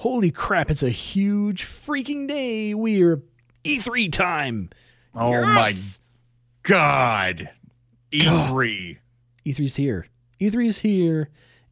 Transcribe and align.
Holy 0.00 0.30
crap, 0.30 0.70
it's 0.70 0.82
a 0.82 0.88
huge 0.88 1.66
freaking 1.66 2.26
day. 2.26 2.72
We're 2.72 3.22
E3 3.64 4.10
time. 4.10 4.70
Oh 5.14 5.30
Yes! 5.30 6.00
my 6.64 6.68
god. 6.68 7.50
E 8.10 8.22
E3. 8.22 8.96
E3's 9.44 9.76
here. 9.76 10.06
E3's 10.40 10.78
here 10.78 11.28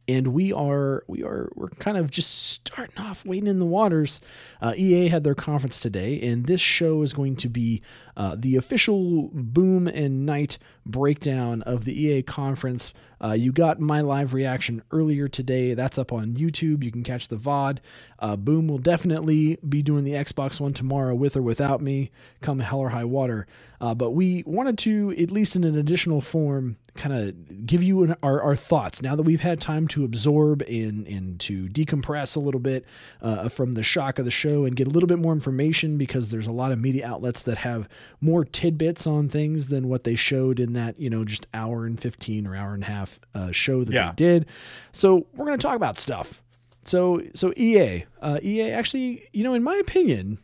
and 0.09 0.29
we 0.29 0.51
are 0.51 1.03
we 1.07 1.21
are 1.23 1.51
we're 1.53 1.69
kind 1.69 1.95
of 1.95 2.09
just 2.09 2.31
starting 2.31 2.97
off 2.97 3.23
waiting 3.25 3.45
in 3.47 3.59
the 3.59 3.65
waters. 3.65 4.19
Uh, 4.59 4.73
EA 4.75 5.07
had 5.07 5.23
their 5.23 5.35
conference 5.35 5.79
today, 5.79 6.19
and 6.21 6.47
this 6.47 6.59
show 6.59 7.03
is 7.03 7.13
going 7.13 7.35
to 7.35 7.47
be 7.47 7.83
uh, 8.17 8.35
the 8.37 8.55
official 8.55 9.29
Boom 9.31 9.87
and 9.87 10.25
Night 10.25 10.57
breakdown 10.83 11.61
of 11.61 11.85
the 11.85 11.93
EA 11.93 12.23
conference. 12.23 12.91
Uh, 13.21 13.33
you 13.33 13.51
got 13.51 13.79
my 13.79 14.01
live 14.01 14.33
reaction 14.33 14.81
earlier 14.91 15.27
today. 15.27 15.75
That's 15.75 15.99
up 15.99 16.11
on 16.11 16.33
YouTube. 16.33 16.83
You 16.83 16.91
can 16.91 17.03
catch 17.03 17.27
the 17.27 17.35
VOD. 17.35 17.77
Uh, 18.17 18.35
Boom 18.35 18.67
will 18.67 18.77
definitely 18.79 19.59
be 19.67 19.83
doing 19.83 20.05
the 20.05 20.13
Xbox 20.13 20.59
one 20.59 20.73
tomorrow 20.73 21.13
with 21.13 21.35
or 21.35 21.41
without 21.41 21.81
me, 21.81 22.09
come 22.41 22.59
hell 22.59 22.79
or 22.79 22.89
high 22.89 23.05
water. 23.05 23.45
Uh, 23.79 23.93
but 23.93 24.11
we 24.11 24.43
wanted 24.47 24.77
to, 24.79 25.13
at 25.19 25.31
least 25.31 25.55
in 25.55 25.63
an 25.63 25.77
additional 25.77 26.21
form, 26.21 26.77
kind 26.99 27.15
of 27.15 27.65
give 27.65 27.81
you 27.81 28.03
an, 28.03 28.15
our, 28.21 28.41
our 28.43 28.55
thoughts 28.55 29.01
now 29.01 29.15
that 29.15 29.23
we've 29.23 29.41
had 29.41 29.59
time 29.59 29.87
to 29.87 30.03
absorb 30.03 30.61
and, 30.63 31.07
and 31.07 31.39
to 31.39 31.67
decompress 31.69 32.35
a 32.35 32.39
little 32.39 32.59
bit 32.59 32.85
uh, 33.21 33.49
from 33.49 33.71
the 33.71 33.81
shock 33.83 34.19
of 34.19 34.25
the 34.25 34.31
show 34.31 34.65
and 34.65 34.75
get 34.75 34.85
a 34.85 34.89
little 34.91 35.07
bit 35.07 35.17
more 35.17 35.33
information 35.33 35.97
because 35.97 36.29
there's 36.29 36.45
a 36.47 36.51
lot 36.51 36.71
of 36.71 36.77
media 36.79 37.07
outlets 37.07 37.41
that 37.43 37.57
have 37.59 37.87
more 38.21 38.43
tidbits 38.45 39.07
on 39.07 39.29
things 39.29 39.69
than 39.69 39.87
what 39.87 40.03
they 40.03 40.15
showed 40.15 40.59
in 40.59 40.73
that, 40.73 40.99
you 40.99 41.09
know, 41.09 41.23
just 41.25 41.47
hour 41.53 41.85
and 41.85 41.99
15 42.01 42.45
or 42.45 42.55
hour 42.55 42.73
and 42.73 42.83
a 42.83 42.87
half 42.87 43.19
uh, 43.33 43.51
show 43.51 43.83
that 43.83 43.93
Yeah. 43.93 44.09
they 44.09 44.15
did. 44.15 44.45
So 44.91 45.25
we're 45.33 45.45
going 45.45 45.57
to 45.57 45.65
talk 45.65 45.75
about 45.77 45.97
stuff. 45.97 46.43
So, 46.83 47.21
so 47.33 47.53
EA, 47.57 48.05
uh, 48.21 48.39
EA 48.43 48.71
actually, 48.71 49.29
you 49.33 49.43
know, 49.43 49.53
in 49.53 49.63
my 49.63 49.75
opinion, 49.75 50.37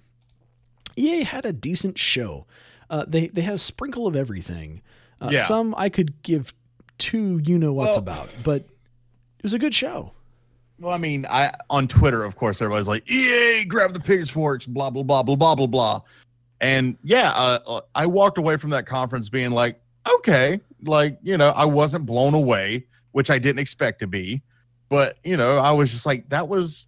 EA 0.95 1.23
had 1.23 1.45
a 1.45 1.51
decent 1.53 1.97
show. 1.97 2.45
Uh, 2.89 3.03
they 3.07 3.27
they 3.27 3.41
had 3.41 3.55
a 3.55 3.57
sprinkle 3.59 4.05
of 4.07 4.15
everything. 4.15 4.81
Uh, 5.27 5.31
Yeah. 5.31 5.45
Some 5.45 5.73
I 5.77 5.89
could 5.89 6.21
give 6.23 6.53
two 6.97 7.39
you 7.43 7.57
know 7.57 7.73
what's 7.73 7.91
Well- 7.91 7.99
about, 7.99 8.29
but 8.43 8.61
it 8.61 9.43
was 9.43 9.53
a 9.53 9.59
good 9.59 9.75
show. 9.75 10.11
Well, 10.79 10.93
I 10.93 10.97
mean, 10.97 11.25
I 11.29 11.51
on 11.69 11.87
Twitter, 11.87 12.23
of 12.23 12.35
course, 12.35 12.61
everybody's 12.61 12.87
like, 12.87 13.09
EA, 13.09 13.63
grab 13.65 13.93
the 13.93 13.99
pitchforks, 13.99 14.65
blah 14.65 14.89
blah 14.89 15.03
blah 15.03 15.23
blah 15.23 15.35
blah 15.35 15.55
blah 15.55 15.67
blah. 15.67 16.01
And 16.61 16.97
yeah, 17.03 17.31
uh, 17.31 17.59
uh, 17.65 17.81
I 17.95 18.05
walked 18.05 18.37
away 18.37 18.57
from 18.57 18.71
that 18.71 18.85
conference 18.85 19.29
being 19.29 19.51
like, 19.51 19.79
okay, 20.09 20.59
like 20.83 21.17
you 21.23 21.37
know, 21.37 21.49
I 21.49 21.65
wasn't 21.65 22.05
blown 22.05 22.33
away, 22.33 22.85
which 23.13 23.29
I 23.29 23.39
didn't 23.39 23.59
expect 23.59 23.99
to 23.99 24.07
be, 24.07 24.41
but 24.89 25.17
you 25.23 25.37
know, 25.37 25.57
I 25.59 25.71
was 25.71 25.91
just 25.91 26.05
like, 26.05 26.27
that 26.29 26.47
was 26.47 26.87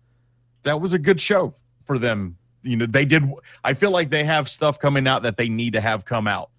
that 0.63 0.81
was 0.81 0.91
a 0.91 0.99
good 0.99 1.21
show 1.21 1.53
for 1.85 1.97
them. 1.97 2.35
You 2.63 2.75
know, 2.75 2.85
they 2.87 3.05
did. 3.05 3.23
I 3.63 3.73
feel 3.73 3.91
like 3.91 4.09
they 4.09 4.25
have 4.25 4.49
stuff 4.49 4.79
coming 4.79 5.07
out 5.07 5.23
that 5.23 5.37
they 5.37 5.47
need 5.47 5.71
to 5.73 5.81
have 5.81 6.03
come 6.03 6.27
out. 6.27 6.49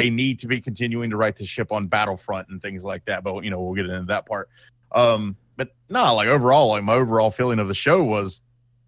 They 0.00 0.10
need 0.10 0.38
to 0.40 0.46
be 0.46 0.60
continuing 0.60 1.10
to 1.10 1.16
right 1.16 1.34
the 1.36 1.44
ship 1.44 1.72
on 1.72 1.84
Battlefront 1.86 2.48
and 2.48 2.60
things 2.60 2.84
like 2.84 3.04
that. 3.06 3.22
But 3.24 3.42
you 3.44 3.50
know, 3.50 3.60
we'll 3.60 3.74
get 3.74 3.86
into 3.86 4.06
that 4.06 4.26
part. 4.26 4.48
Um, 4.92 5.36
but 5.56 5.70
no, 5.90 6.14
like 6.14 6.28
overall, 6.28 6.68
like 6.70 6.84
my 6.84 6.94
overall 6.94 7.30
feeling 7.30 7.58
of 7.58 7.68
the 7.68 7.74
show 7.74 8.02
was, 8.02 8.40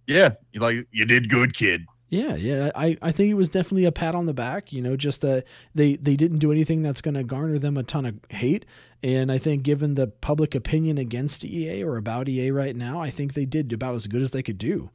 yeah, 0.07 0.31
you 0.53 0.61
like 0.61 0.87
you 0.91 1.05
did 1.05 1.29
good, 1.31 1.55
kid. 1.55 1.87
Yeah, 2.11 2.35
yeah. 2.37 2.71
I, 2.77 2.97
I 3.03 3.11
think 3.11 3.31
it 3.31 3.35
was 3.35 3.49
definitely 3.49 3.87
a 3.87 3.93
pat 3.93 4.15
on 4.15 4.27
the 4.27 4.35
back. 4.35 4.73
You 4.73 4.83
know, 4.83 4.97
just 4.97 5.25
uh, 5.25 5.41
they 5.75 5.97
they 5.97 6.15
didn't 6.17 6.39
do 6.39 6.53
anything 6.53 6.83
that's 6.83 7.01
going 7.01 7.15
to 7.15 7.25
garner 7.25 7.59
them 7.59 7.77
a 7.77 7.83
ton 7.83 8.07
of 8.07 8.15
hate. 8.29 8.65
And 9.03 9.31
I 9.33 9.39
think, 9.39 9.65
given 9.65 9.95
the 9.97 10.07
public 10.07 10.55
opinion 10.55 10.97
against 10.97 11.45
EA 11.45 11.83
or 11.83 11.97
about 11.97 12.29
EA 12.29 12.51
right 12.53 12.75
now, 12.77 13.01
I 13.01 13.11
think 13.11 13.35
they 13.35 13.45
did 13.45 13.73
about 13.73 13.95
as 13.97 14.07
good 14.07 14.23
as 14.23 14.31
they 14.31 14.43
could 14.43 14.59
do. 14.59 14.91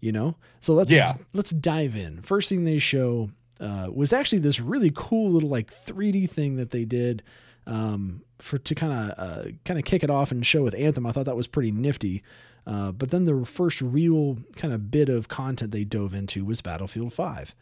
You 0.00 0.12
know, 0.12 0.36
so 0.60 0.74
let's 0.74 0.92
Yeah. 0.92 1.14
let's 1.32 1.50
dive 1.50 1.96
in. 1.96 2.22
First 2.22 2.48
thing 2.48 2.64
they 2.64 2.78
show 2.78 3.30
uh, 3.60 3.88
was 3.92 4.12
actually 4.12 4.38
this 4.38 4.60
really 4.60 4.92
cool 4.94 5.30
little 5.30 5.48
like 5.48 5.72
3D 5.84 6.30
thing 6.30 6.56
that 6.56 6.70
they 6.70 6.84
did 6.84 7.22
um, 7.66 8.22
for 8.38 8.58
to 8.58 8.74
kind 8.74 8.92
of 8.92 9.18
uh, 9.18 9.48
kind 9.64 9.78
of 9.78 9.84
kick 9.84 10.02
it 10.02 10.10
off 10.10 10.30
and 10.30 10.44
show 10.44 10.62
with 10.62 10.74
Anthem. 10.74 11.06
I 11.06 11.12
thought 11.12 11.26
that 11.26 11.36
was 11.36 11.46
pretty 11.46 11.70
nifty. 11.70 12.22
Uh, 12.66 12.92
but 12.92 13.10
then 13.10 13.24
the 13.24 13.46
first 13.46 13.80
real 13.80 14.36
kind 14.56 14.74
of 14.74 14.90
bit 14.90 15.08
of 15.08 15.28
content 15.28 15.72
they 15.72 15.84
dove 15.84 16.12
into 16.12 16.44
was 16.44 16.60
Battlefield 16.60 17.14
5. 17.14 17.54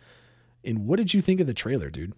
And 0.64 0.86
what 0.86 0.96
did 0.96 1.14
you 1.14 1.20
think 1.20 1.40
of 1.40 1.46
the 1.46 1.54
trailer, 1.54 1.90
dude? 1.90 2.12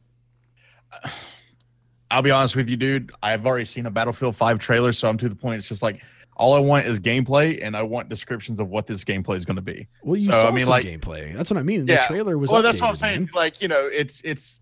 I'll 2.10 2.22
be 2.22 2.30
honest 2.30 2.56
with 2.56 2.70
you, 2.70 2.76
dude. 2.78 3.12
I've 3.22 3.44
already 3.46 3.66
seen 3.66 3.84
a 3.84 3.90
Battlefield 3.90 4.34
5 4.34 4.58
trailer, 4.58 4.94
so 4.94 5.06
I'm 5.06 5.18
to 5.18 5.28
the 5.28 5.36
point. 5.36 5.58
It's 5.58 5.68
just 5.68 5.82
like 5.82 6.00
all 6.38 6.54
I 6.54 6.60
want 6.60 6.86
is 6.86 7.00
gameplay, 7.00 7.58
and 7.62 7.76
I 7.76 7.82
want 7.82 8.08
descriptions 8.08 8.60
of 8.60 8.68
what 8.68 8.86
this 8.86 9.04
gameplay 9.04 9.36
is 9.36 9.44
going 9.44 9.56
to 9.56 9.62
be. 9.62 9.88
Well, 10.02 10.16
you 10.18 10.26
So, 10.26 10.32
saw 10.32 10.48
I 10.48 10.50
mean, 10.52 10.60
some 10.60 10.70
like- 10.70 10.84
gameplay. 10.86 11.36
That's 11.36 11.50
what 11.50 11.58
I 11.58 11.62
mean. 11.62 11.84
The 11.86 12.00
trailer 12.06 12.38
was 12.38 12.50
well, 12.50 12.62
that's 12.62 12.80
what 12.80 12.88
I'm 12.90 12.96
saying. 12.96 13.20
man. 13.22 13.30
Like, 13.34 13.60
you 13.60 13.68
know, 13.68 13.86
it's 13.92 14.20
it's. 14.22 14.60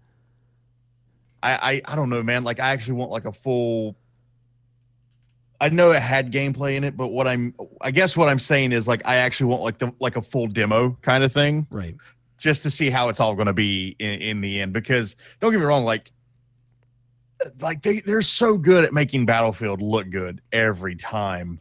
I, 1.42 1.52
I 1.86 1.92
I 1.92 1.94
don't 1.96 2.08
know, 2.08 2.22
man. 2.22 2.44
Like, 2.44 2.60
I 2.60 2.70
actually 2.70 2.94
want 2.94 3.10
like 3.10 3.26
a 3.26 3.32
full. 3.32 3.94
I 5.60 5.68
know 5.70 5.92
it 5.92 6.02
had 6.02 6.32
gameplay 6.32 6.76
in 6.76 6.84
it, 6.84 6.96
but 6.98 7.08
what 7.08 7.26
I'm, 7.26 7.54
I 7.80 7.90
guess 7.90 8.14
what 8.14 8.28
I'm 8.28 8.38
saying 8.38 8.72
is 8.72 8.86
like 8.86 9.06
I 9.06 9.16
actually 9.16 9.46
want 9.50 9.62
like 9.62 9.78
the 9.78 9.92
like 10.00 10.16
a 10.16 10.22
full 10.22 10.46
demo 10.48 10.96
kind 11.02 11.24
of 11.24 11.32
thing, 11.32 11.66
Right. 11.70 11.94
just 12.36 12.62
to 12.64 12.70
see 12.70 12.90
how 12.90 13.08
it's 13.08 13.20
all 13.20 13.34
going 13.34 13.46
to 13.46 13.54
be 13.54 13.96
in, 13.98 14.20
in 14.20 14.40
the 14.42 14.60
end. 14.60 14.72
Because 14.74 15.16
don't 15.40 15.52
get 15.52 15.58
me 15.60 15.64
wrong, 15.64 15.84
like, 15.84 16.12
like 17.60 17.80
they 17.82 18.00
they're 18.00 18.20
so 18.22 18.58
good 18.58 18.84
at 18.84 18.92
making 18.92 19.24
Battlefield 19.24 19.80
look 19.80 20.10
good 20.10 20.42
every 20.52 20.94
time, 20.94 21.58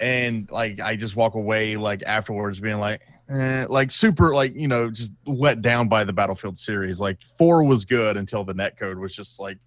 and 0.00 0.50
like 0.50 0.80
I 0.80 0.96
just 0.96 1.14
walk 1.14 1.34
away 1.34 1.76
like 1.76 2.02
afterwards 2.04 2.58
being 2.58 2.78
like, 2.78 3.02
eh, 3.28 3.66
like 3.68 3.90
super 3.90 4.34
like 4.34 4.54
you 4.54 4.66
know 4.66 4.90
just 4.90 5.12
let 5.26 5.62
down 5.62 5.88
by 5.88 6.04
the 6.04 6.12
Battlefield 6.12 6.58
series. 6.58 6.98
Like 6.98 7.18
four 7.38 7.62
was 7.62 7.84
good 7.84 8.16
until 8.16 8.42
the 8.42 8.54
netcode 8.54 8.98
was 8.98 9.14
just 9.14 9.38
like 9.38 9.58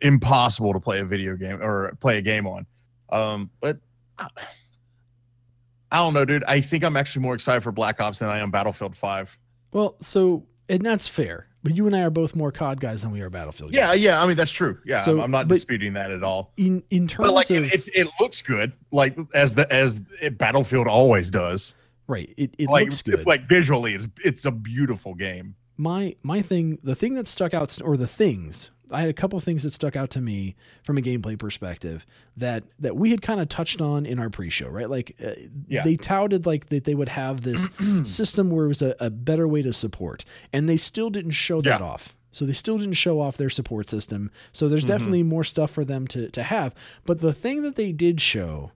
impossible 0.00 0.72
to 0.72 0.80
play 0.80 1.00
a 1.00 1.04
video 1.04 1.36
game 1.36 1.62
or 1.62 1.96
play 2.00 2.18
a 2.18 2.22
game 2.22 2.46
on. 2.46 2.66
Um, 3.10 3.50
but 3.60 3.78
I, 4.18 4.28
I 5.92 5.98
don't 5.98 6.14
know, 6.14 6.24
dude. 6.24 6.44
I 6.44 6.60
think 6.60 6.84
I'm 6.84 6.96
actually 6.96 7.22
more 7.22 7.34
excited 7.34 7.62
for 7.62 7.70
Black 7.70 8.00
Ops 8.00 8.18
than 8.18 8.28
I 8.28 8.38
am 8.38 8.50
Battlefield 8.50 8.96
Five. 8.96 9.38
Well, 9.72 9.96
so, 10.00 10.46
and 10.68 10.84
that's 10.84 11.06
fair. 11.06 11.48
But 11.64 11.76
you 11.76 11.86
and 11.86 11.94
I 11.94 12.00
are 12.00 12.10
both 12.10 12.34
more 12.34 12.50
COD 12.50 12.80
guys 12.80 13.02
than 13.02 13.12
we 13.12 13.20
are 13.20 13.30
Battlefield 13.30 13.72
Yeah, 13.72 13.92
guys. 13.92 14.02
yeah. 14.02 14.22
I 14.22 14.26
mean 14.26 14.36
that's 14.36 14.50
true. 14.50 14.78
Yeah, 14.84 15.00
So, 15.00 15.12
I'm, 15.12 15.20
I'm 15.20 15.30
not 15.30 15.46
disputing 15.48 15.92
that 15.92 16.10
at 16.10 16.24
all. 16.24 16.52
In, 16.56 16.82
in 16.90 17.06
terms 17.06 17.28
But 17.28 17.32
like 17.34 17.50
of. 17.50 17.64
it, 17.64 17.72
it's 17.74 17.88
it 17.88 18.08
looks 18.20 18.42
good, 18.42 18.72
like 18.90 19.16
as 19.34 19.54
the 19.54 19.72
as 19.72 20.00
it, 20.20 20.38
Battlefield 20.38 20.86
always 20.88 21.30
does. 21.30 21.74
right. 22.08 22.32
It, 22.36 22.54
it 22.58 22.68
like 22.68 22.84
looks 22.86 23.02
good. 23.02 23.24
like 23.26 23.48
visually, 23.48 23.94
it's 23.94 24.08
it's 24.24 24.44
a 24.44 24.50
beautiful 24.50 25.14
game. 25.14 25.54
my 25.76 26.16
my 26.22 26.42
thing 26.42 26.78
the 26.82 26.94
thing 26.96 27.14
that 27.14 27.28
stuck 27.28 27.54
out 27.54 27.78
or 27.82 27.96
the 27.96 28.06
things 28.08 28.70
i 28.92 29.00
had 29.00 29.10
a 29.10 29.12
couple 29.14 29.38
things 29.40 29.62
that 29.62 29.72
stuck 29.72 29.96
out 29.96 30.10
to 30.10 30.20
me 30.20 30.54
from 30.84 30.98
a 30.98 31.00
gameplay 31.00 31.38
perspective 31.38 32.06
that 32.36 32.64
that 32.78 32.96
we 32.96 33.10
had 33.10 33.22
kind 33.22 33.40
of 33.40 33.48
touched 33.48 33.80
on 33.80 34.04
in 34.06 34.18
our 34.18 34.30
pre-show 34.30 34.68
right 34.68 34.88
like 34.90 35.16
uh, 35.24 35.30
Yeah. 35.68 35.82
they 35.82 35.96
touted 35.96 36.46
like 36.46 36.66
that 36.66 36.84
they 36.84 36.94
would 36.94 37.08
have 37.08 37.40
this 37.42 37.66
system 38.04 38.50
where 38.50 38.66
it 38.66 38.68
was 38.68 38.82
a, 38.82 38.94
a 39.00 39.10
better 39.10 39.48
way 39.48 39.62
to 39.62 39.72
support 39.72 40.24
and 40.52 40.68
they 40.68 40.76
still 40.76 41.10
didn't 41.10 41.32
show 41.32 41.60
that 41.62 41.80
Yeah. 41.80 41.86
off 41.86 42.14
so 42.34 42.46
they 42.46 42.52
still 42.54 42.78
didn't 42.78 42.94
show 42.94 43.20
off 43.20 43.36
their 43.36 43.50
support 43.50 43.88
system 43.88 44.30
so 44.52 44.68
there's 44.68 44.84
Mhm. 44.84 44.88
definitely 44.88 45.22
more 45.22 45.44
stuff 45.44 45.70
for 45.70 45.84
them 45.84 46.06
to 46.08 46.28
to 46.30 46.42
have 46.42 46.74
but 47.04 47.20
the 47.20 47.32
thing 47.32 47.62
that 47.62 47.76
they 47.76 47.92
did 47.92 48.20
show 48.20 48.72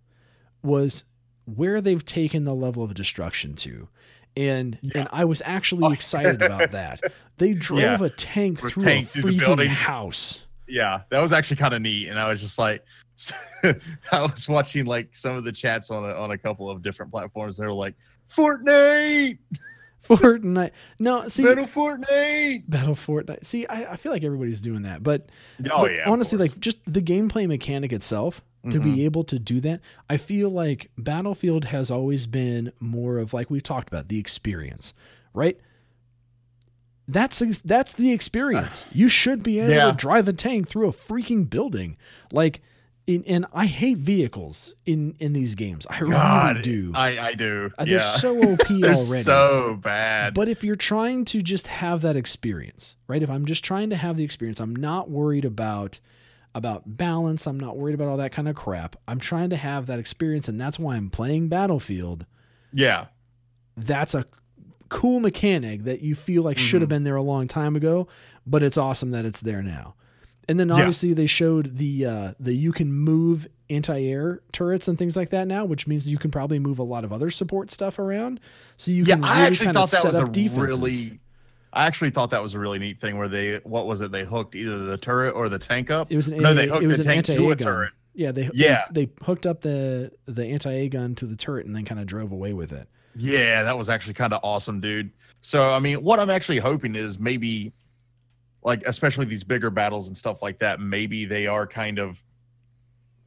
was 0.62 1.05
where 1.44 1.81
they've 1.81 2.05
taken 2.05 2.44
the 2.44 2.55
level 2.55 2.82
of 2.82 2.93
destruction 2.94 3.55
to 3.55 3.88
and 4.36 4.78
Yeah. 4.82 4.92
and 5.00 5.08
I 5.12 5.24
was 5.24 5.42
actually 5.44 5.84
Oh. 5.84 5.92
excited 5.92 6.42
about 6.42 6.70
that. 6.72 7.00
They 7.38 7.52
drove 7.54 7.80
Yeah. 7.80 8.02
a 8.02 8.10
tank 8.10 8.62
A 8.62 8.70
through 8.70 8.82
tank 8.84 9.08
a 9.08 9.10
through 9.20 9.22
the 9.32 9.36
freaking 9.38 9.41
building. 9.41 9.69
house. 9.69 10.42
Yeah, 10.69 11.02
that 11.10 11.20
was 11.20 11.32
actually 11.32 11.58
kind 11.58 11.74
of 11.74 11.82
neat, 11.82 12.08
and 12.08 12.19
I 12.19 12.28
was 12.28 12.41
just 12.41 12.58
like, 12.58 12.82
I 13.62 14.20
was 14.22 14.48
watching 14.48 14.84
like 14.84 15.14
some 15.14 15.36
of 15.36 15.44
the 15.44 15.52
chats 15.52 15.91
on 15.91 16.04
a, 16.04 16.12
on 16.14 16.32
a 16.32 16.38
couple 16.38 16.69
of 16.69 16.82
different 16.82 17.12
platforms. 17.12 17.56
They 17.56 17.64
were 17.66 17.72
like, 17.72 17.94
Fortnite, 18.34 19.38
Fortnite. 20.05 20.72
No, 20.99 21.28
see, 21.28 21.43
Battle 21.44 21.66
Fortnite. 21.66 22.64
Battle 22.69 22.94
Fortnite. 22.94 23.44
See, 23.44 23.66
I, 23.69 23.93
I 23.93 23.96
feel 23.96 24.11
like 24.12 24.25
everybody's 24.25 24.61
doing 24.61 24.82
that, 24.82 25.02
but, 25.02 25.28
Oh 25.70 25.82
but 25.82 25.93
yeah, 25.93 26.05
honestly, 26.11 26.37
like 26.38 26.58
just 26.61 26.78
the 26.87 27.00
gameplay 27.02 27.46
mechanic 27.46 27.93
itself. 27.93 28.43
To 28.70 28.80
Mhm. 28.80 28.82
be 28.82 29.04
able 29.04 29.22
to 29.24 29.38
do 29.38 29.60
that, 29.60 29.80
I 30.10 30.16
feel 30.16 30.50
like 30.50 30.90
Battlefield 30.98 31.66
has 31.66 31.90
always 31.90 32.26
been 32.26 32.72
more 32.80 33.18
of 33.18 33.32
like 33.32 33.48
we've 33.50 33.62
talked 33.62 33.88
about 33.88 34.08
the 34.08 34.18
experience, 34.18 34.92
right? 35.34 35.58
That's 37.08 37.38
that's 37.64 37.92
the 37.92 38.12
experience. 38.12 38.84
You 38.92 39.08
should 39.08 39.42
be 39.42 39.60
able 39.60 39.72
Yeah. 39.74 39.90
to 39.90 39.96
drive 39.96 40.26
a 40.28 40.32
tank 40.32 40.68
through 40.68 40.88
a 40.88 40.92
freaking 40.92 41.48
building, 41.48 41.96
like. 42.32 42.60
In, 43.08 43.22
and 43.28 43.46
I 43.52 43.66
hate 43.66 43.98
vehicles 43.98 44.74
in 44.84 45.14
in 45.20 45.32
these 45.32 45.54
games. 45.54 45.86
I 45.88 46.00
really 46.00 46.10
God, 46.14 46.62
do. 46.62 46.90
I 46.92 47.28
I 47.28 47.34
do. 47.34 47.70
Uh, 47.78 47.84
They're 47.84 47.98
yeah, 47.98 48.16
so 48.16 48.36
OP 48.54 48.66
they're 48.80 48.94
already. 48.94 49.22
so 49.22 49.78
bad. 49.80 50.34
But 50.34 50.48
if 50.48 50.64
you're 50.64 50.74
trying 50.74 51.24
to 51.26 51.40
just 51.40 51.68
have 51.68 52.00
that 52.02 52.16
experience, 52.16 52.96
right? 53.06 53.22
If 53.22 53.30
I'm 53.30 53.44
just 53.46 53.62
trying 53.64 53.90
to 53.90 53.96
have 53.96 54.16
the 54.16 54.24
experience, 54.24 54.58
I'm 54.58 54.74
not 54.74 55.08
worried 55.08 55.44
about 55.44 56.00
about 56.56 56.97
balance, 56.97 57.47
I'm 57.47 57.61
not 57.61 57.76
worried 57.76 57.94
about 57.94 58.08
all 58.08 58.17
that 58.17 58.32
kind 58.32 58.49
of 58.49 58.56
crap. 58.56 58.97
I'm 59.06 59.20
trying 59.20 59.50
to 59.50 59.56
have 59.56 59.87
that 59.87 59.99
experience 59.99 60.49
and 60.49 60.61
that's 60.61 60.79
why 60.79 60.97
I'm 60.97 61.11
playing 61.11 61.49
Battlefield. 61.49 62.26
yeah, 62.73 63.06
that's 63.76 64.14
a 64.14 64.25
cool 64.88 65.20
mechanic 65.20 65.85
that 65.85 66.00
you 66.00 66.14
feel 66.14 66.43
like 66.43 66.56
should 66.58 66.81
have 66.81 66.88
Mhm. 66.88 66.91
been 66.91 67.05
there 67.05 67.17
a 67.17 67.23
long 67.23 67.47
time 67.49 67.76
ago, 67.76 68.06
but 68.47 68.62
it's 68.62 68.79
awesome 68.79 69.11
that 69.11 69.25
it's 69.25 69.41
there 69.41 69.62
now. 69.62 69.94
And 70.49 70.58
then 70.61 70.69
Yeah. 70.69 70.76
obviously 70.76 71.12
they 71.12 71.26
showed 71.26 71.76
the 71.76 72.06
uh, 72.06 72.32
the 72.41 72.55
you 72.55 72.73
can 72.73 72.93
move 72.93 73.49
anti-air 73.69 74.41
turrets 74.52 74.87
and 74.87 74.97
things 74.97 75.17
like 75.17 75.31
that 75.31 75.49
now, 75.49 75.64
which 75.64 75.87
means 75.88 76.06
you 76.06 76.19
can 76.19 76.31
probably 76.31 76.61
move 76.61 76.79
a 76.79 76.85
lot 76.85 77.05
of 77.05 77.12
other 77.12 77.31
support 77.31 77.70
stuff 77.73 77.99
around. 77.99 78.38
So 78.76 78.93
you 78.93 79.02
yeah, 79.05 79.17
can 79.17 79.25
I 79.25 79.29
really 79.35 79.47
actually 79.49 79.67
kind 79.67 79.76
of 79.76 79.91
thought 79.91 79.91
that 79.91 80.02
set 80.02 80.09
was 80.09 80.19
a 80.19 80.23
up 80.23 80.32
defenses. 80.32 80.79
really. 80.79 81.20
I 81.72 81.86
actually 81.86 82.10
thought 82.10 82.30
that 82.30 82.42
was 82.42 82.54
a 82.54 82.58
really 82.58 82.78
neat 82.78 82.98
thing 82.98 83.18
where 83.18 83.28
they 83.28 83.56
what 83.64 83.86
was 83.86 84.00
it 84.00 84.10
they 84.10 84.24
hooked 84.24 84.54
either 84.54 84.78
the 84.78 84.96
turret 84.96 85.32
or 85.32 85.48
the 85.48 85.58
tank 85.58 85.90
up. 85.90 86.10
It 86.10 86.16
was 86.16 86.28
an 86.28 86.38
no, 86.38 86.54
they 86.54 86.68
hooked 86.68 86.88
the 86.88 87.02
tank 87.02 87.26
to 87.26 87.50
a 87.50 87.56
turret. 87.56 87.92
Yeah, 88.14 88.32
they 88.32 88.48
Yeah. 88.54 88.84
they, 88.90 89.06
they 89.06 89.12
hooked 89.22 89.46
up 89.46 89.60
the 89.60 90.10
the 90.26 90.44
anti-A 90.44 90.88
gun 90.88 91.14
to 91.16 91.26
the 91.26 91.36
turret 91.36 91.66
and 91.66 91.76
then 91.76 91.84
kind 91.84 92.00
of 92.00 92.06
drove 92.06 92.32
away 92.32 92.54
with 92.54 92.72
it. 92.72 92.88
Yeah, 93.14 93.62
that 93.62 93.76
was 93.76 93.88
actually 93.88 94.14
kind 94.14 94.32
of 94.32 94.40
awesome, 94.42 94.80
dude. 94.80 95.10
So, 95.40 95.70
I 95.70 95.78
mean, 95.78 96.02
what 96.02 96.18
I'm 96.18 96.30
actually 96.30 96.58
hoping 96.58 96.94
is 96.94 97.18
maybe, 97.18 97.72
like, 98.62 98.82
especially 98.86 99.26
these 99.26 99.44
bigger 99.44 99.70
battles 99.70 100.08
and 100.08 100.16
stuff 100.16 100.42
like 100.42 100.58
that, 100.58 100.80
maybe 100.80 101.24
they 101.24 101.46
are 101.46 101.66
kind 101.66 101.98
of, 101.98 102.22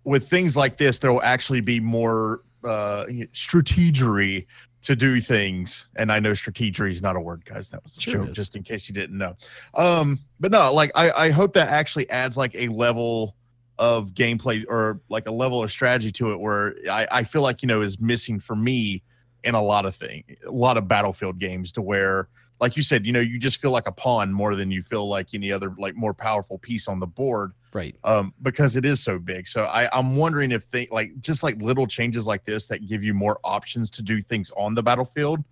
with 0.03 0.27
things 0.29 0.55
like 0.55 0.77
this, 0.77 0.99
there 0.99 1.11
will 1.13 1.23
actually 1.23 1.61
be 1.61 1.79
more 1.79 2.41
uh 2.63 3.05
strategery 3.31 4.45
to 4.81 4.95
do 4.95 5.19
things. 5.19 5.89
And 5.95 6.11
I 6.11 6.19
know 6.19 6.31
strategery 6.31 6.91
is 6.91 7.01
not 7.01 7.15
a 7.15 7.19
word, 7.19 7.43
guys. 7.45 7.69
That 7.69 7.83
was 7.83 7.97
a 7.97 8.01
Sure 8.01 8.25
joke, 8.25 8.33
just 8.33 8.55
in 8.55 8.63
case 8.63 8.87
you 8.87 8.95
didn't 8.95 9.17
know. 9.17 9.35
Um, 9.73 10.19
but 10.39 10.51
no, 10.51 10.73
like, 10.73 10.91
I, 10.95 11.11
I 11.11 11.29
hope 11.31 11.53
that 11.53 11.67
actually 11.67 12.09
adds 12.09 12.37
like 12.37 12.55
a 12.55 12.67
level 12.69 13.35
of 13.77 14.13
gameplay 14.13 14.65
or 14.67 15.01
like 15.09 15.27
a 15.27 15.31
level 15.31 15.63
of 15.63 15.71
strategy 15.71 16.11
to 16.11 16.31
it 16.31 16.39
where 16.39 16.75
I, 16.89 17.07
I 17.11 17.23
feel 17.23 17.41
like, 17.41 17.61
you 17.61 17.67
know, 17.67 17.81
is 17.81 17.99
missing 17.99 18.39
for 18.39 18.55
me 18.55 19.03
in 19.43 19.55
a 19.55 19.61
lot 19.61 19.85
of 19.85 19.95
thing 19.95 20.23
a 20.45 20.51
lot 20.51 20.77
of 20.77 20.87
battlefield 20.87 21.39
games 21.39 21.71
to 21.71 21.81
where 21.81 22.27
like 22.59 22.75
you 22.75 22.83
said 22.83 23.05
you 23.05 23.11
know 23.11 23.19
you 23.19 23.39
just 23.39 23.61
feel 23.61 23.71
like 23.71 23.87
a 23.87 23.91
pawn 23.91 24.31
more 24.31 24.55
than 24.55 24.69
you 24.69 24.81
feel 24.81 25.07
like 25.07 25.33
any 25.33 25.51
other 25.51 25.73
like 25.77 25.95
more 25.95 26.13
powerful 26.13 26.57
piece 26.57 26.87
on 26.87 26.99
the 26.99 27.07
board 27.07 27.53
Right. 27.71 27.95
um 28.03 28.33
because 28.41 28.75
it 28.75 28.85
is 28.85 29.01
so 29.01 29.19
big. 29.19 29.47
So 29.47 29.65
i 29.65 29.89
i'm 29.97 30.15
wondering 30.15 30.51
if 30.51 30.69
they 30.71 30.87
like 30.91 31.19
just 31.19 31.43
like 31.43 31.61
little 31.61 31.87
changes 31.87 32.25
like 32.25 32.45
this 32.45 32.67
that 32.67 32.87
give 32.87 33.03
you 33.03 33.13
more 33.13 33.39
options 33.43 33.89
to 33.91 34.01
do 34.01 34.21
things 34.21 34.51
on 34.57 34.73
the 34.73 34.83
battlefield 34.83 35.43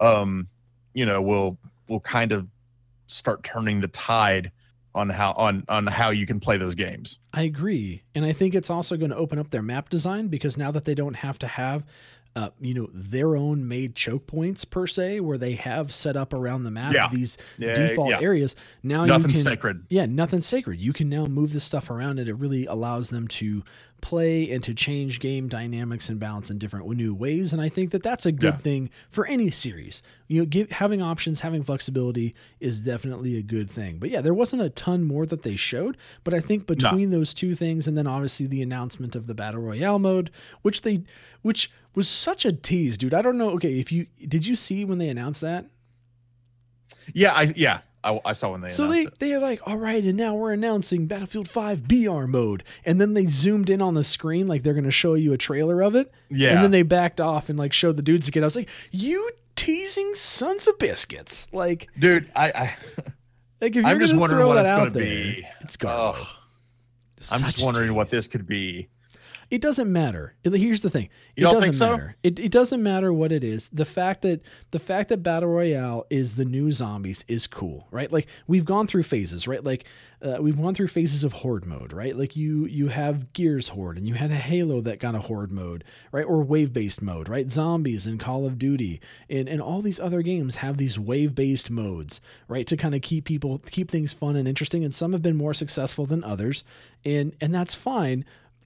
um 0.00 0.48
you 0.94 1.06
know 1.06 1.20
will 1.22 1.58
will 1.88 2.00
kind 2.00 2.32
of 2.32 2.46
start 3.06 3.42
turning 3.42 3.80
the 3.80 3.88
tide 3.88 4.50
on 4.94 5.08
how 5.08 5.32
on 5.32 5.64
on 5.68 5.86
how 5.86 6.10
you 6.10 6.26
can 6.26 6.40
play 6.40 6.56
those 6.56 6.74
games. 6.74 7.18
I 7.32 7.42
agree, 7.42 8.02
and 8.14 8.24
I 8.24 8.32
think 8.32 8.54
it's 8.54 8.70
also 8.70 8.96
going 8.96 9.10
to 9.10 9.16
open 9.16 9.38
up 9.38 9.50
their 9.50 9.62
map 9.62 9.88
design 9.88 10.28
because 10.28 10.56
now 10.56 10.70
that 10.72 10.84
they 10.84 10.94
don't 10.94 11.14
have 11.14 11.38
to 11.40 11.46
have, 11.46 11.84
uh, 12.36 12.50
you 12.60 12.74
know, 12.74 12.88
their 12.94 13.34
own 13.36 13.66
made 13.66 13.94
choke 13.96 14.26
points 14.26 14.64
per 14.64 14.86
se, 14.86 15.20
where 15.20 15.36
they 15.38 15.54
have 15.54 15.92
set 15.92 16.16
up 16.16 16.32
around 16.32 16.62
the 16.62 16.70
map 16.70 16.92
Yeah. 16.94 17.08
these 17.12 17.36
yeah 17.58 17.74
default 17.74 18.10
yeah 18.10 18.20
areas. 18.20 18.54
Now 18.82 19.04
nothing 19.04 19.30
you 19.30 19.34
can, 19.34 19.42
sacred 19.42 19.84
yeah, 19.88 20.06
nothing 20.06 20.40
sacred. 20.40 20.80
You 20.80 20.92
can 20.92 21.08
now 21.08 21.26
move 21.26 21.52
this 21.52 21.64
stuff 21.64 21.90
around, 21.90 22.18
and 22.18 22.28
it 22.28 22.34
really 22.34 22.66
allows 22.66 23.10
them 23.10 23.26
to 23.28 23.64
play 24.00 24.50
and 24.50 24.62
to 24.64 24.72
change 24.72 25.20
game 25.20 25.46
dynamics 25.46 26.08
and 26.08 26.18
balance 26.18 26.50
in 26.50 26.56
different 26.56 26.88
new 26.88 27.12
ways. 27.14 27.52
And 27.52 27.60
I 27.60 27.68
think 27.68 27.90
that 27.90 28.02
that's 28.02 28.24
a 28.24 28.32
good 28.32 28.54
Yeah. 28.54 28.56
thing 28.58 28.90
for 29.10 29.26
any 29.26 29.50
series. 29.50 30.00
You 30.26 30.40
know, 30.40 30.46
give, 30.46 30.70
having 30.70 31.02
options, 31.02 31.40
having 31.40 31.62
flexibility 31.62 32.34
is 32.60 32.80
definitely 32.80 33.36
a 33.36 33.42
good 33.42 33.70
thing. 33.70 33.98
But 33.98 34.08
yeah, 34.08 34.22
there 34.22 34.32
wasn't 34.32 34.62
a 34.62 34.70
ton 34.70 35.04
more 35.04 35.26
that 35.26 35.42
they 35.42 35.54
showed. 35.54 35.98
But 36.24 36.32
I 36.32 36.40
think 36.40 36.66
between 36.66 37.10
those 37.10 37.34
two 37.34 37.54
things, 37.54 37.86
and 37.86 37.94
then 37.98 38.06
obviously 38.06 38.46
the 38.46 38.62
announcement 38.62 39.14
of 39.14 39.26
the 39.26 39.34
battle 39.34 39.60
royale 39.60 39.98
mode, 39.98 40.30
which 40.62 40.80
they, 40.80 41.02
which 41.42 41.70
was 41.94 42.08
such 42.08 42.44
a 42.44 42.52
tease, 42.52 42.96
dude. 42.98 43.14
I 43.14 43.22
don't 43.22 43.36
know. 43.38 43.50
Okay, 43.50 43.78
if 43.80 43.90
you 43.92 44.06
did 44.26 44.46
you 44.46 44.54
see 44.54 44.84
when 44.84 44.98
they 44.98 45.08
announced 45.08 45.40
that? 45.40 45.66
yeah 47.14 47.32
i 47.32 47.42
yeah 47.56 47.80
i, 48.04 48.20
I 48.24 48.32
saw 48.34 48.50
when 48.52 48.60
they 48.60 48.68
So 48.68 48.86
they 48.88 49.02
it. 49.02 49.18
they're 49.18 49.38
like, 49.40 49.60
all 49.66 49.76
right, 49.78 50.02
and 50.04 50.16
now 50.16 50.34
we're 50.34 50.52
announcing 50.52 51.06
Battlefield 51.06 51.48
5 51.48 51.86
BR 51.88 52.24
mode, 52.26 52.62
and 52.84 53.00
then 53.00 53.14
they 53.14 53.26
zoomed 53.26 53.70
in 53.70 53.80
on 53.82 53.94
the 53.94 54.04
screen 54.04 54.46
like 54.46 54.62
they're 54.62 54.74
going 54.74 54.84
to 54.84 54.90
show 54.90 55.14
you 55.14 55.32
a 55.32 55.38
trailer 55.38 55.80
of 55.82 55.94
it, 55.94 56.12
yeah 56.30 56.50
and 56.54 56.62
then 56.64 56.70
they 56.70 56.82
backed 56.82 57.20
off 57.20 57.48
and 57.48 57.58
like 57.58 57.72
showed 57.72 57.96
the 57.96 58.02
dudes 58.02 58.28
again. 58.28 58.42
I 58.42 58.46
was 58.46 58.56
like, 58.56 58.68
you 58.90 59.30
teasing 59.56 60.14
sons 60.14 60.66
of 60.66 60.78
biscuits, 60.78 61.48
like 61.52 61.88
dude 61.98 62.30
i 62.36 62.46
i 62.50 62.76
like 63.60 63.70
if 63.70 63.76
you're 63.76 63.86
I'm 63.86 64.00
just 64.00 64.14
wondering 64.14 64.46
what 64.46 64.56
it's 64.58 64.68
gonna 64.70 64.90
there, 64.90 65.02
be. 65.02 65.46
it's 65.60 65.76
garbage. 65.76 66.20
Ugh. 66.22 66.26
I'm 67.32 67.40
just 67.40 67.62
wondering 67.64 67.94
what 67.94 68.08
this 68.08 68.26
could 68.26 68.46
be. 68.46 68.88
It 69.50 69.60
doesn't 69.60 69.92
matter. 69.92 70.34
Here's 70.44 70.82
the 70.82 70.90
thing. 70.90 71.08
It 71.34 71.42
doesn't 71.42 71.62
think 71.62 71.74
so? 71.74 71.90
matter. 71.90 72.16
It, 72.22 72.38
it 72.38 72.52
doesn't 72.52 72.82
matter 72.82 73.12
what 73.12 73.32
it 73.32 73.42
is. 73.42 73.68
The 73.72 73.84
fact 73.84 74.22
that 74.22 74.42
the 74.70 74.78
fact 74.78 75.08
that 75.08 75.18
battle 75.24 75.48
royale 75.48 76.06
is 76.08 76.36
the 76.36 76.44
new 76.44 76.70
zombies 76.70 77.24
is 77.26 77.48
cool, 77.48 77.88
right? 77.90 78.10
Like 78.12 78.28
we've 78.46 78.64
gone 78.64 78.86
through 78.86 79.02
phases, 79.02 79.48
right? 79.48 79.62
Like 79.62 79.86
uh, 80.22 80.36
we've 80.40 80.56
gone 80.56 80.74
through 80.74 80.88
phases 80.88 81.24
of 81.24 81.32
horde 81.32 81.66
mode, 81.66 81.92
right? 81.92 82.16
Like 82.16 82.36
you 82.36 82.66
you 82.66 82.88
have 82.88 83.32
Gears 83.32 83.68
horde 83.68 83.98
and 83.98 84.06
you 84.06 84.14
had 84.14 84.30
a 84.30 84.36
Halo 84.36 84.80
that 84.82 85.00
got 85.00 85.16
a 85.16 85.20
horde 85.20 85.50
mode, 85.50 85.82
right? 86.12 86.24
Or 86.24 86.42
wave 86.42 86.72
based 86.72 87.02
mode, 87.02 87.28
right? 87.28 87.50
Zombies 87.50 88.06
and 88.06 88.20
Call 88.20 88.46
of 88.46 88.56
Duty 88.56 89.00
and 89.28 89.48
and 89.48 89.60
all 89.60 89.82
these 89.82 89.98
other 89.98 90.22
games 90.22 90.56
have 90.56 90.76
these 90.76 90.96
wave 90.96 91.34
based 91.34 91.70
modes, 91.70 92.20
right? 92.46 92.68
To 92.68 92.76
kind 92.76 92.94
of 92.94 93.02
keep 93.02 93.24
people 93.24 93.58
keep 93.70 93.90
things 93.90 94.12
fun 94.12 94.36
and 94.36 94.46
interesting. 94.46 94.84
And 94.84 94.94
some 94.94 95.12
have 95.12 95.22
been 95.22 95.36
more 95.36 95.54
successful 95.54 96.06
than 96.06 96.22
others, 96.22 96.62
and 97.04 97.34
and 97.40 97.52
that's 97.52 97.74
fine. 97.74 98.24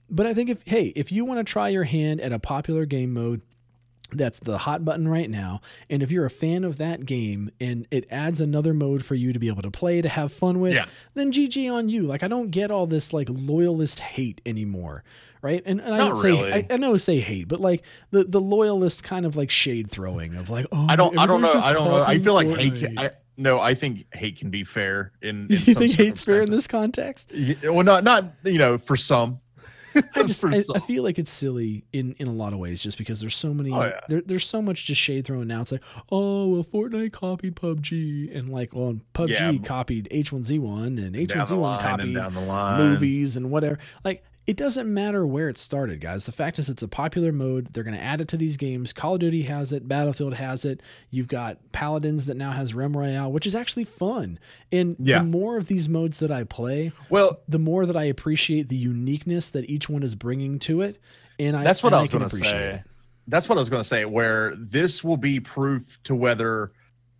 But 0.09 0.27
I 0.27 0.33
think 0.33 0.49
if 0.49 0.61
hey, 0.65 0.93
if 0.95 1.11
you 1.11 1.25
want 1.25 1.39
to 1.45 1.51
try 1.51 1.69
your 1.69 1.83
hand 1.85 2.21
at 2.21 2.31
a 2.31 2.39
popular 2.39 2.85
game 2.85 3.13
mode 3.13 3.41
that's 4.11 4.37
the 4.39 4.59
hot 4.59 4.85
button 4.85 5.07
right 5.07 5.29
now, 5.29 5.61
and 5.89 6.03
if 6.03 6.11
you're 6.11 6.25
a 6.25 6.29
fan 6.29 6.63
of 6.63 6.77
that 6.77 7.05
game 7.05 7.49
and 7.59 7.87
it 7.89 8.05
adds 8.11 8.39
another 8.39 8.71
mode 8.73 9.03
for 9.03 9.15
you 9.15 9.33
to 9.33 9.39
be 9.39 9.47
able 9.47 9.63
to 9.63 9.71
play 9.71 9.99
to 10.01 10.07
have 10.07 10.31
fun 10.31 10.59
with, 10.59 10.73
Yeah. 10.73 10.85
then 11.15 11.31
GG 11.31 11.71
on 11.73 11.89
you. 11.89 12.03
Like 12.03 12.21
I 12.21 12.27
don't 12.27 12.51
get 12.51 12.69
all 12.69 12.85
this 12.85 13.13
like 13.13 13.27
loyalist 13.31 13.99
hate 13.99 14.41
anymore. 14.45 15.03
Right. 15.41 15.61
And, 15.65 15.79
and 15.79 15.93
I 15.93 15.97
Not 15.99 16.07
don't 16.13 16.21
say 16.21 16.29
really. 16.31 16.53
I, 16.53 16.67
I 16.71 16.77
know 16.77 16.97
say 16.97 17.19
hate, 17.19 17.47
but 17.47 17.59
like 17.59 17.83
the, 18.11 18.23
the 18.23 18.41
loyalist 18.41 19.03
kind 19.03 19.25
of 19.27 19.35
like 19.35 19.49
shade 19.51 19.91
throwing 19.91 20.35
of 20.35 20.49
like, 20.49 20.65
oh 20.71 20.87
I 20.89 20.95
don't. 20.95 21.17
I 21.19 21.25
don't 21.27 21.41
know. 21.41 21.53
I 21.53 21.73
don't 21.73 21.85
know. 21.87 22.01
I 22.01 22.17
feel 22.19 22.33
like 22.33 22.47
hate. 22.47 22.75
Can, 22.75 22.97
I 22.97 23.11
no. 23.37 23.59
I 23.59 23.75
think 23.75 24.05
hate 24.15 24.37
can 24.39 24.49
be 24.49 24.63
fair 24.63 25.11
in. 25.21 25.45
in 25.45 25.47
you 25.49 25.57
some 25.57 25.75
think 25.75 25.91
hate's 25.93 26.23
fair 26.23 26.41
in 26.41 26.49
this 26.49 26.67
context? 26.67 27.31
Yeah, 27.31 27.55
Well, 27.69 27.83
not 27.83 28.03
not 28.03 28.25
you 28.43 28.57
know 28.57 28.77
for 28.79 28.95
some. 28.95 29.39
I 30.15 30.23
just 30.23 30.43
I. 30.43 30.63
I 30.75 30.79
feel 30.79 31.03
like 31.03 31.17
it's 31.19 31.31
silly 31.31 31.83
in 31.93 32.13
in 32.19 32.27
a 32.27 32.33
lot 32.33 32.53
of 32.53 32.59
ways 32.59 32.81
just 32.83 32.97
because 32.97 33.19
there's 33.19 33.35
so 33.35 33.53
many 33.53 33.71
Oh, 33.71 33.83
yeah. 33.85 33.99
there, 34.09 34.21
there's 34.25 34.47
so 34.47 34.61
much 34.61 34.85
just 34.85 34.99
shade 35.01 35.25
thrown 35.25 35.47
now. 35.47 35.61
It's 35.61 35.71
like, 35.71 35.83
oh 36.11 36.47
well 36.49 36.63
Fortnite 36.63 37.13
copied 37.13 37.55
PUBG 37.55 38.35
and 38.37 38.49
like 38.49 38.73
well 38.73 38.97
PUBG 39.13 39.29
Yeah. 39.29 39.57
copied 39.65 40.07
H1Z1 40.11 41.03
and 41.05 41.15
H1Z1 41.15 41.57
line 41.59 41.79
and 41.79 41.99
copied 41.99 42.13
down 42.15 42.33
the 42.33 42.41
line. 42.41 42.79
movies 42.81 43.35
and 43.35 43.49
whatever. 43.51 43.79
Like 44.03 44.23
it 44.47 44.57
doesn't 44.57 44.91
matter 44.93 45.25
where 45.25 45.49
it 45.49 45.57
started, 45.57 45.99
guys. 46.01 46.25
The 46.25 46.31
fact 46.31 46.59
is, 46.59 46.69
it's 46.69 46.83
a 46.83 46.87
popular 46.87 47.31
mode. 47.31 47.73
They're 47.73 47.83
going 47.83 47.95
to 47.97 48.01
add 48.03 48.21
it 48.21 48.27
to 48.29 48.37
these 48.37 48.57
games. 48.57 48.93
Call 48.93 49.15
of 49.15 49.19
Duty 49.21 49.41
has 49.43 49.71
it. 49.73 49.87
Battlefield 49.87 50.35
has 50.35 50.65
it. 50.65 50.81
You've 51.09 51.27
got 51.27 51.57
Paladins 51.71 52.27
that 52.27 52.37
now 52.37 52.51
has 52.51 52.73
Realm 52.75 52.95
Royale, 52.95 53.31
which 53.31 53.47
is 53.47 53.55
actually 53.55 53.85
fun. 53.85 54.37
And 54.71 54.95
Yeah. 54.99 55.19
the 55.19 55.25
more 55.25 55.57
of 55.57 55.67
these 55.67 55.89
modes 55.89 56.19
that 56.19 56.31
I 56.31 56.43
play, 56.43 56.91
Well, 57.09 57.39
the 57.47 57.57
more 57.59 57.85
that 57.87 57.97
I 57.97 58.03
appreciate 58.03 58.69
the 58.69 58.75
uniqueness 58.75 59.49
that 59.49 59.67
each 59.69 59.89
one 59.89 60.03
is 60.03 60.13
bringing 60.13 60.59
to 60.59 60.81
it. 60.81 60.99
And 61.39 61.57
I, 61.57 61.63
that's 61.63 61.81
what 61.81 61.93
and 61.93 61.97
I 61.97 62.01
was 62.01 62.09
going 62.11 62.23
to 62.29 62.29
say. 62.35 62.69
it. 62.75 62.81
That's 63.27 63.49
what 63.49 63.57
I 63.57 63.61
was 63.61 63.69
going 63.71 63.81
to 63.81 63.87
say. 63.89 64.05
Where 64.05 64.53
this 64.55 65.03
will 65.03 65.17
be 65.17 65.39
proof 65.39 65.99
to 66.03 66.13
whether 66.15 66.71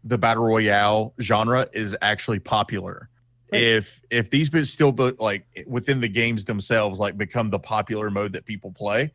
the 0.03 0.19
battle 0.19 0.43
royale 0.43 1.13
genre 1.19 1.67
is 1.73 1.97
actually 2.03 2.37
popular. 2.39 3.09
Right. 3.51 3.61
If 3.61 4.01
if 4.09 4.29
these 4.29 4.49
bits 4.49 4.71
still 4.71 4.91
like 5.19 5.45
within 5.67 6.01
the 6.01 6.07
games 6.07 6.45
themselves 6.45 6.99
like 6.99 7.17
become 7.17 7.49
the 7.49 7.59
popular 7.59 8.09
mode 8.09 8.33
that 8.33 8.45
people 8.45 8.71
play, 8.71 9.11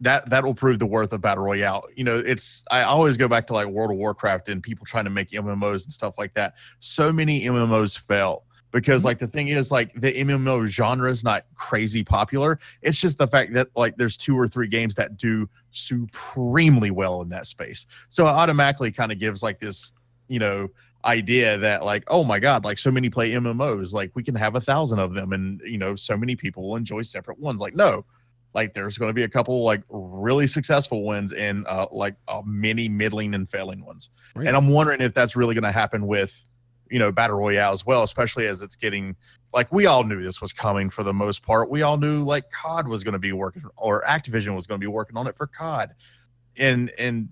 that 0.00 0.28
that 0.30 0.44
will 0.44 0.54
prove 0.54 0.78
the 0.78 0.86
worth 0.86 1.12
of 1.12 1.20
battle 1.20 1.44
royale. 1.44 1.84
You 1.94 2.04
know, 2.04 2.16
it's 2.16 2.62
I 2.70 2.82
always 2.82 3.16
go 3.16 3.28
back 3.28 3.46
to 3.48 3.52
like 3.52 3.66
World 3.66 3.90
of 3.90 3.98
Warcraft 3.98 4.48
and 4.48 4.62
people 4.62 4.86
trying 4.86 5.04
to 5.04 5.10
make 5.10 5.30
MMOs 5.30 5.84
and 5.84 5.92
stuff 5.92 6.16
like 6.16 6.32
that. 6.34 6.54
So 6.78 7.12
many 7.12 7.42
MMOs 7.44 7.98
fail 7.98 8.44
because 8.72 9.02
Mhm. 9.02 9.06
like 9.06 9.18
the 9.18 9.26
thing 9.26 9.48
is 9.48 9.70
like 9.70 9.92
the 9.94 10.10
MMO 10.12 10.66
genre 10.66 11.10
is 11.10 11.22
not 11.22 11.44
crazy 11.54 12.02
popular. 12.02 12.58
It's 12.80 12.98
just 13.00 13.18
the 13.18 13.28
fact 13.28 13.52
that 13.52 13.68
like 13.76 13.96
there's 13.96 14.16
two 14.16 14.38
or 14.38 14.48
three 14.48 14.68
games 14.68 14.94
that 14.94 15.18
do 15.18 15.48
supremely 15.70 16.90
well 16.90 17.20
in 17.22 17.28
that 17.28 17.46
space. 17.46 17.86
So 18.08 18.26
it 18.26 18.30
automatically 18.30 18.90
kind 18.90 19.12
of 19.12 19.18
gives 19.18 19.42
like 19.42 19.58
this, 19.58 19.92
you 20.28 20.38
know, 20.38 20.68
idea 21.06 21.56
that 21.58 21.84
like 21.84 22.04
oh 22.08 22.24
my 22.24 22.38
god 22.38 22.64
like 22.64 22.78
so 22.78 22.90
many 22.90 23.08
play 23.08 23.30
mmos 23.30 23.92
like 23.92 24.10
we 24.14 24.22
can 24.22 24.34
have 24.34 24.56
a 24.56 24.60
thousand 24.60 24.98
of 24.98 25.14
them 25.14 25.32
and 25.32 25.60
you 25.64 25.78
know 25.78 25.94
so 25.94 26.16
many 26.16 26.34
people 26.34 26.68
will 26.68 26.76
enjoy 26.76 27.02
separate 27.02 27.38
ones. 27.38 27.60
Like 27.60 27.74
no 27.74 28.04
like 28.54 28.74
there's 28.74 28.96
going 28.96 29.10
to 29.10 29.14
be 29.14 29.22
a 29.22 29.28
couple 29.28 29.62
like 29.64 29.82
really 29.88 30.46
successful 30.46 31.02
ones 31.02 31.32
and 31.32 31.66
uh 31.66 31.86
like 31.92 32.16
uh, 32.26 32.42
many 32.44 32.88
middling 32.88 33.34
and 33.34 33.48
failing 33.48 33.84
ones. 33.84 34.10
Right. 34.34 34.48
and 34.48 34.56
i'm 34.56 34.68
wondering 34.68 35.00
if 35.00 35.14
that's 35.14 35.36
really 35.36 35.54
going 35.54 35.64
to 35.64 35.72
happen 35.72 36.06
with 36.06 36.44
you 36.90 36.98
know 36.98 37.12
battle 37.12 37.36
royale 37.36 37.72
as 37.72 37.84
well 37.84 38.02
especially 38.02 38.46
as 38.46 38.62
it's 38.62 38.76
getting 38.76 39.16
like 39.52 39.72
we 39.72 39.86
all 39.86 40.04
knew 40.04 40.20
this 40.20 40.40
was 40.40 40.52
coming 40.52 40.90
for 40.90 41.02
the 41.02 41.14
most 41.14 41.42
part. 41.42 41.70
We 41.70 41.80
all 41.80 41.96
knew 41.96 42.22
like 42.22 42.50
cod 42.50 42.86
was 42.86 43.02
going 43.02 43.14
to 43.14 43.18
be 43.18 43.32
working 43.32 43.62
or 43.76 44.02
activision 44.02 44.54
was 44.54 44.66
going 44.66 44.78
to 44.78 44.84
be 44.84 44.90
working 44.90 45.16
on 45.16 45.26
it 45.26 45.34
for 45.34 45.46
cod 45.46 45.94
and 46.56 46.90
and 46.98 47.30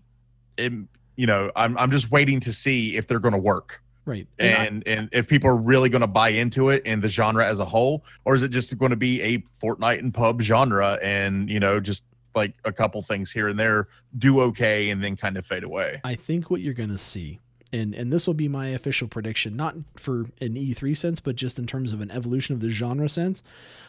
it, 0.56 0.72
you 1.16 1.26
know, 1.26 1.50
I'm 1.56 1.76
I'm 1.78 1.90
just 1.90 2.10
waiting 2.10 2.40
to 2.40 2.52
see 2.52 2.96
if 2.96 3.06
they're 3.06 3.18
going 3.20 3.32
to 3.32 3.38
work 3.38 3.80
Right. 4.06 4.26
And 4.38 4.54
I- 4.54 4.64
and 4.66 4.86
and 4.86 5.08
if 5.12 5.26
people 5.28 5.48
are 5.48 5.56
really 5.56 5.88
going 5.88 6.02
to 6.02 6.06
buy 6.06 6.28
into 6.28 6.68
it 6.68 6.82
and 6.84 7.00
the 7.00 7.08
genre 7.08 7.46
as 7.46 7.58
a 7.58 7.64
whole, 7.64 8.04
or 8.26 8.34
is 8.34 8.42
it 8.42 8.50
just 8.50 8.76
going 8.76 8.90
to 8.90 8.96
be 8.96 9.22
a 9.22 9.38
Fortnite 9.62 9.98
and 10.00 10.12
pub 10.12 10.42
genre 10.42 10.98
and 11.02 11.48
you 11.48 11.58
know 11.58 11.80
just 11.80 12.04
like 12.34 12.52
a 12.66 12.72
couple 12.72 13.00
things 13.00 13.30
here 13.30 13.48
and 13.48 13.58
there 13.58 13.88
do 14.18 14.40
okay 14.42 14.90
and 14.90 15.02
then 15.02 15.16
kind 15.16 15.38
of 15.38 15.46
fade 15.46 15.64
away? 15.64 16.00
I 16.04 16.16
think 16.16 16.50
what 16.50 16.60
you're 16.60 16.74
going 16.74 16.90
to 16.90 16.98
see, 16.98 17.40
and 17.72 17.94
and 17.94 18.12
this 18.12 18.26
will 18.26 18.34
be 18.34 18.46
my 18.46 18.66
official 18.68 19.08
prediction, 19.08 19.56
not 19.56 19.74
for 19.96 20.26
an 20.42 20.54
E3 20.54 20.94
sense, 20.94 21.20
but 21.20 21.34
just 21.34 21.58
in 21.58 21.66
terms 21.66 21.94
of 21.94 22.02
an 22.02 22.10
evolution 22.10 22.54
of 22.54 22.60
the 22.60 22.68
genre 22.68 23.08
sense. 23.08 23.42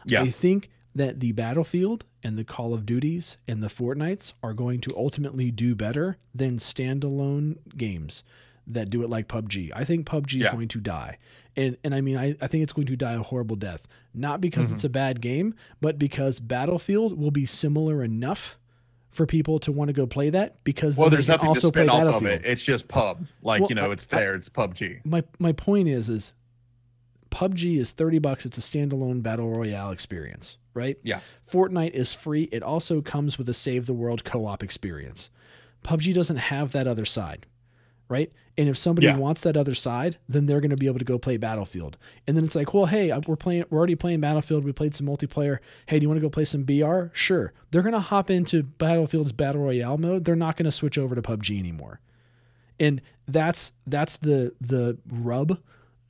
Yeah. 0.06 0.22
I 0.22 0.32
think 0.32 0.70
that 0.96 1.20
the 1.20 1.34
Battlefield 1.34 2.06
and 2.24 2.38
the 2.38 2.44
Call 2.46 2.74
of 2.74 2.86
Duties 2.86 3.38
and 3.48 3.62
the 3.62 3.68
Fortnites 3.68 4.32
are 4.42 4.54
going 4.54 4.80
to 4.82 4.96
ultimately 4.96 5.52
do 5.52 5.76
better 5.76 6.18
than 6.34 6.58
standalone 6.58 7.58
games 7.78 8.24
that 8.66 8.90
do 8.90 9.04
it 9.04 9.10
like 9.10 9.28
PUBG. 9.28 9.72
I 9.76 9.84
think 9.84 10.08
PUBG 10.08 10.40
is 10.40 10.46
Yeah. 10.46 10.54
going 10.54 10.70
to 10.70 10.80
die. 10.80 11.18
And 11.58 11.78
and 11.84 11.94
I 11.94 12.02
mean 12.02 12.18
I, 12.18 12.36
I 12.42 12.48
think 12.48 12.64
it's 12.64 12.74
going 12.74 12.88
to 12.88 12.96
die 12.96 13.14
a 13.14 13.22
horrible 13.22 13.56
death. 13.56 13.82
Not 14.14 14.42
because 14.42 14.68
Mhm. 14.68 14.74
it's 14.74 14.84
a 14.86 14.90
bad 14.90 15.22
game, 15.22 15.54
but 15.82 16.00
because 16.00 16.40
Battlefield 16.40 17.18
will 17.20 17.32
be 17.32 17.46
similar 17.46 18.04
enough 18.04 18.58
for 19.12 19.26
people 19.26 19.60
to 19.60 19.72
want 19.72 19.88
to 19.90 19.94
go 19.94 20.06
play 20.08 20.30
that 20.30 20.62
because 20.64 20.98
Well, 20.98 21.10
there's 21.10 21.28
nothing 21.28 21.46
to 21.46 21.50
also 21.50 21.72
play 21.72 21.86
spin 21.86 21.90
off 21.90 22.16
of 22.16 22.26
it. 22.26 22.42
It's 22.46 22.64
just 22.66 22.88
pub, 22.90 23.26
like 23.42 23.62
Well, 23.62 23.70
you 23.70 23.76
know, 23.76 23.90
I- 23.90 23.94
it's 23.94 24.08
I- 24.12 24.18
there. 24.20 24.36
it's 24.36 24.50
PUBG. 24.50 25.02
my 25.06 25.24
my 25.40 25.52
point 25.52 25.88
is 25.88 26.10
is 26.10 26.34
PUBG 27.32 27.80
is 27.80 27.92
30 27.92 28.20
bucks 28.20 28.46
it's 28.46 28.58
a 28.58 28.62
standalone 28.62 29.22
battle 29.22 29.50
royale 29.50 29.92
experience 29.92 30.58
right? 30.76 30.98
Yeah. 31.02 31.22
Fortnite 31.52 31.92
is 31.92 32.14
free. 32.14 32.44
It 32.52 32.62
also 32.62 33.02
comes 33.02 33.40
with 33.40 33.50
a 33.50 33.54
save 33.54 33.88
the 33.88 33.94
world 33.94 34.24
co-op 34.24 34.62
experience. 34.62 35.32
PUBG 35.84 36.14
doesn't 36.14 36.38
have 36.38 36.72
that 36.74 36.86
other 36.88 37.06
side 37.06 37.48
right? 38.08 38.32
And 38.56 38.70
if 38.70 38.78
somebody 38.78 39.08
Yeah. 39.08 39.18
wants 39.18 39.42
that 39.42 39.58
other 39.58 39.74
side 39.74 40.20
then 40.30 40.46
they're 40.46 40.60
going 40.62 40.70
to 40.70 40.76
be 40.76 40.86
able 40.86 41.00
to 41.00 41.06
go 41.06 41.18
play 41.18 41.38
Battlefield. 41.38 41.98
And 42.28 42.38
then 42.38 42.44
it's 42.44 42.54
like 42.56 42.72
well 42.72 42.86
hey 42.86 43.10
uh, 43.10 43.20
we're 43.26 43.36
playing 43.36 43.64
we're 43.72 43.80
already 43.80 43.96
playing 43.96 44.20
Battlefield. 44.20 44.64
We 44.64 44.72
played 44.74 44.94
some 44.94 45.08
multiplayer. 45.08 45.58
Hey 45.88 45.98
do 45.98 46.04
you 46.04 46.08
want 46.10 46.18
to 46.20 46.22
go 46.22 46.30
play 46.30 46.46
some 46.46 46.66
BR 46.66 47.06
sure. 47.14 47.52
They're 47.72 47.82
going 47.82 47.94
to 47.94 48.00
hop 48.00 48.30
into 48.30 48.62
Battlefield's 48.62 49.32
battle 49.32 49.62
royale 49.62 49.98
mode. 49.98 50.24
They're 50.26 50.36
not 50.36 50.56
going 50.56 50.66
to 50.66 50.72
switch 50.72 51.00
over 51.00 51.16
to 51.16 51.22
PUBG 51.24 51.58
anymore. 51.58 52.00
And 52.80 53.02
that's 53.28 53.72
that's 53.88 54.18
the 54.18 54.54
the 54.62 55.00
rub 55.10 55.58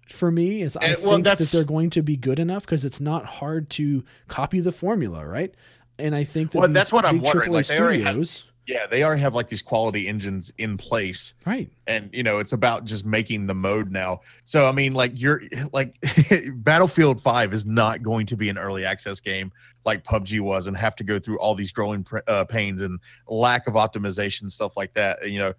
for 0.07 0.31
me 0.31 0.61
is 0.61 0.75
I 0.77 0.85
And, 0.85 0.95
think 0.97 1.07
well, 1.07 1.19
that 1.21 1.39
they're 1.39 1.63
going 1.65 1.89
to 1.91 2.01
be 2.01 2.15
good 2.17 2.39
enough 2.39 2.63
because 2.65 2.85
it's 2.85 3.01
not 3.01 3.25
hard 3.25 3.69
to 3.71 4.03
copy 4.27 4.59
the 4.59 4.71
formula, 4.71 5.25
right? 5.25 5.53
And 5.97 6.13
I 6.15 6.23
think 6.23 6.51
that 6.51 6.59
Well, 6.59 6.67
that's 6.69 6.91
what 6.93 7.05
I'm 7.05 7.21
wondering, 7.21 7.51
AAA 7.51 7.53
like, 7.53 7.67
they 7.67 7.79
already 7.79 8.01
have- 8.01 8.11
studios, 8.25 8.43
Yeah, 8.67 8.87
they 8.87 9.03
already 9.03 9.21
have 9.21 9.33
like 9.35 9.47
these 9.47 9.61
quality 9.61 10.07
engines 10.07 10.51
in 10.57 10.75
place, 10.77 11.33
right? 11.45 11.69
and 11.87 12.09
you 12.11 12.23
know, 12.23 12.39
it's 12.39 12.51
about 12.53 12.83
just 12.85 13.05
making 13.05 13.45
the 13.47 13.53
mode 13.53 13.91
now. 13.91 14.21
So 14.43 14.67
I 14.67 14.71
mean, 14.71 14.93
like 14.93 15.11
you're 15.15 15.41
like 15.71 15.95
Battlefield 16.55 17.21
Five 17.21 17.53
is 17.53 17.65
not 17.65 18.01
going 18.03 18.25
to 18.27 18.35
be 18.35 18.49
an 18.49 18.57
early 18.57 18.83
access 18.83 19.19
game 19.19 19.51
like 19.85 20.03
PUBG 20.03 20.39
was, 20.41 20.65
and 20.67 20.75
have 20.75 20.95
to 20.97 21.03
go 21.03 21.19
through 21.19 21.37
all 21.39 21.53
these 21.55 21.71
growing 21.71 22.03
pr- 22.03 22.17
uh, 22.27 22.43
pains 22.45 22.81
and 22.81 22.99
lack 23.27 23.67
of 23.67 23.75
optimization 23.75 24.51
stuff 24.51 24.75
like 24.75 24.93
that. 24.95 25.29
You 25.29 25.37
know, 25.39 25.53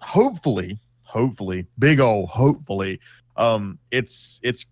hopefully, 0.00 0.78
hopefully, 1.02 1.66
big 1.78 2.00
old 2.00 2.30
hopefully, 2.30 2.98
um, 3.36 3.78
it's 3.90 4.40
it's 4.42 4.66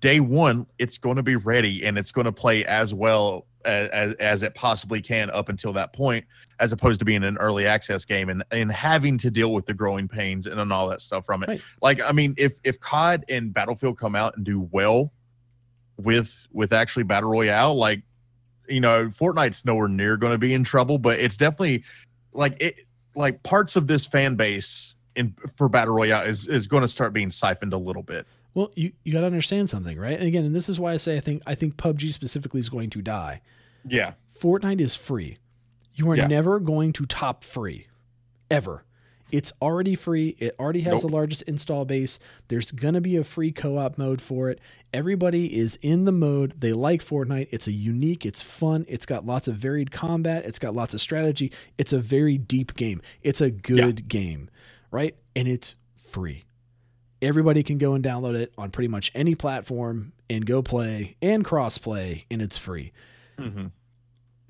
day 0.00 0.20
one. 0.20 0.66
It's 0.78 0.98
going 0.98 1.16
to 1.16 1.22
be 1.22 1.36
ready 1.36 1.84
and 1.84 1.98
it's 1.98 2.12
going 2.12 2.24
to 2.24 2.32
play 2.32 2.64
as 2.64 2.94
well 2.94 3.46
as, 3.64 4.14
as 4.14 4.42
it 4.42 4.54
possibly 4.54 5.00
can 5.00 5.30
up 5.30 5.48
until 5.48 5.72
that 5.74 5.92
point, 5.92 6.24
as 6.58 6.72
opposed 6.72 6.98
to 7.00 7.04
being 7.04 7.24
an 7.24 7.36
early 7.38 7.66
access 7.66 8.04
game 8.04 8.28
and 8.28 8.44
and 8.50 8.72
having 8.72 9.18
to 9.18 9.30
deal 9.30 9.52
with 9.52 9.66
the 9.66 9.74
growing 9.74 10.08
pains 10.08 10.46
and, 10.46 10.60
and 10.60 10.72
all 10.72 10.88
that 10.88 11.00
stuff 11.00 11.24
from 11.24 11.42
it. 11.42 11.48
Right. 11.48 11.62
Like, 11.80 12.00
I 12.00 12.12
mean, 12.12 12.34
if 12.36 12.54
if 12.64 12.80
COD 12.80 13.24
and 13.28 13.52
Battlefield 13.52 13.98
come 13.98 14.14
out 14.14 14.36
and 14.36 14.44
do 14.44 14.68
well 14.72 15.12
with 15.96 16.48
with 16.52 16.72
actually 16.72 17.04
battle 17.04 17.30
royale, 17.30 17.74
like 17.74 18.02
you 18.68 18.80
know, 18.80 19.08
Fortnite's 19.08 19.64
nowhere 19.64 19.88
near 19.88 20.16
going 20.16 20.32
to 20.32 20.38
be 20.38 20.54
in 20.54 20.64
trouble, 20.64 20.98
but 20.98 21.18
it's 21.18 21.36
definitely 21.36 21.84
like 22.32 22.60
it 22.60 22.80
like 23.14 23.42
parts 23.42 23.76
of 23.76 23.86
this 23.86 24.06
fan 24.06 24.36
base 24.36 24.94
in 25.16 25.34
for 25.54 25.68
battle 25.68 25.94
royale 25.94 26.22
is 26.26 26.46
is 26.46 26.66
going 26.66 26.82
to 26.82 26.88
start 26.88 27.12
being 27.12 27.30
siphoned 27.30 27.72
a 27.72 27.78
little 27.78 28.02
bit. 28.02 28.26
Well, 28.54 28.70
you 28.74 28.92
you 29.04 29.12
got 29.12 29.20
to 29.20 29.26
understand 29.26 29.70
something, 29.70 29.98
right? 29.98 30.18
And 30.18 30.26
again, 30.28 30.44
and 30.44 30.54
this 30.54 30.68
is 30.68 30.78
why 30.78 30.92
I 30.92 30.96
say 30.98 31.16
I 31.16 31.20
think 31.20 31.42
I 31.46 31.54
think 31.54 31.76
PUBG 31.76 32.12
specifically 32.12 32.60
is 32.60 32.68
going 32.68 32.90
to 32.90 33.02
die. 33.02 33.40
Yeah. 33.86 34.14
Fortnite 34.40 34.80
is 34.80 34.96
free. 34.96 35.38
You 35.94 36.10
are 36.10 36.16
Yeah. 36.16 36.26
never 36.26 36.58
going 36.60 36.92
to 36.94 37.06
top 37.06 37.44
free, 37.44 37.86
ever. 38.50 38.84
It's 39.30 39.50
already 39.62 39.94
free. 39.94 40.36
It 40.38 40.54
already 40.58 40.80
has 40.82 41.02
Nope. 41.02 41.10
the 41.10 41.16
largest 41.16 41.42
install 41.42 41.86
base. 41.86 42.18
There's 42.48 42.70
going 42.70 42.92
to 42.92 43.00
be 43.00 43.16
a 43.16 43.24
free 43.24 43.50
co 43.50 43.78
op 43.78 43.96
mode 43.96 44.20
for 44.20 44.50
it. 44.50 44.60
Everybody 44.92 45.58
is 45.58 45.78
in 45.80 46.04
the 46.04 46.12
mode. 46.12 46.52
They 46.60 46.74
like 46.74 47.02
Fortnite. 47.02 47.48
It's 47.50 47.66
a 47.66 47.72
unique, 47.72 48.26
it's 48.26 48.42
fun. 48.42 48.84
It's 48.88 49.06
got 49.06 49.24
lots 49.24 49.48
of 49.48 49.56
varied 49.56 49.90
combat. 49.90 50.44
It's 50.44 50.58
got 50.58 50.74
lots 50.74 50.92
of 50.92 51.00
strategy. 51.00 51.50
It's 51.78 51.94
a 51.94 51.98
very 51.98 52.36
deep 52.36 52.74
game. 52.74 53.00
It's 53.22 53.40
a 53.40 53.50
good 53.50 54.06
game, 54.08 54.50
right? 54.92 55.16
And 55.34 55.48
it's 55.48 55.74
free. 56.10 56.44
Everybody 57.20 57.62
can 57.64 57.78
go 57.78 57.94
and 57.94 58.04
download 58.04 58.34
it 58.34 58.52
on 58.56 58.70
pretty 58.70 58.88
much 58.88 59.10
any 59.14 59.34
platform 59.34 60.12
and 60.30 60.44
go 60.46 60.62
play 60.62 61.16
and 61.22 61.44
cross 61.44 61.78
play, 61.78 62.26
and 62.30 62.40
it's 62.42 62.58
free 62.58 62.92
Mm-hmm. 63.38 63.66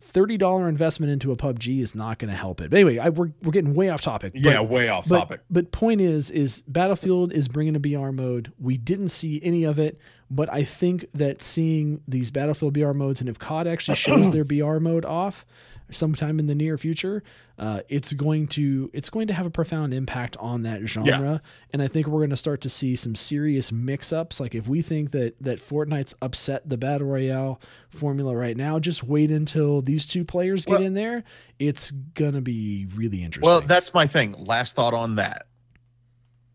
thirty 0.01 0.37
dollar 0.37 0.69
investment 0.69 1.13
into 1.13 1.33
a 1.33 1.37
PUBG 1.37 1.81
is 1.81 1.95
not 1.95 2.19
going 2.19 2.31
to 2.31 2.37
help 2.37 2.61
it. 2.61 2.71
But 2.71 2.79
anyway, 2.81 2.99
I, 2.99 3.09
we're 3.11 3.31
we're 3.43 3.53
getting 3.53 3.75
way 3.75 3.89
off 3.89 4.01
topic. 4.01 4.33
But- 4.35 4.43
Yeah, 4.43 4.61
way 4.61 4.89
off 4.89 5.09
but, 5.09 5.19
topic. 5.19 5.41
But 5.51 5.71
point 5.73 6.01
is, 6.01 6.31
is 6.31 6.63
Battlefield 6.67 7.33
is 7.33 7.49
bringing 7.49 7.77
a 7.77 7.81
BR 7.81 8.11
mode. 8.11 8.53
We 8.59 8.77
didn't 8.77 9.09
see 9.09 9.41
any 9.43 9.65
of 9.65 9.79
it, 9.79 9.99
but 10.31 10.53
I 10.53 10.65
think 10.65 11.07
that 11.15 11.43
seeing 11.43 12.01
these 12.09 12.31
Battlefield 12.31 12.75
BR 12.75 12.93
modes, 12.93 13.21
and 13.21 13.29
if 13.29 13.39
COD 13.39 13.67
actually 13.67 13.97
shows 13.97 14.31
their 14.31 14.45
BR 14.45 14.79
mode 14.79 15.05
off 15.05 15.47
sometime 15.93 16.39
in 16.39 16.47
the 16.47 16.55
near 16.55 16.77
future, 16.79 17.23
uh, 17.59 17.81
it's 17.89 18.13
going 18.13 18.49
to 18.49 18.91
it's 18.93 19.09
going 19.11 19.29
to 19.29 19.35
have 19.35 19.47
a 19.47 19.51
profound 19.51 19.95
impact 19.95 20.37
on 20.39 20.63
that 20.63 20.81
genre. 20.87 21.41
And 21.73 21.81
I 21.83 21.89
think 21.89 22.07
we're 22.07 22.21
going 22.21 22.31
to 22.31 22.37
start 22.37 22.61
to 22.63 22.69
see 22.69 22.97
some 22.97 23.15
serious 23.15 23.71
mix-ups. 23.71 24.41
Like 24.41 24.55
if 24.55 24.67
we 24.67 24.83
think 24.83 25.11
that 25.13 25.35
that 25.41 25.61
Fortnite's 25.67 26.15
upset 26.23 26.69
the 26.69 26.77
battle 26.77 27.07
royale 27.07 27.61
formula 27.91 28.35
right 28.35 28.57
now, 28.57 28.79
just 28.79 29.05
wait 29.05 29.31
until 29.31 29.83
these 29.83 30.07
two 30.07 30.25
players 30.25 30.65
get 30.65 30.73
Well- 30.73 30.83
in 30.83 30.95
there. 30.95 31.25
It's 31.59 31.91
gonna 31.91 32.41
be 32.41 32.87
really 32.95 33.23
interesting. 33.23 33.49
Well, 33.49 33.61
that's 33.61 33.95
my 33.95 34.07
thing. 34.07 34.33
Last 34.33 34.75
thought 34.75 34.95
on 34.95 35.15
that. 35.17 35.47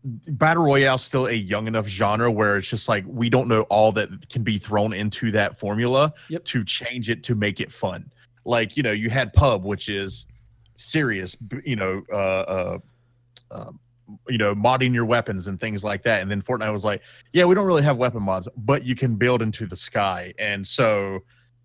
Battle 0.04 0.62
Royale's 0.64 1.02
still 1.02 1.26
a 1.26 1.32
young 1.32 1.66
enough 1.66 1.86
genre 1.88 2.30
where 2.30 2.56
it's 2.56 2.68
just 2.68 2.88
like 2.88 3.04
we 3.06 3.28
don't 3.28 3.48
know 3.48 3.62
all 3.62 3.90
that 3.92 4.28
can 4.30 4.42
be 4.42 4.56
thrown 4.56 4.92
into 4.92 5.30
that 5.32 5.58
formula 5.58 6.14
Yep. 6.28 6.44
to 6.46 6.64
change 6.64 7.10
it 7.10 7.22
to 7.24 7.34
make 7.34 7.60
it 7.60 7.70
fun. 7.72 8.10
Like, 8.48 8.76
you 8.76 8.82
know, 8.82 8.92
you 8.92 9.10
had 9.10 9.32
pub, 9.34 9.64
which 9.64 9.88
is 9.88 10.24
serious, 10.74 11.36
you 11.64 11.76
know, 11.76 12.02
uh, 12.10 12.14
uh, 12.16 12.78
um, 13.50 13.78
you 14.28 14.38
know, 14.38 14.54
modding 14.54 14.94
your 14.94 15.04
weapons 15.04 15.48
and 15.48 15.60
things 15.60 15.84
like 15.84 16.02
that. 16.04 16.22
And 16.22 16.30
then 16.30 16.40
Fortnite 16.40 16.72
was 16.72 16.84
like, 16.84 17.02
yeah, 17.34 17.44
we 17.44 17.54
don't 17.54 17.66
really 17.66 17.82
have 17.82 17.98
weapon 17.98 18.22
mods, 18.22 18.48
but 18.56 18.84
you 18.84 18.94
can 18.94 19.16
build 19.16 19.42
into 19.42 19.66
the 19.66 19.76
sky. 19.76 20.32
And 20.38 20.66
so, 20.66 21.20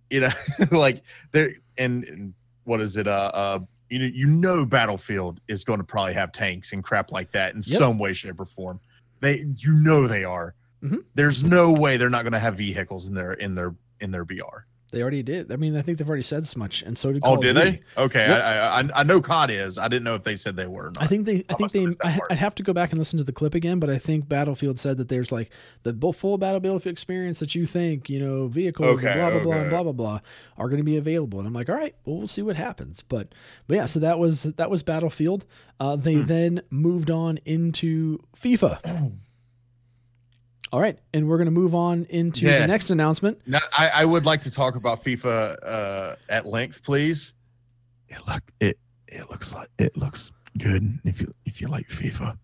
you 0.10 0.20
know, 0.20 0.30
like 0.72 1.04
there, 1.32 1.54
and, 1.78 2.04
and 2.04 2.34
what 2.66 2.82
is 2.82 2.98
it? 2.98 3.08
Uh, 3.08 3.32
uh, 3.34 3.60
you 3.90 4.00
know, 4.00 4.06
you 4.06 4.28
know, 4.28 4.66
Battlefield 4.66 5.40
is 5.48 5.64
going 5.64 5.80
to 5.80 5.86
probably 5.86 6.14
have 6.14 6.32
tanks 6.34 6.74
and 6.74 6.84
crap 6.84 7.12
like 7.12 7.32
that 7.32 7.56
in 7.56 7.62
Yep. 7.66 7.78
some 7.80 7.98
way, 8.00 8.14
shape, 8.14 8.40
or 8.40 8.46
form. 8.46 8.80
They, 9.22 9.46
you 9.58 9.72
know, 9.72 10.06
they 10.08 10.26
are. 10.26 10.54
Mhm. 10.84 11.06
There's 11.16 11.44
no 11.44 11.72
way 11.72 11.96
they're 11.96 12.10
not 12.10 12.24
going 12.24 12.34
to 12.34 12.40
have 12.40 12.56
vehicles 12.58 13.08
in 13.08 13.14
their 13.14 13.34
in 13.34 13.56
their 13.56 13.74
in 14.02 14.12
their 14.12 14.26
BR. 14.26 14.66
They 14.94 15.02
already 15.02 15.24
did. 15.24 15.52
I 15.52 15.56
mean, 15.56 15.76
I 15.76 15.82
think 15.82 15.98
they've 15.98 16.08
already 16.08 16.22
said 16.24 16.44
as 16.44 16.56
much, 16.56 16.84
and 16.84 16.96
so 16.96 17.12
did. 17.12 17.24
Call 17.24 17.40
Oh, 17.40 17.42
did 17.42 17.56
they? 17.58 17.82
Okay, 17.98 18.28
Yep. 18.28 18.44
I, 18.44 18.80
I 18.82 18.90
I 19.00 19.04
know 19.04 19.20
COD 19.20 19.50
is. 19.50 19.78
I 19.80 19.88
didn't 19.88 20.04
know 20.04 20.14
if 20.14 20.24
they 20.24 20.36
said 20.36 20.56
they 20.56 20.68
were. 20.68 20.92
I 21.00 21.08
think 21.08 21.26
they. 21.26 21.44
I 21.50 21.54
I 21.54 21.54
think 21.56 21.72
they. 21.72 21.88
I. 22.04 22.20
I'd 22.30 22.38
have 22.38 22.54
to 22.56 22.64
go 22.64 22.74
back 22.74 22.92
and 22.92 23.00
listen 23.00 23.18
to 23.18 23.24
the 23.24 23.32
clip 23.34 23.56
again, 23.56 23.80
but 23.80 23.90
I 23.90 23.98
think 23.98 24.30
Battlefield 24.30 24.78
said 24.78 24.98
that 24.98 25.10
there's 25.10 25.32
like 25.32 25.50
the 25.82 25.94
full 26.14 26.38
Battlefield 26.38 26.86
experience 26.86 27.40
that 27.40 27.56
you 27.56 27.66
think 27.66 28.08
you 28.10 28.20
know 28.20 28.48
vehicles 28.48 29.04
and 29.04 29.10
Okay, 29.10 29.20
blah 29.20 29.32
blah 29.32 29.42
blah 29.42 29.62
and 29.62 29.70
blah 29.72 29.84
blah 29.84 29.92
blah 29.92 30.20
are 30.58 30.70
going 30.70 30.78
to 30.78 30.84
be 30.84 30.98
available, 30.98 31.40
and 31.40 31.48
I'm 31.48 31.54
like, 31.54 31.70
all 31.70 31.76
right, 31.76 31.96
well, 32.06 32.18
we'll 32.20 32.28
see 32.28 32.44
what 32.44 32.56
happens. 32.56 33.02
But 33.02 33.34
but 33.68 33.76
yeah, 33.78 33.86
so 33.88 34.00
that 34.00 34.20
was 34.20 34.44
that 34.44 34.70
was 34.70 34.84
Battlefield. 34.84 35.46
Uh, 35.80 35.96
they 35.96 36.14
Hmm. 36.16 36.26
then 36.28 36.62
moved 36.70 37.10
on 37.10 37.40
into 37.46 38.20
FIFA. 38.40 39.12
All 40.74 40.80
right, 40.82 40.98
and 41.14 41.30
we're 41.30 41.38
going 41.38 41.46
to 41.46 41.52
move 41.52 41.76
on 41.76 42.08
into 42.10 42.46
Yeah. 42.48 42.58
the 42.60 42.68
next 42.68 42.90
announcement. 42.90 43.40
Now, 43.46 43.60
I, 43.78 43.90
I 43.90 44.06
would 44.06 44.26
like 44.26 44.42
to 44.42 44.50
talk 44.52 44.76
about 44.76 45.04
FIFA 45.04 45.58
uh, 45.64 46.16
at 46.30 46.48
length, 46.48 46.84
please. 46.84 47.34
It 48.10 48.18
look 48.28 48.42
it 48.60 48.80
it 49.08 49.30
looks 49.30 49.54
like 49.54 49.70
it 49.78 49.96
looks 49.96 50.32
good 50.58 51.00
if 51.04 51.22
you 51.22 51.32
if 51.46 51.62
you 51.62 51.68
like 51.68 51.88
FIFA. 51.90 52.38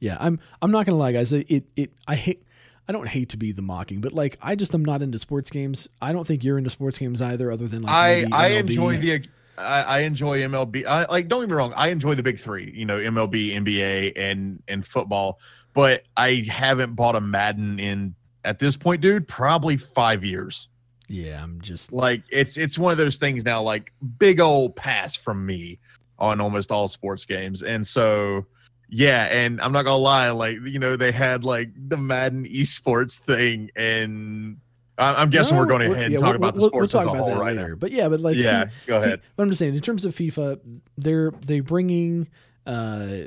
Yeah, 0.00 0.16
I'm 0.18 0.40
I'm 0.60 0.72
not 0.72 0.84
gonna 0.84 0.98
lie, 0.98 1.12
guys. 1.12 1.32
It 1.32 1.46
it, 1.48 1.64
it 1.76 1.92
I 2.08 2.16
hate 2.16 2.42
I 2.88 2.92
don't 2.92 3.08
hate 3.08 3.28
to 3.30 3.36
be 3.36 3.52
the 3.52 3.62
mocking, 3.62 4.00
but 4.00 4.12
like 4.12 4.36
I 4.42 4.56
just 4.56 4.74
am 4.74 4.84
not 4.84 5.00
into 5.00 5.18
sports 5.20 5.48
games. 5.48 5.88
I 6.02 6.12
don't 6.12 6.26
think 6.26 6.42
you're 6.42 6.58
into 6.58 6.70
sports 6.70 6.98
games 6.98 7.22
either, 7.22 7.52
other 7.52 7.68
than 7.68 7.82
like 7.82 7.92
I 7.92 8.14
maybe 8.22 8.32
I 8.32 8.46
enjoy 8.48 8.98
the 8.98 9.28
I, 9.58 9.82
I 9.82 9.98
enjoy 10.00 10.40
MLB. 10.40 10.84
I 10.86 11.06
like. 11.06 11.28
Don't 11.28 11.40
get 11.40 11.48
me 11.48 11.54
wrong. 11.54 11.72
I 11.76 11.88
enjoy 11.88 12.14
the 12.14 12.22
big 12.22 12.38
three. 12.38 12.70
You 12.74 12.84
know, 12.84 12.98
MLB, 12.98 13.54
NBA, 13.56 14.12
and 14.16 14.62
and 14.68 14.86
football. 14.86 15.38
But 15.76 16.02
I 16.16 16.44
haven't 16.48 16.94
bought 16.94 17.14
a 17.16 17.20
Madden 17.20 17.78
in 17.78 18.14
at 18.44 18.58
this 18.58 18.76
point, 18.78 19.02
dude. 19.02 19.28
Probably 19.28 19.76
five 19.76 20.24
years. 20.24 20.68
Yeah, 21.06 21.40
I'm 21.42 21.60
just 21.60 21.92
Like 21.92 22.22
it's 22.30 22.56
it's 22.56 22.76
one 22.78 22.90
of 22.92 22.98
those 22.98 23.16
things 23.16 23.44
now. 23.44 23.62
Like 23.62 23.92
big 24.18 24.40
old 24.40 24.74
pass 24.74 25.14
from 25.14 25.44
me 25.46 25.76
on 26.18 26.40
almost 26.40 26.72
all 26.72 26.88
sports 26.88 27.26
games, 27.26 27.62
and 27.62 27.86
so 27.86 28.46
yeah. 28.88 29.24
And 29.26 29.60
I'm 29.60 29.70
not 29.70 29.84
gonna 29.84 29.98
lie. 29.98 30.30
Like 30.30 30.56
you 30.64 30.78
know, 30.78 30.96
they 30.96 31.12
had 31.12 31.44
like 31.44 31.68
the 31.76 31.96
Madden 31.98 32.44
esports 32.46 33.18
thing, 33.18 33.70
and 33.76 34.56
I'm 34.98 35.28
guessing 35.28 35.56
No, 35.56 35.60
we're 35.60 35.66
going 35.68 35.82
we'll- 35.82 35.92
ahead 35.92 36.04
and 36.06 36.12
yeah, 36.14 36.18
talk 36.20 36.28
we'll- 36.28 36.36
about 36.36 36.54
the 36.54 36.60
we'll- 36.62 36.70
sports 36.70 36.94
we'll 36.94 37.02
as 37.02 37.06
a 37.06 37.10
whole 37.10 37.36
right 37.36 37.54
now. 37.54 37.62
later. 37.64 37.76
But 37.76 37.92
yeah, 37.92 38.08
but 38.08 38.20
like 38.20 38.34
yeah, 38.36 38.70
go 38.86 38.96
ahead. 38.96 39.20
but 39.36 39.42
I'm 39.42 39.50
just 39.50 39.58
saying, 39.58 39.74
in 39.74 39.80
terms 39.82 40.06
of 40.06 40.14
FIFA, 40.16 40.58
they're 40.96 41.32
they 41.44 41.60
bringing 41.60 42.28
uh, 42.66 42.70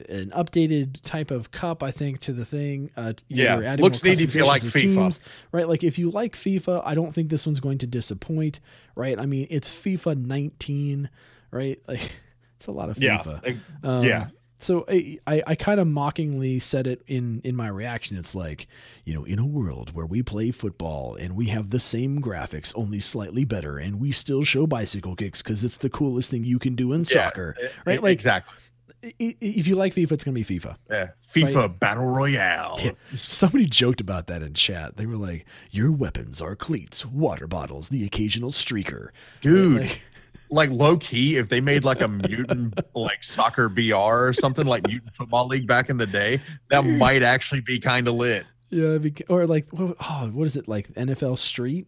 an 0.09 0.31
updated 0.35 0.99
type 1.03 1.31
of 1.31 1.51
cup, 1.51 1.81
I 1.81 1.91
think, 1.91 2.19
to 2.21 2.33
the 2.33 2.45
thing. 2.45 2.91
Uh, 2.97 3.13
Yeah, 3.27 3.75
looks 3.79 4.03
neat 4.03 4.19
if 4.21 4.35
you 4.35 4.45
like 4.45 4.61
FIFA. 4.63 4.71
teams, 4.95 5.19
right? 5.51 5.67
Like 5.67 5.83
if 5.83 5.97
you 5.97 6.09
like 6.11 6.35
FIFA, 6.35 6.81
I 6.85 6.93
don't 6.95 7.13
think 7.13 7.29
this 7.29 7.45
one's 7.45 7.59
going 7.59 7.77
to 7.79 7.87
disappoint, 7.87 8.59
right? 8.95 9.19
I 9.19 9.25
mean, 9.25 9.47
it's 9.49 9.69
FIFA 9.69 10.17
19, 10.25 11.09
right? 11.51 11.79
Like 11.87 12.11
it's 12.57 12.67
a 12.67 12.71
lot 12.71 12.89
of 12.89 12.97
FIFA. 12.97 13.39
ex- 13.45 13.59
Um, 13.83 14.03
yeah. 14.03 14.27
So 14.61 14.83
I, 14.89 15.17
I, 15.25 15.41
I 15.47 15.55
kind 15.55 15.79
of 15.79 15.87
mockingly 15.87 16.59
said 16.59 16.85
it 16.85 17.01
in, 17.07 17.39
in 17.45 17.55
my 17.55 17.69
reaction. 17.69 18.17
It's 18.17 18.35
like, 18.35 18.67
you 19.05 19.13
know, 19.13 19.23
in 19.23 19.39
a 19.39 19.45
world 19.45 19.95
where 19.95 20.05
we 20.05 20.21
play 20.21 20.51
football 20.51 21.15
and 21.15 21.37
we 21.37 21.45
have 21.45 21.69
the 21.69 21.79
same 21.79 22.21
graphics, 22.21 22.73
only 22.75 22.99
slightly 22.99 23.45
better, 23.45 23.77
and 23.77 24.01
we 24.01 24.11
still 24.11 24.43
show 24.43 24.67
bicycle 24.67 25.15
kicks 25.15 25.41
because 25.41 25.63
it's 25.63 25.77
the 25.77 25.89
coolest 25.89 26.29
thing 26.29 26.43
you 26.43 26.59
can 26.59 26.75
do 26.75 26.91
in 26.91 27.05
Yeah, 27.09 27.23
soccer. 27.27 27.55
right, 27.85 28.03
like- 28.03 28.11
exactly. 28.11 28.53
If 29.01 29.67
you 29.67 29.75
like 29.75 29.93
FIFA, 29.95 30.11
it's 30.13 30.23
going 30.23 30.35
to 30.35 30.43
be 30.43 30.59
FIFA. 30.59 30.75
Yeah, 30.89 31.09
FIFA 31.33 31.79
Battle 31.79 32.05
Royale. 32.05 32.77
Yeah. 32.83 32.91
Somebody 33.15 33.65
joked 33.65 34.01
about 34.01 34.27
that 34.27 34.41
in 34.41 34.53
chat. 34.53 34.97
They 34.97 35.05
were 35.05 35.15
like, 35.15 35.45
"Your 35.71 35.91
weapons 35.91 36.41
are 36.41 36.55
cleats, 36.55 37.05
water 37.05 37.47
bottles, 37.47 37.89
the 37.89 38.05
occasional 38.05 38.49
streaker." 38.49 39.09
Dude, 39.41 39.81
Like- 39.81 40.01
like 40.51 40.69
low 40.71 40.97
key, 40.97 41.37
if 41.37 41.47
they 41.49 41.61
made 41.61 41.83
like 41.83 42.01
a 42.01 42.07
mutant 42.07 42.77
like 42.95 43.23
soccer 43.23 43.69
BR 43.69 43.93
or 43.93 44.33
something 44.33 44.65
like 44.65 44.85
Mutant 44.87 45.15
Football 45.15 45.47
League 45.47 45.67
back 45.67 45.89
in 45.89 45.97
the 45.97 46.07
day, 46.07 46.41
that 46.71 46.81
Dude. 46.83 46.97
might 46.97 47.23
actually 47.23 47.61
be 47.61 47.79
kind 47.79 48.07
of 48.07 48.15
lit. 48.15 48.45
Yeah, 48.69 48.97
be- 48.97 49.13
or 49.29 49.47
like, 49.47 49.67
oh, 49.77 50.29
what 50.33 50.45
is 50.45 50.55
it 50.55 50.67
like? 50.67 50.91
NFL 50.93 51.37
Street, 51.37 51.87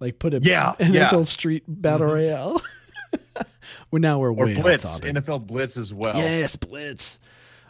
like 0.00 0.18
put 0.18 0.32
a 0.32 0.40
Yeah, 0.42 0.74
NFL 0.80 0.92
yeah. 0.94 1.22
Street 1.22 1.64
Battle 1.68 2.08
Mhm. 2.08 2.14
Royale. 2.14 2.62
well, 3.90 4.00
now 4.00 4.18
we're 4.18 4.30
Or 4.30 4.46
way 4.46 4.54
Blitz. 4.54 5.00
NFL 5.00 5.46
Blitz 5.46 5.76
as 5.76 5.92
well. 5.92 6.16
Yes, 6.16 6.56
Blitz. 6.56 7.18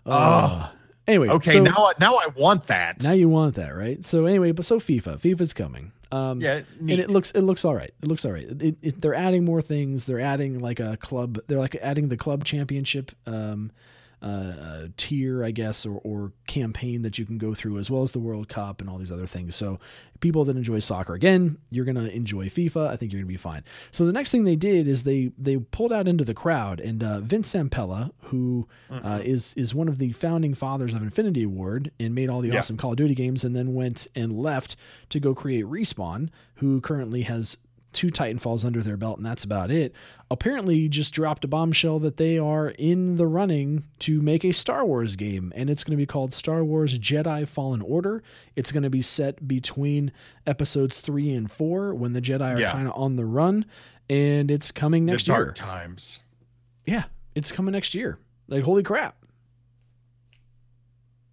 Oh. 0.06 0.12
Uh, 0.12 0.68
anyway, 1.06 1.28
Okay, 1.28 1.52
so 1.54 1.62
now 1.62 1.72
I 1.76 1.92
now 2.00 2.16
I 2.16 2.26
want 2.36 2.66
that. 2.68 3.02
now 3.02 3.12
you 3.12 3.28
want 3.28 3.54
that, 3.56 3.74
right? 3.76 4.04
So 4.04 4.26
anyway, 4.26 4.52
but 4.52 4.64
so 4.64 4.78
FIFA, 4.80 5.18
FIFA's 5.20 5.52
coming. 5.52 5.92
Um, 6.10 6.40
yeah, 6.40 6.62
and 6.80 6.90
it 6.90 7.10
looks 7.10 7.30
it 7.32 7.42
looks 7.42 7.64
all 7.66 7.74
right. 7.74 7.92
It 8.02 8.08
looks 8.08 8.24
all 8.24 8.32
right. 8.32 8.46
It, 8.48 8.76
it, 8.80 9.00
they're 9.00 9.14
adding 9.14 9.44
more 9.44 9.60
things. 9.60 10.04
They're 10.04 10.20
adding 10.20 10.58
like 10.58 10.80
a 10.80 10.96
club. 10.96 11.38
They're 11.48 11.58
like 11.58 11.74
adding 11.76 12.08
the 12.08 12.16
club 12.16 12.44
championship 12.44 13.12
um, 13.26 13.70
uh, 14.22 14.88
tier, 14.96 15.44
I 15.44 15.50
guess, 15.50 15.86
or, 15.86 15.98
or 16.04 16.32
campaign 16.46 17.02
that 17.02 17.18
you 17.18 17.24
can 17.26 17.38
go 17.38 17.54
through, 17.54 17.78
as 17.78 17.90
well 17.90 18.02
as 18.02 18.12
the 18.12 18.18
World 18.18 18.48
Cup 18.48 18.80
and 18.80 18.90
all 18.90 18.98
these 18.98 19.12
other 19.12 19.26
things. 19.26 19.54
So 19.54 19.78
people 20.20 20.44
that 20.46 20.56
enjoy 20.56 20.80
soccer, 20.80 21.14
again, 21.14 21.58
you're 21.70 21.84
gonna 21.84 22.06
enjoy 22.06 22.46
FIFA. 22.48 22.88
I 22.88 22.96
think 22.96 23.12
you're 23.12 23.20
gonna 23.22 23.28
be 23.28 23.36
fine. 23.36 23.62
So 23.92 24.04
the 24.06 24.12
next 24.12 24.30
thing 24.30 24.44
they 24.44 24.56
did 24.56 24.88
is 24.88 25.04
they 25.04 25.30
they 25.38 25.56
pulled 25.58 25.92
out 25.92 26.08
into 26.08 26.24
the 26.24 26.34
crowd, 26.34 26.80
and 26.80 27.02
uh, 27.02 27.20
Vince 27.20 27.52
Zampella, 27.54 28.10
who 28.22 28.66
uh, 28.90 29.20
is 29.22 29.54
is 29.56 29.74
one 29.74 29.88
of 29.88 29.98
the 29.98 30.12
founding 30.12 30.54
fathers 30.54 30.94
of 30.94 31.02
Infinity 31.02 31.46
Ward 31.46 31.90
and 32.00 32.14
made 32.14 32.28
all 32.28 32.40
the 32.40 32.48
Yeah. 32.48 32.58
awesome 32.58 32.76
Call 32.76 32.90
of 32.92 32.96
Duty 32.96 33.14
games, 33.14 33.44
and 33.44 33.54
then 33.54 33.74
went 33.74 34.08
and 34.16 34.32
left 34.32 34.74
to 35.10 35.20
go 35.20 35.34
create 35.34 35.64
Respawn, 35.64 36.28
who 36.56 36.80
currently 36.80 37.22
has 37.22 37.56
two 37.92 38.08
Titanfalls 38.08 38.64
under 38.64 38.82
their 38.82 38.96
belt, 38.96 39.16
and 39.18 39.26
that's 39.26 39.44
about 39.44 39.70
it. 39.70 39.94
Apparently, 40.30 40.88
just 40.88 41.14
dropped 41.14 41.44
a 41.44 41.48
bombshell 41.48 41.98
that 42.00 42.18
they 42.18 42.38
are 42.38 42.68
in 42.68 43.16
the 43.16 43.26
running 43.26 43.84
to 44.00 44.20
make 44.20 44.44
a 44.44 44.52
Star 44.52 44.84
Wars 44.84 45.16
game, 45.16 45.52
and 45.56 45.70
it's 45.70 45.82
going 45.84 45.92
to 45.92 45.96
be 46.00 46.06
called 46.06 46.32
Star 46.34 46.62
Wars 46.62 46.98
Jedi 46.98 47.48
Fallen 47.48 47.80
Order. 47.80 48.22
It's 48.56 48.70
going 48.72 48.82
to 48.82 48.90
be 48.90 49.00
set 49.02 49.48
between 49.48 50.12
episodes 50.46 50.98
three 51.00 51.32
and 51.32 51.50
four 51.50 51.94
when 51.94 52.12
the 52.12 52.20
Jedi 52.20 52.56
are 52.56 52.60
Yeah. 52.60 52.72
kind 52.72 52.86
of 52.88 52.94
on 52.94 53.16
the 53.16 53.24
run, 53.24 53.64
and 54.10 54.50
it's 54.50 54.70
coming 54.70 55.06
the 55.06 55.12
next 55.12 55.26
year. 55.28 55.36
dark 55.36 55.54
times. 55.54 56.20
Yeah, 56.86 57.04
it's 57.34 57.50
coming 57.52 57.72
next 57.72 57.94
year. 57.94 58.18
Like, 58.48 58.64
holy 58.64 58.82
crap. 58.82 59.16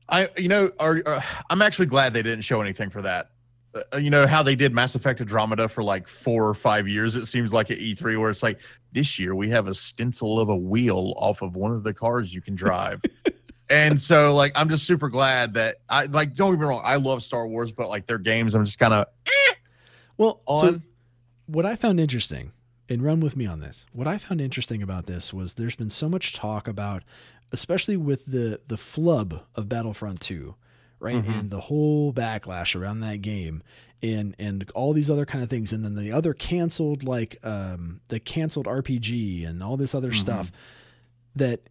I 0.08 0.30
you 0.38 0.48
know 0.50 0.72
are, 0.80 1.02
are 1.06 1.24
I'm 1.50 1.62
actually 1.62 1.88
glad 1.88 2.13
they 2.13 2.22
didn't 2.22 2.44
show 2.44 2.62
anything 2.62 2.89
for 2.89 3.02
that. 3.02 3.32
Uh, 3.76 3.98
you 3.98 4.10
know 4.10 4.26
how 4.26 4.42
they 4.42 4.56
did 4.56 4.74
Mass 4.74 4.96
Effect 4.96 5.20
Andromeda 5.20 5.68
for 5.68 5.84
like 5.84 6.08
four 6.08 6.48
or 6.48 6.54
five 6.54 6.88
years. 6.88 7.16
It 7.16 7.26
seems 7.26 7.54
like 7.54 7.70
at 7.72 7.78
E3 7.78 8.20
where 8.20 8.30
it's 8.30 8.42
like 8.42 8.60
this 8.94 9.20
year 9.20 9.36
we 9.36 9.50
have 9.50 9.68
a 9.68 9.74
stencil 9.74 10.40
of 10.40 10.48
a 10.50 10.56
wheel 10.56 11.14
off 11.18 11.42
of 11.42 11.56
one 11.56 11.72
of 11.72 11.84
the 11.84 11.94
cars 11.94 12.34
you 12.34 12.42
can 12.42 12.56
drive. 12.56 13.02
and 13.70 14.00
so 14.02 14.34
like 14.34 14.52
I'm 14.56 14.70
just 14.70 14.86
super 14.86 15.10
glad 15.10 15.56
that 15.56 15.78
I 15.90 16.06
like 16.06 16.36
don't 16.36 16.54
get 16.54 16.60
me 16.60 16.66
wrong 16.68 16.82
I 16.86 16.96
love 16.96 17.22
Star 17.24 17.48
Wars 17.48 17.72
but 17.72 17.90
like 17.90 18.06
their 18.06 18.20
games 18.20 18.56
I'm 18.56 18.64
just 18.64 18.80
kind 18.80 18.94
of 18.94 19.08
Well, 20.18 20.42
so 20.48 20.68
on. 20.68 20.84
what 21.48 21.66
I 21.66 21.76
found 21.76 22.00
interesting, 22.00 22.52
and 22.88 23.02
run 23.02 23.20
with 23.20 23.36
me 23.36 23.46
on 23.46 23.60
this. 23.60 23.86
What 23.92 24.08
I 24.08 24.18
found 24.18 24.40
interesting 24.40 24.82
about 24.84 25.08
this 25.08 25.34
was 25.34 25.56
there's 25.56 25.76
been 25.76 25.90
so 25.90 26.08
much 26.08 26.34
talk 26.34 26.68
about, 26.68 27.04
especially 27.52 27.98
with 27.98 28.26
the 28.26 28.62
the 28.68 28.78
flub 28.78 29.42
of 29.56 29.68
Battlefront 29.68 30.22
2, 30.22 30.56
right, 30.99 31.23
Mhm. 31.23 31.39
and 31.39 31.49
the 31.49 31.62
whole 31.62 32.12
backlash 32.13 32.75
around 32.79 32.99
that 33.01 33.21
game, 33.21 33.62
and 34.01 34.36
and 34.39 34.69
all 34.71 34.93
these 34.93 35.10
other 35.10 35.25
kind 35.25 35.43
of 35.43 35.49
things, 35.49 35.71
and 35.73 35.84
then 35.84 35.95
the 35.95 36.12
other 36.12 36.34
canceled 36.34 37.03
like 37.03 37.38
um 37.45 38.01
the 38.10 38.19
canceled 38.19 38.65
RPG 38.67 39.45
and 39.45 39.62
all 39.63 39.77
this 39.77 39.93
other 39.95 40.12
Mhm. 40.12 40.15
stuff, 40.19 40.51
that 41.36 41.62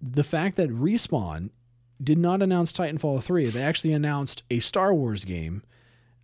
the 0.00 0.24
fact 0.24 0.56
that 0.56 0.70
respawn 0.70 1.50
did 2.02 2.18
not 2.18 2.42
announce 2.42 2.72
Titanfall 2.72 3.22
3, 3.22 3.46
they 3.46 3.62
actually 3.62 3.92
announced 3.94 4.42
a 4.50 4.60
Star 4.60 4.92
Wars 4.94 5.24
game 5.24 5.62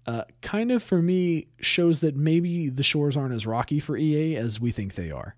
uh, 0.05 0.25
kind 0.41 0.73
of 0.73 0.83
for 0.83 1.01
me 1.01 1.47
shows 1.61 2.01
that 2.01 2.17
maybe 2.17 2.69
the 2.69 2.83
shores 2.83 3.17
aren't 3.17 3.33
as 3.33 3.47
rocky 3.47 3.79
for 3.79 3.97
EA 3.97 4.35
as 4.37 4.59
we 4.61 4.73
think 4.73 4.97
they 4.97 5.11
are 5.13 5.37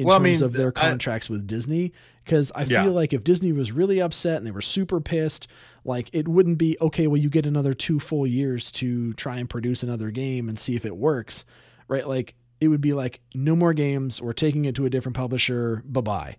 in 0.00 0.06
Well, 0.06 0.16
I 0.16 0.18
terms 0.18 0.40
mean, 0.40 0.44
of 0.44 0.52
their 0.54 0.72
I- 0.76 0.80
contracts 0.80 1.28
with 1.30 1.46
Disney. 1.46 1.92
Because 2.24 2.52
I 2.54 2.64
Yeah. 2.64 2.84
feel 2.84 2.92
like 2.92 3.12
if 3.12 3.24
Disney 3.24 3.50
was 3.50 3.72
really 3.72 4.00
upset 4.00 4.36
and 4.36 4.46
they 4.46 4.50
were 4.50 4.60
super 4.60 5.00
pissed, 5.00 5.48
like 5.84 6.10
it 6.12 6.28
wouldn't 6.28 6.58
be 6.58 6.76
okay. 6.80 7.06
Well, 7.06 7.16
you 7.16 7.30
get 7.30 7.46
another 7.46 7.72
two 7.74 7.98
full 7.98 8.26
years 8.26 8.70
to 8.72 9.14
try 9.14 9.38
and 9.38 9.48
produce 9.48 9.82
another 9.82 10.10
game 10.10 10.48
and 10.48 10.58
see 10.58 10.76
if 10.76 10.84
it 10.84 10.96
works, 10.96 11.44
right? 11.88 12.06
Like 12.06 12.34
it 12.60 12.68
would 12.68 12.82
be 12.82 12.92
like 12.92 13.20
no 13.34 13.56
more 13.56 13.72
games. 13.72 14.20
We're 14.20 14.34
taking 14.34 14.66
it 14.66 14.74
to 14.76 14.84
a 14.84 14.90
different 14.90 15.16
publisher. 15.16 15.82
Bye 15.86 16.00
bye. 16.02 16.36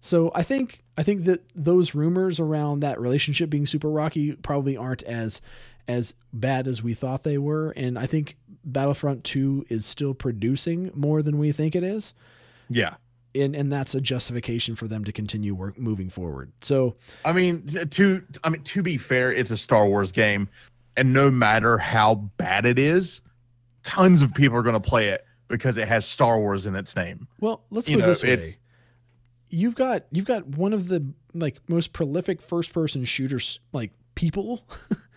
So 0.00 0.30
I 0.34 0.42
think 0.42 0.82
I 0.98 1.02
think 1.04 1.24
that 1.24 1.44
those 1.54 1.94
rumors 1.94 2.40
around 2.40 2.80
that 2.80 3.00
relationship 3.00 3.48
being 3.50 3.66
super 3.66 3.88
rocky 3.88 4.32
probably 4.32 4.76
aren't 4.76 5.04
as 5.04 5.40
as 5.88 6.12
bad 6.32 6.66
as 6.68 6.82
we 6.82 6.92
thought 6.92 7.22
they 7.22 7.38
were, 7.38 7.70
and 7.70 7.98
I 7.98 8.06
think 8.06 8.36
Battlefront 8.64 9.24
Two 9.24 9.64
is 9.68 9.86
still 9.86 10.12
producing 10.12 10.90
more 10.94 11.22
than 11.22 11.38
we 11.38 11.52
think 11.52 11.74
it 11.74 11.84
is, 11.84 12.14
yeah. 12.70 12.94
and 13.34 13.54
and 13.54 13.70
that's 13.70 13.94
a 13.94 14.00
justification 14.00 14.74
for 14.76 14.88
them 14.88 15.04
to 15.04 15.12
continue 15.12 15.54
work 15.54 15.78
moving 15.78 16.08
forward. 16.08 16.50
So 16.62 16.96
I 17.24 17.32
mean, 17.34 17.66
to 17.90 18.22
I 18.42 18.48
mean 18.48 18.62
to 18.62 18.82
be 18.82 18.96
fair, 18.96 19.32
it's 19.32 19.50
a 19.50 19.56
Star 19.58 19.86
Wars 19.86 20.12
game, 20.12 20.48
and 20.96 21.12
no 21.12 21.30
matter 21.30 21.76
how 21.76 22.14
bad 22.14 22.64
it 22.64 22.78
is, 22.78 23.20
tons 23.82 24.22
of 24.22 24.32
people 24.34 24.56
are 24.56 24.62
going 24.62 24.80
to 24.80 24.80
play 24.80 25.08
it 25.08 25.24
because 25.48 25.76
it 25.76 25.86
has 25.88 26.06
Star 26.06 26.38
Wars 26.38 26.64
in 26.66 26.74
its 26.76 26.94
name. 26.96 27.26
Well, 27.40 27.64
let's 27.70 27.88
You 27.88 27.96
put 27.96 28.02
know, 28.02 28.08
this 28.08 28.22
way. 28.22 28.30
it's- 28.30 28.56
You've 29.52 29.74
got 29.74 30.04
you've 30.12 30.26
got 30.26 30.46
one 30.46 30.72
of 30.72 30.86
the 30.86 31.04
like 31.34 31.58
most 31.68 31.92
prolific 31.92 32.40
first 32.40 32.72
person 32.72 33.04
shooters 33.04 33.58
like 33.72 33.90
people 34.14 34.64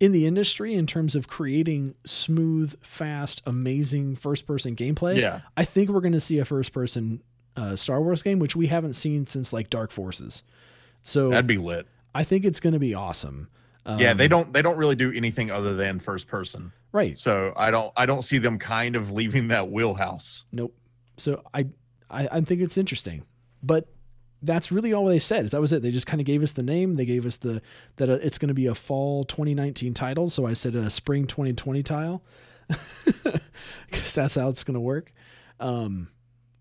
in 0.00 0.12
the 0.12 0.26
industry 0.26 0.74
in 0.74 0.86
terms 0.86 1.14
of 1.14 1.28
creating 1.28 1.94
smooth, 2.04 2.74
fast, 2.82 3.42
amazing 3.46 4.16
first 4.16 4.46
person 4.46 4.74
gameplay. 4.74 5.20
Yeah, 5.20 5.40
I 5.56 5.64
think 5.64 5.90
we're 5.90 6.00
going 6.00 6.12
to 6.14 6.20
see 6.20 6.38
a 6.38 6.44
first 6.44 6.72
person 6.72 7.22
uh, 7.56 7.76
Star 7.76 8.00
Wars 8.00 8.22
game 8.22 8.38
which 8.38 8.56
we 8.56 8.66
haven't 8.68 8.94
seen 8.94 9.26
since 9.26 9.52
like 9.52 9.70
Dark 9.70 9.92
Forces. 9.92 10.42
So 11.02 11.30
that'd 11.30 11.46
be 11.46 11.58
lit. 11.58 11.86
I 12.14 12.24
think 12.24 12.44
it's 12.44 12.60
going 12.60 12.72
to 12.72 12.78
be 12.78 12.94
awesome. 12.94 13.48
yeah, 13.86 14.14
they 14.14 14.24
Um, 14.24 14.30
don't 14.30 14.52
they 14.52 14.62
don't 14.62 14.76
really 14.76 14.96
do 14.96 15.12
anything 15.12 15.50
other 15.50 15.74
than 15.74 15.98
first 15.98 16.26
person. 16.28 16.72
right. 16.92 17.16
So 17.16 17.52
I 17.56 17.70
don't 17.70 17.92
I 17.96 18.06
don't 18.06 18.22
see 18.22 18.38
them 18.38 18.58
kind 18.58 18.96
of 18.96 19.12
leaving 19.12 19.48
that 19.48 19.70
wheelhouse. 19.70 20.44
Nope. 20.52 20.74
So 21.18 21.42
I, 21.52 21.66
I 22.10 22.28
I 22.32 22.40
think 22.40 22.60
it's 22.62 22.78
interesting, 22.78 23.24
but 23.62 23.86
that's 24.42 24.72
really 24.72 24.92
all 24.92 25.06
they 25.06 25.18
said. 25.18 25.48
That 25.50 25.60
was 25.60 25.72
it. 25.72 25.82
They 25.82 25.90
just 25.90 26.06
kind 26.06 26.20
of 26.20 26.26
gave 26.26 26.42
us 26.42 26.52
the 26.52 26.62
name. 26.62 26.94
They 26.94 27.04
gave 27.04 27.26
us 27.26 27.36
the 27.36 27.60
that 27.96 28.08
uh, 28.08 28.18
it's 28.22 28.38
going 28.38 28.48
to 28.48 28.54
be 28.54 28.66
a 28.66 28.74
fall 28.74 29.24
2019 29.24 29.94
title. 29.94 30.30
So 30.30 30.46
I 30.46 30.54
said 30.54 30.74
a 30.74 30.88
spring 30.90 31.26
2020 31.26 31.82
tile, 31.82 32.22
because 32.68 34.12
that's 34.14 34.34
how 34.34 34.48
it's 34.48 34.64
going 34.64 34.74
to 34.74 34.80
work. 34.80 35.12
Um, 35.58 36.08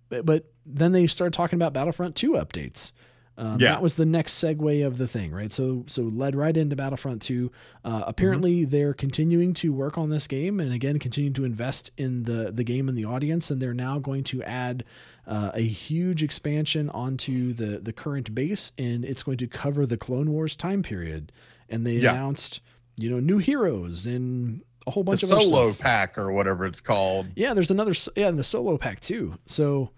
but, 0.10 0.26
but 0.26 0.46
then 0.65 0.92
they 0.92 1.08
started 1.08 1.34
talking 1.34 1.58
about 1.58 1.74
Battlefront 1.74 2.15
2 2.15 2.32
updates. 2.32 2.92
Um, 3.39 3.60
Yeah. 3.60 3.69
That 3.71 3.82
was 3.82 3.95
the 3.95 4.06
next 4.06 4.34
segue 4.43 4.86
of 4.86 4.97
the 4.97 5.08
thing, 5.08 5.32
right? 5.32 5.52
So 5.52 5.84
so 5.88 6.04
led 6.04 6.36
right 6.36 6.56
into 6.56 6.75
Battlefront 6.75 7.21
2. 7.21 7.49
Uh, 7.86 8.04
apparently, 8.06 8.65
they're 8.65 8.93
continuing 8.93 9.54
to 9.56 9.71
work 9.73 9.97
on 9.97 10.10
this 10.10 10.28
game, 10.28 10.60
and 10.60 10.73
again, 10.73 10.99
continuing 10.99 11.34
to 11.36 11.45
invest 11.45 11.89
in 11.97 12.23
the 12.23 12.52
the 12.52 12.63
game 12.65 12.89
and 12.89 12.97
the 12.97 13.06
audience. 13.06 13.49
And 13.49 13.62
they're 13.62 13.73
now 13.73 13.97
going 13.97 14.23
to 14.25 14.43
add 14.43 14.84
uh, 15.25 15.52
a 15.54 15.62
huge 15.62 16.21
expansion 16.21 16.89
onto 16.89 17.54
the 17.54 17.80
the 17.80 17.93
current 17.93 18.36
base, 18.36 18.73
and 18.78 19.06
it's 19.06 19.23
going 19.23 19.38
to 19.38 19.47
cover 19.47 19.86
the 19.86 19.97
Clone 19.97 20.32
Wars 20.32 20.56
time 20.56 20.84
period. 20.84 21.32
And 21.69 21.86
they 21.88 21.93
Yeah. 21.97 22.12
announced, 22.12 22.60
you 22.97 23.10
know, 23.10 23.19
new 23.21 23.38
heroes 23.38 24.06
and 24.06 24.62
a 24.88 24.91
whole 24.91 25.04
The 25.04 25.12
bunch 25.12 25.23
of 25.23 25.30
solo 25.30 25.67
stuff. 25.69 25.80
pack 25.80 26.17
or 26.17 26.32
whatever 26.32 26.65
it's 26.65 26.82
called. 26.82 27.28
Yeah, 27.36 27.54
there's 27.54 27.71
another 27.71 27.93
yeah, 28.17 28.28
and 28.28 28.38
the 28.39 28.43
solo 28.43 28.78
pack 28.78 28.99
too. 28.99 29.38
So 29.45 29.91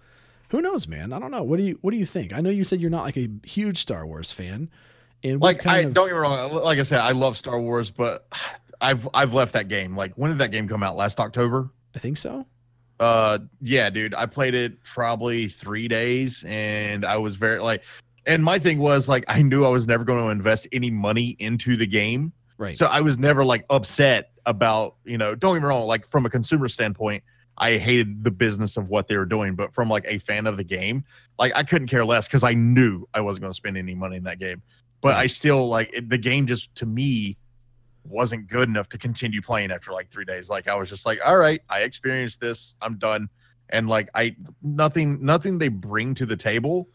who 0.51 0.61
knows, 0.61 0.87
man? 0.87 1.11
I 1.13 1.19
don't 1.19 1.31
know. 1.31 1.43
What 1.43 1.57
do 1.57 1.63
you 1.63 1.79
what 1.81 1.91
do 1.91 1.97
you 1.97 2.05
think? 2.05 2.33
I 2.33 2.41
know 2.41 2.49
you 2.49 2.63
said 2.63 2.79
you're 2.81 2.89
not 2.91 3.03
like 3.03 3.17
a 3.17 3.27
huge 3.43 3.77
Star 3.79 4.05
Wars 4.05 4.31
fan, 4.31 4.69
and 5.23 5.41
Like 5.41 5.65
I 5.65 5.79
of- 5.79 5.93
don't 5.93 6.07
get 6.07 6.13
me 6.13 6.19
wrong. 6.19 6.53
Like 6.53 6.79
I 6.79 6.83
said, 6.83 6.99
I 6.99 7.11
love 7.11 7.37
Star 7.37 7.59
Wars, 7.59 7.89
but 7.89 8.27
I've 8.81 9.07
I've 9.13 9.33
left 9.33 9.53
that 9.53 9.67
game. 9.67 9.95
Like 9.95 10.13
when 10.15 10.31
did 10.31 10.37
that 10.39 10.51
game 10.51 10.67
come 10.67 10.83
out? 10.83 10.95
Last 10.95 11.19
October. 11.19 11.69
I 11.95 11.99
think 11.99 12.17
so. 12.17 12.45
Uh, 12.99 13.39
yeah, 13.61 13.89
dude. 13.89 14.13
I 14.13 14.27
played 14.27 14.53
it 14.53 14.83
probably 14.83 15.47
three 15.47 15.87
days, 15.87 16.43
and 16.47 17.03
I 17.03 17.17
was 17.17 17.35
very 17.35 17.59
like, 17.59 17.83
and 18.27 18.43
my 18.43 18.59
thing 18.59 18.77
was 18.77 19.09
like, 19.09 19.25
I 19.27 19.41
knew 19.41 19.65
I 19.65 19.69
was 19.69 19.87
never 19.87 20.03
going 20.03 20.23
to 20.23 20.29
invest 20.29 20.67
any 20.71 20.91
money 20.91 21.35
into 21.39 21.75
the 21.75 21.87
game, 21.87 22.31
Right. 22.59 22.75
so 22.75 22.85
I 22.85 23.01
was 23.01 23.17
never 23.17 23.43
like 23.43 23.65
upset 23.71 24.31
about 24.45 24.95
you 25.03 25.17
know. 25.17 25.33
Don't 25.33 25.55
get 25.55 25.61
me 25.63 25.67
wrong. 25.67 25.87
Like 25.87 26.05
from 26.07 26.25
a 26.27 26.29
consumer 26.29 26.67
standpoint, 26.67 27.23
I 27.57 27.77
hated 27.77 28.23
the 28.23 28.31
business 28.31 28.77
of 28.77 28.89
what 28.89 29.07
they 29.07 29.17
were 29.17 29.25
doing, 29.25 29.55
but 29.55 29.73
from 29.73 29.89
like 29.89 30.05
a 30.07 30.17
fan 30.19 30.47
of 30.47 30.57
the 30.57 30.63
game, 30.63 31.03
like 31.37 31.51
I 31.55 31.63
couldn't 31.63 31.87
care 31.87 32.05
less 32.05 32.27
because 32.27 32.43
I 32.43 32.53
knew 32.53 33.07
I 33.13 33.21
wasn't 33.21 33.41
going 33.41 33.51
to 33.51 33.55
spend 33.55 33.77
any 33.77 33.93
money 33.93 34.17
in 34.17 34.23
that 34.23 34.39
game. 34.39 34.61
But 35.01 35.15
I 35.15 35.27
still 35.27 35.67
like 35.67 35.91
it, 35.93 36.09
the 36.09 36.17
game. 36.17 36.47
Just 36.47 36.73
to 36.75 36.85
me, 36.85 37.37
wasn't 38.03 38.47
good 38.47 38.69
enough 38.69 38.89
to 38.89 38.97
continue 38.97 39.41
playing 39.41 39.71
after 39.71 39.91
like 39.91 40.09
three 40.09 40.25
days. 40.25 40.49
Like 40.49 40.67
I 40.67 40.75
was 40.75 40.89
just 40.89 41.05
like, 41.05 41.19
all 41.25 41.37
right, 41.37 41.61
I 41.69 41.81
experienced 41.81 42.39
this, 42.39 42.75
I'm 42.81 42.97
done. 42.97 43.29
And 43.69 43.87
like 43.87 44.09
I 44.13 44.35
nothing 44.61 45.23
nothing 45.23 45.57
they 45.57 45.69
bring 45.69 46.13
to 46.15 46.25
the 46.25 46.35
table 46.37 46.89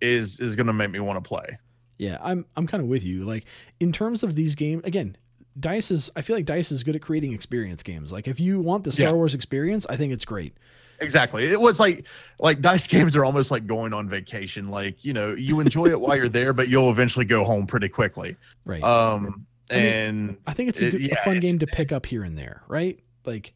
is 0.00 0.40
is 0.40 0.56
gonna 0.56 0.72
make 0.72 0.90
me 0.90 1.00
want 1.00 1.22
to 1.22 1.28
play. 1.28 1.58
yeah, 1.98 2.18
I'm 2.22 2.46
I'm 2.56 2.66
kind 2.66 2.82
of 2.82 2.88
with 2.88 3.04
you. 3.04 3.24
Like 3.24 3.44
in 3.80 3.92
terms 3.92 4.22
of 4.22 4.34
these 4.34 4.54
games, 4.54 4.82
again, 4.84 5.16
Dice 5.58 5.90
is. 5.90 6.10
I 6.16 6.22
feel 6.22 6.36
like 6.36 6.44
Dice 6.44 6.70
is 6.72 6.82
good 6.84 6.96
at 6.96 7.02
creating 7.02 7.32
experience 7.32 7.82
games. 7.82 8.12
Like 8.12 8.28
if 8.28 8.38
you 8.40 8.60
want 8.60 8.84
the 8.84 8.92
Star 8.92 9.06
Yeah. 9.08 9.12
Wars 9.12 9.34
experience, 9.34 9.86
I 9.88 9.96
think 9.96 10.12
it's 10.12 10.24
great. 10.24 10.54
Exactly. 11.00 11.44
It 11.44 11.60
was 11.60 11.78
like 11.78 12.06
like 12.40 12.60
dice 12.60 12.86
games 12.94 13.14
are 13.14 13.24
almost 13.24 13.50
like 13.52 13.66
going 13.66 13.92
on 13.92 14.08
vacation. 14.08 14.68
Like, 14.68 15.04
you 15.04 15.12
know, 15.12 15.32
you 15.34 15.60
enjoy 15.60 15.86
it 15.86 16.00
while 16.00 16.16
you're 16.16 16.28
there, 16.28 16.52
but 16.52 16.68
you'll 16.68 16.90
eventually 16.90 17.24
go 17.24 17.44
home 17.44 17.66
pretty 17.68 17.88
quickly. 17.88 18.36
Right. 18.64 18.82
Um 18.82 19.46
I 19.70 19.74
mean, 19.76 19.84
and 19.86 20.36
I 20.46 20.54
think 20.54 20.70
it's 20.70 20.80
a, 20.80 20.86
it- 20.86 20.90
good, 20.98 21.12
a 21.12 21.16
fun 21.24 21.40
game 21.40 21.58
to 21.60 21.66
pick 21.68 21.92
up 21.92 22.06
here 22.06 22.24
and 22.24 22.36
there, 22.36 22.62
right? 22.68 22.98
Like, 23.24 23.52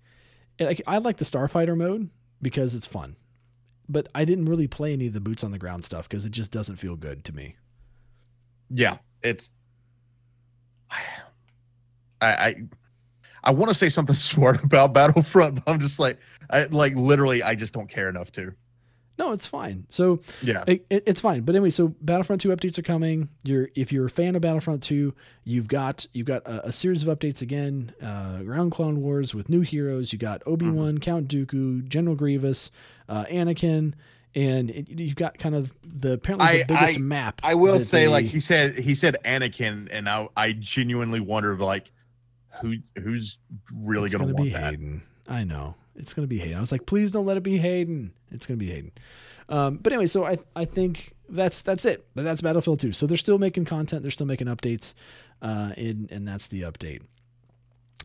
like 0.61 0.83
I 0.87 0.99
like 0.99 1.17
the 1.17 1.25
Starfighter 1.25 1.77
mode 1.77 2.11
because 2.41 2.75
it's 2.77 2.87
fun, 2.87 3.17
but 3.89 4.09
I 4.15 4.25
didn't 4.25 4.45
really 4.45 4.69
play 4.69 4.93
any 4.93 5.09
of 5.09 5.13
the 5.15 5.21
boots 5.21 5.43
on 5.43 5.51
the 5.51 5.59
ground 5.59 5.85
stuff 5.85 6.09
because 6.09 6.25
it 6.27 6.31
just 6.33 6.53
doesn't 6.53 6.77
feel 6.77 6.95
good 6.97 7.25
to 7.25 7.33
me. 7.33 7.57
yeah, 8.71 8.99
it's 9.23 9.53
I 12.23 12.47
I 12.49 12.55
I 13.45 13.51
want 13.51 13.69
to 13.71 13.75
say 13.75 13.89
something 13.89 14.15
smart 14.33 14.63
about 14.63 14.93
Battlefront, 14.95 15.57
but 15.65 15.71
I'm 15.73 15.81
just 15.81 15.99
like 15.99 16.19
I 16.51 16.65
like 16.65 16.95
literally 16.95 17.43
I 17.43 17.55
just 17.55 17.75
don't 17.75 17.89
care 17.89 18.09
enough 18.09 18.33
to. 18.33 18.55
No, 19.19 19.33
it's 19.33 19.47
fine. 19.47 19.85
So 19.91 20.21
Yeah. 20.41 20.65
it, 20.67 20.87
it- 20.89 21.03
it's 21.07 21.21
fine. 21.21 21.43
But 21.43 21.55
anyway, 21.55 21.69
so 21.69 21.89
Battlefront 22.01 22.41
2 22.41 22.49
updates 22.49 22.79
are 22.79 22.83
coming. 22.83 23.29
You're 23.45 23.69
if 23.75 23.93
you're 23.93 24.07
a 24.07 24.11
fan 24.11 24.35
of 24.37 24.41
Battlefront 24.43 24.83
2, 24.85 25.13
you've 25.45 25.69
got 25.69 26.07
you've 26.15 26.27
got 26.27 26.47
a, 26.47 26.69
a 26.69 26.73
series 26.73 27.07
of 27.07 27.17
updates 27.19 27.43
again. 27.43 27.93
Uh, 28.03 28.39
around 28.47 28.71
Clone 28.71 29.03
Wars 29.03 29.35
with 29.35 29.49
new 29.51 29.61
heroes. 29.61 30.13
You 30.15 30.19
got 30.19 30.43
Obi 30.47 30.69
Wan, 30.69 30.97
Count 30.99 31.29
Dooku, 31.29 31.87
General 31.89 32.17
Grievous, 32.17 32.71
uh, 33.11 33.25
Anakin, 33.27 33.93
and 34.35 34.71
it, 34.71 34.89
you've 34.89 35.15
got 35.15 35.37
kind 35.39 35.55
of 35.55 35.73
the 35.85 36.13
apparently 36.15 36.47
the 36.47 36.73
I- 36.73 36.81
biggest 36.81 36.99
I- 36.99 37.03
map. 37.03 37.41
I 37.45 37.55
will 37.55 37.79
say, 37.81 38.09
like 38.09 38.25
he 38.25 38.41
said, 38.41 38.79
he 38.79 38.95
said 38.95 39.19
Anakin, 39.27 39.89
and 39.93 40.09
I, 40.09 40.27
I 40.39 40.53
genuinely 40.53 41.21
wondered, 41.21 41.61
like, 41.61 41.93
who, 42.61 42.75
who's 42.99 43.39
really 43.73 44.07
it's 44.07 44.15
gonna, 44.15 44.35
be 44.35 44.51
that? 44.51 44.71
Hayden. 44.73 45.03
I 45.29 45.45
know 45.45 45.75
it's 45.97 46.15
gonna 46.15 46.27
be 46.27 46.39
Hayden. 46.39 46.57
I 46.57 46.61
was 46.61 46.73
like, 46.73 46.87
please 46.87 47.13
don't 47.13 47.27
let 47.27 47.37
it 47.37 47.43
be 47.43 47.59
Hayden. 47.59 48.13
It's 48.31 48.47
gonna 48.47 48.59
be 48.59 48.71
Hayden. 48.71 48.93
Um, 49.49 49.79
but 49.79 49.93
anyway, 49.93 50.07
so 50.07 50.25
I 50.25 50.39
I 50.57 50.65
think 50.65 51.15
that's 51.29 51.63
that's 51.63 51.85
it. 51.85 52.07
But 52.15 52.25
that's 52.25 52.41
Battlefield 52.41 52.81
2. 52.81 52.93
So 52.93 53.07
they're 53.07 53.17
still 53.17 53.39
making 53.39 53.65
content. 53.65 54.03
They're 54.03 54.11
still 54.11 54.27
making 54.27 54.47
updates, 54.47 54.95
uh, 55.41 55.73
and 55.77 56.11
and 56.11 56.27
that's 56.27 56.47
the 56.47 56.63
update. 56.63 57.03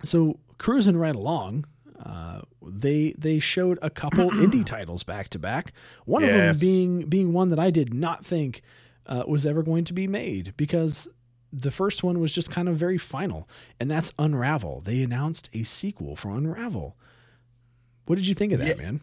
So 0.03 0.39
cruising 0.57 0.97
right 0.97 1.15
along, 1.15 1.65
uh, 2.03 2.41
they 2.65 3.13
they 3.17 3.39
showed 3.39 3.79
a 3.81 3.89
couple 3.89 4.29
indie 4.31 4.65
titles 4.65 5.03
back 5.03 5.29
to 5.29 5.39
back. 5.39 5.73
One 6.05 6.23
of 6.23 6.29
them 6.29 6.55
being 6.59 7.01
being 7.01 7.33
one 7.33 7.49
that 7.49 7.59
I 7.59 7.69
did 7.69 7.93
not 7.93 8.25
think 8.25 8.61
uh, 9.05 9.23
was 9.27 9.45
ever 9.45 9.63
going 9.63 9.85
to 9.85 9.93
be 9.93 10.07
made 10.07 10.53
because 10.57 11.07
the 11.53 11.71
first 11.71 12.03
one 12.03 12.19
was 12.19 12.31
just 12.33 12.51
kind 12.51 12.67
of 12.69 12.75
very 12.75 12.97
final, 12.97 13.47
and 13.79 13.89
that's 13.89 14.13
Unravel. 14.19 14.81
They 14.81 15.01
announced 15.01 15.49
a 15.53 15.63
sequel 15.63 16.15
for 16.15 16.29
Unravel. 16.29 16.95
What 18.05 18.15
did 18.15 18.27
you 18.27 18.33
think 18.35 18.53
of 18.53 18.59
that, 18.59 18.77
Yeah. 18.77 18.83
man? 18.83 19.01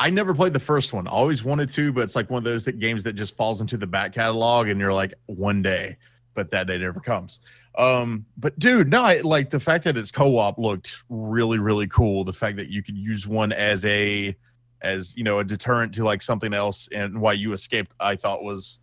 I 0.00 0.10
never 0.10 0.32
played 0.32 0.52
the 0.52 0.60
first 0.60 0.92
one. 0.92 1.06
Always 1.08 1.42
wanted 1.42 1.68
to, 1.70 1.92
but 1.92 2.02
it's 2.02 2.14
like 2.14 2.30
one 2.30 2.38
of 2.38 2.44
those 2.44 2.64
that 2.64 2.78
games 2.78 3.02
that 3.02 3.14
just 3.14 3.36
falls 3.36 3.60
into 3.60 3.76
the 3.76 3.86
back 3.86 4.12
catalog, 4.12 4.68
and 4.68 4.78
you're 4.78 4.92
like, 4.94 5.12
one 5.26 5.60
day, 5.60 5.96
but 6.34 6.50
that 6.52 6.68
day 6.68 6.78
never 6.78 7.00
comes. 7.00 7.40
Um, 7.76 8.24
but 8.36 8.56
dude, 8.58 8.88
no, 8.88 9.02
I, 9.02 9.20
like 9.20 9.50
the 9.50 9.58
fact 9.60 9.84
that 9.84 9.96
it's 9.96 10.12
co-op 10.12 10.58
looked 10.58 11.02
really, 11.08 11.58
really 11.58 11.88
cool. 11.88 12.24
The 12.24 12.32
fact 12.32 12.56
that 12.58 12.68
you 12.68 12.82
could 12.82 12.96
use 12.96 13.26
one 13.26 13.52
as 13.52 13.84
a, 13.84 14.36
as 14.82 15.16
you 15.16 15.24
know, 15.24 15.40
a 15.40 15.44
deterrent 15.44 15.92
to 15.94 16.04
like 16.04 16.22
something 16.22 16.54
else, 16.54 16.88
and 16.92 17.20
why 17.20 17.32
you 17.32 17.52
escaped, 17.52 17.92
I 17.98 18.14
thought 18.16 18.44
was 18.44 18.78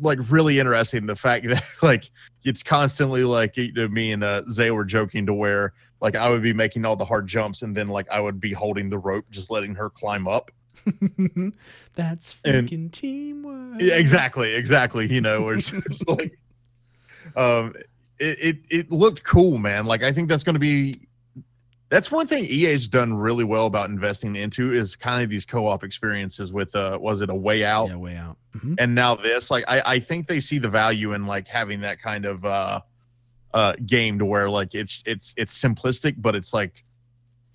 like 0.00 0.18
really 0.30 0.58
interesting. 0.58 1.06
The 1.06 1.16
fact 1.16 1.46
that 1.48 1.64
like 1.82 2.10
it's 2.44 2.62
constantly 2.62 3.24
like 3.24 3.56
you 3.56 3.72
know, 3.72 3.88
me 3.88 4.12
and 4.12 4.24
uh, 4.24 4.42
Zay 4.50 4.70
were 4.70 4.84
joking 4.84 5.26
to 5.26 5.34
where 5.34 5.72
like 6.00 6.16
I 6.16 6.28
would 6.30 6.42
be 6.42 6.52
making 6.52 6.84
all 6.84 6.96
the 6.96 7.04
hard 7.04 7.26
jumps 7.26 7.62
and 7.62 7.76
then 7.76 7.88
like 7.88 8.08
I 8.10 8.20
would 8.20 8.40
be 8.40 8.52
holding 8.52 8.88
the 8.90 8.98
rope, 8.98 9.26
just 9.30 9.50
letting 9.50 9.74
her 9.74 9.90
climb 9.90 10.26
up. 10.26 10.50
that's 11.94 12.36
And- 12.44 12.68
freaking 12.68 12.90
teamwork. 12.90 13.80
Yeah, 13.80 13.94
exactly, 13.94 14.54
exactly. 14.54 15.06
You 15.06 15.20
know, 15.20 15.42
where 15.42 15.56
it's 15.56 15.72
like, 16.08 16.38
um, 17.36 17.74
it, 18.18 18.38
it 18.40 18.58
it 18.70 18.90
looked 18.92 19.24
cool, 19.24 19.58
man. 19.58 19.86
Like 19.86 20.02
I 20.02 20.12
think 20.12 20.28
that's 20.28 20.42
going 20.42 20.54
to 20.54 20.60
be. 20.60 21.06
That's 21.90 22.10
one 22.10 22.26
thing 22.28 22.44
EA's 22.44 22.86
done 22.88 23.12
really 23.14 23.42
well 23.44 23.66
about 23.66 23.90
investing 23.90 24.36
into 24.36 24.72
is 24.72 24.94
kind 24.96 25.22
of 25.24 25.28
these 25.28 25.44
co-op 25.44 25.82
experiences 25.84 26.52
with 26.52 26.74
uh 26.76 26.98
was 27.00 27.20
it 27.20 27.30
a 27.30 27.34
way 27.34 27.64
out 27.64 27.88
Yeah, 27.88 27.96
way 27.96 28.16
out. 28.16 28.36
Mhm. 28.56 28.76
and 28.78 28.94
now 28.94 29.16
this 29.16 29.50
like 29.50 29.64
I, 29.68 29.82
I 29.84 29.98
think 30.00 30.26
they 30.28 30.40
see 30.40 30.58
the 30.58 30.68
value 30.68 31.12
in 31.14 31.26
like 31.26 31.48
having 31.48 31.80
that 31.80 32.00
kind 32.00 32.24
of 32.26 32.44
uh 32.44 32.80
uh 33.54 33.72
game 33.86 34.18
to 34.20 34.24
where 34.24 34.48
like 34.48 34.74
it's 34.74 35.02
it's 35.04 35.34
it's 35.36 35.60
simplistic 35.60 36.14
but 36.18 36.34
it's 36.36 36.54
like 36.54 36.84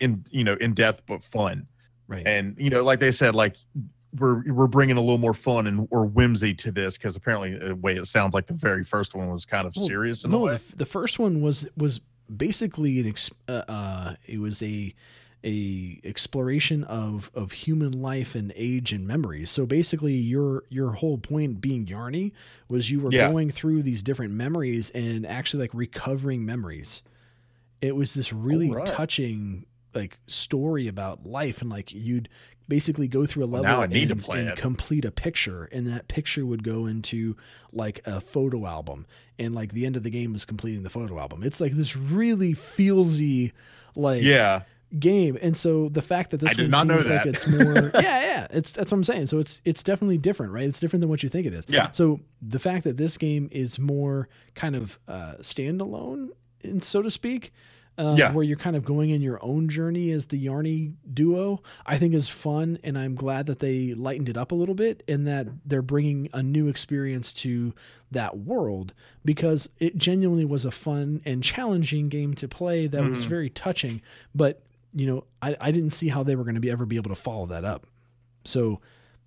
in 0.00 0.22
you 0.30 0.44
know 0.44 0.54
in 0.60 0.74
depth 0.74 1.02
but 1.06 1.22
fun 1.24 1.66
Right. 2.08 2.26
and 2.26 2.54
you 2.58 2.68
know 2.70 2.84
like 2.84 3.00
they 3.00 3.10
said 3.12 3.34
like 3.34 3.56
we're 4.18 4.42
we're 4.52 4.66
bringing 4.66 4.96
a 4.96 5.00
little 5.00 5.18
more 5.18 5.34
fun 5.34 5.66
and 5.66 5.88
or 5.90 6.04
whimsy 6.06 6.54
to 6.54 6.70
this 6.70 6.96
because 6.98 7.16
apparently 7.16 7.56
the 7.58 7.74
way 7.74 7.96
it 7.96 8.06
sounds 8.06 8.32
like 8.34 8.46
the 8.46 8.54
very 8.54 8.84
first 8.84 9.14
one 9.14 9.28
was 9.30 9.44
kind 9.46 9.66
of 9.66 9.74
Well, 9.74 9.86
serious 9.86 10.24
in 10.24 10.30
no, 10.30 10.46
the, 10.48 10.60
the 10.76 10.86
first 10.86 11.18
one 11.18 11.40
was 11.40 11.66
was 11.76 12.00
basically 12.34 13.00
an 13.00 13.06
ex, 13.08 13.30
uh, 13.48 13.52
uh, 13.68 14.14
it 14.26 14.38
was 14.38 14.62
a 14.62 14.94
a 15.44 16.00
exploration 16.02 16.82
of 16.84 17.30
of 17.34 17.52
human 17.52 17.92
life 17.92 18.34
and 18.34 18.52
age 18.56 18.92
and 18.92 19.06
memories. 19.06 19.50
So 19.50 19.66
basically, 19.66 20.14
your 20.14 20.64
your 20.68 20.92
whole 20.92 21.18
point 21.18 21.60
being 21.60 21.86
Yarny 21.86 22.32
was 22.68 22.90
you 22.90 23.00
were 23.00 23.12
Yeah. 23.12 23.28
going 23.30 23.50
through 23.50 23.82
these 23.82 24.02
different 24.02 24.32
memories 24.34 24.90
and 24.90 25.24
actually 25.26 25.60
like 25.62 25.74
recovering 25.74 26.44
memories. 26.44 27.02
It 27.80 27.94
was 27.94 28.14
this 28.14 28.32
really 28.32 28.70
Alright. 28.70 28.86
touching 28.86 29.66
like 29.94 30.18
story 30.26 30.88
about 30.88 31.26
life 31.26 31.60
and 31.60 31.70
like 31.70 31.92
you'd 31.92 32.28
basically 32.68 33.08
go 33.08 33.26
through 33.26 33.44
a 33.44 33.46
level 33.46 33.64
now 33.64 33.82
I 33.82 33.86
need 33.86 34.08
to 34.08 34.14
and, 34.14 34.22
play 34.22 34.40
and 34.40 34.48
it. 34.48 34.56
complete 34.56 35.04
a 35.04 35.10
picture 35.10 35.64
and 35.64 35.86
that 35.86 36.08
picture 36.08 36.44
would 36.44 36.64
go 36.64 36.86
into 36.86 37.36
like 37.72 38.00
a 38.04 38.20
photo 38.20 38.66
album. 38.66 39.06
And 39.38 39.54
like 39.54 39.72
the 39.72 39.86
end 39.86 39.96
of 39.96 40.02
the 40.02 40.10
game 40.10 40.34
is 40.34 40.44
completing 40.44 40.82
the 40.82 40.90
photo 40.90 41.18
album. 41.18 41.42
It's 41.42 41.60
like 41.60 41.72
this 41.72 41.94
really 41.94 42.54
feelsy 42.54 43.52
like 43.94 44.22
yeah. 44.22 44.62
game. 44.98 45.38
And 45.40 45.56
so 45.56 45.88
the 45.90 46.02
fact 46.02 46.30
that 46.30 46.38
this 46.38 46.58
I 46.58 46.62
one 46.62 46.88
seems 46.88 47.08
like 47.08 47.26
it's 47.26 47.46
more 47.46 47.74
yeah 47.94 48.00
yeah. 48.00 48.46
It's 48.50 48.72
that's 48.72 48.90
what 48.90 48.98
i'm 48.98 49.04
saying. 49.04 49.26
So 49.26 49.38
it's 49.38 49.60
it's 49.64 49.82
definitely 49.82 50.18
different 50.18 50.52
right? 50.52 50.66
It's 50.66 50.80
different 50.80 51.02
than 51.02 51.10
what 51.10 51.22
you 51.22 51.28
think 51.28 51.46
it 51.46 51.52
is. 51.52 51.64
Yeah. 51.68 51.90
so 51.90 52.20
the 52.40 52.58
fact 52.58 52.84
that 52.84 52.96
this 52.96 53.18
game 53.18 53.48
is 53.52 53.78
more 53.78 54.28
kind 54.54 54.74
of 54.74 54.98
uh 55.06 55.34
standalone 55.40 56.30
and 56.62 56.82
so 56.82 57.02
to 57.02 57.10
speak 57.10 57.52
uh, 57.98 58.14
Yeah. 58.18 58.32
where 58.32 58.44
you're 58.44 58.56
kind 58.58 58.76
of 58.76 58.84
going 58.84 59.10
in 59.10 59.22
your 59.22 59.38
own 59.42 59.68
journey 59.68 60.10
as 60.10 60.26
the 60.26 60.44
Yarny 60.44 60.92
duo, 61.12 61.62
I 61.86 61.96
think 61.98 62.12
is 62.14 62.28
fun, 62.28 62.78
and 62.84 62.98
I'm 62.98 63.14
glad 63.14 63.46
that 63.46 63.58
they 63.60 63.94
lightened 63.94 64.28
it 64.28 64.36
up 64.36 64.52
a 64.52 64.54
little 64.54 64.74
bit 64.74 65.02
and 65.08 65.26
that 65.26 65.46
they're 65.64 65.82
bringing 65.82 66.28
a 66.32 66.42
new 66.42 66.68
experience 66.68 67.32
to 67.34 67.72
that 68.10 68.38
world 68.38 68.92
because 69.24 69.68
it 69.80 69.96
genuinely 69.96 70.44
was 70.44 70.64
a 70.64 70.70
fun 70.70 71.20
and 71.24 71.42
challenging 71.42 72.08
game 72.08 72.34
to 72.34 72.46
play 72.46 72.86
that 72.86 73.02
was 73.02 73.20
Mhm. 73.20 73.28
very 73.28 73.50
touching. 73.50 74.00
But 74.34 74.62
you 74.94 75.06
know, 75.06 75.24
I, 75.42 75.56
I 75.60 75.70
didn't 75.72 75.90
see 75.90 76.08
how 76.08 76.22
they 76.22 76.36
were 76.36 76.44
going 76.44 76.54
to 76.54 76.60
be 76.60 76.70
ever 76.70 76.86
be 76.86 76.96
able 76.96 77.10
to 77.10 77.14
follow 77.20 77.44
that 77.46 77.64
up. 77.66 77.86
So 78.44 78.80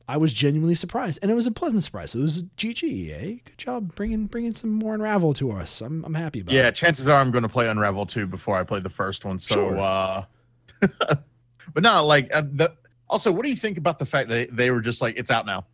I 0.10 0.18
was 0.18 0.34
genuinely 0.34 0.74
surprised, 0.76 1.20
and 1.22 1.30
it 1.30 1.36
was 1.36 1.46
a 1.46 1.52
pleasant 1.52 1.84
surprise. 1.84 2.12
So 2.12 2.20
it 2.20 2.24
was 2.24 2.44
GG, 2.58 2.84
EA. 2.84 3.42
Good 3.46 3.58
job 3.58 3.94
bringing 3.94 4.26
bringing 4.26 4.56
some 4.56 4.72
more 4.72 4.96
Unravel 4.96 5.34
to 5.36 5.52
us. 5.52 5.82
I'm 5.82 6.04
I'm 6.04 6.16
happy 6.16 6.40
about. 6.40 6.54
Yeah, 6.54 6.68
it. 6.70 6.76
chances 6.76 7.08
are 7.08 7.20
I'm 7.20 7.30
going 7.30 7.44
to 7.44 7.50
play 7.50 7.68
Unravel 7.70 8.08
2 8.08 8.26
before 8.26 8.58
I 8.58 8.64
play 8.64 8.80
the 8.80 8.90
first 8.90 9.24
one. 9.24 9.38
So, 9.38 9.54
Sure. 9.54 9.78
uh, 9.80 10.26
but 11.74 11.84
no, 11.84 12.06
like, 12.06 12.34
uh, 12.34 12.42
the, 12.52 12.74
also, 13.08 13.32
what 13.32 13.44
do 13.44 13.50
you 13.50 13.56
think 13.56 13.78
about 13.78 14.00
the 14.00 14.06
fact 14.06 14.30
that 14.30 14.56
they 14.56 14.72
were 14.72 14.82
just 14.82 15.02
like, 15.02 15.18
it's 15.18 15.32
out 15.32 15.46
now? 15.46 15.66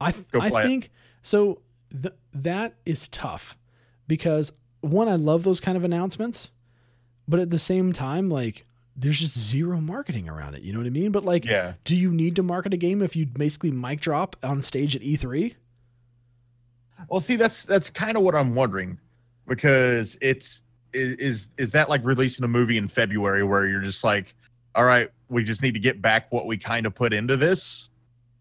I 0.00 0.12
Go 0.32 0.40
I 0.40 0.50
play 0.50 0.62
it. 0.62 0.66
think 0.66 0.90
so. 1.22 1.60
Th- 2.02 2.14
that 2.34 2.74
is 2.84 3.08
tough 3.08 3.56
because 4.06 4.52
one, 4.82 5.08
I 5.08 5.14
love 5.16 5.42
those 5.44 5.60
kind 5.60 5.76
of 5.78 5.84
announcements, 5.84 6.50
but 7.26 7.40
at 7.40 7.48
the 7.50 7.58
same 7.58 7.92
time, 7.94 8.28
like 8.28 8.66
there's 9.00 9.20
just 9.20 9.38
zero 9.38 9.80
marketing 9.80 10.28
around 10.28 10.54
it. 10.56 10.62
You 10.62 10.72
know 10.72 10.80
what 10.80 10.86
I 10.86 10.90
mean? 10.90 11.12
But 11.12 11.24
like, 11.24 11.44
Yeah. 11.44 11.74
do 11.84 11.94
you 11.96 12.10
need 12.10 12.34
to 12.36 12.42
market 12.42 12.74
a 12.74 12.76
game 12.76 13.00
if 13.00 13.14
you 13.14 13.26
basically 13.26 13.70
mic 13.70 14.00
drop 14.00 14.34
on 14.42 14.60
stage 14.60 14.96
at 14.96 15.02
E 15.02 15.16
E3? 15.16 15.54
Well, 17.08 17.20
see, 17.20 17.36
that's 17.36 17.64
that's 17.64 17.90
kind 17.90 18.16
of 18.16 18.22
what 18.24 18.34
I'm 18.34 18.54
wondering 18.54 18.98
because 19.46 20.16
it's 20.20 20.62
is 20.92 21.48
is 21.58 21.70
that 21.70 21.88
like 21.88 22.04
releasing 22.04 22.44
a 22.44 22.48
movie 22.48 22.76
in 22.76 22.88
February 22.88 23.44
where 23.44 23.66
you're 23.66 23.80
just 23.82 24.02
like, 24.02 24.34
all 24.74 24.84
right, 24.84 25.08
we 25.28 25.44
just 25.44 25.62
need 25.62 25.74
to 25.74 25.80
get 25.80 26.02
back 26.02 26.32
what 26.32 26.46
we 26.46 26.58
kind 26.58 26.86
of 26.86 26.94
put 26.94 27.12
into 27.12 27.36
this. 27.36 27.90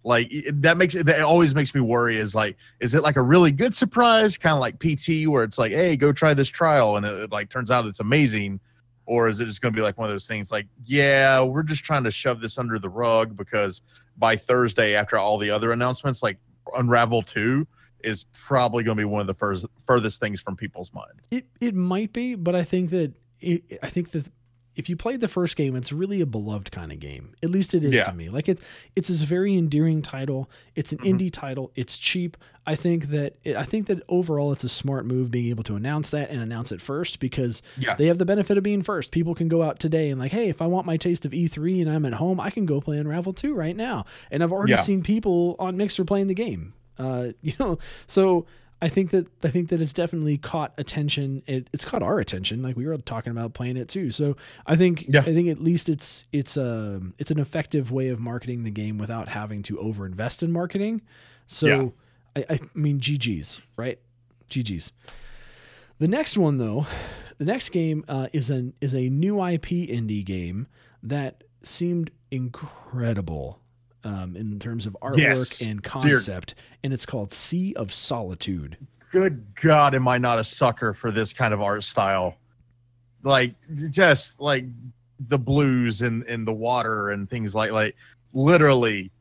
Like 0.03 0.31
that 0.53 0.77
makes 0.77 0.95
it 0.95 1.05
that 1.05 1.21
always 1.21 1.53
makes 1.53 1.75
me 1.75 1.81
worry 1.81 2.17
is 2.17 2.33
like, 2.33 2.55
is 2.79 2.93
it 2.95 3.03
like 3.03 3.17
a 3.17 3.21
really 3.21 3.51
good 3.51 3.75
surprise, 3.75 4.37
kind 4.37 4.53
of 4.53 4.59
like 4.59 4.79
PT, 4.79 5.27
where 5.27 5.43
it's 5.43 5.57
like, 5.59 5.71
hey, 5.71 5.95
go 5.95 6.11
try 6.11 6.33
this 6.33 6.49
trial, 6.49 6.97
and 6.97 7.05
it, 7.05 7.19
it, 7.19 7.31
like 7.31 7.49
turns 7.49 7.69
out 7.69 7.85
it's 7.85 7.99
amazing, 7.99 8.59
or 9.07 9.27
is 9.27 9.39
it 9.39 9.45
just 9.45 9.61
going 9.61 9.73
to 9.73 9.75
be 9.75 9.81
like 9.81 9.97
one 9.97 10.07
of 10.07 10.13
those 10.13 10.27
things 10.27 10.51
like, 10.51 10.67
yeah, 10.85 11.41
we're 11.41 11.63
just 11.63 11.83
trying 11.83 12.03
to 12.03 12.11
shove 12.11 12.41
this 12.41 12.57
under 12.57 12.77
the 12.77 12.89
rug 12.89 13.35
because 13.35 13.81
by 14.17 14.35
Thursday, 14.35 14.93
after 14.95 15.17
all 15.17 15.37
the 15.37 15.49
other 15.49 15.71
announcements, 15.71 16.21
like 16.21 16.37
Unravel 16.75 17.23
Two 17.23 17.65
is 18.03 18.25
probably 18.33 18.83
going 18.83 18.97
to 18.97 19.01
be 19.01 19.05
one 19.05 19.21
of 19.21 19.27
the 19.27 19.33
first 19.33 19.65
furthest 19.81 20.19
things 20.19 20.41
from 20.41 20.55
people's 20.55 20.93
mind. 20.93 21.21
It 21.31 21.47
it 21.61 21.73
might 21.73 22.13
be, 22.13 22.35
but 22.35 22.53
I 22.53 22.63
think 22.63 22.89
that 22.91 23.13
it, 23.39 23.79
I 23.81 23.89
think 23.89 24.11
that 24.11 24.29
if 24.77 24.87
you 24.87 24.95
played 24.95 25.19
the 25.19 25.27
first 25.27 25.57
game, 25.57 25.75
it's 25.75 25.91
really 25.91 26.21
a 26.21 26.25
beloved 26.25 26.71
kind 26.71 26.91
of 26.93 26.99
game. 26.99 27.31
At 27.43 27.49
least 27.49 27.73
it 27.73 27.83
is 27.83 27.91
Yeah. 27.91 28.03
to 28.03 28.13
me. 28.13 28.29
Like 28.29 28.47
it, 28.47 28.59
it's 28.95 29.09
this 29.09 29.21
very 29.23 29.57
endearing 29.57 30.01
title. 30.01 30.49
It's 30.75 30.91
an 30.93 30.99
Mhm. 30.99 31.19
indie 31.19 31.31
title. 31.31 31.71
It's 31.75 31.97
cheap. 31.97 32.37
I 32.65 32.75
think 32.75 33.07
that 33.09 33.35
I 33.45 33.63
think 33.63 33.87
that 33.87 34.01
overall, 34.07 34.51
it's 34.51 34.63
a 34.63 34.69
smart 34.69 35.05
move 35.05 35.31
being 35.31 35.47
able 35.49 35.63
to 35.65 35.75
announce 35.75 36.09
that 36.11 36.29
and 36.29 36.39
announce 36.41 36.71
it 36.71 36.79
first 36.79 37.19
because 37.19 37.61
Yeah. 37.77 37.95
they 37.95 38.05
have 38.07 38.17
the 38.19 38.25
benefit 38.25 38.57
of 38.57 38.63
being 38.63 38.81
first. 38.81 39.11
People 39.11 39.33
can 39.35 39.47
go 39.47 39.63
out 39.63 39.79
today 39.79 40.09
and 40.09 40.19
like, 40.19 40.31
hey, 40.31 40.47
if 40.49 40.61
I 40.61 40.67
want 40.67 40.85
my 40.85 40.95
taste 40.97 41.25
of 41.25 41.33
E3 41.33 41.81
and 41.81 41.89
I'm 41.89 42.05
at 42.05 42.13
home, 42.13 42.39
I 42.39 42.49
can 42.49 42.65
go 42.65 42.79
play 42.79 42.97
Unravel 42.97 43.33
2 43.33 43.53
right 43.55 43.75
now. 43.75 44.05
And 44.31 44.43
I've 44.43 44.51
already 44.51 44.71
Yeah. 44.73 44.77
seen 44.81 45.01
people 45.01 45.55
on 45.59 45.75
Mixer 45.77 46.05
playing 46.05 46.27
the 46.27 46.33
game. 46.35 46.73
Uh, 46.99 47.29
you 47.41 47.53
know, 47.59 47.79
so 48.05 48.45
I 48.81 48.89
think 48.89 49.09
that 49.09 49.27
I 49.43 49.49
think 49.49 49.69
that 49.69 49.81
it's 49.81 49.93
definitely 49.93 50.37
caught 50.37 50.73
attention. 50.77 51.41
It, 51.47 51.67
it's 51.73 51.83
caught 51.83 52.03
our 52.03 52.19
attention. 52.19 52.61
Like 52.61 52.75
we 52.77 52.85
were 52.85 52.97
talking 52.97 53.31
about 53.31 53.53
playing 53.53 53.75
it 53.77 53.87
too. 53.87 54.11
So 54.11 54.37
I 54.67 54.75
think 54.75 55.05
Yeah. 55.09 55.21
I 55.21 55.33
think 55.33 55.49
at 55.49 55.59
least 55.59 55.89
it's 55.89 56.25
it's 56.31 56.57
a 56.57 57.01
it's 57.17 57.31
an 57.31 57.39
effective 57.39 57.91
way 57.91 58.09
of 58.09 58.19
marketing 58.19 58.63
the 58.63 58.71
game 58.71 58.97
without 58.99 59.29
having 59.29 59.63
to 59.63 59.77
overinvest 59.77 60.43
in 60.43 60.51
marketing. 60.51 61.01
So 61.47 61.67
Yeah. 61.67 62.43
I, 62.49 62.53
I 62.55 62.59
mean 62.75 62.99
GG's 62.99 63.61
right, 63.77 63.99
GG's. 64.49 64.91
The 65.99 66.07
next 66.07 66.37
one 66.37 66.59
though, 66.59 66.85
the 67.39 67.45
next 67.45 67.69
game 67.69 68.05
uh, 68.07 68.27
is 68.31 68.51
an 68.51 68.73
is 68.79 68.93
a 68.93 69.09
new 69.09 69.43
IP 69.43 69.69
indie 69.69 70.23
game 70.23 70.67
that 71.01 71.43
seemed 71.63 72.11
incredible 72.29 73.59
um, 74.07 74.35
in 74.35 74.57
terms 74.59 74.85
of 74.85 74.95
artwork 75.01 75.17
Yes. 75.17 75.61
and 75.61 75.83
concept, 75.83 76.55
and 76.83 76.93
it's 76.93 77.05
called 77.05 77.33
Sea 77.33 77.73
of 77.75 77.91
Solitude. 77.93 78.77
Good 79.11 79.43
God, 79.61 79.93
am 79.95 80.07
I 80.07 80.17
not 80.17 80.39
a 80.39 80.43
sucker 80.43 80.93
for 80.93 81.11
this 81.11 81.33
kind 81.33 81.53
of 81.53 81.61
art 81.61 81.83
style? 81.83 82.37
Like 83.23 83.53
just 83.89 84.39
like 84.39 84.65
the 85.27 85.37
blues 85.37 86.01
and 86.01 86.23
and 86.23 86.47
the 86.47 86.53
water 86.53 87.09
and 87.09 87.29
things 87.29 87.55
like 87.55 87.71
like 87.71 87.95
literally 88.33 89.11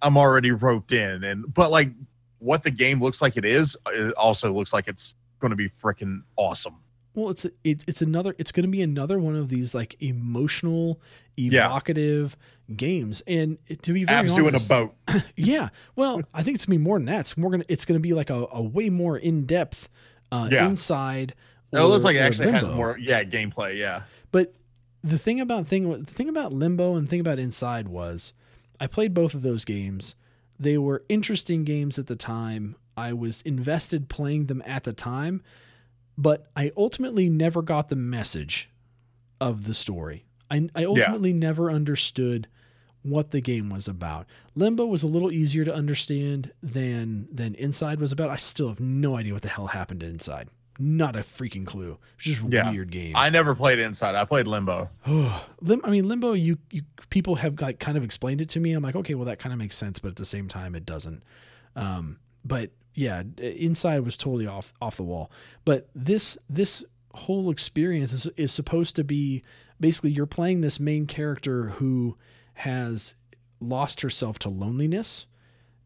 I'm 0.00 0.16
already 0.16 0.50
roped 0.52 0.92
in 0.92 1.22
and 1.24 1.52
but 1.52 1.70
like 1.70 1.90
what 2.38 2.62
the 2.62 2.70
game 2.70 3.00
looks 3.02 3.20
like 3.20 3.36
it 3.36 3.44
is 3.44 3.76
it 3.88 4.14
also 4.14 4.52
looks 4.52 4.72
like 4.72 4.88
it's 4.88 5.14
going 5.40 5.50
to 5.50 5.56
be 5.56 5.68
freaking 5.68 6.22
awesome. 6.36 6.76
Well, 7.14 7.30
it's 7.30 7.44
a, 7.44 7.50
it, 7.64 7.84
it's 7.86 8.00
another. 8.02 8.34
It's 8.38 8.52
going 8.52 8.64
to 8.64 8.70
be 8.70 8.80
another 8.82 9.18
one 9.18 9.36
of 9.36 9.48
these 9.50 9.74
like 9.74 9.96
emotional, 10.02 11.00
Yeah. 11.36 11.66
evocative 11.66 12.36
games. 12.74 13.22
And 13.26 13.58
it- 13.66 13.82
to 13.82 13.92
be 13.92 14.04
very 14.04 14.26
Abzu 14.26 14.38
in 14.38 14.44
a 14.44 14.48
honest, 14.48 14.68
boat. 14.68 14.94
yeah. 15.36 15.68
Well, 15.94 16.22
I 16.32 16.42
think 16.42 16.54
it's 16.54 16.64
gonna 16.64 16.78
be 16.78 16.82
more 16.84 16.98
than 16.98 17.06
that. 17.06 17.20
It's 17.20 17.36
more 17.36 17.50
gonna. 17.50 17.64
It's 17.68 17.84
gonna 17.84 18.00
be 18.00 18.14
like 18.14 18.30
a, 18.30 18.46
a 18.52 18.62
way 18.62 18.88
more 18.88 19.18
in 19.18 19.44
depth, 19.46 19.88
uh, 20.30 20.48
Yeah. 20.50 20.66
inside. 20.66 21.34
No, 21.72 21.84
it 21.84 21.88
looks 21.88 22.04
like 22.04 22.16
it 22.16 22.20
or 22.20 22.22
actually 22.24 22.50
has 22.52 22.68
more 22.68 22.98
yeah, 22.98 23.24
gameplay, 23.24 23.78
yeah. 23.78 24.02
But 24.30 24.54
the 25.04 25.18
thing 25.18 25.40
about 25.40 25.66
thing 25.66 25.90
the 25.90 26.12
thing 26.12 26.28
about 26.28 26.52
Limbo 26.52 26.96
and 26.96 27.06
the 27.06 27.10
thing 27.10 27.20
about 27.20 27.38
Inside 27.38 27.88
was 27.88 28.32
I 28.80 28.86
played 28.86 29.12
both 29.14 29.34
of 29.34 29.42
those 29.42 29.64
games. 29.64 30.14
They 30.58 30.78
were 30.78 31.02
interesting 31.08 31.64
games 31.64 31.98
at 31.98 32.06
the 32.06 32.16
time. 32.16 32.76
I 32.96 33.12
was 33.14 33.40
invested 33.42 34.08
playing 34.08 34.46
them 34.46 34.62
at 34.66 34.84
the 34.84 34.92
time, 34.92 35.42
but 36.18 36.46
I 36.56 36.72
ultimately 36.76 37.28
never 37.28 37.62
got 37.62 37.88
the 37.88 37.96
message 37.96 38.68
of 39.40 39.66
the 39.66 39.74
story. 39.74 40.24
I, 40.50 40.68
I 40.74 40.84
ultimately 40.84 41.32
never 41.32 41.70
understood 41.70 42.46
what 43.02 43.30
the 43.32 43.40
game 43.40 43.68
was 43.70 43.88
about. 43.88 44.26
Limbo 44.54 44.86
was 44.86 45.02
a 45.02 45.06
little 45.08 45.32
easier 45.32 45.64
to 45.64 45.74
understand 45.74 46.52
than 46.62 47.26
than 47.32 47.54
Inside 47.56 47.98
was 48.00 48.12
about. 48.12 48.30
I 48.30 48.36
still 48.36 48.68
have 48.68 48.78
no 48.80 49.16
idea 49.16 49.32
what 49.32 49.42
the 49.42 49.48
hell 49.48 49.68
happened 49.68 50.00
to 50.00 50.06
Inside. 50.06 50.48
Not 50.78 51.16
a 51.16 51.20
freaking 51.20 51.66
clue. 51.66 51.98
It's 52.16 52.26
just 52.26 52.42
a 52.42 52.48
Yeah. 52.48 52.70
weird 52.70 52.90
game. 52.90 53.14
I 53.16 53.28
never 53.30 53.54
played 53.54 53.78
Inside. 53.78 54.14
I 54.14 54.24
played 54.24 54.46
Limbo. 54.46 54.88
Lim, 55.60 55.80
I 55.84 55.90
mean, 55.90 56.06
Limbo. 56.08 56.32
You, 56.34 56.58
you 56.70 56.82
people 57.10 57.36
have 57.36 57.60
like 57.60 57.78
kind 57.80 57.96
of 57.98 58.04
explained 58.04 58.40
it 58.40 58.48
to 58.50 58.60
me. 58.60 58.72
I'm 58.72 58.82
like, 58.82 58.96
okay, 58.96 59.14
well, 59.14 59.26
that 59.26 59.38
kind 59.38 59.52
of 59.52 59.58
makes 59.58 59.76
sense, 59.76 59.98
but 59.98 60.08
at 60.08 60.16
the 60.16 60.24
same 60.24 60.46
time, 60.48 60.74
it 60.74 60.86
doesn't. 60.86 61.22
Um, 61.74 62.18
but 62.44 62.70
yeah, 62.94 63.22
Inside 63.38 64.00
was 64.00 64.16
totally 64.16 64.46
off 64.46 64.72
off 64.80 64.96
the 64.96 65.02
wall. 65.02 65.30
But 65.64 65.88
this 65.94 66.36
this 66.48 66.84
whole 67.14 67.50
experience 67.50 68.12
is 68.12 68.26
is 68.36 68.52
supposed 68.52 68.96
to 68.96 69.04
be 69.04 69.42
basically 69.80 70.10
you're 70.10 70.26
playing 70.26 70.60
this 70.60 70.78
main 70.78 71.06
character 71.06 71.70
who 71.70 72.16
has 72.54 73.14
lost 73.60 74.00
herself 74.02 74.38
to 74.40 74.48
loneliness, 74.48 75.26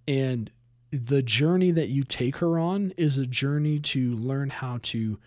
and 0.09 0.51
the 0.91 1.23
journey 1.23 1.71
that 1.71 1.89
you 1.89 2.05
take 2.05 2.37
her 2.37 2.59
on 2.59 2.93
is 2.97 3.19
a 3.19 3.27
journey 3.27 3.79
to 3.79 4.15
learn 4.17 4.51
how 4.51 4.79
to 4.83 5.19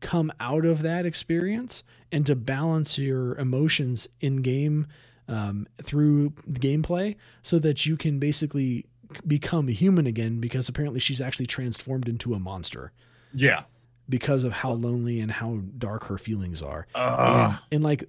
come 0.00 0.30
out 0.38 0.64
of 0.64 0.82
that 0.82 1.06
experience 1.06 1.82
and 2.12 2.26
to 2.26 2.36
balance 2.36 2.98
your 2.98 3.36
emotions 3.38 4.08
in 4.20 4.36
game 4.42 4.86
um, 5.28 5.66
through 5.82 6.30
gameplay 6.50 7.16
so 7.42 7.58
that 7.58 7.86
you 7.86 7.96
can 7.96 8.18
basically 8.18 8.86
become 9.26 9.68
human 9.68 10.06
again 10.06 10.40
because 10.40 10.68
apparently 10.68 11.00
she's 11.00 11.20
actually 11.20 11.46
transformed 11.46 12.08
into 12.08 12.34
a 12.34 12.38
monster. 12.38 12.92
Yeah. 13.34 13.64
because 14.08 14.44
of 14.44 14.52
how 14.52 14.72
lonely 14.72 15.20
and 15.20 15.30
how 15.30 15.58
dark 15.78 16.04
her 16.04 16.16
feelings 16.16 16.62
are. 16.62 16.86
Ugh. 16.94 17.50
and, 17.50 17.58
and 17.72 17.84
like 17.84 18.04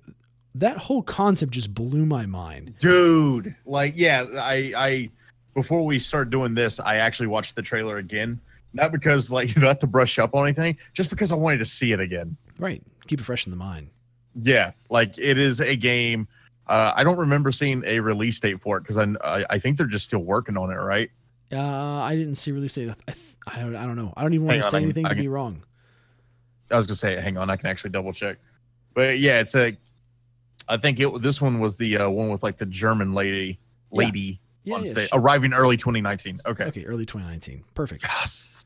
that 0.55 0.77
whole 0.77 1.03
concept 1.03 1.51
just 1.51 1.73
blew 1.73 2.05
my 2.05 2.25
mind. 2.25 2.75
Dude 2.79 3.55
like 3.65 3.93
yeah 3.97 4.25
i 4.35 4.71
i 4.75 5.09
before 5.53 5.83
we 5.85 5.99
start 5.99 6.29
doing 6.29 6.53
this 6.53 6.79
i 6.79 6.97
actually 6.97 7.27
watched 7.27 7.55
the 7.55 7.61
trailer 7.61 7.97
again. 7.97 8.39
Not 8.73 8.91
because 8.91 9.31
like 9.31 9.47
not 9.57 9.67
have 9.67 9.79
to 9.79 9.87
brush 9.87 10.19
up 10.19 10.33
on 10.35 10.45
anything 10.45 10.77
just 10.93 11.09
because 11.09 11.31
i 11.31 11.35
wanted 11.35 11.57
to 11.59 11.65
see 11.65 11.91
it 11.91 11.99
again. 11.99 12.37
Right. 12.59 12.81
Keep 13.07 13.21
it 13.21 13.23
fresh 13.23 13.45
in 13.47 13.51
the 13.51 13.57
mind. 13.57 13.89
Yeah 14.41 14.71
like 14.89 15.17
it 15.17 15.37
is 15.37 15.59
a 15.59 15.75
game 15.75 16.27
uh, 16.67 16.93
i 16.95 17.03
don't 17.03 17.17
remember 17.17 17.51
seeing 17.51 17.83
a 17.85 17.99
release 17.99 18.39
date 18.39 18.61
for 18.61 18.77
it 18.77 18.81
because 18.81 18.97
I, 18.97 19.05
I 19.23 19.45
i 19.51 19.59
think 19.59 19.77
they're 19.77 19.87
just 19.87 20.05
still 20.05 20.19
working 20.23 20.57
on 20.57 20.71
it 20.71 20.75
right? 20.75 21.09
Uh, 21.51 21.57
i 21.59 22.15
didn't 22.15 22.35
see 22.35 22.51
release 22.51 22.73
date. 22.73 22.89
I, 23.07 23.13
I, 23.47 23.59
don't, 23.59 23.75
I 23.75 23.85
don't 23.85 23.95
know. 23.95 24.13
I 24.17 24.23
don't 24.23 24.33
even 24.33 24.47
want 24.47 24.59
to 24.59 24.65
on, 24.65 24.71
say 24.71 24.77
can- 24.77 24.83
anything 24.83 25.05
I 25.05 25.09
to 25.09 25.15
can- 25.15 25.23
be 25.23 25.27
wrong. 25.29 25.63
I 26.69 26.77
was 26.77 26.85
gonna 26.85 26.95
say 26.95 27.19
hang 27.19 27.37
on 27.37 27.49
i 27.49 27.55
can 27.55 27.67
actually 27.67 27.91
double 27.91 28.13
check. 28.13 28.37
But 28.93 29.19
yeah 29.19 29.39
it's 29.39 29.55
a 29.55 29.77
i 30.67 30.75
think 30.77 30.99
it 30.99 31.21
this 31.21 31.41
one 31.41 31.59
was 31.59 31.75
the 31.77 31.97
uh, 31.97 32.09
one 32.09 32.29
with 32.29 32.43
like 32.43 32.57
the 32.57 32.65
german 32.65 33.13
lady 33.13 33.59
lady 33.91 34.41
yeah, 34.63 34.75
on 34.75 34.83
yeah, 34.83 34.91
stage 34.91 35.09
arriving 35.13 35.53
early 35.53 35.77
2019 35.77 36.41
okay. 36.45 36.65
Okay 36.65 36.83
early 36.85 37.05
2019 37.05 37.63
perfect. 37.73 38.03
Yes. 38.03 38.65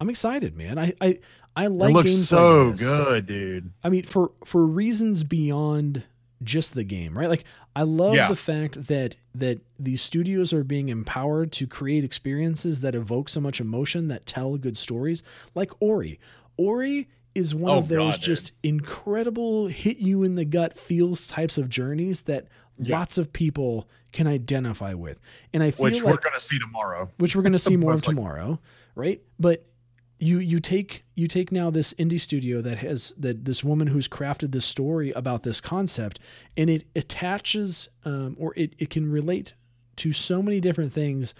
I'm 0.00 0.10
excited, 0.10 0.56
man. 0.56 0.78
I, 0.78 0.92
I 1.00 1.18
I 1.56 1.66
like 1.68 1.90
it 1.90 1.92
looks 1.94 2.10
games 2.10 2.28
so 2.28 2.68
like 2.68 2.76
good, 2.76 3.26
dude. 3.26 3.70
I 3.82 3.88
mean, 3.88 4.02
for 4.02 4.32
for 4.44 4.66
reasons 4.66 5.24
beyond 5.24 6.02
just 6.44 6.74
the 6.74 6.84
game, 6.84 7.16
right? 7.18 7.28
Like, 7.28 7.44
I 7.74 7.82
love 7.82 8.14
Yeah. 8.14 8.28
the 8.28 8.36
fact 8.36 8.86
that 8.86 9.16
that 9.34 9.60
these 9.78 10.00
studios 10.02 10.52
are 10.52 10.62
being 10.64 10.88
empowered 10.90 11.50
to 11.52 11.66
create 11.66 12.04
experiences 12.04 12.80
that 12.80 12.94
evoke 12.94 13.28
so 13.28 13.40
much 13.40 13.60
emotion 13.60 14.08
that 14.08 14.26
tell 14.26 14.56
good 14.56 14.76
stories, 14.76 15.22
like 15.54 15.70
Ori. 15.80 16.20
Ori 16.56 17.08
is 17.34 17.52
one 17.54 17.72
Oh, 17.72 17.78
of 17.78 17.88
those 17.88 18.12
God, 18.12 18.20
dude. 18.20 18.22
just 18.22 18.52
incredible 18.62 19.66
hit 19.66 19.98
you 19.98 20.22
in 20.22 20.34
the 20.36 20.44
gut 20.44 20.78
feels 20.78 21.26
types 21.26 21.58
of 21.58 21.68
journeys 21.68 22.22
that 22.22 22.46
Yeah. 22.78 22.98
lots 22.98 23.18
of 23.18 23.32
people 23.32 23.88
can 24.12 24.26
identify 24.28 24.94
with, 24.94 25.20
and 25.52 25.62
I 25.62 25.70
feel 25.72 25.84
Which 25.84 26.02
like 26.02 26.14
we're 26.14 26.20
gonna 26.20 26.38
see 26.40 26.58
tomorrow. 26.60 27.10
which 27.18 27.34
we're 27.34 27.42
going 27.42 27.52
to 27.54 27.58
see 27.58 27.76
more 27.76 27.90
of 27.92 27.98
Most 27.98 28.06
likely. 28.06 28.14
tomorrow, 28.22 28.60
right? 28.94 29.20
But 29.40 29.64
you 30.18 30.38
you 30.38 30.60
take 30.60 31.04
you 31.14 31.26
take 31.26 31.50
now 31.52 31.70
this 31.70 31.92
indie 31.94 32.20
studio 32.20 32.62
that 32.62 32.78
has 32.78 33.12
that 33.18 33.44
this 33.44 33.62
woman 33.64 33.88
who's 33.88 34.08
crafted 34.08 34.52
this 34.52 34.64
story 34.64 35.10
about 35.12 35.42
this 35.42 35.60
concept, 35.60 36.18
and 36.56 36.70
it 36.70 36.84
attaches 36.96 37.88
um, 38.04 38.36
or 38.38 38.52
it 38.56 38.74
it 38.78 38.90
can 38.90 39.10
relate 39.10 39.54
to 39.96 40.12
so 40.12 40.42
many 40.42 40.60
different 40.60 40.92
things 40.92 41.34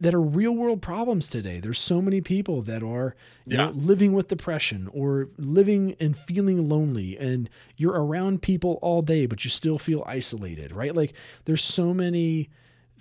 that 0.00 0.14
are 0.14 0.20
real 0.20 0.50
world 0.52 0.82
problems 0.82 1.28
today. 1.28 1.60
There's 1.60 1.78
so 1.78 2.02
many 2.02 2.20
people 2.20 2.60
that 2.62 2.82
are 2.82 3.14
you 3.46 3.56
Yeah. 3.56 3.66
know, 3.66 3.70
living 3.72 4.12
with 4.12 4.26
depression 4.28 4.88
or 4.92 5.28
living 5.38 5.94
and 6.00 6.16
feeling 6.16 6.68
lonely 6.68 7.16
and 7.16 7.48
you're 7.76 7.92
around 7.94 8.42
people 8.42 8.78
all 8.82 9.02
day 9.02 9.26
but 9.26 9.44
you 9.44 9.50
still 9.50 9.78
feel 9.78 10.02
isolated, 10.06 10.72
right? 10.72 10.94
Like 10.94 11.12
there's 11.44 11.62
so 11.62 11.94
many 11.94 12.50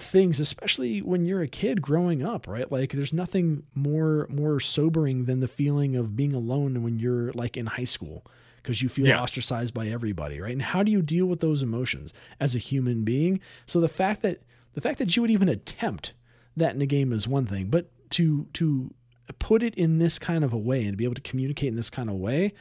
things 0.02 0.40
especially 0.40 1.02
when 1.02 1.26
you're 1.26 1.42
a 1.42 1.48
kid 1.48 1.82
growing 1.82 2.24
up 2.24 2.48
right? 2.48 2.72
Like 2.72 2.92
there's 2.92 3.14
nothing 3.14 3.64
more 3.76 4.28
more 4.30 4.60
sobering 4.60 5.26
than 5.26 5.40
the 5.40 5.48
feeling 5.48 5.96
of 5.96 6.16
being 6.16 6.34
alone 6.34 6.84
when 6.84 7.00
you're 7.00 7.32
like 7.34 7.58
in 7.58 7.66
high 7.66 7.84
school 7.86 8.26
because 8.62 8.82
you 8.82 8.90
feel 8.90 9.08
Yeah. 9.08 9.22
ostracized 9.22 9.74
by 9.74 9.88
everybody 9.88 10.40
right? 10.40 10.52
And 10.54 10.62
how 10.62 10.84
do 10.84 10.92
you 10.92 11.02
deal 11.02 11.26
with 11.26 11.40
those 11.40 11.62
emotions 11.64 12.14
as 12.40 12.56
a 12.56 12.60
human 12.60 13.04
being? 13.04 13.40
So 13.66 13.80
the 13.80 13.90
fact 13.90 14.22
that 14.22 14.42
the 14.74 14.82
fact 14.82 15.00
that 15.00 15.16
you 15.16 15.22
would 15.22 15.32
even 15.32 15.50
attempt 15.50 16.14
that 16.58 16.76
in 16.76 16.82
a 16.82 16.86
game 16.86 17.12
is 17.14 17.28
one 17.28 17.46
thing 17.46 17.68
but 17.68 17.90
to 18.12 18.48
to 18.54 18.94
put 19.40 19.64
it 19.64 19.74
in 19.76 19.98
this 20.00 20.20
kind 20.20 20.44
of 20.44 20.52
a 20.52 20.58
way 20.58 20.84
and 20.84 20.92
to 20.94 20.98
be 20.98 21.06
able 21.06 21.16
to 21.16 21.22
communicate 21.22 21.70
in 21.70 21.76
this 21.76 21.90
kind 21.90 22.10
of 22.10 22.16
way 22.18 22.54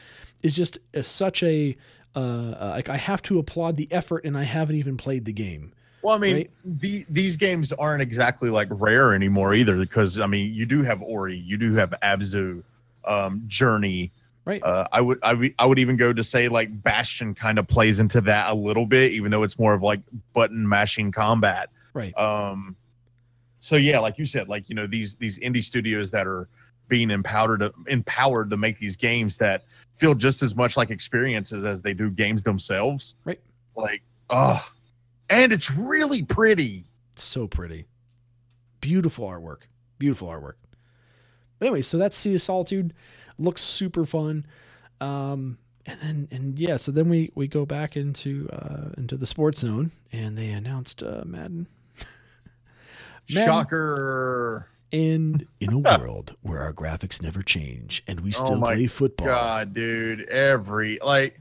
is 0.43 0.55
just 0.55 0.79
such 1.03 1.43
a 1.43 1.77
uh, 2.15 2.19
uh, 2.19 2.73
like 2.77 2.89
I 2.89 2.97
have 2.97 3.23
to 3.23 3.39
applaud 3.39 3.77
the 3.77 3.89
effort 3.93 4.25
and 4.25 4.37
I 4.39 4.45
haven't 4.45 4.77
even 4.77 4.97
played 4.97 5.25
the 5.25 5.33
game 5.33 5.73
Well, 6.03 6.15
I 6.15 6.19
mean, 6.19 6.35
Right. 6.37 6.51
the, 6.65 7.05
these 7.09 7.37
games 7.37 7.73
aren't 7.73 8.03
exactly 8.03 8.49
like 8.51 8.69
rare 8.71 9.15
anymore 9.15 9.55
either, 9.55 9.77
because 9.77 10.19
I 10.19 10.27
mean, 10.27 10.55
you 10.55 10.67
do 10.67 10.83
have 10.83 11.03
Ori, 11.03 11.37
you 11.37 11.57
do 11.57 11.75
have 11.75 11.91
Abzu, 12.03 12.63
um, 13.05 13.43
Journey. 13.47 14.11
right 14.45 14.63
Uh, 14.63 14.87
I 14.93 15.01
would, 15.01 15.19
I 15.23 15.35
would, 15.35 15.55
I 15.59 15.67
would 15.67 15.79
even 15.79 15.97
go 15.97 16.13
to 16.13 16.25
say 16.25 16.49
like 16.49 16.83
Bastion 16.83 17.35
kind 17.35 17.59
of 17.59 17.67
plays 17.67 17.99
into 17.99 18.21
that 18.23 18.51
a 18.51 18.55
little 18.55 18.87
bit, 18.87 19.13
even 19.13 19.31
though 19.31 19.43
it's 19.43 19.59
more 19.59 19.75
of 19.75 19.83
like 19.83 20.01
button 20.33 20.67
mashing 20.69 21.13
combat. 21.13 21.69
right 21.93 22.17
Um, 22.17 22.77
so 23.61 23.77
yeah, 23.77 23.99
like 23.99 24.17
you 24.19 24.25
said, 24.25 24.49
like 24.49 24.69
you 24.71 24.75
know 24.75 24.87
these 24.87 25.17
these 25.17 25.39
indie 25.41 25.63
studios 25.63 26.11
that 26.13 26.27
are 26.27 26.49
being 26.89 27.11
empowered 27.11 27.61
to, 27.61 27.73
empowered 27.89 28.49
to 28.51 28.57
make 28.57 28.79
these 28.79 28.97
games 28.97 29.37
that 29.37 29.65
feel 29.97 30.15
just 30.15 30.43
as 30.43 30.57
much 30.57 30.77
like 30.79 30.91
experiences 30.91 31.65
as 31.65 31.83
they 31.83 31.93
do 31.93 32.11
games 32.11 32.43
themselves. 32.43 33.15
Right. 33.25 33.39
Like, 33.77 34.03
oh, 34.31 34.67
and 35.31 35.53
it's 35.53 35.71
really 35.71 36.23
pretty. 36.23 36.85
so 37.15 37.47
pretty. 37.47 37.87
Beautiful 38.81 39.27
artwork. 39.27 39.63
Beautiful 39.99 40.29
artwork. 40.29 40.55
But 41.59 41.67
anyway 41.67 41.83
so 41.83 41.97
that's 41.99 42.17
sea 42.17 42.35
of 42.35 42.43
solitude. 42.43 42.93
Looks 43.39 43.63
super 43.63 44.05
fun. 44.05 44.45
Um 45.01 45.59
and 45.87 46.01
then 46.01 46.29
and 46.31 46.59
yeah 46.59 46.77
so 46.77 46.93
then 46.93 47.09
we 47.09 47.31
we 47.35 47.47
go 47.49 47.65
back 47.65 47.97
into 47.97 48.49
uh 48.53 48.91
into 48.97 49.17
the 49.17 49.27
sports 49.27 49.61
zone 49.61 49.93
and 50.13 50.37
they 50.37 50.51
announced 50.51 51.03
uh 51.03 51.23
madden. 51.25 51.67
Madden. 53.33 53.47
Shocker! 53.47 54.67
and 54.93 55.47
in 55.61 55.73
a 55.73 55.79
world 55.99 56.35
where 56.43 56.61
our 56.63 56.73
graphics 56.73 57.23
never 57.23 57.43
change 57.43 58.03
and 58.09 58.21
we 58.21 58.31
Oh 58.31 58.45
still 58.45 58.57
my 58.57 58.75
play 58.75 58.87
football. 58.89 59.27
God, 59.27 59.73
dude, 59.75 60.23
every 60.29 60.99
like, 61.05 61.41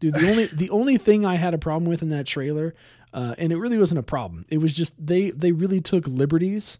Dude, 0.00 0.14
the 0.14 0.30
only 0.30 0.46
the 0.46 0.70
only 0.70 0.96
thing 0.96 1.26
I 1.26 1.36
had 1.36 1.52
a 1.52 1.58
problem 1.58 1.84
with 1.84 2.00
in 2.00 2.08
that 2.08 2.26
trailer, 2.26 2.74
uh, 3.12 3.34
and 3.38 3.52
it 3.52 3.56
really 3.56 3.78
wasn't 3.78 3.98
a 3.98 4.02
problem. 4.02 4.46
It 4.48 4.58
was 4.58 4.76
just 4.76 4.94
they 4.98 5.30
they 5.30 5.52
really 5.52 5.80
took 5.80 6.06
liberties 6.06 6.78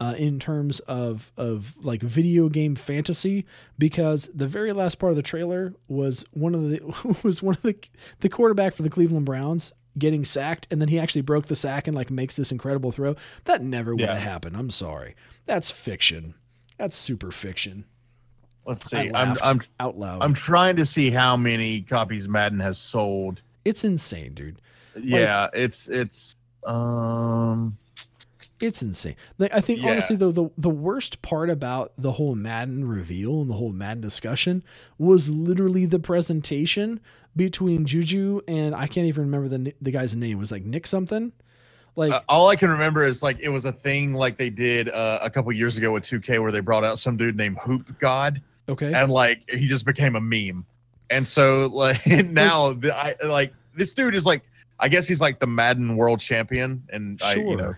uh, 0.00 0.14
in 0.16 0.38
terms 0.38 0.80
of 0.80 1.30
of 1.36 1.74
like 1.82 2.02
video 2.02 2.48
game 2.48 2.74
fantasy 2.74 3.44
because 3.78 4.28
the 4.34 4.46
very 4.46 4.72
last 4.72 4.96
part 4.96 5.10
of 5.10 5.16
the 5.16 5.22
trailer 5.22 5.74
was 5.88 6.24
one 6.32 6.54
of 6.54 6.62
the 6.70 6.80
was 7.22 7.42
one 7.42 7.54
of 7.54 7.62
the 7.62 7.76
the 8.20 8.28
quarterback 8.28 8.74
for 8.74 8.82
the 8.82 8.90
Cleveland 8.90 9.26
Browns 9.26 9.72
getting 9.98 10.24
sacked 10.24 10.66
and 10.70 10.80
then 10.80 10.88
he 10.88 10.98
actually 11.00 11.20
broke 11.20 11.46
the 11.46 11.56
sack 11.56 11.86
and 11.88 11.96
like 11.96 12.10
makes 12.10 12.36
this 12.36 12.52
incredible 12.52 12.92
throw. 12.92 13.16
That 13.44 13.62
never 13.62 13.92
would 13.94 14.00
Yeah. 14.00 14.14
have 14.14 14.22
happened. 14.22 14.56
I'm 14.56 14.70
sorry. 14.70 15.16
That's 15.46 15.70
fiction. 15.70 16.34
That's 16.78 16.96
super 16.96 17.30
fiction. 17.32 17.84
let's 18.64 18.88
see, 18.88 19.10
I'm 19.12 19.36
I'm 19.42 19.60
out 19.80 19.98
loud. 19.98 20.22
I'm 20.22 20.32
trying 20.34 20.76
to 20.76 20.86
see 20.86 21.10
how 21.10 21.36
many 21.36 21.80
copies 21.82 22.28
Madden 22.28 22.60
has 22.60 22.78
sold. 22.78 23.42
it's 23.64 23.84
insane, 23.84 24.32
dude. 24.34 24.60
Yeah, 24.96 25.48
it's 25.52 25.88
it's 25.88 26.34
um 26.64 27.76
It's 28.60 28.82
insane. 28.82 29.16
Like, 29.38 29.52
I 29.54 29.60
think 29.60 29.80
Yeah. 29.82 29.90
honestly 29.90 30.16
though 30.16 30.32
the 30.32 30.50
the 30.58 30.70
worst 30.70 31.22
part 31.22 31.50
about 31.50 31.92
the 31.98 32.12
whole 32.12 32.34
Madden 32.34 32.86
reveal 32.86 33.40
and 33.42 33.50
the 33.50 33.54
whole 33.54 33.72
Madden 33.72 34.00
discussion 34.00 34.62
was 34.98 35.30
literally 35.30 35.86
the 35.86 35.98
presentation 35.98 37.00
between 37.36 37.86
Juju 37.86 38.40
and 38.48 38.74
I 38.74 38.86
can't 38.86 39.06
even 39.06 39.24
remember 39.24 39.48
the 39.48 39.72
the 39.80 39.90
guy's 39.90 40.14
name. 40.16 40.36
It 40.36 40.40
was 40.40 40.52
like 40.52 40.64
Nick 40.64 40.86
something. 40.86 41.32
Like 41.96 42.12
Uh, 42.12 42.20
all 42.28 42.48
I 42.48 42.56
can 42.56 42.70
remember 42.70 43.04
is 43.04 43.22
like 43.22 43.38
it 43.40 43.48
was 43.48 43.64
a 43.64 43.72
thing 43.72 44.14
like 44.14 44.36
they 44.38 44.50
did 44.50 44.88
uh, 44.88 45.18
a 45.22 45.30
couple 45.30 45.52
years 45.52 45.76
ago 45.76 45.92
with 45.92 46.04
2K 46.04 46.40
where 46.40 46.52
they 46.52 46.60
brought 46.60 46.84
out 46.84 46.98
some 46.98 47.16
dude 47.16 47.36
named 47.36 47.58
Hoop 47.64 47.98
God 47.98 48.40
okay, 48.68 48.92
and 48.92 49.10
like 49.10 49.48
he 49.50 49.66
just 49.66 49.84
became 49.84 50.14
a 50.16 50.20
meme. 50.20 50.64
And 51.10 51.26
so 51.26 51.66
like 51.72 52.06
now 52.30 52.74
the, 52.74 52.96
I 52.96 53.16
like 53.24 53.52
this 53.74 53.92
dude 53.94 54.14
is 54.14 54.24
like 54.24 54.42
I 54.82 54.88
guess 54.88 55.06
he's 55.06 55.20
like 55.20 55.38
the 55.40 55.46
Madden 55.46 55.96
World 55.96 56.20
Champion 56.20 56.82
and 56.90 57.20
I 57.22 57.34
sure. 57.34 57.50
you 57.50 57.56
know 57.56 57.74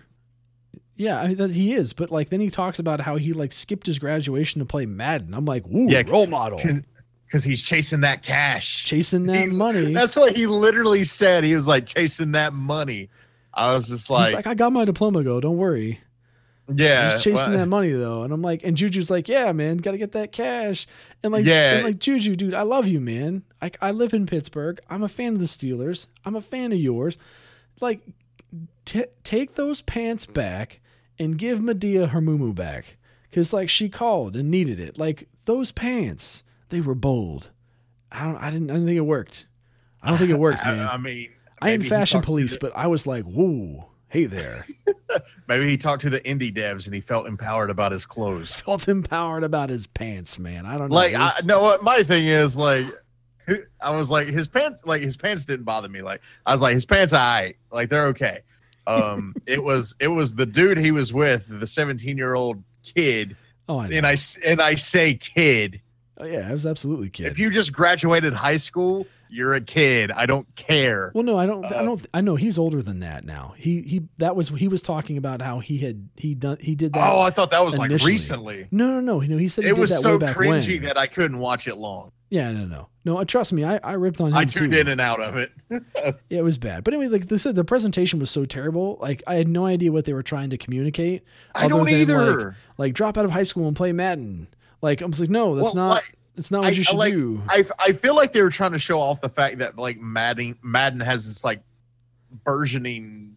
Yeah, 0.95 1.19
I 1.19 1.27
mean, 1.27 1.37
that 1.37 1.51
he 1.51 1.73
is, 1.73 1.91
but 1.93 2.11
like 2.11 2.29
then 2.29 2.39
he 2.39 2.49
talks 2.49 2.79
about 2.79 3.01
how 3.01 3.17
he 3.17 3.33
like 3.33 3.51
skipped 3.51 3.85
his 3.85 3.99
graduation 3.99 4.59
to 4.59 4.65
play 4.65 4.85
Madden. 4.85 5.33
I'm 5.33 5.45
like, 5.45 5.65
ooh, 5.67 5.87
Yeah, 5.89 6.03
role 6.07 6.27
model, 6.27 6.61
because 7.25 7.43
he's 7.43 7.61
chasing 7.61 8.01
that 8.01 8.23
cash. 8.23 8.85
chasing 8.85 9.25
that 9.25 9.37
He- 9.49 9.53
money. 9.55 9.93
That's 9.93 10.15
what 10.15 10.35
he 10.35 10.45
literally 10.47 11.03
said. 11.03 11.43
He 11.43 11.55
was 11.55 11.67
like 11.67 11.85
chasing 11.87 12.31
that 12.33 12.53
money. 12.53 13.09
I 13.53 13.73
was 13.73 13.87
just 13.87 14.09
like, 14.09 14.27
He's 14.27 14.35
like, 14.35 14.47
I 14.47 14.53
got 14.55 14.71
my 14.73 14.85
diploma, 14.85 15.23
go. 15.23 15.39
Don't 15.41 15.57
worry. 15.57 15.99
yeah, 16.73 17.13
He's 17.15 17.23
chasing 17.23 17.35
well, 17.35 17.51
that 17.51 17.65
money 17.67 17.91
though, 17.91 18.23
and 18.23 18.31
I'm 18.31 18.41
like, 18.41 18.63
and 18.63 18.77
Juju's 18.77 19.11
like, 19.11 19.27
yeah, 19.27 19.51
man, 19.51 19.77
got 19.77 19.91
to 19.91 19.97
get 19.97 20.13
that 20.13 20.31
cash, 20.31 20.87
and 21.21 21.33
like, 21.33 21.43
Yeah. 21.45 21.75
and 21.75 21.83
like 21.83 21.99
Juju, 21.99 22.35
dude, 22.37 22.53
I 22.53 22.61
love 22.61 22.87
you, 22.87 22.99
man. 23.01 23.43
Like, 23.63 23.77
I 23.81 23.91
live 23.91 24.13
in 24.13 24.25
Pittsburgh. 24.25 24.81
I'm 24.89 25.03
a 25.03 25.09
fan 25.09 25.33
of 25.33 25.39
the 25.39 25.45
Steelers. 25.45 26.07
I'm 26.25 26.35
a 26.35 26.41
fan 26.41 26.73
of 26.73 26.77
yours. 26.79 27.17
Like, 27.79 28.01
t- 28.83 29.05
take 29.23 29.55
those 29.55 29.81
pants 29.81 30.25
back 30.25 30.81
and 31.17 31.37
give 31.37 31.59
Madea 31.59 32.09
her 32.09 32.19
muumuu 32.19 32.53
back, 32.53 32.97
because 33.29 33.53
like 33.53 33.69
she 33.69 33.87
called 33.87 34.35
and 34.35 34.51
needed 34.51 34.81
it. 34.81 34.97
Like 34.97 35.29
those 35.45 35.71
pants, 35.71 36.43
they 36.69 36.81
were 36.81 36.93
bold. 36.93 37.51
I 38.11 38.23
don't, 38.23 38.35
I 38.35 38.49
didn't, 38.49 38.69
I 38.69 38.73
didn't 38.73 38.87
think 38.87 38.97
it 38.97 39.01
worked. 39.01 39.45
I 40.01 40.09
don't 40.09 40.17
think 40.17 40.31
it 40.31 40.39
worked, 40.39 40.61
man. 40.65 40.85
I 40.85 40.97
mean, 40.97 41.29
I 41.61 41.69
am 41.69 41.81
fashion 41.81 42.21
police, 42.21 42.57
but 42.57 42.75
I 42.75 42.87
was 42.87 43.07
like, 43.07 43.23
whoa, 43.23 43.89
hey 44.09 44.25
there. 44.25 44.65
maybe 45.47 45.67
he 45.67 45.77
talked 45.77 46.01
to 46.01 46.09
the 46.09 46.19
indie 46.21 46.53
devs 46.53 46.85
and 46.85 46.93
he 46.93 47.01
felt 47.01 47.27
empowered 47.27 47.69
about 47.69 47.91
his 47.91 48.05
clothes. 48.05 48.53
felt 48.55 48.87
empowered 48.87 49.43
about 49.43 49.69
his 49.69 49.87
pants, 49.87 50.37
man. 50.37 50.65
I 50.65 50.77
don't 50.77 50.89
know. 50.89 50.95
Like, 50.95 51.15
I 51.15 51.31
what 51.59 51.81
my 51.81 52.03
thing 52.03 52.25
is. 52.25 52.57
Like, 52.57 52.85
I 53.81 53.95
was 53.95 54.09
like, 54.09 54.27
his 54.27 54.47
pants, 54.47 54.85
like 54.85 55.01
his 55.01 55.17
pants 55.17 55.45
didn't 55.45 55.65
bother 55.65 55.89
me. 55.89 56.01
Like, 56.01 56.21
I 56.45 56.51
was 56.51 56.61
like, 56.61 56.73
his 56.73 56.85
pants, 56.85 57.13
I 57.13 57.55
like 57.71 57.89
they're 57.89 58.07
okay. 58.07 58.39
Um, 58.87 59.33
it 59.45 59.63
was 59.63 59.95
it 59.99 60.07
was 60.09 60.35
the 60.35 60.45
dude 60.45 60.77
he 60.77 60.91
was 60.91 61.13
with, 61.13 61.47
the 61.47 61.67
17 61.67 62.17
year 62.17 62.33
old 62.35 62.61
kid, 62.83 63.35
oh, 63.69 63.79
I 63.79 63.87
know. 63.87 63.97
and 63.97 64.05
I 64.07 64.15
and 64.45 64.61
I 64.61 64.75
say 64.75 65.13
kid. 65.15 65.81
oh, 66.17 66.25
yeah, 66.25 66.47
I 66.49 66.51
was 66.53 66.65
absolutely 66.65 67.09
kid. 67.09 67.27
If 67.27 67.39
you 67.39 67.49
just 67.49 67.71
graduated 67.73 68.33
high 68.33 68.57
school, 68.57 69.07
you're 69.29 69.53
a 69.55 69.61
kid. 69.61 70.11
I 70.11 70.25
don't 70.27 70.45
care. 70.55 71.11
well, 71.15 71.23
no, 71.23 71.37
I 71.37 71.45
don't. 71.47 71.65
I 71.65 71.69
Uh, 71.77 71.83
don't. 71.83 72.05
I 72.13 72.21
know 72.21 72.35
he's 72.35 72.57
older 72.59 72.83
than 72.83 72.99
that 72.99 73.25
now. 73.25 73.55
He 73.57 73.81
he. 73.81 74.01
That 74.19 74.35
was 74.35 74.49
he 74.49 74.67
was 74.67 74.81
talking 74.83 75.17
about 75.17 75.41
how 75.41 75.57
he 75.59 75.79
had 75.79 76.07
he 76.17 76.35
done 76.35 76.57
he 76.59 76.75
did 76.75 76.93
that. 76.93 77.11
Oh, 77.11 77.19
I 77.21 77.29
thought 77.31 77.49
that 77.51 77.65
was 77.65 77.77
like 77.77 77.89
recently. 78.03 78.67
no, 78.69 78.87
no, 78.87 78.99
no. 78.99 79.21
You 79.21 79.29
know, 79.29 79.37
he 79.37 79.47
said 79.47 79.63
he 79.63 79.69
It 79.71 79.73
did 79.75 79.81
was 79.81 79.89
that 79.89 80.01
so 80.01 80.13
way 80.13 80.17
back 80.19 80.35
cringy 80.35 80.73
when. 80.75 80.81
that 80.83 80.97
I 80.99 81.07
couldn't 81.07 81.39
watch 81.39 81.67
it 81.67 81.75
long. 81.77 82.11
Yeah, 82.33 82.51
no, 82.51 82.65
no, 82.65 82.87
no. 83.05 83.17
uh, 83.19 83.25
Trust 83.25 83.53
me, 83.53 83.63
I, 83.63 83.77
I 83.83 83.93
ripped 83.93 84.19
on 84.19 84.29
him 84.29 84.33
I 84.33 84.45
too. 84.45 84.61
tuned 84.61 84.73
in 84.73 84.87
and 84.87 84.99
out 84.99 85.21
of 85.21 85.35
it. 85.37 85.51
Yeah, 86.29 86.39
it 86.39 86.43
was 86.43 86.57
bad. 86.57 86.83
But 86.83 86.95
anyway, 86.95 87.09
like 87.09 87.27
they 87.27 87.37
said, 87.37 87.53
the 87.55 87.63
presentation 87.63 88.19
was 88.19 88.31
so 88.31 88.43
terrible. 88.45 88.97
Like 88.99 89.21
I 89.27 89.35
had 89.35 89.47
no 89.47 89.65
idea 89.67 89.91
what 89.91 90.05
they 90.05 90.13
were 90.13 90.23
trying 90.23 90.49
to 90.49 90.57
communicate. 90.57 91.23
I 91.53 91.67
don't 91.67 91.85
than, 91.85 91.93
either. 91.93 92.45
Like, 92.47 92.55
like 92.77 92.93
drop 92.93 93.17
out 93.19 93.25
of 93.25 93.31
high 93.31 93.43
school 93.43 93.67
and 93.67 93.75
play 93.77 93.91
Madden. 93.91 94.47
Like 94.81 95.01
I'm 95.01 95.11
just 95.11 95.21
like, 95.21 95.29
no, 95.29 95.55
that's 95.55 95.65
Well, 95.65 95.75
not. 95.75 95.89
like, 95.95 96.17
it's 96.35 96.49
not 96.49 96.59
what 96.61 96.67
I- 96.67 96.71
you 96.71 96.81
I 96.81 96.83
should 96.83 96.95
like- 96.97 97.13
do. 97.13 97.41
I 97.49 97.65
I 97.77 97.91
feel 97.93 98.15
like 98.15 98.33
they 98.33 98.41
were 98.41 98.49
trying 98.49 98.71
to 98.71 98.79
show 98.79 98.99
off 98.99 99.21
the 99.21 99.29
fact 99.29 99.59
that 99.59 99.77
like 99.77 99.99
Madden 99.99 100.57
Madden 100.63 100.99
has 101.01 101.27
this 101.27 101.43
like 101.43 101.61
burgeoning 102.43 103.35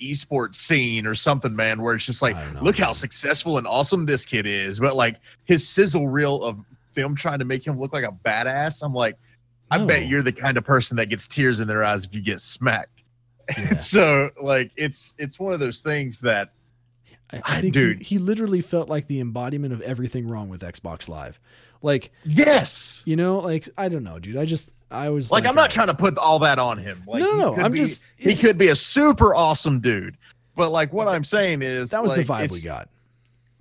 esports 0.00 0.56
scene 0.56 1.06
or 1.06 1.14
something, 1.14 1.54
man, 1.54 1.80
where 1.80 1.94
it's 1.94 2.04
just 2.04 2.20
like, 2.20 2.36
know, 2.54 2.60
look 2.62 2.76
how 2.76 2.90
successful 2.92 3.58
and 3.58 3.66
awesome 3.66 4.06
this 4.06 4.24
kid 4.26 4.44
is. 4.46 4.80
But 4.80 4.96
like 4.96 5.20
his 5.44 5.66
sizzle 5.66 6.08
reel 6.08 6.42
of 6.42 6.58
them 6.94 7.14
trying 7.14 7.38
to 7.40 7.44
make 7.44 7.66
him 7.66 7.78
look 7.78 7.92
like 7.92 8.04
a 8.04 8.12
badass, 8.12 8.82
I'm 8.82 8.94
like, 8.94 9.16
I 9.70 9.84
bet 9.84 10.06
you're 10.06 10.22
the 10.22 10.32
kind 10.32 10.56
of 10.56 10.64
person 10.64 10.96
that 10.98 11.06
gets 11.06 11.26
tears 11.26 11.60
in 11.60 11.68
their 11.68 11.84
eyes 11.84 12.04
if 12.04 12.14
you 12.14 12.20
get 12.20 12.40
smacked. 12.40 12.90
Yeah. 13.58 13.74
so 13.74 14.30
like 14.40 14.70
it's 14.74 15.14
it's 15.18 15.38
one 15.38 15.52
of 15.52 15.60
those 15.60 15.80
things 15.80 16.18
that 16.20 16.52
I, 17.30 17.42
I 17.44 17.60
think 17.60 17.74
dude. 17.74 17.98
He, 17.98 18.14
he 18.14 18.18
literally 18.18 18.62
felt 18.62 18.88
like 18.88 19.06
the 19.06 19.20
embodiment 19.20 19.74
of 19.74 19.82
everything 19.82 20.26
wrong 20.28 20.48
with 20.48 20.62
Xbox 20.62 21.10
Live. 21.10 21.38
Like 21.82 22.10
yes. 22.24 23.02
you 23.04 23.16
know, 23.16 23.40
like 23.40 23.68
I 23.76 23.90
don't 23.90 24.02
know, 24.02 24.18
dude. 24.18 24.38
I 24.38 24.46
just 24.46 24.70
I 24.90 25.10
was 25.10 25.30
Like, 25.30 25.44
I'm 25.44 25.54
not 25.54 25.66
uh, 25.66 25.74
trying 25.74 25.86
to 25.88 25.94
put 25.94 26.16
all 26.16 26.38
that 26.38 26.58
on 26.58 26.78
him. 26.78 27.02
Like 27.06 27.20
no, 27.20 27.36
no, 27.36 27.56
I'm 27.56 27.72
be- 27.72 27.80
just 27.80 28.00
he 28.16 28.34
could 28.34 28.56
be 28.56 28.68
a 28.68 28.76
super 28.76 29.34
awesome 29.34 29.80
dude. 29.80 30.16
But 30.56 30.70
like 30.70 30.92
what 30.92 31.08
I'm 31.08 31.24
saying 31.24 31.62
is 31.62 31.90
That 31.90 32.02
was 32.02 32.12
like, 32.16 32.26
the 32.26 32.32
vibe 32.32 32.50
we 32.50 32.60
got. 32.60 32.88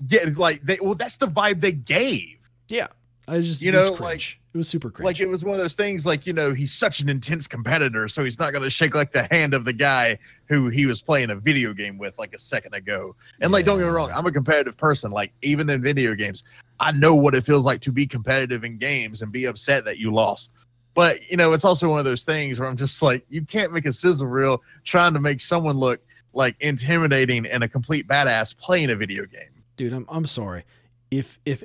Yeah, 0.08 0.30
like 0.36 0.62
they 0.64 0.78
well, 0.82 0.96
that's 0.96 1.18
the 1.18 1.28
vibe 1.28 1.60
they 1.60 1.72
gave. 1.72 2.38
Yeah, 2.68 2.88
I 3.28 3.40
just 3.40 3.62
You 3.62 3.72
know, 3.72 3.94
like- 3.94 4.40
it 4.54 4.58
was 4.58 4.68
super 4.68 4.92
cringe. 4.92 5.06
Like 5.06 5.20
it 5.20 5.28
was 5.28 5.44
one 5.44 5.56
of 5.56 5.60
those 5.60 5.74
things 5.74 6.06
like, 6.06 6.28
you 6.28 6.34
know, 6.34 6.54
he's 6.54 6.72
such 6.74 7.00
an 7.00 7.10
intense 7.10 7.48
competitor, 7.48 8.08
so 8.08 8.24
he's 8.24 8.38
not 8.38 8.54
gonna 8.54 8.70
shake 8.70 8.94
like 8.94 9.12
the 9.12 9.28
hand 9.32 9.54
of 9.54 9.66
the 9.66 9.74
guy 9.74 10.20
who 10.46 10.70
he 10.70 10.86
was 10.86 11.02
playing 11.02 11.32
a 11.32 11.36
video 11.36 11.74
game 11.74 11.98
with 11.98 12.18
like 12.20 12.34
a 12.34 12.38
second 12.38 12.74
ago. 12.76 13.16
And 13.42 13.52
like 13.52 13.66
don't 13.66 13.80
get 13.80 13.86
me 13.86 13.90
wrong, 13.92 14.12
I'm 14.12 14.26
a 14.28 14.32
competitive 14.32 14.78
person. 14.78 15.10
Like 15.12 15.34
even 15.42 15.70
in 15.70 15.82
video 15.82 16.14
games, 16.14 16.44
I 16.80 16.92
know 16.92 17.16
what 17.16 17.34
it 17.34 17.44
feels 17.46 17.66
like 17.66 17.82
to 17.82 17.92
be 17.92 18.06
competitive 18.06 18.64
in 18.64 18.78
games 18.78 19.22
and 19.22 19.32
be 19.32 19.46
upset 19.46 19.86
that 19.86 19.98
you 19.98 20.14
lost. 20.14 20.52
But 20.94 21.28
you 21.32 21.38
know, 21.38 21.54
it's 21.54 21.66
also 21.66 21.90
one 21.90 21.98
of 22.00 22.06
those 22.06 22.24
things 22.24 22.60
where 22.60 22.70
I'm 22.70 22.78
just 22.78 23.02
like, 23.02 23.26
you 23.30 23.44
can't 23.44 23.74
make 23.74 23.88
a 23.88 23.94
sizzle 23.94 24.28
reel 24.28 24.62
trying 24.84 25.14
to 25.14 25.20
make 25.20 25.40
someone 25.40 25.78
look 25.78 26.00
like 26.34 26.56
intimidating 26.60 27.46
and 27.48 27.64
a 27.64 27.68
complete 27.68 28.08
badass 28.08 28.56
playing 28.58 28.92
a 28.92 28.96
video 28.96 29.26
game. 29.26 29.50
dude, 29.78 29.94
I'm 29.94 30.06
I'm 30.10 30.26
sorry. 30.28 30.64
If 31.10 31.40
if 31.46 31.64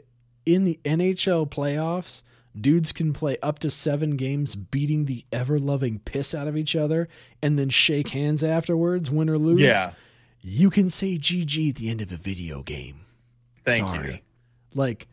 in 0.48 0.64
the 0.64 0.80
NHL 0.84 1.48
playoffs, 1.50 2.22
dudes 2.58 2.90
can 2.90 3.12
play 3.12 3.36
up 3.42 3.58
to 3.58 3.68
seven 3.68 4.16
games 4.16 4.54
beating 4.54 5.04
the 5.04 5.24
ever 5.30 5.58
loving 5.58 5.98
piss 6.00 6.34
out 6.34 6.48
of 6.48 6.56
each 6.56 6.74
other 6.74 7.06
and 7.42 7.58
then 7.58 7.68
shake 7.68 8.08
hands 8.08 8.42
afterwards, 8.42 9.10
win 9.10 9.28
or 9.28 9.36
lose. 9.36 9.60
Yeah. 9.60 9.92
You 10.40 10.70
can 10.70 10.88
say 10.88 11.18
GG 11.18 11.70
at 11.70 11.76
the 11.76 11.90
end 11.90 12.00
of 12.00 12.10
a 12.10 12.16
video 12.16 12.62
game. 12.62 13.00
Thank 13.66 13.86
Sorry. 13.86 14.12
you. 14.12 14.18
Like 14.74 15.06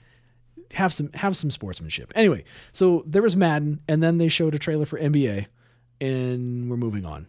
have 0.71 0.93
some 0.93 1.09
have 1.13 1.35
some 1.35 1.51
sportsmanship. 1.51 2.13
Anyway, 2.15 2.45
so 2.71 3.03
there 3.05 3.21
was 3.21 3.35
Madden 3.35 3.81
and 3.89 4.01
then 4.01 4.17
they 4.17 4.29
showed 4.29 4.55
a 4.55 4.59
trailer 4.59 4.85
for 4.85 4.97
NBA 4.97 5.47
and 5.99 6.69
we're 6.69 6.77
moving 6.77 7.05
on. 7.05 7.27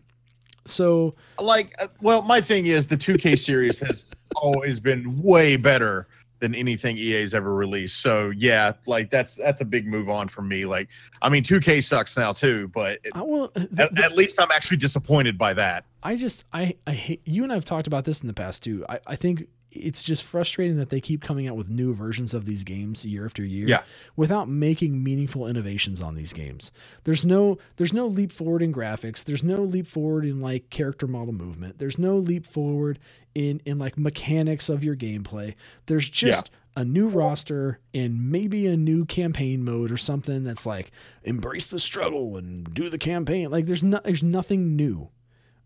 So 0.65 1.17
like 1.41 1.75
uh, 1.81 1.89
well 2.01 2.23
my 2.23 2.41
thing 2.41 2.67
is 2.67 2.87
the 2.87 2.97
2k 2.97 3.37
series 3.37 3.81
has 3.81 4.07
always 4.37 4.79
been 4.79 5.21
way 5.21 5.57
better 5.57 6.07
than 6.39 6.55
anything 6.55 6.97
ea's 6.99 7.33
ever 7.35 7.55
released. 7.55 8.01
So 8.01 8.31
yeah 8.37 8.73
like 8.87 9.11
that's 9.11 9.35
that's 9.37 9.61
a 9.61 9.65
big 9.65 9.87
move 9.87 10.09
on 10.09 10.29
for 10.29 10.43
me. 10.43 10.65
Like 10.65 10.89
i 11.23 11.29
mean 11.29 11.43
2k 11.43 11.83
sucks 11.83 12.17
now 12.17 12.33
too 12.33 12.69
but 12.75 13.01
it, 13.05 13.13
I 13.15 13.23
will 13.23 13.53
uh, 13.57 13.67
the- 13.71 13.85
at, 13.85 13.99
at 13.99 14.13
least 14.17 14.41
i'm 14.41 14.51
actually 14.51 14.77
disappointed 14.79 15.39
by 15.39 15.55
that. 15.55 15.85
I 16.03 16.17
just 16.17 16.45
I 16.53 16.77
I 16.87 16.93
hate 16.93 17.23
you 17.25 17.43
and 17.43 17.53
I've 17.53 17.65
talked 17.65 17.87
about 17.87 18.05
this 18.05 18.21
in 18.21 18.27
the 18.29 18.35
past 18.35 18.63
too. 18.63 18.85
I, 18.89 19.01
I 19.07 19.17
think 19.17 19.49
it's 19.71 20.03
just 20.03 20.25
frustrating 20.25 20.77
that 20.79 20.89
they 20.91 21.01
keep 21.01 21.23
coming 21.23 21.47
out 21.47 21.57
with 21.57 21.69
new 21.69 21.95
versions 21.95 22.33
of 22.33 22.47
these 22.47 22.65
games 22.65 23.05
year 23.05 23.25
after 23.25 23.45
year 23.45 23.69
Yeah. 23.69 23.83
without 24.17 24.49
making 24.49 25.03
meaningful 25.03 25.47
innovations 25.47 26.01
on 26.01 26.15
these 26.15 26.33
games. 26.33 26.71
There's 27.05 27.25
no 27.25 27.59
there's 27.77 27.93
no 27.93 28.07
leap 28.07 28.33
forward 28.33 28.63
in 28.63 28.73
graphics. 28.73 29.23
There's 29.25 29.45
no 29.45 29.63
leap 29.63 29.87
forward 29.87 30.25
in 30.25 30.41
like 30.41 30.71
character 30.71 31.07
model 31.07 31.35
movement. 31.35 31.79
There's 31.79 31.99
no 31.99 32.17
leap 32.17 32.47
forward 32.47 32.99
in 33.35 33.61
in 33.67 33.79
like 33.79 33.99
mechanics 33.99 34.69
of 34.69 34.83
your 34.83 34.97
gameplay. 34.97 35.55
There's 35.87 36.09
just 36.09 36.51
a 36.79 36.85
new 36.85 37.09
roster 37.09 37.81
and 37.95 38.31
maybe 38.31 38.67
a 38.67 38.77
new 38.77 39.05
campaign 39.07 39.65
mode 39.65 39.91
or 39.91 39.97
something 39.97 40.45
that's 40.45 40.67
like 40.67 40.91
embrace 41.25 41.67
the 41.69 41.79
struggle 41.79 42.37
and 42.37 42.73
do 42.75 42.89
the 42.91 42.99
campaign. 42.99 43.51
Like 43.51 43.67
there's 43.67 43.85
no 43.85 44.01
there's 44.05 44.23
nothing 44.23 44.77
new. 44.77 45.09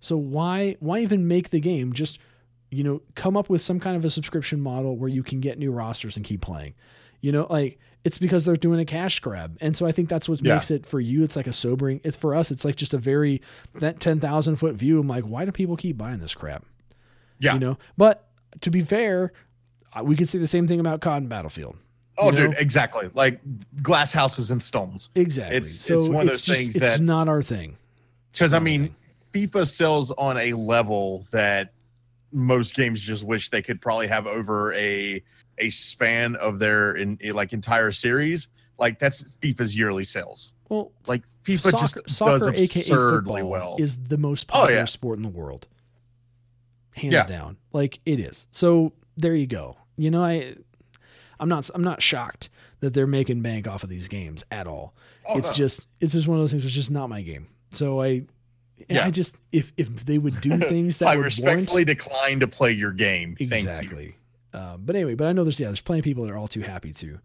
So 0.01 0.17
why 0.17 0.77
why 0.81 1.01
even 1.01 1.29
make 1.29 1.51
the 1.51 1.61
game? 1.61 1.93
Just 1.93 2.19
you 2.71 2.85
know, 2.85 3.03
come 3.15 3.37
up 3.37 3.49
with 3.51 3.61
some 3.63 3.81
kind 3.81 3.97
of 3.97 4.05
a 4.05 4.11
subscription 4.11 4.61
model 4.61 4.97
where 4.97 5.09
you 5.09 5.23
can 5.23 5.41
get 5.41 5.59
new 5.59 5.73
rosters 5.73 6.17
and 6.17 6.25
keep 6.25 6.41
playing. 6.41 6.75
You 7.21 7.33
know, 7.33 7.47
like 7.51 7.79
it's 8.05 8.17
because 8.19 8.45
they're 8.45 8.57
doing 8.57 8.81
a 8.81 8.85
cash 8.85 9.21
grab, 9.21 9.59
and 9.61 9.77
so 9.77 9.87
I 9.87 9.93
think 9.93 10.09
that's 10.09 10.29
what 10.29 10.41
Yeah. 10.43 10.55
makes 10.55 10.71
it 10.71 10.87
for 10.87 11.01
you. 11.01 11.23
It's 11.23 11.37
like 11.37 11.47
a 11.47 11.53
sobering. 11.53 12.01
It's 12.05 12.17
for 12.17 12.35
us. 12.35 12.51
It's 12.51 12.65
like 12.65 12.77
just 12.77 12.95
a 12.95 12.99
very 12.99 13.43
that 13.75 14.01
ten 14.01 14.21
thousand 14.21 14.57
foot 14.57 14.75
view. 14.75 14.99
I'm 15.01 15.09
like, 15.09 15.25
why 15.25 15.45
do 15.45 15.53
people 15.53 15.77
keep 15.77 15.99
buying 15.99 16.21
this 16.21 16.35
crap? 16.35 16.65
Yeah. 17.39 17.55
you 17.55 17.59
know. 17.61 17.79
But 17.99 18.27
to 18.63 18.71
be 18.71 18.83
fair, 18.83 19.33
we 20.03 20.15
could 20.17 20.29
say 20.29 20.39
the 20.39 20.47
same 20.47 20.67
thing 20.67 20.81
about 20.81 21.01
Cotton 21.01 21.29
Battlefield. 21.29 21.77
oh 22.19 22.31
know? 22.31 22.49
dude 22.49 22.57
exactly 22.59 23.09
like 23.15 23.41
glass 23.83 24.13
houses 24.13 24.51
and 24.51 24.63
stones 24.63 25.09
Exactly. 25.15 25.57
It's- 25.57 25.73
so 25.73 25.99
it's 26.01 26.09
one 26.09 26.23
of 26.23 26.29
those 26.29 26.45
just- 26.45 26.59
things 26.61 26.77
it's 26.77 26.85
that- 26.85 27.01
not 27.01 27.29
our 27.29 27.43
thing. 27.43 27.77
because 28.33 28.53
i 28.53 28.59
mean 28.59 28.95
thing. 29.33 29.49
fifa 29.49 29.67
sells 29.67 30.11
on 30.13 30.37
a 30.37 30.53
level 30.53 31.25
that 31.31 31.73
most 32.33 32.75
games 32.75 33.01
just 33.01 33.25
wish 33.25 33.51
they 33.51 33.63
could 33.63 33.81
probably 33.81 34.07
have 34.07 34.27
over 34.27 34.73
a 34.75 35.23
a 35.59 35.69
span 35.71 36.37
of 36.37 36.59
their 36.59 36.95
in, 36.95 37.19
like 37.33 37.53
entire 37.53 37.93
series 37.93 38.49
like 38.79 38.99
that's 38.99 39.25
fifa's 39.43 39.77
yearly 39.77 40.05
sales 40.05 40.55
Well, 40.69 40.93
like 41.07 41.23
FIFA 41.45 41.61
soccer, 41.61 41.77
just 42.03 42.11
soccer 42.11 42.39
does 42.39 42.47
aka 42.49 42.81
absurdly 42.83 43.41
football, 43.43 43.51
well. 43.51 43.77
is 43.79 43.97
the 44.09 44.17
most 44.17 44.47
Oh, 44.51 44.53
popular 44.61 44.81
yeah. 44.81 44.85
sport 44.87 45.19
in 45.19 45.23
the 45.23 45.29
world, 45.29 45.67
hands 46.95 47.13
Yeah. 47.15 47.27
down. 47.27 47.57
Like 47.73 48.01
it 48.07 48.21
is. 48.21 48.49
So 48.51 48.93
there 49.17 49.35
you 49.35 49.47
go. 49.47 49.77
You 49.97 50.11
know, 50.11 50.25
I, 50.25 50.55
I'm 51.39 51.49
not, 51.49 51.69
I'm 51.75 51.85
not 51.85 52.01
shocked 52.03 52.49
that 52.81 52.95
they're 52.95 53.07
making 53.07 53.43
bank 53.43 53.67
off 53.69 53.83
of 53.83 53.91
these 53.91 54.09
games 54.09 54.45
at 54.51 54.67
all. 54.67 54.95
Oh, 55.27 55.37
it's 55.39 55.49
no. 55.51 55.55
just, 55.55 55.87
it's 56.01 56.13
just 56.13 56.27
one 56.29 56.39
of 56.39 56.43
those 56.43 56.51
things. 56.53 56.65
It's 56.65 56.75
just 56.75 56.91
not 56.91 57.09
my 57.09 57.21
game. 57.23 57.49
So 57.71 58.01
I, 58.03 58.23
Yeah. 58.89 59.07
I 59.07 59.11
just, 59.11 59.37
if 59.53 59.73
if 59.77 60.07
they 60.07 60.19
would 60.19 60.41
do 60.41 60.59
things 60.69 60.99
that 60.99 61.09
I 61.09 61.17
would 61.17 61.25
respectfully 61.25 61.85
warrant, 61.85 61.87
decline 61.87 62.41
to 62.41 62.49
play 62.49 62.73
your 62.73 62.93
game. 62.93 63.37
Thank 63.37 63.51
you. 63.51 63.57
exactly. 63.59 64.17
Uh, 64.53 64.77
but 64.77 64.97
anyway, 64.97 65.15
but 65.15 65.27
I 65.27 65.33
know 65.33 65.45
there's 65.45 65.61
yeah, 65.61 65.69
there's 65.69 65.81
plenty 65.81 66.01
of 66.01 66.05
people 66.05 66.25
that 66.25 66.33
are 66.33 66.37
all 66.39 66.49
too 66.49 66.63
happy 66.63 66.93
to. 66.95 67.19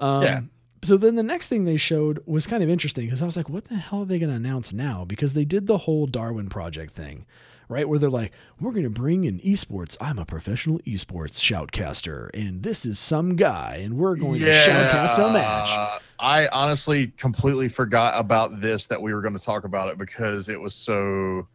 Um, 0.00 0.22
Yeah. 0.22 0.40
So 0.84 0.96
then 0.96 1.14
the 1.14 1.22
next 1.22 1.46
thing 1.46 1.64
they 1.64 1.76
showed 1.76 2.20
was 2.26 2.44
kind 2.44 2.60
of 2.60 2.68
interesting 2.68 3.06
because 3.06 3.22
I 3.22 3.24
was 3.24 3.36
like, 3.36 3.48
what 3.48 3.66
the 3.66 3.76
hell 3.76 4.00
are 4.00 4.04
they 4.04 4.18
going 4.18 4.30
to 4.30 4.36
announce 4.36 4.72
now? 4.72 5.04
Because 5.04 5.32
they 5.32 5.44
did 5.44 5.68
the 5.68 5.78
whole 5.78 6.06
Darwin 6.08 6.48
Project 6.48 6.92
thing, 6.92 7.24
right? 7.72 7.88
Where 7.88 7.98
they're 7.98 8.10
like, 8.10 8.32
we're 8.60 8.70
going 8.72 8.84
to 8.84 8.90
bring 8.90 9.24
in 9.24 9.40
esports. 9.40 9.96
I'm 10.00 10.18
a 10.18 10.24
professional 10.24 10.78
esports 10.80 11.40
shoutcaster, 11.40 12.30
and 12.34 12.62
this 12.62 12.84
is 12.86 12.98
some 12.98 13.34
guy, 13.34 13.80
and 13.82 13.96
we're 13.96 14.16
going 14.16 14.40
to 14.40 14.46
shoutcast 14.46 15.18
a 15.18 15.32
match. 15.32 16.00
I 16.18 16.46
honestly 16.48 17.08
completely 17.16 17.68
forgot 17.68 18.14
about 18.16 18.60
this 18.60 18.86
that 18.88 19.02
we 19.02 19.12
were 19.12 19.22
going 19.22 19.36
to 19.36 19.44
talk 19.44 19.64
about 19.64 19.88
it 19.88 19.98
because 19.98 20.48
it 20.48 20.60
was 20.60 20.74
so. 20.74 21.48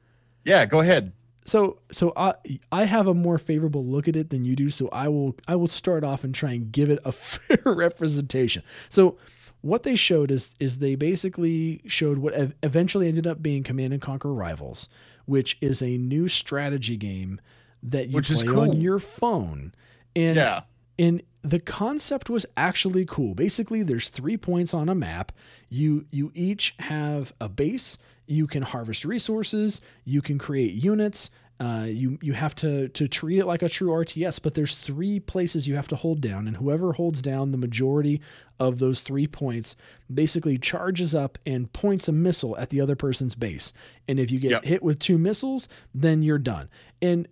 Yeah, 0.44 0.66
go 0.66 0.82
ahead. 0.82 1.14
So 1.46 1.80
so 1.92 2.12
I 2.18 2.34
I 2.74 2.84
have 2.84 3.08
a 3.08 3.14
more 3.14 3.38
favorable 3.38 3.86
look 3.86 4.10
at 4.10 4.18
it 4.18 4.30
than 4.30 4.44
you 4.44 4.56
do. 4.56 4.70
So 4.70 4.90
I 4.90 5.08
will 5.08 5.36
I 5.48 5.56
will 5.56 5.68
start 5.68 6.04
off 6.04 6.26
and 6.26 6.36
try 6.36 6.52
and 6.52 6.72
give 6.72 6.90
it 6.90 7.00
a 7.06 7.12
fair 7.14 7.62
representation. 7.64 8.64
So 8.90 9.18
what 9.62 9.84
they 9.84 9.96
showed 9.96 10.30
is 10.30 10.54
is 10.60 10.80
they 10.80 10.96
basically 10.96 11.82
showed 11.88 12.18
what 12.18 12.34
ev- 12.34 12.54
eventually 12.64 13.08
ended 13.08 13.26
up 13.26 13.42
being 13.42 13.64
Command 13.64 13.94
and 13.94 14.02
Conquer 14.02 14.34
Rivals, 14.34 14.90
which 15.28 15.58
is 15.62 15.82
a 15.84 15.98
new 15.98 16.28
strategy 16.28 16.98
game 16.98 17.40
that 17.84 18.10
you 18.10 18.16
Which 18.16 18.30
play 18.30 18.48
on 18.70 18.82
your 18.82 18.98
phone. 18.98 19.74
And 20.16 20.36
Yeah. 20.36 20.62
and 20.98 21.22
the 21.44 21.60
concept 21.60 22.30
was 22.30 22.46
actually 22.58 23.06
cool. 23.06 23.36
Basically, 23.36 23.84
there's 23.84 24.10
three 24.10 24.36
points 24.36 24.74
on 24.74 24.90
a 24.90 24.96
map. 24.96 25.32
You 25.70 26.06
you 26.12 26.32
each 26.34 26.74
have 26.80 27.34
a 27.40 27.48
base. 27.48 27.98
You 28.26 28.48
can 28.48 28.64
harvest 28.64 29.06
resources. 29.06 29.80
You 30.04 30.22
can 30.22 30.38
create 30.40 30.74
units. 30.74 31.30
Uh, 31.60 31.86
you 31.90 32.20
you 32.22 32.34
have 32.34 32.54
to 32.54 32.88
to 32.90 33.08
treat 33.08 33.40
it 33.40 33.46
like 33.48 33.64
a 33.64 33.70
true 33.70 33.90
RTS. 33.90 34.40
But 34.42 34.54
there's 34.54 34.76
three 34.76 35.20
places 35.20 35.68
you 35.68 35.76
have 35.76 35.88
to 35.88 35.96
hold 35.96 36.22
down, 36.22 36.48
and 36.48 36.58
whoever 36.58 36.94
holds 36.94 37.20
down 37.22 37.52
the 37.52 37.58
majority 37.58 38.22
of 38.60 38.78
those 38.78 39.02
three 39.02 39.26
points 39.28 39.76
basically 40.14 40.60
charges 40.60 41.16
up 41.16 41.40
and 41.48 41.72
points 41.74 42.08
a 42.08 42.12
missile 42.12 42.56
at 42.58 42.70
the 42.70 42.80
other 42.80 42.96
person's 42.96 43.34
base. 43.34 43.74
And 44.08 44.20
if 44.20 44.30
you 44.30 44.40
get 44.40 44.52
Yep. 44.52 44.64
hit 44.66 44.84
with 44.84 45.00
two 45.00 45.18
missiles, 45.18 45.68
then 45.96 46.22
you're 46.22 46.38
done. 46.38 46.70
And 47.02 47.28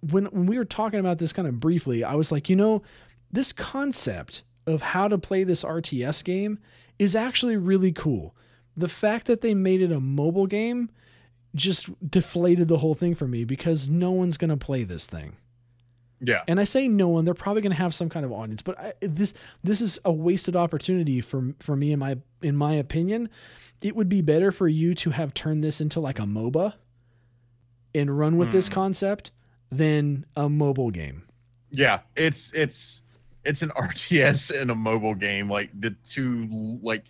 when 0.00 0.26
when 0.26 0.46
we 0.46 0.58
were 0.58 0.64
talking 0.64 1.00
about 1.00 1.18
this 1.18 1.32
kind 1.32 1.48
of 1.48 1.60
briefly, 1.60 2.04
I 2.04 2.14
was 2.14 2.30
like, 2.32 2.48
you 2.48 2.56
know, 2.56 2.82
this 3.30 3.52
concept 3.52 4.42
of 4.66 4.82
how 4.82 5.08
to 5.08 5.18
play 5.18 5.44
this 5.44 5.62
RTS 5.64 6.22
game 6.24 6.58
is 6.98 7.14
actually 7.16 7.56
really 7.56 7.92
cool. 7.92 8.34
The 8.76 8.88
fact 8.88 9.26
that 9.26 9.40
they 9.40 9.54
made 9.54 9.82
it 9.82 9.90
a 9.92 10.00
mobile 10.00 10.46
game 10.46 10.90
just 11.54 11.88
deflated 12.10 12.68
the 12.68 12.78
whole 12.78 12.94
thing 12.94 13.14
for 13.14 13.26
me 13.26 13.44
because 13.44 13.88
no 13.88 14.10
one's 14.10 14.36
going 14.36 14.50
to 14.50 14.56
play 14.56 14.84
this 14.84 15.06
thing. 15.06 15.36
Yeah. 16.20 16.42
And 16.48 16.58
I 16.58 16.64
say 16.64 16.88
no 16.88 17.08
one, 17.08 17.24
they're 17.24 17.32
probably 17.34 17.62
going 17.62 17.70
to 17.72 17.78
have 17.78 17.94
some 17.94 18.08
kind 18.08 18.26
of 18.26 18.32
audience, 18.32 18.60
but 18.60 18.76
I, 18.78 18.92
this 19.00 19.34
this 19.62 19.80
is 19.80 20.00
a 20.04 20.10
wasted 20.12 20.56
opportunity 20.56 21.20
for 21.20 21.54
for 21.60 21.76
me 21.76 21.92
in 21.92 22.00
my 22.00 22.16
in 22.42 22.56
my 22.56 22.74
opinion. 22.74 23.28
It 23.82 23.94
would 23.94 24.08
be 24.08 24.20
better 24.20 24.50
for 24.50 24.66
you 24.66 24.94
to 24.96 25.10
have 25.10 25.32
turned 25.32 25.62
this 25.62 25.80
into 25.80 26.00
like 26.00 26.18
a 26.18 26.22
MOBA 26.24 26.74
and 27.94 28.18
run 28.18 28.36
with 28.36 28.50
this 28.50 28.66
Hmm. 28.68 28.74
concept 28.74 29.30
than 29.70 30.26
a 30.34 30.48
mobile 30.48 30.90
game. 30.90 31.22
Yeah, 31.70 32.00
it's 32.16 32.52
it's 32.52 33.02
it's 33.44 33.62
an 33.62 33.68
RTS 33.76 34.60
and 34.60 34.72
a 34.72 34.74
mobile 34.74 35.14
game, 35.14 35.48
like 35.48 35.70
the 35.80 35.90
two 36.04 36.48
like 36.82 37.04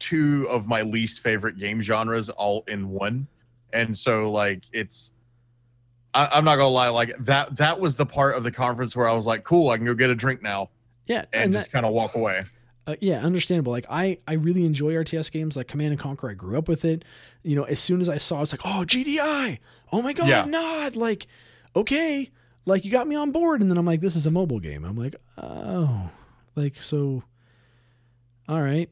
two 0.00 0.46
of 0.50 0.66
my 0.66 0.82
least 0.82 1.20
favorite 1.20 1.56
game 1.56 1.80
genres 1.80 2.30
all 2.30 2.64
in 2.66 2.88
one. 2.90 3.28
And 3.72 3.96
so 3.96 4.30
like 4.30 4.64
it's 4.72 5.12
I, 6.14 6.28
I'm 6.32 6.44
not 6.44 6.56
gonna 6.56 6.68
lie, 6.68 6.88
like 6.88 7.14
that 7.20 7.56
that 7.56 7.78
was 7.78 7.96
the 7.96 8.06
part 8.06 8.36
of 8.36 8.44
the 8.44 8.50
conference 8.50 8.96
where 8.96 9.08
I 9.08 9.12
was 9.12 9.26
like, 9.26 9.44
cool, 9.44 9.70
I 9.70 9.76
can 9.76 9.86
go 9.86 9.94
get 9.94 10.10
a 10.10 10.14
drink 10.14 10.42
now 10.42 10.70
Yeah, 11.06 11.24
and, 11.32 11.44
and, 11.44 11.52
just 11.52 11.70
kind 11.70 11.86
of 11.86 11.92
walk 11.92 12.14
away. 12.14 12.44
Uh, 12.86 12.96
yeah, 13.00 13.20
understandable. 13.20 13.70
Like 13.70 13.86
I, 13.90 14.18
I 14.26 14.34
really 14.34 14.64
enjoy 14.64 14.94
RTS 14.94 15.30
games 15.30 15.56
like 15.56 15.68
Command 15.68 15.92
and 15.92 16.00
Conquer. 16.00 16.30
I 16.30 16.34
grew 16.34 16.56
up 16.56 16.68
with 16.68 16.84
it. 16.86 17.04
You 17.42 17.54
know, 17.54 17.64
as 17.64 17.80
soon 17.80 18.00
as 18.00 18.08
I 18.08 18.16
saw, 18.16 18.38
it, 18.38 18.42
it's 18.44 18.52
like, 18.52 18.62
oh 18.64 18.84
GDI, 18.86 19.58
oh 19.92 20.00
my 20.00 20.14
god, 20.14 20.28
Yeah. 20.28 20.44
Nod. 20.46 20.96
Like, 20.96 21.26
okay, 21.76 22.30
like 22.64 22.84
you 22.84 22.90
got 22.90 23.06
me 23.06 23.14
on 23.14 23.30
board, 23.30 23.60
and 23.60 23.70
then 23.70 23.76
I'm 23.76 23.86
like, 23.86 24.00
this 24.00 24.16
is 24.16 24.24
a 24.24 24.30
mobile 24.30 24.60
game. 24.60 24.84
I'm 24.84 24.96
like, 24.96 25.16
oh, 25.36 26.10
like 26.56 26.80
so. 26.80 27.22
All 28.48 28.62
right, 28.62 28.88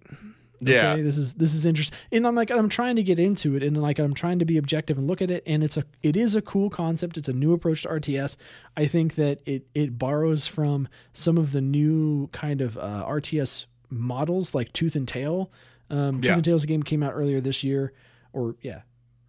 Yeah. 0.61 0.93
okay, 0.93 1.03
this 1.03 1.17
is 1.19 1.35
this 1.35 1.55
is 1.55 1.67
interesting, 1.67 1.97
and 2.13 2.27
I'm 2.27 2.35
like, 2.35 2.51
I'm 2.51 2.69
trying 2.69 2.97
to 2.97 3.03
get 3.03 3.19
into 3.19 3.57
it, 3.57 3.63
and 3.63 3.81
like 3.81 3.99
I'm 3.99 4.15
trying 4.15 4.39
to 4.39 4.45
be 4.45 4.57
objective 4.57 4.99
and 4.99 5.07
look 5.07 5.21
at 5.23 5.31
it, 5.31 5.43
and 5.47 5.63
it's 5.65 5.77
a 5.77 5.85
it 6.03 6.17
is 6.17 6.35
a 6.35 6.43
cool 6.43 6.71
concept. 6.71 7.17
It's 7.17 7.29
a 7.29 7.33
new 7.33 7.53
approach 7.53 7.83
to 7.83 7.89
RTS. 7.89 8.37
I 8.77 8.87
think 8.87 9.15
that 9.17 9.41
it 9.47 9.67
it 9.75 9.99
borrows 9.99 10.47
from 10.47 10.89
some 11.13 11.37
of 11.39 11.53
the 11.53 11.61
new 11.61 12.29
kind 12.29 12.61
of 12.61 12.77
uh, 12.79 13.05
RTS 13.07 13.67
models 13.91 14.55
like 14.55 14.73
Tooth 14.73 14.97
and 14.97 15.07
Tail. 15.07 15.51
Um, 15.91 16.17
Tooth 16.21 16.25
Yeah. 16.25 16.35
and 16.35 16.45
Tail's 16.45 16.65
a 16.65 16.67
game 16.67 16.83
came 16.83 17.03
out 17.03 17.13
earlier 17.15 17.41
this 17.41 17.63
year, 17.63 17.93
or 18.33 18.57
yeah, 18.63 18.81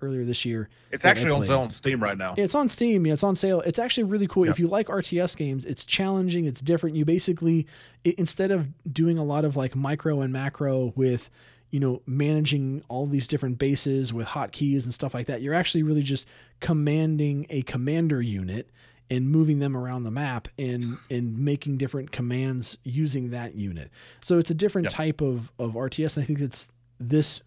earlier 0.02 0.24
this 0.26 0.46
year. 0.46 0.70
It's 0.92 1.06
actually 1.06 1.32
on 1.32 1.44
sale 1.44 1.62
on 1.62 1.70
Steam 1.70 2.02
right 2.02 2.18
now. 2.18 2.36
It's 2.38 2.56
on 2.56 2.70
Steam. 2.70 3.06
Yeah, 3.06 3.14
it's 3.14 3.24
on 3.24 3.36
sale. 3.36 3.62
It's 3.62 3.80
actually 3.80 4.04
really 4.04 4.28
cool. 4.28 4.50
If 4.50 4.60
you 4.60 4.68
like 4.68 4.88
RTS 4.88 5.36
games, 5.36 5.66
it's 5.66 5.86
challenging. 5.86 6.46
It's 6.46 6.62
different. 6.62 6.96
You 6.96 7.06
basically, 7.06 7.68
i 8.06 8.14
instead 8.18 8.52
of 8.52 8.70
doing 8.92 9.18
a 9.18 9.24
lot 9.24 9.46
of 9.46 9.56
like 9.56 9.76
micro 9.76 10.22
and 10.22 10.32
macro 10.32 10.94
with, 10.96 11.30
you 11.72 11.80
know, 11.80 12.02
managing 12.06 12.84
all 12.88 13.08
these 13.08 13.28
different 13.28 13.58
bases 13.58 14.14
with 14.14 14.28
hotkeys 14.28 14.84
and 14.84 14.94
stuff 14.94 15.14
like 15.14 15.28
that, 15.28 15.42
you're 15.42 15.54
actually 15.54 15.84
really 15.84 16.04
just 16.04 16.28
commanding 16.60 17.46
a 17.50 17.62
commander 17.64 18.22
unit 18.22 18.70
and 19.10 19.30
moving 19.30 19.60
them 19.60 19.76
around 19.76 20.04
the 20.04 20.12
map 20.12 20.48
and 20.58 20.98
and 21.10 21.38
making 21.38 21.78
different 21.78 22.12
commands 22.12 22.78
using 22.84 23.32
that 23.32 23.56
unit. 23.56 23.90
So 24.22 24.38
it's 24.38 24.52
a 24.52 24.56
different 24.56 24.90
type 24.90 25.22
of 25.22 25.52
of 25.60 25.74
RTS, 25.74 26.16
and 26.16 26.24
I 26.24 26.28
think 26.28 26.40
it's 26.40 26.70
this 27.00 27.42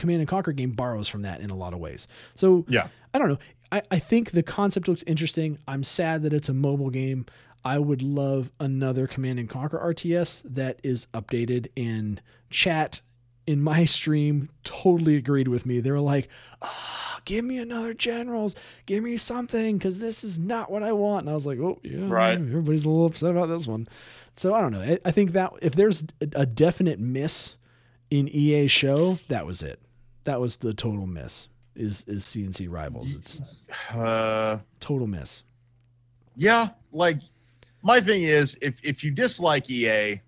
Command 0.00 0.20
and 0.20 0.28
Conquer 0.28 0.52
game 0.52 0.72
borrows 0.72 1.06
from 1.08 1.22
that 1.22 1.40
in 1.40 1.50
a 1.50 1.56
lot 1.56 1.72
of 1.72 1.78
ways. 1.78 2.08
So 2.34 2.64
Yeah. 2.68 2.88
I 3.14 3.18
don't 3.18 3.28
know. 3.28 3.38
I, 3.72 3.82
I 3.90 3.98
think 3.98 4.32
the 4.32 4.42
concept 4.42 4.88
looks 4.88 5.04
interesting. 5.06 5.58
I'm 5.68 5.84
sad 5.84 6.22
that 6.22 6.32
it's 6.32 6.48
a 6.48 6.54
mobile 6.54 6.90
game. 6.90 7.26
I 7.64 7.78
would 7.78 8.02
love 8.02 8.50
another 8.58 9.06
Command 9.06 9.38
and 9.38 9.48
Conquer 9.48 9.78
RTS 9.78 10.42
that 10.44 10.80
is 10.82 11.06
updated 11.12 11.68
and 11.76 12.20
chat 12.48 13.00
in 13.46 13.60
my 13.60 13.84
stream 13.96 14.48
totally 14.64 15.16
agreed 15.16 15.48
with 15.48 15.66
me. 15.66 15.80
They 15.80 15.90
were 15.90 16.00
like, 16.00 16.28
ah, 16.62 17.20
give 17.24 17.44
me 17.44 17.58
another 17.58 17.94
generals, 17.94 18.54
give 18.86 19.04
me 19.04 19.16
something, 19.16 19.76
because 19.76 19.98
this 19.98 20.24
is 20.24 20.38
not 20.38 20.70
what 20.70 20.82
I 20.82 20.92
want. 20.92 21.24
And 21.24 21.30
I 21.30 21.34
was 21.34 21.46
like, 21.46 21.58
oh 21.58 21.78
yeah, 21.82 22.06
Right. 22.08 22.38
Everybody's 22.38 22.84
a 22.84 22.88
little 22.88 23.06
upset 23.06 23.30
about 23.30 23.48
this 23.48 23.66
one. 23.66 23.88
So 24.36 24.54
I 24.54 24.60
don't 24.60 24.72
know. 24.72 24.80
I, 24.82 24.98
I 25.04 25.10
think 25.10 25.32
that 25.32 25.52
if 25.60 25.74
there's 25.74 26.04
a, 26.20 26.28
a 26.34 26.46
definite 26.46 26.98
miss 26.98 27.56
in 28.10 28.28
EA 28.28 28.68
show, 28.68 29.18
that 29.28 29.46
was 29.46 29.62
it. 29.62 29.80
That 30.24 30.40
was 30.40 30.56
the 30.56 30.74
total 30.74 31.06
miss. 31.06 31.48
Is 31.76 32.04
is 32.06 32.24
CNC 32.24 32.68
rivals? 32.70 33.14
It's 33.14 33.40
Uh 33.92 34.58
total 34.80 35.06
miss. 35.06 35.44
yeah, 36.36 36.70
like 36.92 37.18
my 37.82 38.00
thing 38.00 38.22
is 38.24 38.58
if 38.60 38.78
if 38.84 39.02
you 39.04 39.10
dislike 39.10 39.70
EA, 39.70 40.20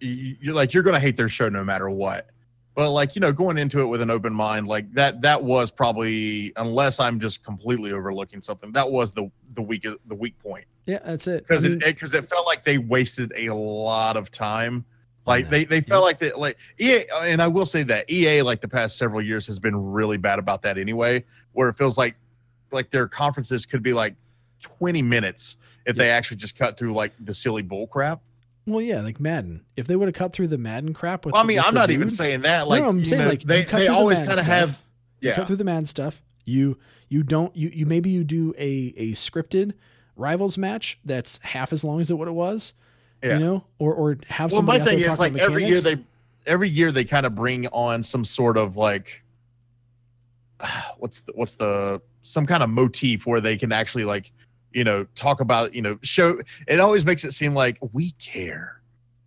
you, 0.00 0.36
you're 0.40 0.54
like 0.54 0.72
you're 0.74 0.82
gonna 0.82 1.00
hate 1.00 1.16
their 1.16 1.28
show 1.28 1.48
no 1.48 1.64
matter 1.64 1.88
what. 1.90 2.28
But 2.76 2.90
like 2.92 3.14
you 3.16 3.20
know, 3.20 3.32
going 3.32 3.58
into 3.58 3.80
it 3.80 3.86
with 3.86 4.00
an 4.00 4.10
open 4.10 4.32
mind, 4.32 4.68
like 4.68 4.92
that 4.94 5.22
that 5.22 5.42
was 5.42 5.70
probably 5.70 6.52
unless 6.56 7.00
I'm 7.00 7.18
just 7.18 7.42
completely 7.42 7.92
overlooking 7.92 8.40
something, 8.42 8.72
that 8.72 8.90
was 8.90 9.12
the 9.12 9.30
the 9.54 9.62
weak 9.62 9.82
the 10.06 10.14
weak 10.14 10.38
point 10.38 10.64
Yeah, 10.86 11.00
that's 11.04 11.26
it. 11.26 11.46
because 11.46 11.64
I 11.64 11.68
mean, 11.70 11.78
it 11.78 11.86
because 11.86 12.14
it 12.14 12.28
felt 12.28 12.46
like 12.46 12.64
they 12.64 12.78
wasted 12.78 13.32
a 13.36 13.50
lot 13.50 14.16
of 14.16 14.30
time. 14.30 14.84
Like 15.26 15.50
they 15.50 15.64
they 15.64 15.80
felt 15.80 16.02
like 16.02 16.18
they 16.18 16.32
like 16.32 16.56
EA, 16.80 17.04
and 17.22 17.40
I 17.40 17.46
will 17.46 17.66
say 17.66 17.82
that 17.84 18.10
EA 18.10 18.42
like 18.42 18.60
the 18.60 18.68
past 18.68 18.96
several 18.96 19.22
years 19.22 19.46
has 19.46 19.58
been 19.58 19.76
really 19.76 20.16
bad 20.16 20.38
about 20.38 20.62
that 20.62 20.78
anyway. 20.78 21.24
Where 21.52 21.68
it 21.68 21.74
feels 21.74 21.96
like 21.98 22.16
like 22.72 22.90
their 22.90 23.06
conferences 23.06 23.66
could 23.66 23.82
be 23.82 23.92
like 23.92 24.14
20 24.60 25.02
minutes 25.02 25.56
if 25.86 25.96
they 25.96 26.10
actually 26.10 26.36
just 26.38 26.56
cut 26.56 26.76
through 26.76 26.94
like 26.94 27.12
the 27.20 27.34
silly 27.34 27.62
bull 27.62 27.86
crap. 27.86 28.20
well, 28.66 28.80
yeah, 28.80 29.00
like 29.00 29.20
Madden. 29.20 29.64
If 29.76 29.86
they 29.86 29.96
would 29.96 30.08
have 30.08 30.14
cut 30.14 30.32
through 30.32 30.48
the 30.48 30.58
Madden 30.58 30.94
crap 30.94 31.24
with, 31.24 31.32
Well, 31.32 31.42
I 31.42 31.46
mean, 31.46 31.58
with 31.58 31.66
I'm 31.66 31.74
not 31.74 31.90
even 31.90 32.08
saying 32.08 32.42
that. 32.42 32.68
Like, 32.68 32.82
no, 32.82 32.88
I'm 32.88 33.04
saying 33.04 33.22
know, 33.22 33.28
like 33.28 33.42
they 33.42 33.62
they 33.62 33.64
through 33.64 33.80
the 33.80 33.88
always 33.88 34.20
kind 34.20 34.38
of 34.38 34.46
have 34.46 34.78
You 35.20 35.30
yeah 35.30 35.36
cut 35.36 35.46
through 35.46 35.56
the 35.56 35.64
Madden 35.64 35.86
stuff. 35.86 36.22
You 36.44 36.78
you 37.08 37.22
don't 37.22 37.54
you 37.54 37.70
you 37.72 37.86
maybe 37.86 38.10
you 38.10 38.24
do 38.24 38.54
a 38.58 38.94
a 38.96 39.10
scripted 39.12 39.74
rivals 40.16 40.58
match 40.58 40.98
that's 41.04 41.38
half 41.42 41.72
as 41.72 41.84
long 41.84 42.00
as 42.00 42.10
it 42.10 42.14
what 42.14 42.28
it 42.28 42.32
was. 42.32 42.74
Yeah. 43.22 43.34
You 43.34 43.38
know, 43.38 43.64
or 43.78 43.94
or 43.94 44.16
have 44.28 44.52
well 44.52 44.62
my 44.62 44.78
thing 44.78 44.98
is 45.00 45.18
like 45.18 45.36
every 45.36 45.66
year 45.66 45.80
they 45.80 45.98
every 46.46 46.68
year 46.68 46.90
they 46.90 47.04
kind 47.04 47.26
of 47.26 47.34
bring 47.34 47.66
on 47.68 48.02
some 48.02 48.24
sort 48.24 48.56
of 48.56 48.76
like 48.76 49.22
what's 50.98 51.20
the 51.20 51.32
what's 51.34 51.54
the 51.56 52.00
some 52.22 52.46
kind 52.46 52.62
of 52.62 52.70
motif 52.70 53.26
where 53.26 53.40
they 53.40 53.56
can 53.56 53.72
actually 53.72 54.04
like 54.04 54.32
you 54.72 54.84
know 54.84 55.04
talk 55.14 55.40
about 55.40 55.74
you 55.74 55.82
know 55.82 55.98
show 56.02 56.40
it 56.66 56.80
always 56.80 57.04
makes 57.04 57.24
it 57.24 57.32
seem 57.32 57.54
like 57.54 57.78
we 57.92 58.12
care 58.12 58.80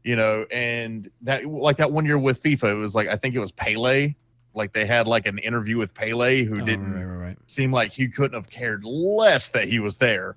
you 0.04 0.16
know 0.16 0.46
and 0.52 1.10
that 1.22 1.46
like 1.46 1.78
that 1.78 1.91
one 1.91 2.06
year 2.06 2.18
with 2.18 2.41
fifa 2.41 2.72
it 2.72 2.76
was 2.76 2.96
like 2.96 3.08
i 3.08 3.16
think 3.18 3.36
it 3.36 3.39
was 3.39 3.52
pele 3.52 4.14
like 4.54 4.72
they 4.74 4.86
had 4.86 5.08
like 5.08 5.26
an 5.28 5.38
interview 5.39 5.78
with 5.78 5.94
pele 5.94 6.44
who 6.44 6.62
Oh, 6.62 6.66
didn't 6.66 6.94
right, 6.94 7.04
right, 7.04 7.26
right. 7.28 7.38
seem 7.48 7.72
like 7.72 7.91
he 7.91 8.08
couldn't 8.08 8.36
have 8.36 8.50
cared 8.50 8.86
less 8.86 9.50
that 9.50 9.68
he 9.68 9.80
was 9.80 9.98
there. 9.98 10.36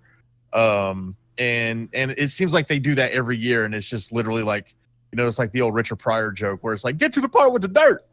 Um, 0.53 1.17
and 1.39 1.89
and 1.93 2.13
it 2.13 2.31
seems 2.31 2.53
like 2.53 2.69
they 2.69 2.79
do 2.79 2.95
that 2.95 3.13
every 3.13 3.37
year, 3.37 3.65
and 3.65 3.75
it's 3.75 3.89
just 3.89 4.13
literally 4.13 4.43
like 4.43 4.75
you 5.13 5.17
know, 5.17 5.27
it's 5.27 5.39
like 5.39 5.53
the 5.53 5.63
old 5.63 5.75
Richard 5.75 5.97
Pryor 5.97 6.31
joke 6.31 6.63
where 6.63 6.75
it's 6.75 6.85
like, 6.85 6.99
get 6.99 7.13
to 7.15 7.21
the 7.21 7.29
part 7.29 7.53
with 7.53 7.63
the 7.63 7.69
dirt. 7.69 8.05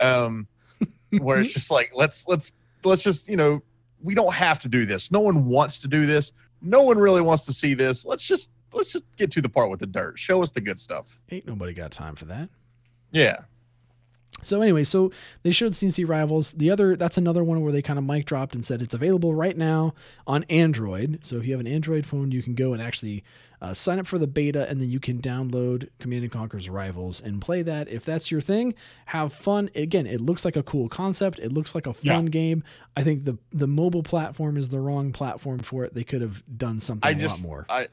Um, 0.00 0.46
where 1.18 1.40
it's 1.40 1.52
just 1.52 1.70
like 1.70 1.90
let's 1.94 2.26
let's 2.28 2.52
let's 2.84 3.02
just 3.02 3.28
you 3.28 3.36
know 3.36 3.62
we 4.02 4.14
don't 4.14 4.32
have 4.32 4.60
to 4.60 4.68
do 4.68 4.86
this. 4.86 5.10
No 5.10 5.20
one 5.20 5.46
wants 5.46 5.78
to 5.80 5.88
do 5.88 6.06
this. 6.06 6.32
No 6.62 6.82
one 6.82 6.98
really 6.98 7.20
wants 7.20 7.44
to 7.46 7.52
see 7.52 7.74
this. 7.74 8.04
Let's 8.04 8.26
just 8.26 8.50
let's 8.72 8.92
just 8.92 9.04
get 9.16 9.30
to 9.32 9.42
the 9.42 9.48
part 9.48 9.70
with 9.70 9.80
the 9.80 9.86
dirt. 9.86 10.18
Show 10.18 10.42
us 10.42 10.50
the 10.50 10.60
good 10.60 10.78
stuff. 10.78 11.20
Ain't 11.30 11.46
nobody 11.46 11.72
got 11.72 11.92
time 11.92 12.14
for 12.14 12.26
that. 12.26 12.48
Yeah. 13.12 13.40
So 14.42 14.60
anyway, 14.62 14.84
so 14.84 15.10
they 15.42 15.50
showed 15.50 15.72
CNC 15.72 16.06
Rivals. 16.06 16.52
The 16.52 16.70
other 16.70 16.94
that's 16.94 17.16
another 17.18 17.42
one 17.42 17.62
where 17.62 17.72
they 17.72 17.82
kind 17.82 17.98
of 17.98 18.04
mic 18.04 18.26
dropped 18.26 18.54
and 18.54 18.64
said 18.64 18.82
it's 18.82 18.94
available 18.94 19.34
right 19.34 19.56
now 19.56 19.94
on 20.26 20.44
Android. 20.44 21.20
So 21.22 21.36
if 21.38 21.46
you 21.46 21.52
have 21.52 21.60
an 21.60 21.66
Android 21.66 22.04
phone, 22.06 22.30
you 22.30 22.42
can 22.42 22.54
go 22.54 22.72
and 22.72 22.80
actually 22.82 23.24
uh, 23.62 23.72
sign 23.72 23.98
up 23.98 24.06
for 24.06 24.18
the 24.18 24.26
beta, 24.26 24.68
and 24.68 24.78
then 24.80 24.90
you 24.90 25.00
can 25.00 25.20
download 25.22 25.88
Command 25.98 26.22
and 26.22 26.30
Conquer's 26.30 26.68
Rivals 26.68 27.20
and 27.20 27.40
play 27.40 27.62
that. 27.62 27.88
If 27.88 28.04
that's 28.04 28.30
your 28.30 28.42
thing, 28.42 28.74
have 29.06 29.32
fun. 29.32 29.70
Again, 29.74 30.06
it 30.06 30.20
looks 30.20 30.44
like 30.44 30.56
a 30.56 30.62
cool 30.62 30.90
concept. 30.90 31.38
It 31.38 31.52
looks 31.52 31.74
like 31.74 31.86
a 31.86 31.94
Yeah. 32.02 32.14
fun 32.16 32.26
game. 32.26 32.62
I 32.94 33.02
think 33.02 33.24
the 33.24 33.38
the 33.52 33.66
mobile 33.66 34.02
platform 34.02 34.58
is 34.58 34.68
the 34.68 34.78
wrong 34.80 35.10
platform 35.12 35.60
for 35.60 35.84
it. 35.84 35.94
They 35.94 36.04
could 36.04 36.20
have 36.20 36.42
done 36.58 36.78
something 36.78 37.08
I 37.08 37.12
a 37.12 37.14
just 37.18 37.42
lot 37.42 37.48
more. 37.48 37.66
I, 37.70 37.88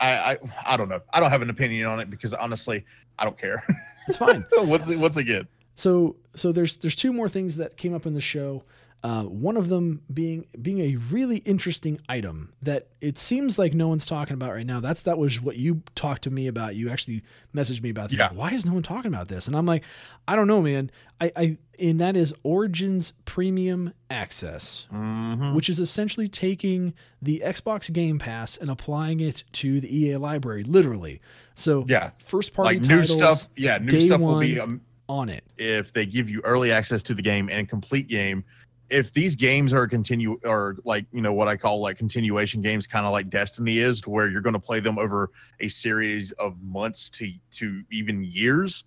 I 0.00 0.32
I 0.32 0.38
I 0.66 0.76
don't 0.76 0.88
know. 0.88 1.00
I 1.12 1.20
don't 1.20 1.30
have 1.30 1.42
an 1.42 1.50
opinion 1.50 1.86
on 1.86 2.00
it 2.00 2.10
because 2.10 2.34
honestly, 2.34 2.84
I 3.18 3.24
don't 3.24 3.38
care. 3.38 3.62
It's 4.08 4.18
fine. 4.18 4.44
what's 4.52 4.88
it 5.16 5.24
get? 5.24 5.46
So 5.74 6.16
so 6.34 6.52
there's 6.52 6.76
there's 6.78 6.96
two 6.96 7.12
more 7.12 7.28
things 7.28 7.56
that 7.56 7.76
came 7.76 7.94
up 7.94 8.06
in 8.06 8.14
the 8.14 8.20
show. 8.20 8.62
Uh, 9.02 9.22
one 9.22 9.56
of 9.56 9.68
them 9.68 10.02
being 10.12 10.46
being 10.60 10.80
a 10.80 10.96
really 11.12 11.36
interesting 11.38 12.00
item 12.08 12.52
that 12.60 12.88
it 13.00 13.16
seems 13.16 13.56
like 13.56 13.72
no 13.72 13.86
one's 13.86 14.04
talking 14.04 14.34
about 14.34 14.50
right 14.52 14.66
now. 14.66 14.80
That's 14.80 15.02
that 15.04 15.16
was 15.16 15.40
what 15.40 15.56
you 15.56 15.82
talked 15.94 16.22
to 16.22 16.30
me 16.30 16.48
about. 16.48 16.74
You 16.74 16.90
actually 16.90 17.22
messaged 17.54 17.82
me 17.82 17.90
about. 17.90 18.10
That. 18.10 18.16
Yeah. 18.16 18.32
Why 18.32 18.50
is 18.52 18.66
no 18.66 18.72
one 18.72 18.82
talking 18.82 19.12
about 19.14 19.28
this? 19.28 19.46
And 19.46 19.54
I'm 19.54 19.66
like, 19.66 19.84
I 20.26 20.34
don't 20.34 20.48
know, 20.48 20.60
man. 20.60 20.90
I, 21.20 21.30
I 21.36 21.58
and 21.78 22.00
that 22.00 22.16
is 22.16 22.34
Origins 22.42 23.12
Premium 23.26 23.92
Access, 24.10 24.86
Mm-hmm. 24.92 25.54
which 25.54 25.68
is 25.68 25.78
essentially 25.78 26.26
taking 26.26 26.92
the 27.22 27.42
Xbox 27.44 27.92
Game 27.92 28.18
Pass 28.18 28.56
and 28.56 28.70
applying 28.70 29.20
it 29.20 29.44
to 29.52 29.80
the 29.80 29.94
EA 29.94 30.16
library, 30.16 30.64
literally. 30.64 31.20
So 31.54 31.84
Yeah, 31.86 32.10
first 32.24 32.54
party 32.54 32.78
like 32.80 32.88
new 32.88 33.04
stuff. 33.04 33.46
Yeah, 33.56 33.78
new 33.78 34.00
stuff 34.00 34.20
will 34.20 34.40
be 34.40 34.58
um, 34.58 34.80
on 35.08 35.28
it. 35.28 35.44
if 35.58 35.92
they 35.92 36.06
give 36.06 36.28
you 36.28 36.40
early 36.42 36.72
access 36.72 37.04
to 37.04 37.14
the 37.14 37.22
game 37.22 37.48
and 37.52 37.68
complete 37.68 38.08
game. 38.08 38.42
If 38.90 39.12
these 39.12 39.34
games 39.34 39.72
are 39.72 39.86
continue 39.86 40.38
or 40.44 40.76
like 40.84 41.06
you 41.12 41.20
know 41.20 41.32
what 41.32 41.48
I 41.48 41.56
call 41.56 41.80
like 41.80 41.98
continuation 41.98 42.62
games, 42.62 42.86
kind 42.86 43.06
of 43.06 43.12
like 43.12 43.30
Destiny 43.30 43.78
is, 43.78 44.00
to 44.02 44.10
where 44.10 44.28
you're 44.28 44.40
going 44.40 44.54
to 44.54 44.60
play 44.60 44.80
them 44.80 44.98
over 44.98 45.30
a 45.60 45.68
series 45.68 46.32
of 46.32 46.60
months 46.62 47.08
to 47.10 47.32
to 47.52 47.82
even 47.90 48.22
years, 48.24 48.84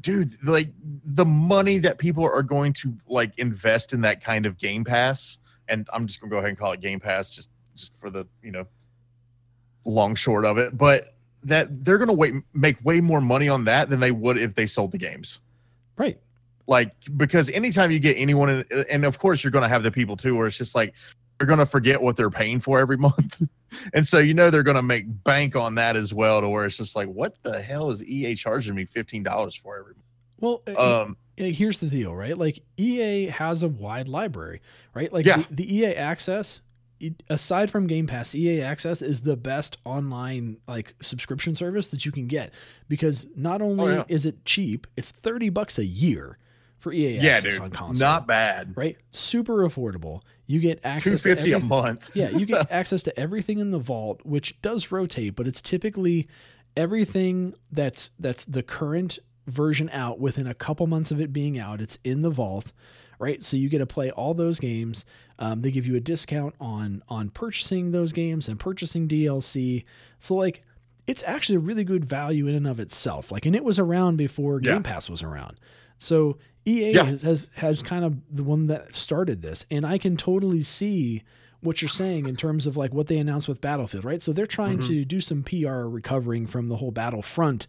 dude. 0.00 0.32
Like 0.46 0.68
the 0.82 1.24
money 1.24 1.78
that 1.78 1.98
people 1.98 2.24
are 2.24 2.42
going 2.42 2.72
to 2.74 2.94
like 3.08 3.32
invest 3.38 3.92
in 3.92 4.00
that 4.02 4.22
kind 4.22 4.46
of 4.46 4.58
Game 4.58 4.84
Pass, 4.84 5.38
and 5.68 5.88
I'm 5.92 6.06
just 6.06 6.20
gonna 6.20 6.30
go 6.30 6.38
ahead 6.38 6.50
and 6.50 6.58
call 6.58 6.72
it 6.72 6.80
Game 6.80 7.00
Pass, 7.00 7.30
just 7.30 7.50
just 7.74 7.98
for 7.98 8.10
the 8.10 8.26
you 8.42 8.52
know 8.52 8.66
long 9.84 10.14
short 10.14 10.44
of 10.44 10.58
it, 10.58 10.76
but 10.76 11.08
that 11.44 11.84
they're 11.84 11.98
going 11.98 12.08
to 12.08 12.14
wait 12.14 12.34
make 12.52 12.76
way 12.84 13.00
more 13.00 13.20
money 13.20 13.48
on 13.48 13.64
that 13.64 13.88
than 13.88 14.00
they 14.00 14.10
would 14.10 14.36
if 14.36 14.54
they 14.54 14.66
sold 14.66 14.92
the 14.92 14.98
games. 14.98 15.40
Right. 15.96 16.18
Like 16.66 16.94
because 17.16 17.48
anytime 17.50 17.90
you 17.90 17.98
get 17.98 18.16
anyone 18.16 18.50
in, 18.50 18.84
and 18.90 19.04
of 19.04 19.18
course 19.18 19.44
you're 19.44 19.50
going 19.50 19.62
to 19.62 19.68
have 19.68 19.82
the 19.82 19.90
people 19.90 20.16
too 20.16 20.34
where 20.34 20.46
it's 20.46 20.58
just 20.58 20.74
like 20.74 20.94
they're 21.38 21.46
going 21.46 21.58
to 21.58 21.66
forget 21.66 22.00
what 22.00 22.16
they're 22.16 22.30
paying 22.30 22.60
for 22.60 22.78
every 22.78 22.96
month. 23.08 23.42
and 23.94 24.06
so 24.06 24.18
you 24.18 24.34
know 24.34 24.50
they're 24.50 24.62
going 24.62 24.76
to 24.76 24.82
make 24.82 25.06
bank 25.24 25.54
on 25.54 25.74
that 25.76 25.96
as 25.96 26.12
well 26.12 26.40
to 26.40 26.48
where 26.48 26.66
it's 26.66 26.76
just 26.76 26.96
like 26.96 27.08
what 27.08 27.36
the 27.42 27.60
hell 27.60 27.90
is 27.90 28.04
EA 28.04 28.34
charging 28.34 28.74
me 28.74 28.84
$15 28.84 29.60
for 29.60 29.78
every 29.78 29.94
month? 29.94 30.04
Well, 30.38 30.62
uh, 30.66 31.02
um 31.02 31.16
here's 31.36 31.80
the 31.80 31.88
deal, 31.88 32.14
right? 32.14 32.36
Like 32.36 32.60
EA 32.78 33.26
has 33.26 33.62
a 33.62 33.68
wide 33.68 34.08
library, 34.08 34.62
right? 34.94 35.12
Like 35.12 35.26
yeah. 35.26 35.42
the, 35.50 35.54
the 35.54 35.76
EA 35.76 35.94
access 35.94 36.62
aside 37.28 37.70
from 37.70 37.86
Game 37.86 38.06
Pass, 38.06 38.34
EA 38.34 38.62
Access 38.62 39.02
is 39.02 39.20
the 39.20 39.36
best 39.36 39.76
online 39.84 40.56
like 40.66 40.94
subscription 41.00 41.54
service 41.54 41.88
that 41.88 42.06
you 42.06 42.12
can 42.12 42.26
get 42.26 42.52
because 42.88 43.26
not 43.36 43.60
only 43.60 43.92
oh, 43.92 43.96
yeah. 43.96 44.04
is 44.08 44.26
it 44.26 44.44
cheap, 44.44 44.86
it's 44.96 45.10
30 45.10 45.50
bucks 45.50 45.78
a 45.78 45.84
year 45.84 46.38
for 46.78 46.92
EA 46.92 47.18
yeah, 47.18 47.32
Access 47.32 47.54
dude, 47.54 47.62
on 47.62 47.70
console. 47.70 48.06
Not 48.06 48.26
bad. 48.26 48.76
Right? 48.76 48.96
Super 49.10 49.68
affordable. 49.68 50.22
You 50.46 50.60
get 50.60 50.80
access 50.84 51.22
250 51.22 51.50
to 51.50 51.56
a 51.56 51.60
month. 51.60 52.10
yeah, 52.14 52.30
you 52.30 52.46
get 52.46 52.70
access 52.70 53.02
to 53.04 53.18
everything 53.18 53.58
in 53.58 53.70
the 53.70 53.78
vault, 53.78 54.20
which 54.24 54.60
does 54.62 54.92
rotate, 54.92 55.34
but 55.34 55.48
it's 55.48 55.60
typically 55.60 56.28
everything 56.76 57.54
that's 57.72 58.10
that's 58.18 58.44
the 58.44 58.62
current 58.62 59.18
version 59.46 59.88
out 59.90 60.20
within 60.20 60.46
a 60.46 60.54
couple 60.54 60.86
months 60.86 61.10
of 61.10 61.20
it 61.20 61.32
being 61.32 61.58
out. 61.58 61.80
It's 61.80 61.98
in 62.04 62.22
the 62.22 62.30
vault 62.30 62.72
right? 63.18 63.42
So 63.42 63.56
you 63.56 63.68
get 63.68 63.78
to 63.78 63.86
play 63.86 64.10
all 64.10 64.34
those 64.34 64.58
games. 64.58 65.04
Um, 65.38 65.62
they 65.62 65.70
give 65.70 65.86
you 65.86 65.96
a 65.96 66.00
discount 66.00 66.54
on 66.60 67.02
on 67.08 67.30
purchasing 67.30 67.90
those 67.90 68.12
games 68.12 68.48
and 68.48 68.58
purchasing 68.58 69.08
DLC. 69.08 69.84
So 70.20 70.34
like 70.34 70.62
it's 71.06 71.22
actually 71.24 71.56
a 71.56 71.60
really 71.60 71.84
good 71.84 72.04
value 72.04 72.46
in 72.48 72.54
and 72.54 72.66
of 72.66 72.80
itself. 72.80 73.30
Like, 73.30 73.46
and 73.46 73.54
it 73.54 73.64
was 73.64 73.78
around 73.78 74.16
before 74.16 74.60
yeah. 74.60 74.72
Game 74.72 74.82
Pass 74.82 75.08
was 75.08 75.22
around. 75.22 75.58
So 75.98 76.38
EA 76.66 76.92
yeah. 76.92 77.04
has, 77.04 77.22
has 77.22 77.50
has 77.56 77.82
kind 77.82 78.04
of 78.04 78.16
the 78.30 78.42
one 78.42 78.66
that 78.66 78.94
started 78.94 79.42
this, 79.42 79.64
and 79.70 79.86
I 79.86 79.98
can 79.98 80.16
totally 80.16 80.62
see 80.62 81.22
what 81.60 81.80
you're 81.82 81.88
saying 81.88 82.26
in 82.26 82.36
terms 82.36 82.66
of 82.66 82.76
like 82.76 82.92
what 82.92 83.06
they 83.06 83.18
announced 83.18 83.48
with 83.48 83.60
Battlefield, 83.60 84.04
right? 84.04 84.22
So 84.22 84.32
they're 84.32 84.46
trying 84.46 84.78
mm-hmm. 84.78 84.88
to 84.88 85.04
do 85.04 85.20
some 85.20 85.42
PR 85.42 85.84
recovering 85.84 86.46
from 86.46 86.68
the 86.68 86.76
whole 86.76 86.90
Battlefront 86.90 87.66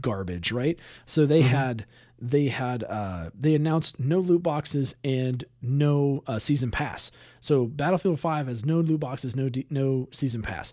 garbage, 0.00 0.52
right? 0.52 0.78
So 1.06 1.26
they 1.26 1.40
mm-hmm. 1.40 1.48
had 1.48 1.86
they 2.18 2.48
had 2.48 2.84
uh, 2.84 3.30
they 3.34 3.54
announced 3.54 3.98
no 3.98 4.18
loot 4.18 4.42
boxes 4.42 4.94
and 5.02 5.44
no 5.62 6.22
uh, 6.26 6.38
season 6.38 6.70
pass. 6.70 7.10
So 7.40 7.66
Battlefield 7.66 8.20
5 8.20 8.46
has 8.46 8.64
no 8.64 8.80
loot 8.80 9.00
boxes, 9.00 9.34
no 9.34 9.48
de- 9.48 9.66
no 9.70 10.08
season 10.12 10.42
pass, 10.42 10.72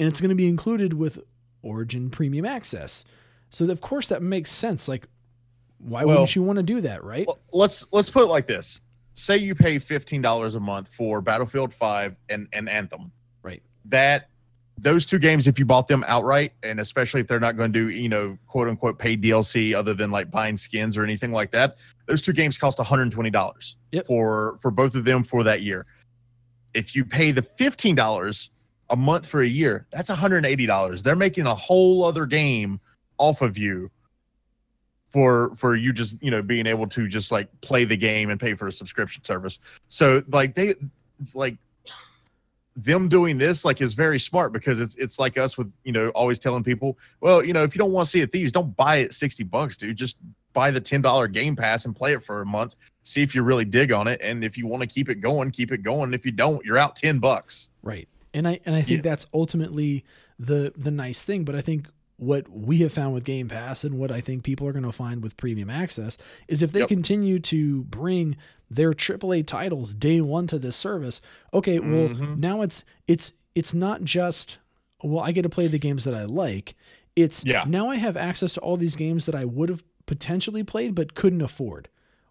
and 0.00 0.08
it's 0.08 0.20
going 0.20 0.30
to 0.30 0.34
be 0.34 0.48
included 0.48 0.94
with 0.94 1.18
Origin 1.62 2.10
Premium 2.10 2.46
Access. 2.46 3.04
So 3.50 3.70
of 3.70 3.80
course 3.80 4.08
that 4.08 4.22
makes 4.22 4.50
sense. 4.50 4.88
Like, 4.88 5.06
why 5.78 6.04
well, 6.04 6.16
wouldn't 6.16 6.34
you 6.34 6.42
want 6.42 6.56
to 6.56 6.62
do 6.62 6.80
that, 6.82 7.04
right? 7.04 7.26
Well, 7.26 7.38
let's 7.52 7.86
let's 7.92 8.10
put 8.10 8.22
it 8.24 8.26
like 8.26 8.46
this: 8.46 8.80
Say 9.14 9.38
you 9.38 9.54
pay 9.54 9.78
fifteen 9.78 10.22
dollars 10.22 10.54
a 10.54 10.60
month 10.60 10.90
for 10.94 11.20
Battlefield 11.20 11.72
5 11.74 12.16
and 12.28 12.48
and 12.52 12.68
Anthem, 12.68 13.12
right? 13.42 13.62
That 13.86 14.28
those 14.78 15.06
two 15.06 15.18
games, 15.18 15.46
if 15.46 15.58
you 15.58 15.64
bought 15.64 15.88
them 15.88 16.04
outright, 16.06 16.52
and 16.62 16.80
especially 16.80 17.20
if 17.20 17.26
they're 17.26 17.40
not 17.40 17.56
going 17.56 17.72
to 17.72 17.78
do, 17.78 17.88
you 17.88 18.08
know, 18.08 18.36
quote 18.46 18.68
unquote 18.68 18.98
paid 18.98 19.22
DLC 19.22 19.74
other 19.74 19.94
than 19.94 20.10
like 20.10 20.30
buying 20.30 20.56
skins 20.56 20.96
or 20.96 21.04
anything 21.04 21.32
like 21.32 21.50
that, 21.52 21.76
those 22.06 22.20
two 22.20 22.32
games 22.32 22.58
cost 22.58 22.78
$120 22.78 23.74
yep. 23.92 24.06
for 24.06 24.58
for 24.60 24.70
both 24.70 24.94
of 24.94 25.04
them 25.04 25.24
for 25.24 25.42
that 25.44 25.62
year. 25.62 25.86
If 26.74 26.94
you 26.94 27.04
pay 27.04 27.30
the 27.30 27.42
$15 27.42 28.48
a 28.90 28.96
month 28.96 29.26
for 29.26 29.42
a 29.42 29.48
year, 29.48 29.86
that's 29.90 30.10
$180. 30.10 31.02
They're 31.02 31.16
making 31.16 31.46
a 31.46 31.54
whole 31.54 32.04
other 32.04 32.26
game 32.26 32.78
off 33.18 33.40
of 33.40 33.56
you 33.56 33.90
for 35.16 35.50
for 35.54 35.76
you 35.76 35.94
just, 35.94 36.14
you 36.20 36.30
know, 36.30 36.42
being 36.42 36.66
able 36.66 36.86
to 36.86 37.08
just 37.08 37.32
like 37.32 37.48
play 37.62 37.86
the 37.86 37.96
game 37.96 38.28
and 38.28 38.38
pay 38.38 38.52
for 38.52 38.66
a 38.66 38.72
subscription 38.72 39.24
service. 39.24 39.58
So 39.88 40.22
like 40.28 40.54
they 40.54 40.74
like 41.32 41.56
them 42.76 43.08
doing 43.08 43.38
this 43.38 43.64
like 43.64 43.80
is 43.80 43.94
very 43.94 44.20
smart 44.20 44.52
because 44.52 44.78
it's 44.78 44.94
it's 44.96 45.18
like 45.18 45.38
us 45.38 45.56
with 45.56 45.72
you 45.84 45.92
know 45.92 46.10
always 46.10 46.38
telling 46.38 46.62
people 46.62 46.98
well 47.22 47.42
you 47.42 47.54
know 47.54 47.62
if 47.62 47.74
you 47.74 47.78
don't 47.78 47.92
want 47.92 48.04
to 48.04 48.10
Sea 48.10 48.20
of 48.20 48.30
Thieves 48.30 48.52
don't 48.52 48.76
buy 48.76 48.96
it 48.96 49.14
60 49.14 49.42
bucks 49.44 49.78
dude. 49.78 49.96
Just 49.96 50.18
buy 50.52 50.70
the 50.70 50.82
$10 50.82 51.32
game 51.32 51.56
pass 51.56 51.86
and 51.86 51.96
play 51.96 52.12
it 52.12 52.22
for 52.22 52.42
a 52.42 52.46
month. 52.46 52.76
See 53.02 53.22
if 53.22 53.34
you 53.34 53.42
really 53.42 53.64
dig 53.64 53.92
on 53.92 54.08
it. 54.08 54.20
And 54.22 54.44
if 54.44 54.58
you 54.58 54.66
want 54.66 54.82
to 54.82 54.86
keep 54.86 55.08
it 55.08 55.22
going 55.22 55.50
keep 55.50 55.72
it 55.72 55.82
going. 55.82 56.12
If 56.12 56.26
you 56.26 56.32
don't 56.32 56.62
you're 56.62 56.76
out 56.76 56.94
10 56.94 57.20
bucks. 57.20 57.70
Right. 57.82 58.06
And 58.34 58.46
i 58.46 58.60
and 58.66 58.74
i 58.74 58.82
think 58.82 58.98
yeah. 58.98 59.10
that's 59.10 59.24
ultimately 59.32 60.04
the 60.38 60.74
the 60.76 60.90
nice 60.90 61.22
thing. 61.22 61.46
But 61.46 61.54
i 61.54 61.62
think 61.62 61.88
what 62.16 62.48
we 62.48 62.78
have 62.78 62.92
found 62.92 63.14
with 63.14 63.24
Game 63.24 63.48
Pass 63.48 63.84
and 63.84 63.98
what 63.98 64.10
I 64.10 64.20
think 64.20 64.42
people 64.42 64.66
are 64.66 64.72
going 64.72 64.84
to 64.84 64.92
find 64.92 65.22
with 65.22 65.36
premium 65.36 65.68
access 65.68 66.16
is 66.48 66.62
if 66.62 66.72
they 66.72 66.80
yep. 66.80 66.88
continue 66.88 67.38
to 67.40 67.84
bring 67.84 68.36
their 68.70 68.92
AAA 68.92 69.46
titles 69.46 69.94
day 69.94 70.20
one 70.20 70.46
to 70.46 70.58
this 70.58 70.76
service, 70.76 71.20
okay, 71.52 71.78
well 71.78 72.08
mm-hmm. 72.08 72.40
now 72.40 72.62
it's 72.62 72.84
it's 73.06 73.32
it's 73.54 73.74
not 73.74 74.02
just 74.04 74.58
well 75.02 75.22
I 75.24 75.32
get 75.32 75.42
to 75.42 75.48
play 75.48 75.66
the 75.66 75.78
games 75.78 76.04
that 76.04 76.14
I 76.14 76.24
like. 76.24 76.74
It's 77.14 77.44
yeah. 77.44 77.64
now 77.66 77.88
I 77.88 77.96
have 77.96 78.16
access 78.16 78.54
to 78.54 78.60
all 78.60 78.76
these 78.76 78.96
games 78.96 79.26
that 79.26 79.34
I 79.34 79.44
would 79.44 79.68
have 79.68 79.82
potentially 80.06 80.62
played 80.62 80.94
but 80.94 81.14
couldn't 81.14 81.42
afford 81.42 81.88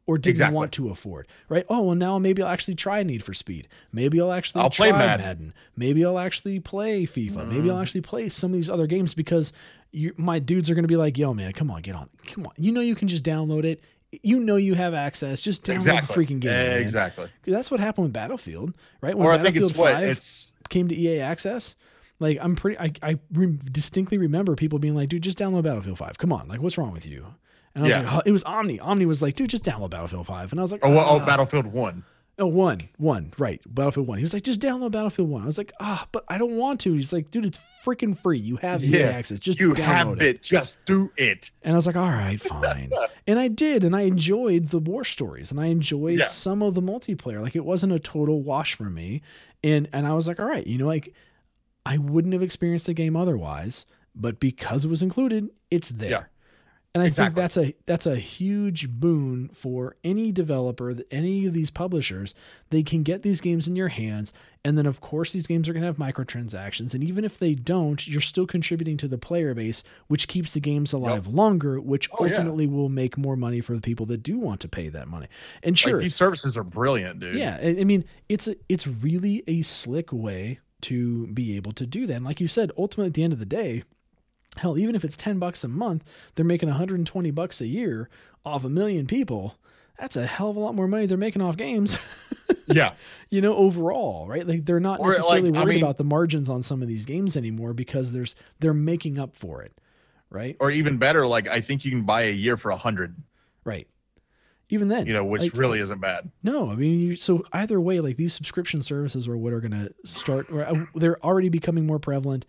or 0.07 0.17
didn't 0.17 0.33
exactly. 0.33 0.55
want 0.55 0.71
to 0.73 0.89
afford, 0.89 1.27
right? 1.49 1.65
Oh, 1.69 1.81
well, 1.81 1.95
now 1.95 2.19
maybe 2.19 2.43
I'll 2.43 2.49
actually 2.49 2.75
try 2.75 3.01
Need 3.01 3.23
for 3.23 3.33
Speed. 3.33 3.67
Maybe 3.91 4.21
I'll 4.21 4.31
actually 4.31 4.61
I'll 4.61 4.69
try 4.69 4.89
play 4.89 4.99
Madden. 4.99 5.25
Madden. 5.25 5.53
Maybe 5.75 6.05
I'll 6.05 6.19
actually 6.19 6.59
play 6.59 7.05
FIFA. 7.05 7.31
Mm. 7.31 7.47
Maybe 7.47 7.69
I'll 7.69 7.77
mm. 7.77 7.81
actually 7.81 8.01
play 8.01 8.29
some 8.29 8.51
of 8.51 8.53
these 8.53 8.69
other 8.69 8.87
games 8.87 9.13
because 9.13 9.51
you, 9.95 10.13
my 10.17 10.39
dudes 10.39 10.69
are 10.69 10.75
going 10.75 10.83
to 10.83 10.89
be 10.89 10.97
like, 10.97 11.17
yo, 11.17 11.33
man, 11.33 11.53
come 11.53 11.71
on, 11.71 11.81
get 11.81 11.95
on. 11.95 12.09
Come 12.27 12.45
on. 12.45 12.53
You 12.57 12.71
know, 12.71 12.81
you 12.81 12.95
can 12.95 13.07
just 13.07 13.23
download 13.23 13.63
it. 13.63 13.81
You 14.23 14.39
know, 14.39 14.55
you 14.55 14.75
have 14.75 14.93
access. 14.93 15.41
Just 15.41 15.63
download 15.63 15.75
exactly. 15.75 16.25
the 16.25 16.33
freaking 16.33 16.39
game. 16.39 16.81
exactly. 16.81 17.29
That's 17.45 17.71
what 17.71 17.79
happened 17.79 18.05
with 18.05 18.13
Battlefield, 18.13 18.73
right? 19.01 19.17
When 19.17 19.27
or 19.27 19.31
I 19.31 19.41
think 19.41 19.55
it's 19.55 19.75
what 19.75 20.03
it's 20.03 20.53
came 20.69 20.87
to 20.87 20.95
EA 20.95 21.19
Access. 21.19 21.75
Like 22.19 22.37
I'm 22.41 22.55
pretty, 22.55 22.79
I, 22.79 22.91
I 23.01 23.19
re- 23.33 23.57
distinctly 23.71 24.17
remember 24.17 24.55
people 24.55 24.79
being 24.79 24.95
like, 24.95 25.09
dude, 25.09 25.23
just 25.23 25.37
download 25.37 25.63
Battlefield 25.63 25.97
5. 25.97 26.17
Come 26.17 26.31
on. 26.31 26.47
Like, 26.47 26.61
what's 26.61 26.77
wrong 26.77 26.91
with 26.91 27.05
you? 27.05 27.25
And 27.73 27.83
I 27.83 27.87
was 27.87 27.95
yeah. 27.95 28.03
like, 28.03 28.13
oh, 28.13 28.21
it 28.25 28.31
was 28.31 28.43
Omni. 28.43 28.79
Omni 28.79 29.05
was 29.05 29.21
like, 29.21 29.35
dude, 29.35 29.49
just 29.49 29.65
download 29.65 29.89
Battlefield 29.89 30.27
5. 30.27 30.51
And 30.51 30.59
I 30.59 30.63
was 30.63 30.71
like, 30.71 30.81
oh, 30.83 30.93
oh, 30.93 31.05
oh 31.09 31.25
Battlefield 31.25 31.65
1. 31.65 32.03
Oh, 32.37 32.47
one, 32.47 32.81
one, 32.97 33.31
right. 33.37 33.61
Battlefield 33.65 34.07
1. 34.07 34.17
He 34.17 34.21
was 34.21 34.33
like, 34.33 34.43
just 34.43 34.59
download 34.59 34.91
Battlefield 34.91 35.29
1. 35.29 35.41
I 35.41 35.45
was 35.45 35.57
like, 35.57 35.71
ah, 35.79 36.05
but 36.11 36.25
I 36.27 36.37
don't 36.37 36.57
want 36.57 36.81
to. 36.81 36.91
He's 36.91 37.13
like, 37.13 37.31
dude, 37.31 37.45
it's 37.45 37.59
freaking 37.85 38.17
free. 38.17 38.37
You 38.37 38.57
have 38.57 38.83
yeah, 38.83 39.07
access. 39.07 39.39
Just 39.39 39.57
you 39.57 39.73
have 39.75 40.09
it. 40.17 40.21
it. 40.21 40.43
Just 40.43 40.83
do 40.83 41.11
it. 41.15 41.51
And 41.63 41.73
I 41.73 41.75
was 41.77 41.87
like, 41.87 41.95
all 41.95 42.09
right, 42.09 42.39
fine. 42.39 42.91
and 43.27 43.39
I 43.39 43.47
did. 43.47 43.85
And 43.85 43.95
I 43.95 44.01
enjoyed 44.01 44.69
the 44.69 44.79
war 44.79 45.05
stories 45.05 45.49
and 45.49 45.61
I 45.61 45.67
enjoyed 45.67 46.19
yeah. 46.19 46.27
some 46.27 46.61
of 46.61 46.73
the 46.73 46.81
multiplayer. 46.81 47.41
Like, 47.41 47.55
it 47.55 47.63
wasn't 47.63 47.93
a 47.93 47.99
total 47.99 48.41
wash 48.41 48.73
for 48.73 48.89
me. 48.89 49.21
And, 49.63 49.87
and 49.93 50.05
I 50.05 50.13
was 50.13 50.27
like, 50.27 50.39
all 50.39 50.45
right, 50.45 50.67
you 50.67 50.77
know, 50.77 50.87
like, 50.87 51.13
I 51.85 51.97
wouldn't 51.97 52.33
have 52.33 52.43
experienced 52.43 52.87
the 52.87 52.93
game 52.93 53.15
otherwise, 53.15 53.85
but 54.13 54.41
because 54.41 54.83
it 54.83 54.89
was 54.89 55.01
included, 55.01 55.49
it's 55.71 55.89
there. 55.89 56.09
Yeah. 56.09 56.23
And 56.95 57.03
I 57.03 57.07
exactly. 57.07 57.25
think 57.25 57.35
that's 57.35 57.57
a 57.57 57.75
that's 57.87 58.05
a 58.05 58.15
huge 58.15 58.89
boon 58.89 59.49
for 59.49 59.97
any 60.05 60.31
developer, 60.31 60.95
any 61.11 61.45
of 61.45 61.51
these 61.51 61.69
publishers. 61.69 62.33
They 62.69 62.83
can 62.83 63.03
get 63.03 63.21
these 63.21 63.41
games 63.41 63.67
in 63.67 63.75
your 63.75 63.89
hands, 63.89 64.31
and 64.63 64.77
then 64.77 64.85
of 64.85 65.01
course 65.01 65.33
these 65.33 65.45
games 65.45 65.67
are 65.67 65.73
going 65.73 65.81
to 65.81 65.87
have 65.87 65.97
microtransactions. 65.97 66.93
And 66.93 67.03
even 67.03 67.25
if 67.25 67.37
they 67.37 67.53
don't, 67.53 68.07
you're 68.07 68.21
still 68.21 68.47
contributing 68.47 68.95
to 68.95 69.09
the 69.09 69.17
player 69.17 69.53
base, 69.53 69.83
which 70.07 70.29
keeps 70.29 70.53
the 70.53 70.61
games 70.61 70.93
alive 70.93 71.25
yep. 71.25 71.35
longer, 71.35 71.81
which 71.81 72.09
oh, 72.13 72.23
ultimately 72.23 72.63
yeah. 72.63 72.71
will 72.71 72.87
make 72.87 73.17
more 73.17 73.35
money 73.35 73.59
for 73.59 73.75
the 73.75 73.81
people 73.81 74.05
that 74.05 74.23
do 74.23 74.39
want 74.39 74.61
to 74.61 74.69
pay 74.69 74.87
that 74.87 75.09
money. 75.09 75.27
And 75.63 75.77
sure, 75.77 75.95
like 75.95 76.01
these 76.03 76.15
services 76.15 76.55
are 76.55 76.63
brilliant, 76.63 77.19
dude. 77.19 77.35
Yeah, 77.35 77.57
I 77.61 77.83
mean 77.83 78.05
it's 78.29 78.47
a 78.47 78.55
it's 78.69 78.87
really 78.87 79.43
a 79.47 79.63
slick 79.63 80.13
way 80.13 80.59
to 80.83 81.27
be 81.27 81.57
able 81.57 81.73
to 81.73 81.85
do 81.85 82.07
that. 82.07 82.13
And 82.13 82.23
like 82.23 82.39
you 82.39 82.47
said, 82.47 82.71
ultimately 82.77 83.07
at 83.07 83.15
the 83.15 83.23
end 83.23 83.33
of 83.33 83.39
the 83.39 83.45
day 83.45 83.83
Hell, 84.57 84.77
even 84.77 84.95
if 84.95 85.03
it's 85.03 85.17
10 85.17 85.39
bucks 85.39 85.63
a 85.63 85.67
month, 85.67 86.03
they're 86.35 86.45
making 86.45 86.69
120 86.69 87.31
bucks 87.31 87.61
a 87.61 87.67
year 87.67 88.09
off 88.45 88.63
a 88.63 88.69
million 88.69 89.05
people. 89.07 89.55
That's 89.99 90.15
a 90.15 90.27
hell 90.27 90.49
of 90.49 90.55
a 90.57 90.59
lot 90.59 90.75
more 90.75 90.87
money 90.87 91.05
they're 91.05 91.17
making 91.17 91.41
off 91.41 91.55
games. 91.57 91.97
yeah. 92.67 92.93
You 93.29 93.41
know, 93.41 93.55
overall, 93.55 94.27
right? 94.27 94.45
Like 94.45 94.65
they're 94.65 94.79
not 94.79 95.01
necessarily 95.01 95.51
like, 95.51 95.53
worried 95.53 95.61
I 95.61 95.75
mean, 95.75 95.83
about 95.83 95.97
the 95.97 96.03
margins 96.03 96.49
on 96.49 96.63
some 96.63 96.81
of 96.81 96.87
these 96.87 97.05
games 97.05 97.37
anymore 97.37 97.73
because 97.73 98.11
there's 98.11 98.35
they're 98.59 98.73
making 98.73 99.17
up 99.17 99.35
for 99.37 99.61
it. 99.61 99.79
Right. 100.29 100.57
Or 100.59 100.69
even 100.69 100.97
better, 100.97 101.25
like 101.27 101.47
I 101.47 101.61
think 101.61 101.85
you 101.85 101.91
can 101.91 102.03
buy 102.03 102.23
a 102.23 102.31
year 102.31 102.57
for 102.57 102.71
a 102.71 102.77
hundred. 102.77 103.15
Right. 103.63 103.87
Even 104.69 104.87
then, 104.87 105.05
you 105.05 105.13
know, 105.13 105.23
which 105.23 105.43
like, 105.43 105.53
really 105.53 105.79
isn't 105.79 106.01
bad. 106.01 106.31
no. 106.41 106.71
I 106.71 106.75
mean, 106.75 106.99
you, 106.99 107.15
so 107.15 107.45
either 107.53 107.79
way, 107.79 107.99
like 107.99 108.17
these 108.17 108.33
subscription 108.33 108.81
services 108.81 109.27
are 109.27 109.37
what 109.37 109.53
are 109.53 109.61
going 109.61 109.71
to 109.71 109.93
start. 110.05 110.49
Or 110.49 110.65
uh, 110.65 110.85
they're 110.95 111.23
already 111.23 111.49
becoming 111.49 111.85
more 111.85 111.99
prevalent. 111.99 112.45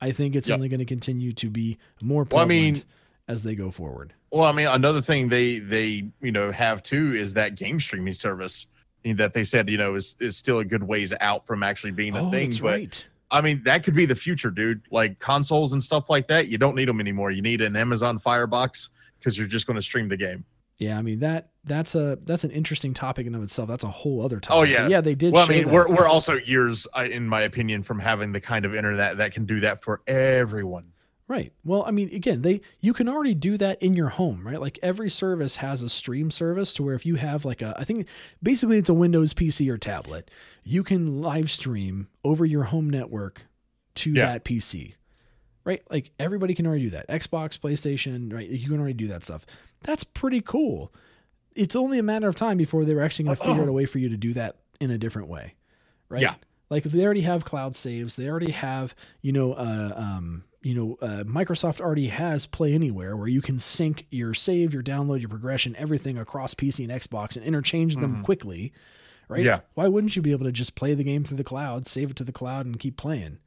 I 0.00 0.12
think 0.12 0.34
it's 0.34 0.48
Yep. 0.48 0.54
only 0.56 0.68
going 0.68 0.80
to 0.80 0.86
continue 0.86 1.32
to 1.34 1.50
be 1.50 1.78
more 2.02 2.26
Well, 2.30 2.42
I 2.42 2.46
mean- 2.46 2.82
as 3.28 3.42
they 3.44 3.54
go 3.54 3.70
forward. 3.70 4.12
Well, 4.32 4.44
I 4.44 4.52
mean, 4.52 4.66
another 4.66 5.00
thing 5.00 5.28
they 5.28 5.58
they 5.60 6.08
you 6.20 6.32
know 6.32 6.50
have 6.50 6.82
too 6.82 7.14
is 7.14 7.32
that 7.34 7.54
game 7.54 7.78
streaming 7.80 8.14
service 8.14 8.66
that 9.04 9.32
they 9.32 9.44
said 9.44 9.68
you 9.70 9.78
know 9.78 9.94
is 9.94 10.16
is 10.20 10.36
still 10.36 10.58
a 10.58 10.64
good 10.64 10.82
ways 10.82 11.12
out 11.20 11.46
from 11.46 11.62
actually 11.62 11.92
being 11.92 12.16
a 12.16 12.22
oh, 12.22 12.30
thing. 12.30 12.50
that's 12.50 12.60
But 12.60 12.68
right. 12.68 13.04
I 13.32 13.40
mean, 13.40 13.62
that 13.64 13.84
could 13.84 13.94
be 13.94 14.06
the 14.06 14.14
future, 14.16 14.50
dude. 14.50 14.82
Like 14.90 15.18
consoles 15.20 15.72
and 15.72 15.82
stuff 15.82 16.10
like 16.10 16.26
that, 16.28 16.48
you 16.48 16.58
don't 16.58 16.74
need 16.74 16.88
them 16.88 16.98
anymore. 16.98 17.30
You 17.30 17.42
need 17.42 17.60
an 17.60 17.76
Amazon 17.76 18.18
Firebox 18.18 18.90
because 19.18 19.38
you're 19.38 19.46
just 19.46 19.66
going 19.68 19.76
to 19.76 19.82
stream 19.82 20.08
the 20.08 20.16
game. 20.16 20.44
Yeah, 20.80 20.98
I 20.98 21.02
mean 21.02 21.20
that 21.20 21.50
that's 21.62 21.94
a 21.94 22.18
that's 22.24 22.42
an 22.42 22.50
interesting 22.50 22.94
topic 22.94 23.26
in 23.26 23.34
of 23.34 23.42
itself. 23.42 23.68
That's 23.68 23.84
a 23.84 23.88
whole 23.90 24.24
other 24.24 24.38
oh, 24.38 24.40
topic. 24.40 24.56
Oh, 24.56 24.60
But 24.62 24.68
yeah. 24.70 24.88
yeah. 24.88 25.00
They 25.02 25.14
did. 25.14 25.34
Well, 25.34 25.44
I 25.44 25.48
mean, 25.48 25.66
that. 25.66 25.72
we're 25.72 25.88
we're 25.88 26.08
also 26.08 26.36
years, 26.38 26.86
I- 26.94 27.04
in 27.04 27.28
my 27.28 27.42
opinion, 27.42 27.82
from 27.82 27.98
having 28.00 28.32
the 28.32 28.40
kind 28.40 28.64
of 28.64 28.74
internet 28.74 29.18
that 29.18 29.32
can 29.32 29.44
do 29.44 29.60
that 29.60 29.82
for 29.82 30.00
everyone. 30.06 30.86
Right. 31.28 31.52
Well, 31.64 31.84
I 31.86 31.90
mean, 31.92 32.12
again, 32.14 32.40
they 32.42 32.62
you 32.80 32.94
can 32.94 33.08
already 33.10 33.34
do 33.34 33.58
that 33.58 33.80
in 33.82 33.92
your 33.94 34.08
home, 34.08 34.44
right? 34.44 34.60
Like 34.60 34.78
every 34.82 35.10
service 35.10 35.56
has 35.56 35.82
a 35.82 35.90
stream 35.90 36.30
service 36.30 36.72
to 36.74 36.82
where 36.82 36.94
if 36.94 37.04
you 37.04 37.16
have 37.16 37.44
like 37.44 37.60
a 37.60 37.74
I 37.78 37.84
think 37.84 38.08
basically 38.42 38.78
it's 38.78 38.88
a 38.88 38.94
Windows 38.94 39.34
PC 39.34 39.70
or 39.70 39.76
tablet, 39.76 40.30
you 40.64 40.82
can 40.82 41.20
live 41.20 41.50
stream 41.50 42.08
over 42.24 42.46
your 42.46 42.64
home 42.64 42.88
network 42.88 43.42
to 43.96 44.10
Yeah. 44.10 44.26
that 44.32 44.44
PC. 44.46 44.94
Right? 45.62 45.82
Like 45.90 46.10
everybody 46.18 46.54
can 46.54 46.66
already 46.66 46.84
do 46.84 46.90
that. 46.90 47.06
Xbox, 47.08 47.58
PlayStation, 47.60 48.32
right? 48.32 48.48
You 48.48 48.66
can 48.68 48.78
already 48.80 48.94
do 48.94 49.08
that 49.08 49.22
stuff. 49.24 49.44
That's 49.82 50.04
pretty 50.04 50.40
cool. 50.40 50.92
It's 51.54 51.74
only 51.76 51.98
a 51.98 52.02
matter 52.02 52.28
of 52.28 52.36
time 52.36 52.56
before 52.58 52.84
they're 52.84 53.02
actually 53.02 53.24
going 53.26 53.36
to 53.36 53.44
figure 53.44 53.62
out 53.62 53.68
a 53.68 53.72
way 53.72 53.86
for 53.86 53.98
you 53.98 54.08
to 54.10 54.16
do 54.16 54.32
that 54.34 54.56
in 54.80 54.90
a 54.90 54.98
different 54.98 55.28
way. 55.28 55.54
Right? 56.08 56.22
Yeah. 56.22 56.34
Like 56.70 56.84
they 56.84 57.04
already 57.04 57.22
have 57.22 57.44
cloud 57.44 57.74
saves, 57.74 58.14
they 58.16 58.28
already 58.28 58.52
have, 58.52 58.94
you 59.22 59.32
know, 59.32 59.54
uh, 59.54 59.92
um, 59.96 60.44
you 60.62 60.74
know, 60.74 60.98
uh, 61.02 61.24
Microsoft 61.24 61.80
already 61.80 62.08
has 62.08 62.46
Play 62.46 62.74
Anywhere 62.74 63.16
where 63.16 63.26
you 63.26 63.42
can 63.42 63.58
sync 63.58 64.06
your 64.10 64.34
save, 64.34 64.72
your 64.72 64.82
download, 64.82 65.20
your 65.20 65.28
progression, 65.30 65.74
everything 65.76 66.18
across 66.18 66.54
PC 66.54 66.84
and 66.88 66.92
Xbox 66.92 67.34
and 67.36 67.44
interchange 67.44 67.96
them 67.96 68.18
Mhm. 68.18 68.24
quickly, 68.24 68.72
right? 69.28 69.44
Yeah. 69.44 69.60
Why 69.74 69.88
wouldn't 69.88 70.14
you 70.14 70.22
be 70.22 70.32
able 70.32 70.44
to 70.44 70.52
just 70.52 70.74
play 70.76 70.94
the 70.94 71.02
game 71.02 71.24
through 71.24 71.38
the 71.38 71.44
cloud, 71.44 71.88
save 71.88 72.10
it 72.10 72.16
to 72.16 72.24
the 72.24 72.32
cloud, 72.32 72.66
and 72.66 72.78
keep 72.78 72.96
playing? 72.96 73.38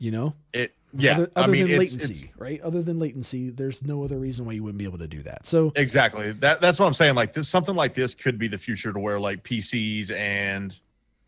You 0.00 0.10
know, 0.10 0.34
It, 0.52 0.74
yeah. 0.92 1.12
Other, 1.14 1.30
I 1.36 1.46
mean, 1.46 1.68
than 1.68 1.80
it's, 1.80 1.94
latency, 1.94 2.26
it's 2.28 2.38
right? 2.40 2.60
Other 2.62 2.82
than 2.82 2.98
latency, 2.98 3.50
there's 3.50 3.84
no 3.84 4.02
other 4.04 4.18
reason 4.18 4.44
why 4.46 4.52
you 4.52 4.62
wouldn't 4.62 4.78
be 4.78 4.84
able 4.84 4.98
to 4.98 5.08
do 5.08 5.22
that. 5.22 5.46
So 5.46 5.72
exactly 5.76 6.32
that. 6.32 6.60
That's 6.60 6.78
what 6.78 6.86
I'm 6.86 6.94
saying. 6.94 7.14
Like 7.14 7.32
this, 7.32 7.48
something 7.48 7.74
like 7.74 7.94
this 7.94 8.14
could 8.14 8.38
be 8.38 8.48
the 8.48 8.58
future 8.58 8.92
to 8.92 8.98
where 8.98 9.20
like 9.20 9.42
PCs 9.44 10.10
and 10.10 10.78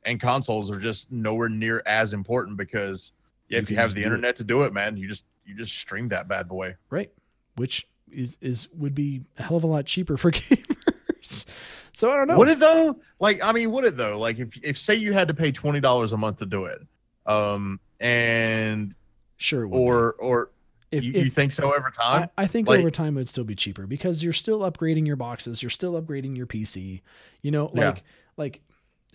and 0.04 0.20
consoles 0.20 0.70
are 0.70 0.80
just 0.80 1.12
nowhere 1.12 1.48
near 1.48 1.82
as 1.86 2.12
important 2.12 2.56
because 2.56 3.12
yeah, 3.48 3.58
You 3.58 3.62
if 3.62 3.70
you 3.70 3.76
have 3.76 3.90
the 3.90 3.96
do 3.96 4.00
it. 4.00 4.04
internet 4.06 4.36
to 4.36 4.44
do 4.44 4.62
it, 4.62 4.72
man, 4.72 4.96
you 4.96 5.08
just 5.08 5.24
you 5.46 5.56
just 5.56 5.76
stream 5.76 6.08
that 6.08 6.28
bad 6.28 6.48
boy. 6.48 6.74
right, 6.90 7.10
which 7.56 7.86
is 8.10 8.36
is 8.40 8.68
would 8.76 8.94
be 8.94 9.22
a 9.38 9.42
hell 9.44 9.56
of 9.56 9.64
a 9.64 9.66
lot 9.66 9.86
cheaper 9.86 10.16
for 10.16 10.30
gamers. 10.32 11.44
so 11.92 12.10
I 12.10 12.16
don't 12.16 12.28
know. 12.28 12.36
Would 12.36 12.48
it 12.48 12.58
though? 12.58 12.98
Like, 13.20 13.42
I 13.42 13.52
mean, 13.52 13.70
would 13.70 13.84
it 13.84 13.96
though? 13.96 14.18
Like, 14.18 14.38
if 14.38 14.58
if 14.64 14.78
say 14.78 14.94
you 14.96 15.12
had 15.12 15.28
to 15.28 15.34
pay 15.34 15.52
twenty 15.52 15.80
dollars 15.80 16.12
a 16.12 16.16
month 16.16 16.38
to 16.38 16.46
do 16.46 16.64
it, 16.66 16.80
um, 17.26 17.78
and 18.00 18.94
sure, 19.42 19.62
it 19.62 19.68
would 19.68 19.78
be. 19.78 19.82
or 19.82 20.12
or 20.12 20.50
if, 20.90 21.02
you, 21.04 21.12
if, 21.14 21.24
you 21.24 21.30
think 21.30 21.52
so 21.52 21.74
over 21.74 21.90
time? 21.90 22.28
I, 22.36 22.42
I 22.42 22.46
think 22.46 22.68
Like- 22.68 22.80
over 22.80 22.90
time 22.90 23.16
it 23.16 23.20
would 23.20 23.28
still 23.28 23.44
be 23.44 23.54
cheaper 23.54 23.86
because 23.86 24.22
you're 24.22 24.32
still 24.34 24.60
upgrading 24.60 25.06
your 25.06 25.16
boxes, 25.16 25.62
you're 25.62 25.70
still 25.70 26.00
upgrading 26.00 26.36
your 26.36 26.46
PC. 26.46 27.00
You 27.42 27.50
know, 27.50 27.70
Yeah. 27.74 27.90
like 27.90 28.04
like 28.36 28.60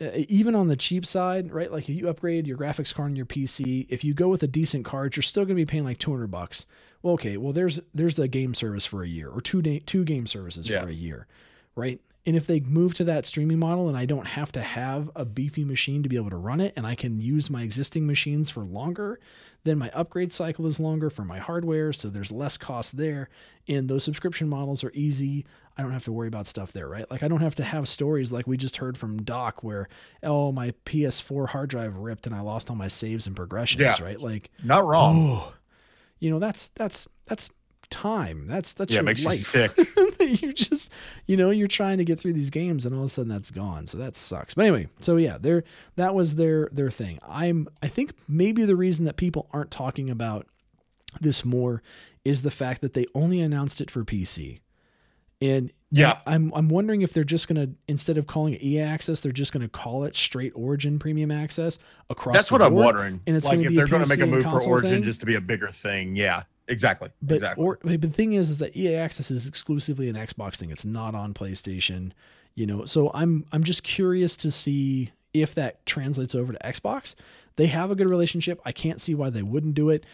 uh, 0.01 0.09
even 0.29 0.53
on 0.55 0.67
the 0.67 0.75
cheap 0.75 1.05
side, 1.05 1.51
right? 1.51 1.71
Like 1.71 1.89
if 1.89 1.95
you 1.95 2.07
upgrade 2.09 2.45
your 2.47 2.57
graphics 2.57 2.93
card 2.93 3.09
on 3.09 3.15
your 3.15 3.25
PC, 3.25 3.85
if 3.89 4.03
you 4.03 4.13
go 4.13 4.27
with 4.27 4.43
a 4.43 4.47
decent 4.47 4.85
card, 4.85 5.15
you're 5.15 5.23
still 5.23 5.43
going 5.43 5.55
to 5.55 5.61
be 5.61 5.65
paying 5.65 5.83
like 5.85 5.97
200 5.97 6.27
bucks. 6.27 6.65
Well, 7.01 7.13
okay, 7.15 7.37
well 7.37 7.53
there's 7.53 7.79
there's 7.93 8.17
a 8.19 8.27
game 8.27 8.53
service 8.53 8.85
for 8.85 9.03
a 9.03 9.07
year 9.07 9.29
or 9.29 9.39
two 9.41 9.61
day, 9.61 9.79
two 9.79 10.03
game 10.03 10.27
services 10.27 10.69
Yeah. 10.69 10.81
for 10.83 10.89
a 10.89 10.93
year, 10.93 11.25
right? 11.75 11.99
And 12.27 12.35
if 12.35 12.45
they 12.45 12.59
move 12.59 12.93
to 12.95 13.05
that 13.05 13.25
streaming 13.25 13.57
model 13.57 13.87
and 13.87 13.97
I 13.97 14.05
don't 14.05 14.27
have 14.27 14.51
to 14.51 14.61
have 14.61 15.09
a 15.15 15.23
beefy 15.23 15.63
machine 15.63 16.03
to 16.03 16.09
be 16.09 16.17
able 16.17 16.29
to 16.29 16.35
run 16.35 16.59
it 16.59 16.73
and 16.75 16.85
I 16.85 16.93
can 16.93 17.19
use 17.21 17.49
my 17.49 17.63
existing 17.63 18.05
machines 18.05 18.49
for 18.49 18.63
longer, 18.65 19.19
then 19.63 19.77
my 19.77 19.89
upgrade 19.91 20.33
cycle 20.33 20.67
is 20.67 20.77
longer 20.79 21.09
for 21.09 21.23
my 21.23 21.39
hardware, 21.39 21.93
so 21.93 22.09
there's 22.09 22.29
less 22.31 22.57
cost 22.57 22.97
there. 22.97 23.29
And 23.69 23.87
those 23.89 24.03
subscription 24.03 24.49
models 24.49 24.83
are 24.83 24.91
easy. 24.93 25.45
I 25.77 25.83
don't 25.83 25.93
have 25.93 26.03
to 26.03 26.11
worry 26.11 26.27
about 26.27 26.47
stuff 26.47 26.73
there, 26.73 26.87
right? 26.89 27.09
Like 27.09 27.23
I 27.23 27.29
don't 27.29 27.39
have 27.41 27.55
to 27.55 27.63
have 27.63 27.87
stories 27.87 28.31
like 28.31 28.45
we 28.45 28.57
just 28.57 28.75
heard 28.77 28.97
from 28.97 29.23
Doc 29.23 29.63
where 29.63 29.87
oh 30.21 30.51
my 30.51 30.71
PS4 30.85 31.47
hard 31.47 31.69
drive 31.69 31.95
ripped 31.95 32.25
and 32.27 32.35
I 32.35 32.41
lost 32.41 32.69
all 32.69 32.75
my 32.75 32.87
saves 32.89 33.27
and 33.27 33.37
progressions, 33.37 33.79
Yeah. 33.81 34.03
right? 34.03 34.19
Like 34.19 34.51
Not 34.63 34.85
wrong. 34.85 35.29
oh, 35.31 35.53
you 36.19 36.29
know 36.29 36.39
that's 36.39 36.71
that's 36.75 37.07
that's 37.25 37.49
time. 37.89 38.47
That's 38.47 38.73
that's 38.73 38.91
yeah, 38.91 38.97
your 38.97 39.03
makes 39.03 39.23
life. 39.23 39.35
you 39.35 39.39
sick. 39.41 39.71
you 40.41 40.53
just 40.53 40.91
you 41.25 41.37
know 41.37 41.49
you're 41.51 41.67
trying 41.67 41.97
to 41.99 42.03
get 42.05 42.19
through 42.19 42.33
these 42.33 42.49
games 42.49 42.85
and 42.85 42.93
all 42.95 43.01
of 43.01 43.07
a 43.07 43.09
sudden 43.09 43.29
that's 43.29 43.51
gone 43.51 43.87
so 43.87 43.97
that 43.97 44.15
sucks 44.17 44.53
but 44.53 44.63
anyway 44.63 44.87
so 44.99 45.15
yeah 45.17 45.37
there 45.39 45.63
that 45.95 46.13
was 46.13 46.35
their 46.35 46.67
their 46.71 46.89
thing 46.89 47.17
i'm 47.27 47.67
i 47.83 47.87
think 47.87 48.11
maybe 48.27 48.65
the 48.65 48.75
reason 48.75 49.05
that 49.05 49.15
people 49.15 49.47
aren't 49.53 49.71
talking 49.71 50.09
about 50.09 50.47
this 51.21 51.45
more 51.45 51.81
is 52.25 52.41
the 52.41 52.51
fact 52.51 52.81
that 52.81 52.93
they 52.93 53.05
only 53.15 53.39
announced 53.39 53.79
it 53.79 53.89
for 53.91 54.03
pc 54.03 54.59
and 55.39 55.71
Yeah. 55.91 56.17
i'm 56.25 56.51
i'm 56.55 56.67
wondering 56.67 57.03
if 57.03 57.13
they're 57.13 57.23
just 57.23 57.47
to 57.55 57.69
instead 57.87 58.17
of 58.17 58.27
calling 58.27 58.53
it 58.55 58.61
ea 58.63 58.79
access 58.81 59.21
they're 59.21 59.31
just 59.31 59.53
to 59.61 59.69
call 59.69 60.03
it 60.03 60.15
straight 60.15 60.51
origin 60.55 60.97
premium 60.99 61.31
access 61.31 61.77
across 62.09 62.35
That's 62.35 62.49
the 62.49 62.55
what 62.55 62.61
I'm 62.63 62.73
wondering. 62.73 63.21
and 63.27 63.35
it's 63.37 63.45
like 63.45 63.59
if 63.59 63.73
they're 63.73 63.87
going 63.87 64.03
to 64.03 64.09
make 64.09 64.19
a 64.19 64.25
move 64.25 64.43
for 64.43 64.61
Origin 64.63 64.89
thing. 64.89 65.03
just 65.03 65.19
to 65.21 65.25
be 65.25 65.35
a 65.35 65.41
bigger 65.41 65.69
thing. 65.71 66.15
Yeah, 66.15 66.43
exactly. 66.67 67.09
But 67.21 67.35
exactly. 67.35 67.63
or 67.63 67.79
but 67.81 68.01
the 68.01 68.09
thing 68.09 68.33
is, 68.33 68.49
is 68.49 68.57
that 68.59 68.75
EA 68.75 68.95
Access 68.95 69.31
is 69.31 69.47
exclusively 69.47 70.09
an 70.09 70.15
Xbox 70.15 70.57
thing. 70.57 70.71
It's 70.71 70.85
not 70.85 71.15
on 71.15 71.33
PlayStation. 71.33 72.11
You 72.55 72.65
know, 72.65 72.85
so 72.85 73.11
I'm 73.13 73.45
I'm 73.51 73.63
just 73.63 73.83
curious 73.83 74.35
to 74.37 74.51
see 74.51 75.11
if 75.33 75.53
that 75.55 75.85
translates 75.85 76.35
over 76.35 76.53
to 76.53 76.59
Xbox. 76.59 77.15
They 77.55 77.67
have 77.67 77.91
a 77.91 77.95
good 77.95 78.07
relationship. 78.07 78.59
I 78.65 78.71
can't 78.71 79.01
see 79.01 79.15
why 79.15 79.29
they 79.29 79.41
wouldn't 79.41 79.75
do 79.75 79.89
it. 79.89 80.05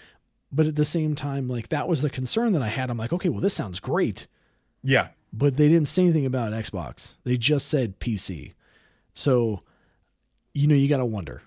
But 0.52 0.68
at 0.68 0.76
the 0.76 0.86
same 0.86 1.16
time, 1.16 1.48
like 1.48 1.70
that 1.70 1.88
was 1.88 2.02
the 2.02 2.10
concern 2.10 2.54
that 2.54 2.62
I 2.62 2.70
had. 2.70 2.90
I'm 2.90 2.98
like, 2.98 3.14
okay, 3.14 3.30
well, 3.30 3.42
this 3.42 3.56
sounds 3.56 3.80
great, 3.80 4.28
yeah. 4.84 5.08
but 5.32 5.58
they 5.58 5.68
didn't 5.68 5.88
say 5.88 6.04
anything 6.04 6.28
about 6.28 6.54
Xbox. 6.54 7.16
They 7.24 7.38
just 7.38 7.68
said 7.68 8.00
PC. 8.00 8.54
So, 9.16 9.62
you 10.54 10.68
know, 10.68 10.76
you 10.76 10.88
got 10.88 10.98
to 10.98 11.06
wonder. 11.06 11.42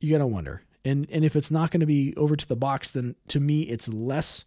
You 0.00 0.10
got 0.10 0.18
to 0.18 0.26
wonder. 0.26 0.62
And 0.86 1.06
and 1.10 1.24
if 1.24 1.36
it's 1.36 1.50
not 1.50 1.70
going 1.70 1.80
to 1.80 1.86
be 1.86 2.14
over 2.16 2.36
to 2.36 2.46
the 2.46 2.56
box, 2.56 2.90
then 2.90 3.16
to 3.28 3.40
me 3.40 3.62
it's 3.62 3.88
less 3.88 4.44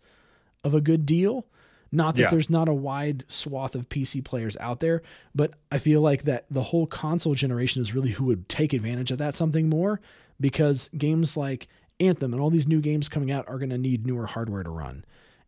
of 0.64 0.74
a 0.74 0.82
good 0.82 1.06
deal. 1.06 1.46
Not 1.92 2.16
that 2.16 2.22
Yeah. 2.22 2.30
there's 2.30 2.50
not 2.50 2.68
a 2.70 2.74
wide 2.74 3.26
swath 3.28 3.76
of 3.76 3.90
PC 3.90 4.24
players 4.24 4.56
out 4.58 4.80
there, 4.80 5.02
but 5.34 5.56
I 5.72 5.80
feel 5.80 6.02
like 6.02 6.24
that 6.24 6.46
the 6.50 6.64
whole 6.64 6.86
console 6.88 7.34
generation 7.34 7.82
is 7.82 7.94
really 7.96 8.12
who 8.12 8.26
would 8.26 8.48
take 8.48 8.74
advantage 8.74 9.12
of 9.12 9.18
that 9.18 9.36
something 9.36 9.70
more 9.70 10.00
because 10.40 10.90
games 10.98 11.36
like 11.36 11.68
Anthem 12.00 12.34
and 12.34 12.42
all 12.42 12.50
these 12.52 12.68
new 12.68 12.80
games 12.80 13.10
coming 13.10 13.32
out 13.32 13.48
are 13.50 13.58
going 13.58 13.72
to 13.72 13.78
need 13.78 14.06
newer 14.06 14.28
hardware 14.28 14.64
to 14.64 14.70
run. 14.70 15.04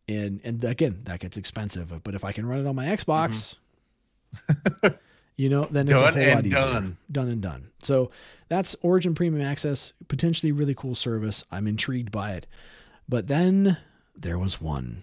And 0.08 0.42
and 0.44 0.64
again, 0.64 1.02
that 1.04 1.20
gets 1.20 1.38
expensive, 1.38 1.94
but 2.04 2.16
if 2.16 2.24
I 2.26 2.32
can 2.34 2.46
run 2.46 2.60
it 2.60 2.68
on 2.68 2.76
my 2.76 2.88
Xbox, 2.88 3.58
mm-hmm. 4.50 4.88
you 5.42 5.50
know, 5.50 5.68
then 5.72 5.88
it's 5.88 6.00
Done 6.00 6.16
a 6.18 6.24
whole 6.24 6.36
lot 6.36 6.46
easier. 6.46 6.56
done. 6.56 6.98
Done 7.12 7.28
and 7.28 7.42
done. 7.42 7.72
So 7.82 8.12
that's 8.48 8.76
Origin 8.84 9.16
Premium 9.16 9.44
Access, 9.46 9.94
potentially 10.08 10.52
really 10.52 10.76
cool 10.76 10.94
service. 10.94 11.44
I'm 11.52 11.66
intrigued 11.66 12.12
by 12.12 12.34
it. 12.34 12.46
But 13.10 13.28
then 13.28 13.78
there 14.16 14.38
was 14.38 14.62
one. 14.62 15.02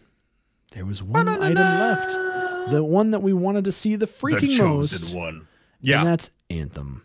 There 0.73 0.85
was 0.85 1.03
one 1.03 1.27
item 1.29 1.57
left. 1.57 2.71
The 2.71 2.85
one 2.85 3.11
that 3.11 3.21
we 3.21 3.33
wanted 3.33 3.65
to 3.65 3.73
see 3.73 3.97
the 3.97 4.07
freaking 4.07 4.57
most. 4.59 5.13
one. 5.13 5.49
Yeah. 5.81 6.01
And 6.01 6.07
that's 6.09 6.31
Anthem. 6.51 7.03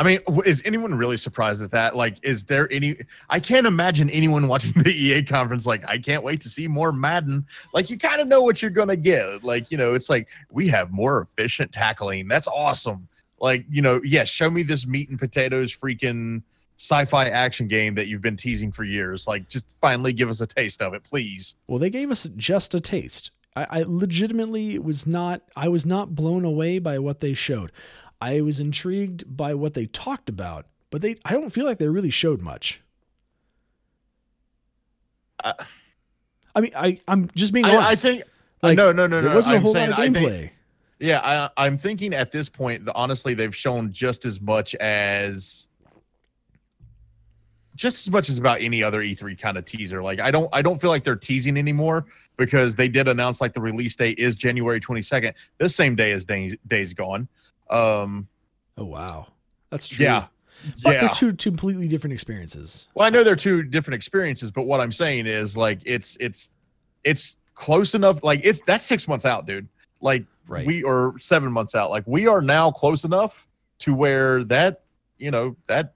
I 0.00 0.02
mean, 0.02 0.20
is 0.46 0.62
anyone 0.64 0.94
really 0.94 1.18
surprised 1.18 1.60
at 1.60 1.70
that? 1.72 1.94
Like, 1.94 2.16
is 2.22 2.46
there 2.46 2.72
any? 2.72 2.96
I 3.28 3.38
can't 3.38 3.66
imagine 3.66 4.08
anyone 4.08 4.48
watching 4.48 4.82
the 4.82 4.90
EA 4.90 5.22
conference 5.22 5.66
like, 5.66 5.86
I 5.86 5.98
can't 5.98 6.24
wait 6.24 6.40
to 6.40 6.48
see 6.48 6.66
more 6.66 6.90
Madden. 6.90 7.46
Like, 7.74 7.90
you 7.90 7.98
kind 7.98 8.18
of 8.18 8.26
know 8.26 8.40
what 8.40 8.62
you're 8.62 8.70
gonna 8.70 8.96
get. 8.96 9.44
Like, 9.44 9.70
you 9.70 9.76
know, 9.76 9.92
it's 9.92 10.08
like 10.08 10.28
we 10.50 10.68
have 10.68 10.90
more 10.90 11.20
efficient 11.20 11.70
tackling. 11.70 12.28
That's 12.28 12.48
awesome. 12.48 13.08
Like, 13.40 13.66
you 13.70 13.82
know, 13.82 14.00
yes, 14.02 14.30
show 14.30 14.48
me 14.48 14.62
this 14.62 14.86
meat 14.86 15.10
and 15.10 15.18
potatoes 15.18 15.70
freaking 15.76 16.40
sci-fi 16.78 17.26
action 17.28 17.68
game 17.68 17.94
that 17.96 18.06
you've 18.06 18.22
been 18.22 18.38
teasing 18.38 18.72
for 18.72 18.84
years. 18.84 19.26
Like, 19.26 19.50
just 19.50 19.66
finally 19.82 20.14
give 20.14 20.30
us 20.30 20.40
a 20.40 20.46
taste 20.46 20.80
of 20.80 20.94
it, 20.94 21.04
please. 21.04 21.56
Well, 21.66 21.78
they 21.78 21.90
gave 21.90 22.10
us 22.10 22.26
just 22.38 22.74
a 22.74 22.80
taste. 22.80 23.32
I, 23.56 23.80
I 23.80 23.84
legitimately 23.86 24.78
was 24.78 25.06
not 25.06 25.42
I 25.56 25.68
was 25.68 25.84
not 25.84 26.14
blown 26.14 26.44
away 26.44 26.78
by 26.78 26.98
what 26.98 27.20
they 27.20 27.34
showed. 27.34 27.72
I 28.20 28.40
was 28.42 28.60
intrigued 28.60 29.36
by 29.36 29.54
what 29.54 29.74
they 29.74 29.86
talked 29.86 30.28
about, 30.28 30.66
but 30.90 31.00
they 31.00 31.16
I 31.24 31.32
don't 31.32 31.50
feel 31.50 31.64
like 31.64 31.78
they 31.78 31.88
really 31.88 32.10
showed 32.10 32.42
much. 32.42 32.80
Uh, 35.42 35.54
I 36.54 36.60
mean, 36.60 36.72
I 36.76 37.00
I'm 37.08 37.30
just 37.34 37.52
being 37.52 37.64
I, 37.64 37.76
honest. 37.76 37.90
I 37.90 37.94
think 37.94 38.24
Like, 38.62 38.76
no, 38.76 38.92
no, 38.92 39.06
no, 39.06 39.20
there 39.20 39.30
no. 39.30 39.36
wasn't 39.36 39.54
a 39.54 39.56
I'm 39.56 39.62
whole 39.62 39.72
saying 39.72 39.90
lot 39.90 40.00
of 40.00 40.04
I 40.04 40.12
think 40.12 40.28
gameplay. 40.28 40.50
Yeah, 40.98 41.20
I, 41.56 41.64
I'm 41.66 41.78
thinking 41.78 42.12
at 42.12 42.30
this 42.30 42.50
point, 42.50 42.86
honestly, 42.94 43.32
they've 43.32 43.56
shown 43.56 43.90
just 43.90 44.26
as 44.26 44.38
much 44.38 44.74
as 44.74 45.66
just 47.74 48.06
as 48.06 48.10
much 48.10 48.28
as 48.28 48.36
about 48.36 48.60
any 48.60 48.82
other 48.82 49.00
E3 49.00 49.38
kind 49.40 49.56
of 49.56 49.64
teaser. 49.64 50.02
Like 50.02 50.20
I 50.20 50.30
don't 50.30 50.50
I 50.52 50.60
don't 50.60 50.78
feel 50.78 50.90
like 50.90 51.02
they're 51.04 51.16
teasing 51.16 51.56
anymore 51.56 52.04
because 52.36 52.76
they 52.76 52.88
did 52.88 53.08
announce 53.08 53.40
like 53.40 53.54
the 53.54 53.60
release 53.60 53.96
date 53.96 54.18
is 54.18 54.34
January 54.34 54.80
22nd, 54.80 55.32
this 55.56 55.74
same 55.74 55.96
day 55.96 56.12
as 56.12 56.26
Days, 56.26 56.54
Days 56.66 56.92
Gone. 56.92 57.26
Um 57.70 58.28
Oh 58.76 58.84
wow, 58.84 59.28
that's 59.70 59.86
true. 59.88 60.04
yeah. 60.04 60.26
but 60.82 60.94
yeah. 60.94 61.00
they're 61.00 61.08
two 61.10 61.32
two 61.32 61.50
completely 61.50 61.88
different 61.88 62.12
experiences. 62.12 62.88
Well, 62.94 63.06
I 63.06 63.10
know 63.10 63.22
they're 63.24 63.36
two 63.36 63.62
different 63.62 63.94
experiences, 63.96 64.50
but 64.50 64.62
what 64.62 64.80
I'm 64.80 64.92
saying 64.92 65.26
is 65.26 65.56
like 65.56 65.80
it's 65.84 66.16
it's 66.20 66.48
it's 67.04 67.36
close 67.54 67.94
enough. 67.94 68.22
Like 68.22 68.40
it's 68.44 68.60
that's 68.66 68.84
six 68.86 69.06
months 69.08 69.24
out, 69.24 69.46
dude. 69.46 69.68
Like 70.00 70.24
Right. 70.48 70.66
we 70.66 70.82
are 70.82 71.16
seven 71.18 71.52
months 71.52 71.74
out. 71.76 71.90
Like 71.90 72.02
we 72.06 72.26
are 72.26 72.40
now 72.42 72.72
close 72.72 73.04
enough 73.04 73.46
to 73.80 73.94
where 73.94 74.42
that 74.44 74.82
you 75.18 75.30
know 75.30 75.54
that 75.68 75.94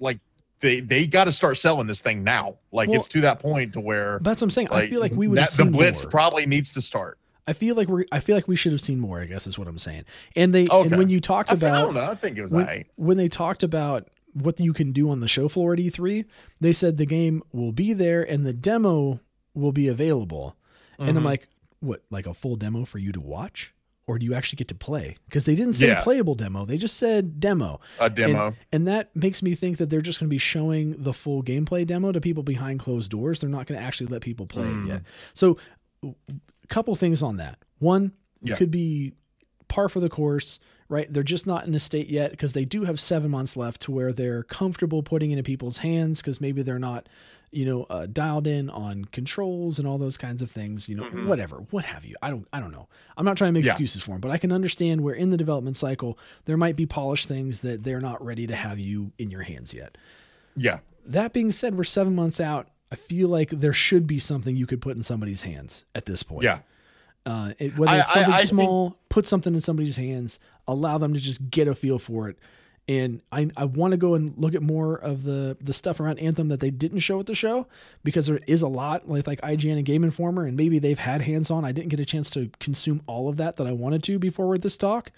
like 0.00 0.18
they 0.60 0.80
they 0.80 1.06
got 1.06 1.24
to 1.24 1.32
start 1.32 1.56
selling 1.58 1.86
this 1.86 2.00
thing 2.00 2.24
now. 2.24 2.56
Like 2.72 2.88
Well- 2.88 2.98
it's 2.98 3.08
to 3.08 3.20
that 3.20 3.38
point 3.38 3.74
to 3.74 3.80
where 3.80 4.18
But 4.18 4.30
that's 4.30 4.40
what 4.40 4.46
I'm 4.46 4.50
saying. 4.50 4.68
like, 4.70 4.84
I 4.84 4.88
feel 4.88 5.00
like 5.00 5.12
we 5.12 5.28
would 5.28 5.38
that, 5.38 5.50
the 5.52 5.64
blitz 5.66 6.02
more. 6.02 6.10
probably 6.10 6.46
needs 6.46 6.72
to 6.72 6.80
start. 6.82 7.18
I 7.46 7.52
feel 7.54 7.74
like 7.74 7.88
we're. 7.88 8.04
I 8.12 8.20
feel 8.20 8.36
like 8.36 8.46
we 8.48 8.56
should 8.56 8.72
have 8.72 8.80
seen 8.80 9.00
more. 9.00 9.20
I 9.20 9.24
guess 9.26 9.46
is 9.46 9.58
what 9.58 9.66
I'm 9.68 9.78
saying. 9.78 10.04
And 10.36 10.54
they. 10.54 10.68
Okay. 10.68 10.88
And 10.88 10.96
when 10.98 11.08
you 11.08 11.20
talked 11.20 11.50
I, 11.50 11.56
thi- 11.56 11.66
I 11.66 11.68
about 11.70 11.82
don't 11.86 11.94
know. 11.94 12.10
I 12.10 12.14
think 12.14 12.38
it 12.38 12.42
was 12.42 12.52
when, 12.52 12.84
when 12.96 13.16
they 13.16 13.28
talked 13.28 13.62
about 13.62 14.08
what 14.34 14.58
you 14.60 14.72
can 14.72 14.92
do 14.92 15.10
on 15.10 15.20
the 15.20 15.28
show 15.28 15.48
floor 15.48 15.72
at 15.74 15.78
E3, 15.78 16.24
they 16.60 16.72
said 16.72 16.96
the 16.96 17.04
game 17.06 17.42
will 17.52 17.72
be 17.72 17.92
there 17.92 18.22
and 18.22 18.46
the 18.46 18.52
demo 18.52 19.20
will 19.54 19.72
be 19.72 19.88
available. 19.88 20.56
And 20.98 21.10
I'm 21.16 21.22
Mhm. 21.22 21.26
like, 21.26 21.48
what? 21.80 22.02
Like 22.10 22.26
a 22.26 22.32
full 22.34 22.56
demo 22.56 22.84
for 22.84 22.98
you 22.98 23.10
to 23.12 23.20
watch, 23.20 23.74
or 24.06 24.18
do 24.18 24.24
you 24.24 24.32
actually 24.34 24.56
get 24.58 24.68
to 24.68 24.74
play? 24.74 25.16
Because 25.26 25.44
they 25.44 25.54
didn't 25.56 25.72
say 25.74 25.88
Yeah. 25.88 26.02
playable 26.02 26.34
demo. 26.36 26.64
They 26.64 26.78
just 26.78 26.96
said 26.96 27.40
demo. 27.40 27.80
a 27.98 28.08
demo. 28.08 28.54
And 28.72 28.86
that 28.86 29.14
makes 29.16 29.42
me 29.42 29.54
think 29.56 29.78
that 29.78 29.90
they're 29.90 30.00
just 30.00 30.20
going 30.20 30.28
to 30.28 30.34
be 30.34 30.38
showing 30.38 30.94
the 31.02 31.12
full 31.12 31.42
gameplay 31.42 31.84
demo 31.86 32.12
to 32.12 32.20
people 32.20 32.42
behind 32.44 32.78
closed 32.78 33.10
doors. 33.10 33.40
They're 33.40 33.50
not 33.50 33.66
going 33.66 33.80
to 33.80 33.84
actually 33.84 34.06
let 34.06 34.22
people 34.22 34.46
play 34.46 34.64
Mm. 34.66 34.84
it 34.84 34.88
yet. 34.88 35.02
So, 35.34 35.58
couple 36.72 36.94
things 36.96 37.22
on 37.22 37.36
that. 37.36 37.58
One, 37.78 38.12
Yeah. 38.42 38.56
could 38.56 38.70
be 38.70 39.12
par 39.68 39.88
for 39.88 40.00
the 40.00 40.08
course, 40.08 40.58
right? 40.88 41.10
They're 41.12 41.22
just 41.22 41.46
not 41.46 41.66
in 41.66 41.74
a 41.74 41.78
state 41.78 42.08
yet 42.08 42.30
because 42.32 42.52
they 42.52 42.64
do 42.64 42.84
have 42.84 42.98
seven 43.00 43.30
months 43.30 43.56
left 43.56 43.80
to 43.82 43.90
where 43.92 44.12
they're 44.12 44.42
comfortable 44.44 45.02
putting 45.02 45.30
into 45.30 45.42
people's 45.42 45.78
hands 45.78 46.20
because 46.20 46.40
maybe 46.40 46.62
they're 46.62 46.78
not, 46.78 47.08
you 47.50 47.64
know, 47.64 47.84
uh, 47.84 48.06
dialed 48.06 48.46
in 48.46 48.68
on 48.70 49.04
controls 49.06 49.78
and 49.78 49.86
all 49.88 49.96
those 49.98 50.16
kinds 50.16 50.42
of 50.42 50.50
things. 50.50 50.88
You 50.88 50.96
know, 50.96 51.04
Mhm. 51.04 51.26
whatever, 51.26 51.58
what 51.70 51.84
have 51.84 52.04
you. 52.04 52.16
I 52.22 52.30
don't, 52.30 52.46
I 52.52 52.60
don't 52.60 52.72
know. 52.72 52.88
I'm 53.16 53.24
not 53.24 53.36
trying 53.36 53.50
to 53.54 53.58
make 53.58 53.64
Yeah. 53.64 53.72
excuses 53.72 54.02
for 54.02 54.12
them, 54.12 54.20
but 54.20 54.30
I 54.30 54.38
can 54.38 54.52
understand 54.52 55.00
where 55.02 55.14
in 55.14 55.30
the 55.30 55.36
development 55.36 55.76
cycle 55.76 56.18
there 56.46 56.56
might 56.56 56.76
be 56.76 56.84
polished 56.86 57.28
things 57.28 57.60
that 57.60 57.82
they're 57.84 58.00
not 58.00 58.22
ready 58.24 58.46
to 58.46 58.56
have 58.56 58.78
you 58.78 59.12
in 59.18 59.30
your 59.30 59.42
hands 59.42 59.72
yet. 59.74 59.96
yeah. 60.56 60.80
That 61.06 61.32
being 61.32 61.50
said, 61.50 61.74
we're 61.76 61.82
seven 61.84 62.14
months 62.14 62.38
out. 62.40 62.68
I 62.92 62.96
feel 62.96 63.28
like 63.28 63.48
there 63.50 63.72
should 63.72 64.06
be 64.06 64.18
something 64.20 64.54
you 64.54 64.66
could 64.66 64.82
put 64.82 64.94
in 64.96 65.02
somebody's 65.02 65.42
hands 65.42 65.84
at 65.94 66.04
this 66.06 66.22
point. 66.22 66.44
Yeah. 66.44 66.58
Uh, 67.24 67.52
it, 67.58 67.78
whether 67.78 67.92
I- 67.92 68.00
it's 68.00 68.10
I- 68.10 68.14
something 68.14 68.32
I 68.34 68.36
think- 68.38 68.48
small, 68.48 68.96
put 69.08 69.26
something 69.26 69.54
in 69.54 69.60
somebody's 69.62 69.96
hands, 69.96 70.38
allow 70.68 70.98
them 70.98 71.14
to 71.14 71.20
just 71.20 71.50
get 71.50 71.66
a 71.68 71.74
feel 71.74 71.98
for 71.98 72.28
it. 72.28 72.36
And 72.88 73.22
I, 73.30 73.48
I 73.56 73.64
want 73.64 73.92
to 73.92 73.96
go 73.96 74.14
and 74.14 74.34
look 74.36 74.54
at 74.56 74.60
more 74.62 74.96
of 74.96 75.22
the 75.22 75.56
the 75.60 75.72
stuff 75.72 76.00
around 76.00 76.18
Anthem 76.18 76.48
that 76.48 76.58
they 76.60 76.70
didn't 76.70 76.98
show 76.98 77.20
at 77.20 77.26
the 77.26 77.34
show 77.34 77.68
because 78.02 78.26
there 78.26 78.40
is 78.48 78.60
a 78.60 78.68
lot 78.68 79.08
like 79.08 79.26
like 79.28 79.40
IGN 79.40 79.76
and 79.76 79.84
Game 79.86 80.02
Informer 80.02 80.44
and 80.46 80.56
maybe 80.56 80.80
they've 80.80 80.98
had 80.98 81.22
hands 81.22 81.48
on. 81.50 81.64
I 81.64 81.70
didn't 81.72 81.90
get 81.90 82.00
a 82.00 82.04
chance 82.04 82.28
to 82.30 82.50
consume 82.58 83.00
all 83.06 83.28
of 83.28 83.36
that 83.36 83.56
that 83.56 83.68
I 83.68 83.72
wanted 83.72 84.02
to 84.04 84.18
before 84.18 84.58
this 84.58 84.76
talk 84.76 85.12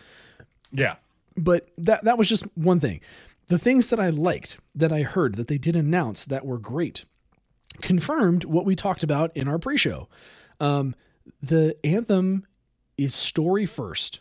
Yeah. 0.73 0.97
but 1.39 1.69
that 1.79 2.05
that 2.05 2.19
was 2.19 2.29
just 2.29 2.45
one 2.55 2.81
thing. 2.81 3.01
The 3.47 3.59
things 3.59 3.87
that 3.89 3.99
I 3.99 4.11
liked 4.11 4.59
that 4.75 4.93
I 4.93 5.03
heard 5.03 5.37
that 5.37 5.49
they 5.49 5.59
did 5.59 5.75
announce 5.75 6.27
that 6.27 6.45
were 6.45 6.59
great 6.59 7.07
confirmed 7.81 8.45
what 8.45 8.65
we 8.65 8.75
talked 8.77 9.03
about 9.03 9.37
in 9.37 9.49
our 9.49 9.59
pre-show. 9.59 10.09
Um, 10.61 10.95
the 11.43 11.77
anthem 11.85 12.47
is 12.97 13.15
story 13.15 13.67
first. 13.67 14.21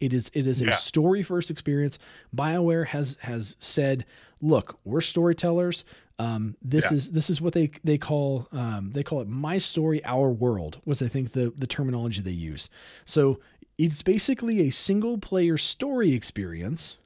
It 0.00 0.12
is 0.12 0.30
it 0.34 0.46
is 0.46 0.60
a 0.60 0.66
Yeah. 0.66 0.76
story 0.76 1.22
first 1.22 1.50
experience. 1.50 1.98
BioWare 2.34 2.86
has 2.88 3.16
has 3.20 3.56
said, 3.58 4.04
"Look, 4.42 4.78
we're 4.84 5.00
storytellers. 5.00 5.84
Um, 6.18 6.56
this 6.60 6.90
Yeah. 6.90 6.96
is 6.98 7.10
this 7.12 7.30
is 7.30 7.40
what 7.40 7.54
they 7.54 7.70
they 7.84 7.96
call 7.96 8.46
um, 8.52 8.90
they 8.92 9.02
call 9.02 9.20
it 9.22 9.28
my 9.28 9.56
story, 9.58 10.04
our 10.04 10.30
world." 10.30 10.80
Was 10.84 11.00
I 11.00 11.08
think 11.08 11.32
the 11.32 11.50
the 11.56 11.66
terminology 11.66 12.20
they 12.20 12.30
use. 12.32 12.68
So 13.06 13.40
it's 13.78 14.02
basically 14.02 14.60
a 14.60 14.70
single 14.70 15.16
player 15.18 15.56
story 15.56 16.12
experience 16.12 16.96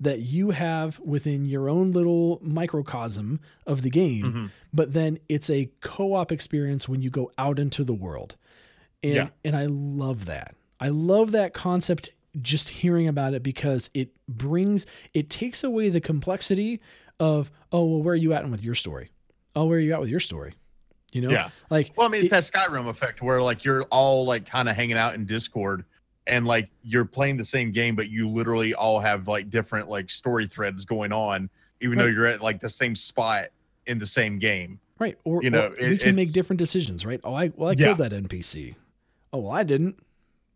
that 0.00 0.20
you 0.20 0.50
have 0.50 0.98
within 1.00 1.44
your 1.44 1.68
own 1.68 1.90
little 1.92 2.38
microcosm 2.42 3.38
of 3.66 3.82
the 3.82 3.90
game, 3.90 4.24
Mhm. 4.24 4.50
but 4.72 4.92
then 4.94 5.18
it's 5.28 5.50
a 5.50 5.68
co-op 5.82 6.32
experience 6.32 6.88
when 6.88 7.02
you 7.02 7.10
go 7.10 7.30
out 7.36 7.58
into 7.58 7.84
the 7.84 7.92
world. 7.92 8.36
And 9.02 9.14
Yeah. 9.14 9.28
and 9.44 9.54
I 9.56 9.66
love 9.66 10.24
that. 10.26 10.54
I 10.80 10.88
love 10.88 11.32
that 11.32 11.52
concept 11.52 12.10
just 12.40 12.68
hearing 12.68 13.08
about 13.08 13.34
it 13.34 13.42
because 13.42 13.90
it 13.92 14.10
brings 14.28 14.86
it 15.14 15.28
takes 15.30 15.64
away 15.64 15.88
the 15.88 16.00
complexity 16.00 16.80
of 17.18 17.50
oh 17.72 17.84
well 17.84 18.02
where 18.02 18.12
are 18.12 18.16
you 18.16 18.32
at 18.32 18.48
with 18.48 18.62
your 18.62 18.74
story? 18.74 19.10
Oh 19.56 19.66
where 19.66 19.78
are 19.78 19.80
you 19.80 19.92
at 19.92 20.00
with 20.00 20.08
your 20.10 20.20
story? 20.20 20.54
You 21.12 21.22
know? 21.22 21.30
Yeah. 21.30 21.50
Like 21.70 21.92
Well, 21.96 22.06
I 22.06 22.10
mean, 22.10 22.20
it's 22.20 22.28
it- 22.28 22.30
that 22.30 22.44
Skyrim 22.44 22.88
effect 22.88 23.20
where 23.20 23.42
like 23.42 23.64
you're 23.64 23.82
all 23.84 24.24
like 24.24 24.46
kind 24.46 24.68
of 24.68 24.76
hanging 24.76 24.96
out 24.96 25.14
in 25.14 25.26
Discord 25.26 25.84
and 26.26 26.46
like 26.46 26.68
you're 26.82 27.04
playing 27.04 27.36
the 27.36 27.44
same 27.44 27.72
game, 27.72 27.96
but 27.96 28.08
you 28.08 28.28
literally 28.28 28.74
all 28.74 29.00
have 29.00 29.26
like 29.28 29.50
different 29.50 29.88
like 29.88 30.10
story 30.10 30.46
threads 30.46 30.84
going 30.84 31.12
on, 31.12 31.48
even 31.80 31.98
though 31.98 32.06
you're 32.06 32.26
at 32.26 32.40
like 32.40 32.60
the 32.60 32.68
same 32.68 32.94
spot 32.94 33.46
in 33.86 33.98
the 33.98 34.06
same 34.06 34.38
game. 34.38 34.78
Right. 34.98 35.16
Or, 35.24 35.42
You 35.42 35.50
know, 35.50 35.74
or 35.80 35.88
we 35.88 35.96
can 35.98 36.14
make 36.14 36.32
different 36.32 36.58
decisions, 36.58 37.06
right? 37.06 37.20
Oh, 37.24 37.32
I 37.34 37.48
well, 37.56 37.70
I 37.70 37.72
Yeah. 37.72 37.86
killed 37.94 37.98
that 37.98 38.12
NPC. 38.12 38.74
Oh, 39.32 39.38
well, 39.38 39.52
I 39.52 39.62
didn't. 39.62 39.98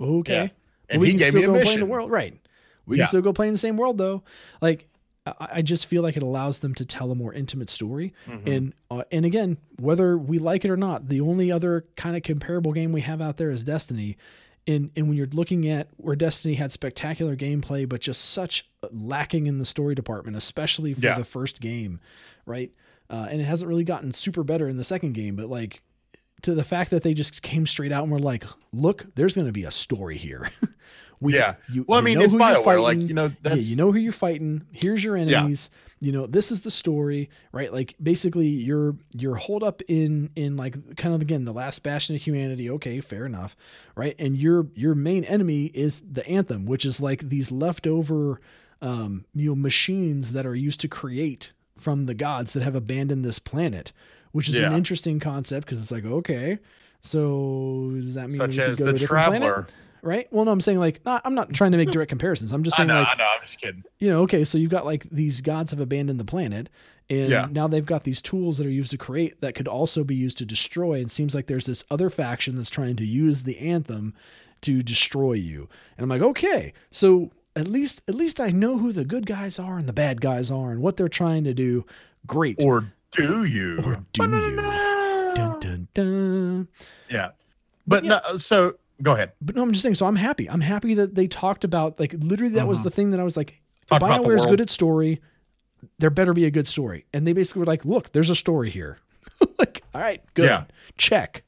Okay. 0.01 0.33
Yeah. 0.35 0.41
Well, 0.43 0.51
And 0.91 1.01
we 1.01 1.07
he 1.09 1.13
can 1.13 1.19
gave 1.19 1.29
still 1.31 1.41
me 1.41 1.45
a 1.45 1.47
go 1.59 1.63
play 1.65 1.75
in 1.75 1.81
the 1.81 1.87
world, 1.87 2.11
right? 2.11 2.39
We 2.87 2.99
Yeah. 2.99 3.05
can 3.05 3.09
still 3.09 3.23
go 3.23 3.33
play 3.33 3.47
in 3.47 3.55
the 3.55 3.59
same 3.59 3.77
world, 3.79 3.97
though. 3.97 4.23
Like, 4.61 4.87
I, 5.27 5.33
I 5.55 5.63
just 5.63 5.87
feel 5.87 6.03
like 6.03 6.19
it 6.19 6.23
allows 6.23 6.59
them 6.59 6.75
to 6.75 6.85
tell 6.85 7.11
a 7.11 7.15
more 7.15 7.33
intimate 7.33 7.71
story. 7.71 8.13
Mhm. 8.29 8.47
And 8.57 8.75
uh, 8.91 9.05
and 9.11 9.25
again, 9.25 9.57
whether 9.81 10.19
we 10.19 10.39
like 10.39 10.67
it 10.67 10.71
or 10.71 10.77
not, 10.77 11.09
the 11.09 11.23
only 11.23 11.51
other 11.51 11.87
kind 11.97 12.15
of 12.17 12.23
comparable 12.23 12.73
game 12.73 12.93
we 12.93 13.01
have 13.01 13.23
out 13.23 13.39
there 13.39 13.51
is 13.51 13.65
Destiny. 13.65 14.19
And 14.67 14.91
and 14.97 15.09
when 15.09 15.17
you're 15.17 15.27
looking 15.27 15.69
at 15.69 15.89
where 15.99 16.17
Destiny 16.17 16.55
had 16.55 16.73
spectacular 16.73 17.37
gameplay, 17.37 17.89
but 17.89 18.01
just 18.01 18.25
such 18.31 18.67
lacking 18.91 19.47
in 19.47 19.59
the 19.59 19.65
story 19.65 19.95
department, 19.95 20.37
especially 20.37 20.95
for 20.95 21.01
Yeah. 21.01 21.19
the 21.19 21.25
first 21.25 21.61
game, 21.61 22.01
right? 22.47 22.73
Uh, 23.11 23.27
and 23.31 23.41
it 23.41 23.45
hasn't 23.45 23.69
really 23.69 23.85
gotten 23.85 24.11
super 24.13 24.43
better 24.43 24.67
in 24.69 24.77
the 24.79 24.85
second 24.85 25.13
game, 25.13 25.37
but 25.37 25.51
like 25.51 25.83
to 26.43 26.55
the 26.55 26.65
fact 26.65 26.91
that 26.91 27.03
they 27.03 27.13
just 27.15 27.43
came 27.43 27.67
straight 27.67 27.93
out 27.93 28.03
and 28.05 28.13
were 28.13 28.19
like, 28.19 28.45
"Look, 28.73 29.07
there's 29.15 29.35
going 29.35 29.47
to 29.47 29.53
be 29.53 29.65
a 29.65 29.71
story 29.71 30.17
here." 30.17 30.49
we, 31.21 31.35
Yeah. 31.35 31.57
You, 31.71 31.85
well, 31.87 31.99
I 31.99 32.03
mean, 32.03 32.21
it's 32.21 32.35
Bioware. 32.35 32.83
Like, 32.83 33.01
you 33.01 33.13
know, 33.15 33.33
that's 33.43 33.65
yeah, 33.67 33.71
you 33.71 33.77
know 33.77 33.93
who 33.93 33.99
you're 33.99 34.13
fighting. 34.13 34.63
Here's 34.73 35.05
your 35.05 35.17
enemies. 35.17 35.69
You 36.01 36.13
know, 36.13 36.27
this 36.27 36.53
is 36.53 36.61
the 36.63 36.71
story, 36.71 37.31
right? 37.53 37.73
Like 37.73 37.95
basically 38.03 38.49
you're 38.49 38.97
you're 39.15 39.37
holed 39.37 39.63
up 39.63 39.81
in 39.89 40.31
in 40.37 40.57
like 40.57 40.97
kind 40.97 41.15
of 41.15 41.23
again 41.23 41.45
the 41.45 41.53
last 41.53 41.83
bastion 41.83 42.15
of 42.15 42.23
humanity. 42.23 42.69
Okay, 42.71 43.01
fair 43.01 43.25
enough. 43.27 43.57
Right? 43.95 44.15
And 44.19 44.37
your 44.37 44.67
your 44.75 44.95
main 44.95 45.25
enemy 45.25 45.67
is 45.67 46.03
the 46.11 46.27
anthem, 46.27 46.67
which 46.67 46.85
is 46.85 47.01
like 47.01 47.29
these 47.29 47.51
leftover 47.51 48.41
um, 48.83 49.25
you 49.35 49.49
know, 49.49 49.55
machines 49.55 50.33
that 50.33 50.45
are 50.45 50.55
used 50.55 50.81
to 50.81 50.89
create 50.89 51.53
from 51.79 52.05
the 52.05 52.15
gods 52.15 52.53
that 52.53 52.63
have 52.63 52.75
abandoned 52.75 53.25
this 53.25 53.39
planet, 53.39 53.93
which 54.33 54.49
is 54.49 54.57
an 54.57 54.75
interesting 54.75 55.19
concept 55.19 55.67
because 55.67 55.81
it's 55.81 55.91
like, 55.91 56.05
okay, 56.05 56.59
so 57.01 57.93
does 57.95 58.15
that 58.15 58.29
mean 58.29 58.37
such 58.37 58.57
we 58.57 58.63
as 58.63 58.79
go 58.79 58.85
to 58.87 58.93
the 58.93 58.97
a 58.97 58.99
different 58.99 59.27
planet? 59.27 59.43
Traveler. 59.43 59.67
Right? 60.05 60.27
Well, 60.33 60.45
no, 60.45 60.51
I'm 60.53 60.61
saying 60.61 60.79
like 60.79 61.05
not, 61.05 61.23
I'm 61.25 61.35
not 61.35 61.53
trying 61.53 61.73
to 61.73 61.79
make 61.79 61.91
direct 61.91 62.09
comparisons. 62.11 62.53
I'm 62.53 62.63
just 62.63 62.77
I 62.77 62.79
saying 62.79 62.89
know, 62.89 63.01
like 63.01 63.09
I 63.13 63.15
know. 63.17 63.25
I'm 63.35 63.41
just 63.45 63.59
kidding. 63.61 63.83
you 63.99 64.09
know, 64.11 64.23
okay, 64.23 64.45
so 64.45 64.59
you've 64.59 64.71
got 64.71 64.85
like 64.85 65.07
these 65.11 65.41
gods 65.41 65.71
have 65.71 65.81
abandoned 65.81 66.21
the 66.21 66.25
planet, 66.25 66.69
and 67.11 67.29
Yeah. 67.31 67.49
now 67.51 67.67
they've 67.69 67.85
got 67.87 68.05
these 68.05 68.21
tools 68.23 68.59
that 68.59 68.67
are 68.67 68.71
used 68.71 68.91
to 68.93 68.99
create 68.99 69.41
that 69.41 69.55
could 69.55 69.69
also 69.69 70.05
be 70.05 70.15
used 70.15 70.39
to 70.39 70.45
destroy. 70.47 70.95
And 70.95 71.07
it 71.07 71.11
seems 71.11 71.35
like 71.35 71.47
there's 71.47 71.67
this 71.67 71.85
other 71.91 72.11
faction 72.11 72.57
that's 72.57 72.71
trying 72.71 72.97
to 72.97 73.05
use 73.05 73.43
the 73.43 73.59
anthem 73.59 74.15
to 74.63 74.83
destroy 74.83 75.33
you. 75.35 75.69
And 75.99 76.05
I'm 76.05 76.09
like, 76.09 76.23
okay, 76.31 76.73
so 76.91 77.31
at 77.57 77.69
least 77.69 78.03
at 78.09 78.15
least 78.15 78.41
I 78.41 78.51
know 78.51 78.79
who 78.79 78.93
the 78.93 79.05
good 79.05 79.27
guys 79.27 79.59
are 79.59 79.77
and 79.79 79.89
the 79.89 79.93
bad 79.93 80.21
guys 80.21 80.51
are 80.51 80.71
and 80.71 80.81
what 80.81 80.97
they're 80.97 81.09
trying 81.09 81.45
to 81.45 81.55
do. 81.55 81.85
Great. 82.27 82.63
Or 82.65 82.93
do 83.13 83.45
you? 83.45 83.79
Or 83.85 84.05
do 84.13 84.23
you? 84.25 84.57
Dun, 85.35 85.59
dun, 85.61 85.89
dun. 85.95 86.69
Yeah. 87.11 87.31
But 87.87 88.05
Yeah. 88.05 88.21
no, 88.31 88.37
so 88.39 88.75
go 89.03 89.13
ahead. 89.13 89.33
But 89.41 89.57
no, 89.57 89.63
I'm 89.63 89.73
just 89.73 89.83
saying. 89.83 89.95
So 89.97 90.07
I'm 90.07 90.17
happy. 90.17 90.49
I'm 90.49 90.61
happy 90.61 90.95
that 90.95 91.15
they 91.15 91.27
talked 91.27 91.65
about 91.65 91.99
like 92.01 92.15
literally 92.19 92.55
that 92.55 92.67
was 92.67 92.81
Mhm. 92.81 92.85
the 92.85 92.91
thing 92.91 93.11
that 93.11 93.21
I 93.21 93.25
was 93.25 93.37
like, 93.37 93.61
Talk 93.87 93.99
about 94.03 94.23
the 94.23 94.29
Bioware's 94.29 94.47
good 94.47 94.61
at 94.61 94.71
story. 94.71 95.21
There 95.99 96.11
better 96.11 96.33
be 96.33 96.47
a 96.47 96.51
good 96.51 96.67
story. 96.67 97.05
And 97.13 97.27
they 97.27 97.33
basically 97.35 97.61
were 97.61 97.67
like, 97.67 97.85
look, 97.85 98.13
there's 98.13 98.31
a 98.31 98.35
story 98.37 98.71
here. 98.71 98.99
like, 99.59 99.83
all 99.95 100.01
right, 100.01 100.23
good. 100.35 100.47
Yeah. 100.47 100.65
Check. 100.97 101.43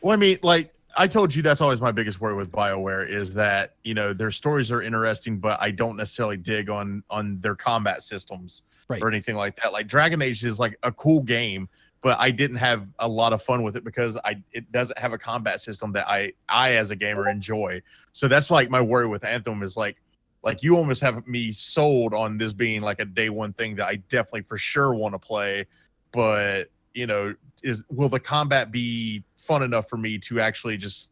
Well, 0.00 0.12
I 0.12 0.16
mean, 0.16 0.38
like 0.42 0.72
I 0.96 1.06
told 1.06 1.34
you 1.34 1.42
that's 1.42 1.60
always 1.60 1.80
my 1.80 1.92
biggest 1.92 2.20
worry 2.20 2.34
with 2.34 2.50
BioWare 2.52 3.08
is 3.08 3.32
that 3.34 3.76
you 3.84 3.94
know 3.94 4.12
their 4.12 4.30
stories 4.30 4.72
are 4.72 4.82
interesting, 4.82 5.38
but 5.38 5.58
I 5.60 5.70
don't 5.70 5.96
necessarily 5.96 6.36
dig 6.36 6.68
on 6.70 7.02
on 7.10 7.40
their 7.40 7.54
combat 7.54 8.02
systems 8.02 8.62
Right. 8.88 9.00
or 9.00 9.08
anything 9.08 9.36
like 9.36 9.56
that. 9.62 9.72
Like 9.72 9.86
Dragon 9.86 10.20
Age 10.20 10.44
is 10.44 10.58
like 10.58 10.76
a 10.82 10.90
cool 10.92 11.22
game, 11.22 11.68
but 12.02 12.18
I 12.18 12.32
didn't 12.32 12.56
have 12.56 12.88
a 12.98 13.08
lot 13.08 13.32
of 13.32 13.42
fun 13.42 13.62
with 13.62 13.76
it 13.76 13.84
because 13.84 14.18
I 14.24 14.42
it 14.52 14.70
doesn't 14.72 14.98
have 14.98 15.12
a 15.12 15.18
combat 15.18 15.60
system 15.60 15.92
that 15.92 16.08
I 16.08 16.32
I 16.48 16.72
as 16.72 16.90
a 16.90 16.96
gamer 16.96 17.28
enjoy. 17.28 17.80
So 18.12 18.28
that's 18.28 18.50
like 18.50 18.68
my 18.68 18.80
worry 18.80 19.06
with 19.06 19.24
Anthem 19.24 19.62
is 19.62 19.76
like 19.76 20.02
like 20.42 20.62
you 20.62 20.76
almost 20.76 21.00
have 21.02 21.26
me 21.26 21.52
sold 21.52 22.12
on 22.12 22.36
this 22.36 22.52
being 22.52 22.82
like 22.82 22.98
a 23.00 23.04
day 23.04 23.28
one 23.30 23.52
thing 23.52 23.76
that 23.76 23.86
I 23.86 23.96
definitely 23.96 24.42
for 24.42 24.58
sure 24.58 24.92
want 24.92 25.14
to 25.14 25.18
play, 25.18 25.66
but 26.10 26.64
you 26.92 27.06
know 27.06 27.34
is 27.62 27.84
will 27.88 28.08
the 28.08 28.20
combat 28.20 28.72
be 28.72 29.22
fun 29.36 29.62
enough 29.62 29.88
for 29.88 29.96
me 29.96 30.18
to 30.18 30.40
actually 30.40 30.76
just 30.76 31.10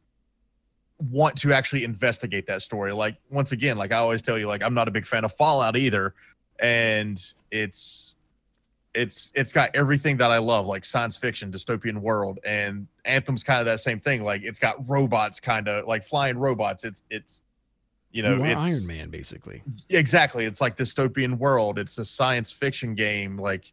want 1.11 1.37
to 1.37 1.53
actually 1.53 1.85
investigate 1.85 2.47
that 2.47 2.61
story 2.61 2.93
like 2.93 3.17
once 3.31 3.53
again 3.53 3.79
like 3.79 3.91
i 3.91 3.97
always 3.97 4.21
tell 4.21 4.39
you 4.39 4.47
like 4.47 4.63
i'm 4.63 4.75
not 4.75 4.87
a 4.87 4.91
big 4.91 5.07
fan 5.07 5.25
of 5.25 5.33
fallout 5.33 5.75
either 5.75 6.15
and 6.59 7.33
it's 7.51 8.17
it's 8.95 9.31
it's 9.35 9.53
got 9.53 9.75
everything 9.75 10.17
that 10.17 10.33
i 10.33 10.39
love 10.39 10.67
like 10.67 10.85
science 10.85 11.17
fiction 11.17 11.51
dystopian 11.51 11.99
world 11.99 12.39
and 12.45 12.87
anthem's 13.05 13.45
kind 13.45 13.61
of 13.61 13.67
that 13.67 13.79
same 13.79 14.01
thing 14.01 14.25
like 14.25 14.43
it's 14.43 14.59
got 14.59 14.77
robots 14.89 15.39
kind 15.39 15.69
of 15.69 15.87
like 15.87 16.03
flying 16.03 16.37
robots 16.37 16.83
it's 16.85 17.05
it's 17.09 17.43
you 18.11 18.23
know 18.23 18.37
you 18.37 18.45
it's 18.45 18.67
Iron 18.67 18.87
Man, 18.89 19.11
basically. 19.11 19.63
exactly 19.89 20.45
it's 20.45 20.61
like 20.61 20.77
dystopian 20.77 21.39
world 21.39 21.79
it's 21.79 21.99
a 21.99 22.05
science 22.05 22.51
fiction 22.51 22.95
game 22.95 23.39
like 23.39 23.73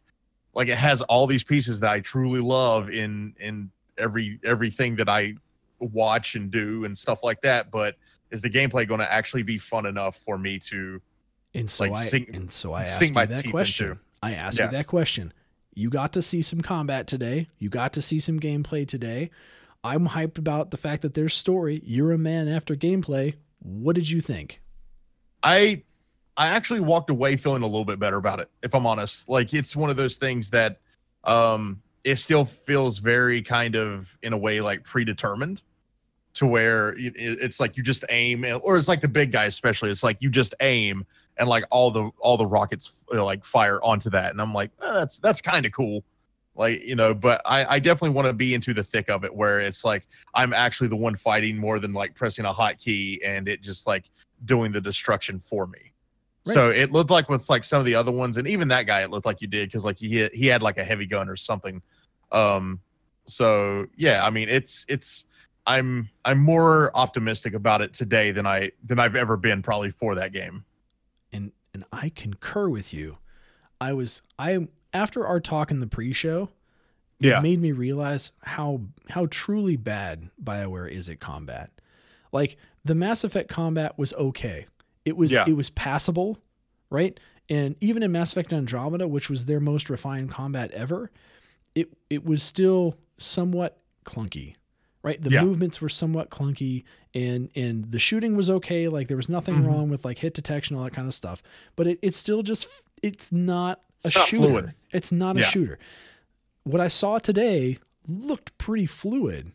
like 0.54 0.68
it 0.68 0.78
has 0.78 1.02
all 1.02 1.26
these 1.26 1.42
pieces 1.42 1.80
that 1.80 1.90
i 1.90 2.00
truly 2.00 2.40
love 2.40 2.88
in 2.90 3.34
in 3.40 3.70
every 3.98 4.38
everything 4.44 4.94
that 4.94 5.08
i 5.08 5.34
watch 5.80 6.36
and 6.36 6.52
do 6.52 6.84
and 6.84 6.96
stuff 6.96 7.24
like 7.24 7.40
that 7.40 7.72
but 7.72 7.96
is 8.30 8.42
the 8.42 8.50
gameplay 8.50 8.86
going 8.86 9.00
to 9.00 9.12
actually 9.12 9.42
be 9.42 9.58
fun 9.58 9.86
enough 9.86 10.16
for 10.18 10.38
me 10.38 10.58
to 10.58 11.00
And 11.54 11.70
so 11.70 11.84
like, 11.84 11.92
I 11.92 12.04
sink- 12.04 12.30
and 12.32 12.50
so 12.52 12.72
I 12.72 12.84
asked 12.84 13.12
my 13.12 13.26
that 13.26 13.48
question. 13.50 13.90
into. 13.90 14.00
I 14.22 14.34
asked 14.34 14.58
Yeah. 14.58 14.66
you 14.66 14.70
that 14.72 14.86
question. 14.86 15.32
You 15.74 15.90
got 15.90 16.12
to 16.14 16.22
see 16.22 16.42
some 16.42 16.60
combat 16.60 17.06
today. 17.06 17.48
You 17.58 17.68
got 17.68 17.92
to 17.94 18.02
see 18.02 18.18
some 18.20 18.40
gameplay 18.40 18.86
today. 18.86 19.30
I'm 19.84 20.08
hyped 20.08 20.38
about 20.38 20.70
the 20.72 20.76
fact 20.76 21.02
that 21.02 21.14
there's 21.14 21.34
story. 21.34 21.80
You're 21.84 22.12
a 22.12 22.18
man 22.18 22.48
after 22.48 22.74
gameplay. 22.74 23.34
What 23.60 23.94
did 23.94 24.08
you 24.10 24.20
think? 24.20 24.60
I 25.42 25.82
I 26.36 26.48
actually 26.48 26.80
walked 26.80 27.10
away 27.10 27.36
feeling 27.36 27.62
a 27.62 27.66
little 27.66 27.84
bit 27.84 27.98
better 27.98 28.16
about 28.16 28.38
it, 28.40 28.48
if 28.62 28.74
I'm 28.74 28.86
honest. 28.86 29.28
Like 29.28 29.54
it's 29.54 29.74
one 29.76 29.90
of 29.90 29.96
those 29.96 30.16
things 30.16 30.50
that 30.50 30.80
um 31.24 31.80
it 32.04 32.16
still 32.16 32.44
feels 32.44 32.98
very 32.98 33.42
kind 33.42 33.74
of 33.76 34.16
in 34.22 34.32
a 34.32 34.38
way 34.38 34.60
like 34.60 34.82
predetermined 34.84 35.62
to 36.34 36.46
where 36.46 36.90
it, 36.90 37.14
it- 37.16 37.40
it's 37.40 37.58
like 37.60 37.76
you 37.76 37.82
just 37.82 38.04
aim 38.08 38.44
or 38.62 38.76
it's 38.76 38.88
like 38.88 39.00
the 39.00 39.08
big 39.08 39.32
guy 39.32 39.44
especially 39.46 39.90
it's 39.90 40.02
like 40.04 40.16
you 40.20 40.30
just 40.30 40.54
aim 40.60 41.04
and 41.38 41.48
like 41.48 41.64
all 41.70 41.90
the 41.90 42.10
all 42.18 42.36
the 42.36 42.46
rockets 42.46 43.04
uh, 43.14 43.24
like 43.24 43.44
fire 43.44 43.82
onto 43.82 44.10
that 44.10 44.30
and 44.30 44.40
i'm 44.40 44.52
like 44.52 44.70
eh, 44.82 44.92
that's 44.92 45.18
that's 45.20 45.40
kind 45.40 45.64
of 45.66 45.72
cool 45.72 46.04
like 46.54 46.82
you 46.82 46.96
know 46.96 47.14
but 47.14 47.40
i 47.44 47.76
i 47.76 47.78
definitely 47.78 48.14
want 48.14 48.26
to 48.26 48.32
be 48.32 48.54
into 48.54 48.74
the 48.74 48.82
thick 48.82 49.08
of 49.08 49.24
it 49.24 49.34
where 49.34 49.60
it's 49.60 49.84
like 49.84 50.06
i'm 50.34 50.52
actually 50.52 50.88
the 50.88 50.96
one 50.96 51.14
fighting 51.14 51.56
more 51.56 51.78
than 51.78 51.92
like 51.92 52.14
pressing 52.14 52.44
a 52.44 52.52
hotkey 52.52 53.18
and 53.24 53.48
it 53.48 53.62
just 53.62 53.86
like 53.86 54.10
doing 54.44 54.72
the 54.72 54.80
destruction 54.80 55.40
for 55.40 55.66
me. 55.66 55.92
So 56.44 56.70
it 56.70 56.92
looked 56.92 57.10
like 57.10 57.28
with 57.28 57.50
like 57.50 57.62
some 57.62 57.78
of 57.78 57.84
the 57.84 57.94
other 57.94 58.10
ones, 58.12 58.38
and 58.38 58.48
even 58.48 58.68
that 58.68 58.86
guy, 58.86 59.02
it 59.02 59.10
looked 59.10 59.26
like 59.26 59.42
you 59.42 59.48
did 59.48 59.68
because 59.68 59.84
like 59.84 59.98
he 59.98 60.26
he 60.32 60.46
had 60.46 60.62
like 60.62 60.78
a 60.78 60.84
heavy 60.84 61.04
gun 61.04 61.28
or 61.28 61.36
something. 61.36 61.82
Um, 62.32 62.80
so 63.26 63.86
yeah, 63.96 64.24
I 64.24 64.30
mean 64.30 64.48
it's 64.48 64.86
it's 64.88 65.26
I'm 65.66 66.08
I'm 66.24 66.38
more 66.38 66.90
optimistic 66.94 67.52
about 67.52 67.82
it 67.82 67.92
today 67.92 68.30
than 68.30 68.46
I 68.46 68.70
than 68.82 68.98
I've 68.98 69.14
ever 69.14 69.36
been 69.36 69.60
probably 69.60 69.90
for 69.90 70.14
that 70.14 70.32
game. 70.32 70.64
And 71.78 71.84
I 71.92 72.08
concur 72.10 72.68
with 72.68 72.92
you. 72.92 73.18
I 73.80 73.92
was 73.92 74.22
I 74.38 74.66
after 74.92 75.26
our 75.26 75.38
talk 75.40 75.70
in 75.70 75.80
the 75.80 75.86
pre-show, 75.86 76.48
Yeah. 77.20 77.38
it 77.38 77.42
made 77.42 77.60
me 77.60 77.72
realize 77.72 78.32
how 78.42 78.80
how 79.10 79.26
truly 79.30 79.76
bad 79.76 80.30
BioWare 80.42 80.90
is 80.90 81.08
at 81.08 81.20
combat. 81.20 81.70
Like 82.32 82.56
the 82.84 82.94
Mass 82.94 83.22
Effect 83.24 83.48
combat 83.48 83.96
was 83.98 84.12
okay. 84.14 84.66
It 85.04 85.16
was 85.16 85.32
Yeah. 85.32 85.44
it 85.46 85.52
was 85.54 85.70
passable, 85.70 86.38
right? 86.90 87.18
And 87.48 87.76
even 87.80 88.02
in 88.02 88.12
Mass 88.12 88.32
Effect 88.32 88.52
Andromeda, 88.52 89.06
which 89.08 89.30
was 89.30 89.44
their 89.46 89.60
most 89.60 89.88
refined 89.88 90.30
combat 90.30 90.70
ever, 90.72 91.10
it 91.74 91.96
it 92.10 92.24
was 92.24 92.42
still 92.42 92.96
somewhat 93.18 93.80
clunky. 94.04 94.54
Right? 95.02 95.20
The 95.22 95.30
Yeah. 95.30 95.44
movements 95.44 95.80
were 95.80 95.88
somewhat 95.88 96.28
clunky 96.30 96.84
and 97.14 97.50
and 97.54 97.90
the 97.92 97.98
shooting 97.98 98.36
was 98.36 98.50
okay. 98.50 98.88
Like 98.88 99.08
there 99.08 99.16
was 99.16 99.28
nothing 99.28 99.56
Mhm. 99.56 99.66
wrong 99.66 99.88
with 99.90 100.04
like 100.04 100.18
hit 100.18 100.34
detection, 100.34 100.76
all 100.76 100.84
that 100.84 100.92
kind 100.92 101.06
of 101.08 101.14
stuff. 101.14 101.42
But 101.76 101.86
it, 101.86 101.98
it's 102.02 102.16
still 102.16 102.42
just 102.42 102.66
it's 103.02 103.30
not 103.32 103.80
It's 104.04 104.14
a 104.14 104.18
not 104.18 104.28
shooter. 104.28 104.42
fluid. 104.48 104.74
It's 104.92 105.12
not 105.12 105.36
a 105.36 105.40
Yeah. 105.40 105.46
shooter. 105.46 105.78
What 106.64 106.80
I 106.80 106.88
saw 106.88 107.18
today 107.18 107.78
looked 108.08 108.56
pretty 108.58 108.86
fluid. 108.86 109.52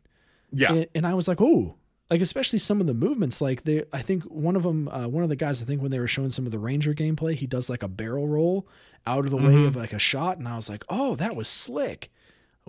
Yeah. 0.51 0.73
And, 0.73 0.87
and 0.95 1.07
I 1.07 1.13
was 1.13 1.27
like, 1.27 1.41
oh, 1.41 1.75
like 2.09 2.21
especially 2.21 2.59
some 2.59 2.79
of 2.79 2.87
the 2.87 2.93
movements. 2.93 3.41
Like 3.41 3.63
they, 3.63 3.83
I 3.91 4.01
think 4.01 4.23
one 4.23 4.55
of 4.55 4.63
them, 4.63 4.87
uh, 4.87 5.07
one 5.07 5.23
of 5.23 5.29
the 5.29 5.35
guys, 5.35 5.61
I 5.61 5.65
think 5.65 5.81
when 5.81 5.91
they 5.91 5.99
were 5.99 6.07
showing 6.07 6.29
some 6.29 6.45
of 6.45 6.51
the 6.51 6.59
Ranger 6.59 6.93
gameplay, 6.93 7.35
he 7.35 7.47
does 7.47 7.69
like 7.69 7.83
a 7.83 7.87
barrel 7.87 8.27
roll 8.27 8.67
out 9.05 9.25
of 9.25 9.31
the 9.31 9.37
way 9.37 9.51
Mhm. 9.53 9.67
of 9.67 9.75
like 9.75 9.91
a 9.93 9.99
shot, 9.99 10.37
and 10.37 10.47
I 10.47 10.55
was 10.55 10.69
like, 10.69 10.85
oh, 10.89 11.15
that 11.15 11.35
was 11.35 11.47
slick. 11.49 12.09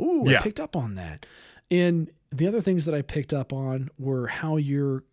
Ooh, 0.01 0.27
I 0.29 0.41
picked 0.41 0.59
up 0.59 0.75
on 0.75 0.97
that. 0.97 1.25
And 1.71 2.11
the 2.31 2.47
other 2.47 2.61
things 2.61 2.85
that 2.85 2.95
I 2.95 3.03
picked 3.03 3.33
up 3.33 3.53
on 3.53 3.91
were 3.99 4.27
how 4.27 4.57
you're 4.57 5.05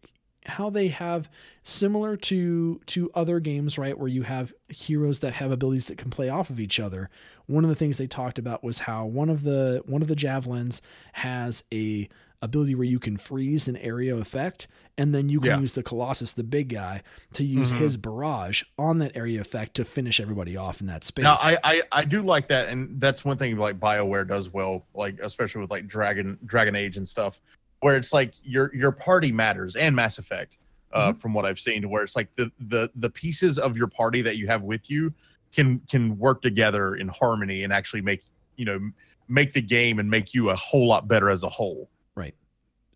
how 0.45 0.71
they 0.71 0.87
have 0.87 1.29
similar 1.61 2.17
to 2.17 2.81
to 2.87 3.11
other 3.13 3.39
games 3.39 3.77
right 3.77 3.97
where 3.97 4.07
you 4.07 4.23
have 4.23 4.51
heroes 4.69 5.19
that 5.19 5.33
have 5.33 5.51
abilities 5.51 5.87
that 5.87 5.99
can 5.99 6.09
play 6.09 6.29
off 6.29 6.49
of 6.49 6.59
each 6.59 6.79
other. 6.79 7.09
One 7.45 7.63
of 7.63 7.69
the 7.69 7.75
things 7.75 7.97
they 7.97 8.07
talked 8.07 8.39
about 8.39 8.63
was 8.63 8.79
how 8.79 9.05
one 9.05 9.29
of 9.29 9.43
the 9.43 9.83
one 9.85 10.01
of 10.01 10.07
the 10.07 10.15
javelins 10.15 10.81
has 11.13 11.63
a 11.71 12.09
ability 12.41 12.73
where 12.73 12.87
you 12.87 12.99
can 12.99 13.17
freeze 13.17 13.67
an 13.67 13.77
area 13.77 14.15
effect 14.15 14.67
and 14.97 15.13
then 15.15 15.29
you 15.29 15.39
can 15.39 15.47
Yeah. 15.49 15.59
use 15.59 15.73
the 15.73 15.83
colossus 15.83 16.33
the 16.33 16.43
big 16.43 16.69
guy 16.69 17.01
to 17.33 17.43
use 17.43 17.71
Mhm. 17.71 17.77
his 17.77 17.97
barrage 17.97 18.63
on 18.77 18.99
that 18.99 19.15
area 19.15 19.39
effect 19.41 19.75
to 19.75 19.85
finish 19.85 20.19
everybody 20.19 20.57
off 20.57 20.81
in 20.81 20.87
that 20.87 21.03
space 21.03 21.23
Now 21.23 21.35
I, 21.39 21.57
I 21.63 21.81
I 21.91 22.05
do 22.05 22.21
like 22.21 22.47
that, 22.49 22.69
and 22.69 22.99
that's 22.99 23.23
one 23.25 23.37
thing 23.37 23.57
like 23.57 23.79
Bioware 23.79 24.27
does 24.27 24.49
well, 24.51 24.85
like 24.93 25.19
especially 25.21 25.61
with 25.61 25.71
like 25.71 25.87
Dragon 25.87 26.37
Dragon 26.45 26.75
Age 26.75 26.97
and 26.97 27.07
stuff, 27.07 27.39
where 27.81 27.95
it's 27.95 28.13
like 28.13 28.33
your 28.43 28.73
your 28.75 28.91
party 28.91 29.31
matters 29.31 29.75
and 29.75 29.95
Mass 29.95 30.17
Effect, 30.17 30.57
uh, 30.93 31.13
from 31.13 31.33
what 31.33 31.45
I've 31.45 31.59
seen, 31.59 31.81
to 31.83 31.87
where 31.87 32.03
it's 32.03 32.15
like 32.15 32.35
the 32.35 32.51
the 32.59 32.89
the 32.95 33.09
pieces 33.09 33.57
of 33.59 33.77
your 33.77 33.87
party 33.87 34.21
that 34.21 34.37
you 34.37 34.47
have 34.47 34.61
with 34.63 34.89
you 34.89 35.13
can 35.53 35.79
can 35.89 36.17
work 36.17 36.41
together 36.41 36.95
in 36.95 37.07
harmony 37.07 37.63
and 37.63 37.73
actually 37.73 38.01
make 38.01 38.23
you 38.57 38.65
know 38.65 38.79
make 39.27 39.53
the 39.53 39.61
game 39.61 39.99
and 39.99 40.09
make 40.09 40.33
you 40.33 40.49
a 40.49 40.55
whole 40.55 40.87
lot 40.87 41.07
better 41.07 41.29
as 41.29 41.43
a 41.43 41.49
whole. 41.49 41.89
Right. 42.15 42.35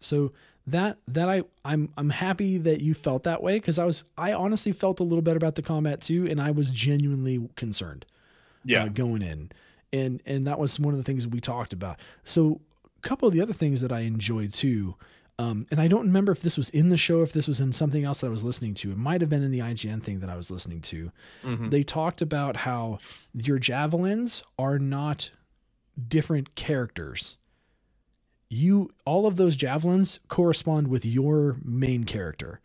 So 0.01 0.33
that 0.68 0.97
that 1.07 1.30
I 1.30 1.43
I'm 1.63 1.89
I'm 1.97 2.09
happy 2.09 2.57
that 2.57 2.82
you 2.82 2.93
felt 2.93 3.24
that 3.24 3.41
way 3.43 3.57
because 3.59 3.78
I 3.80 3.86
was 3.86 4.03
I 4.18 4.34
honestly 4.34 4.72
felt 4.72 4.99
a 4.99 5.03
little 5.03 5.22
better 5.22 5.38
about 5.38 5.55
the 5.55 5.61
combat 5.61 6.01
too, 6.01 6.26
and 6.28 6.41
I 6.41 6.51
was 6.51 6.72
genuinely 6.72 7.47
concerned. 7.55 8.05
uh, 8.86 8.88
going 8.88 9.22
in, 9.22 9.51
and 9.93 10.22
and 10.26 10.47
that 10.47 10.57
was 10.59 10.80
one 10.80 10.93
of 10.93 10.97
the 10.97 11.03
things 11.03 11.28
we 11.28 11.39
talked 11.39 11.72
about. 11.74 11.99
So 12.24 12.61
a 12.97 13.07
couple 13.07 13.28
of 13.28 13.34
the 13.34 13.41
other 13.41 13.53
things 13.53 13.82
that 13.82 13.91
I 13.91 13.99
enjoyed 14.01 14.51
too. 14.53 14.95
Um, 15.38 15.68
and 15.70 15.82
I 15.82 15.89
don't 15.89 16.05
remember 16.07 16.32
if 16.32 16.41
this 16.41 16.55
was 16.55 16.70
in 16.70 16.88
the 16.88 16.95
show, 16.95 17.22
if 17.22 17.34
this 17.34 17.45
was 17.45 17.59
in 17.59 17.74
something 17.74 18.05
else 18.05 18.22
that 18.22 18.28
I 18.28 18.30
was 18.30 18.45
listening 18.45 18.74
to. 18.76 18.91
It 18.91 18.97
might 18.97 19.20
have 19.20 19.30
been 19.30 19.43
in 19.43 19.51
the 19.51 19.59
IGN 19.59 20.01
thing 20.01 20.22
that 20.22 20.30
I 20.30 20.38
was 20.38 20.49
listening 20.49 20.80
to. 20.84 21.11
Mhm. 21.43 21.72
They 21.72 21.84
talked 21.84 22.22
about 22.22 22.55
how 22.55 22.99
your 23.34 23.59
javelins 23.59 24.43
are 24.57 24.80
not 24.80 25.30
different 26.07 26.55
characters. 26.55 27.36
You 28.55 28.91
all 29.05 29.27
of 29.27 29.35
those 29.35 29.55
javelins 29.55 30.19
correspond 30.29 30.87
with 30.87 31.05
your 31.05 31.57
main 31.63 32.05
character. 32.05 32.61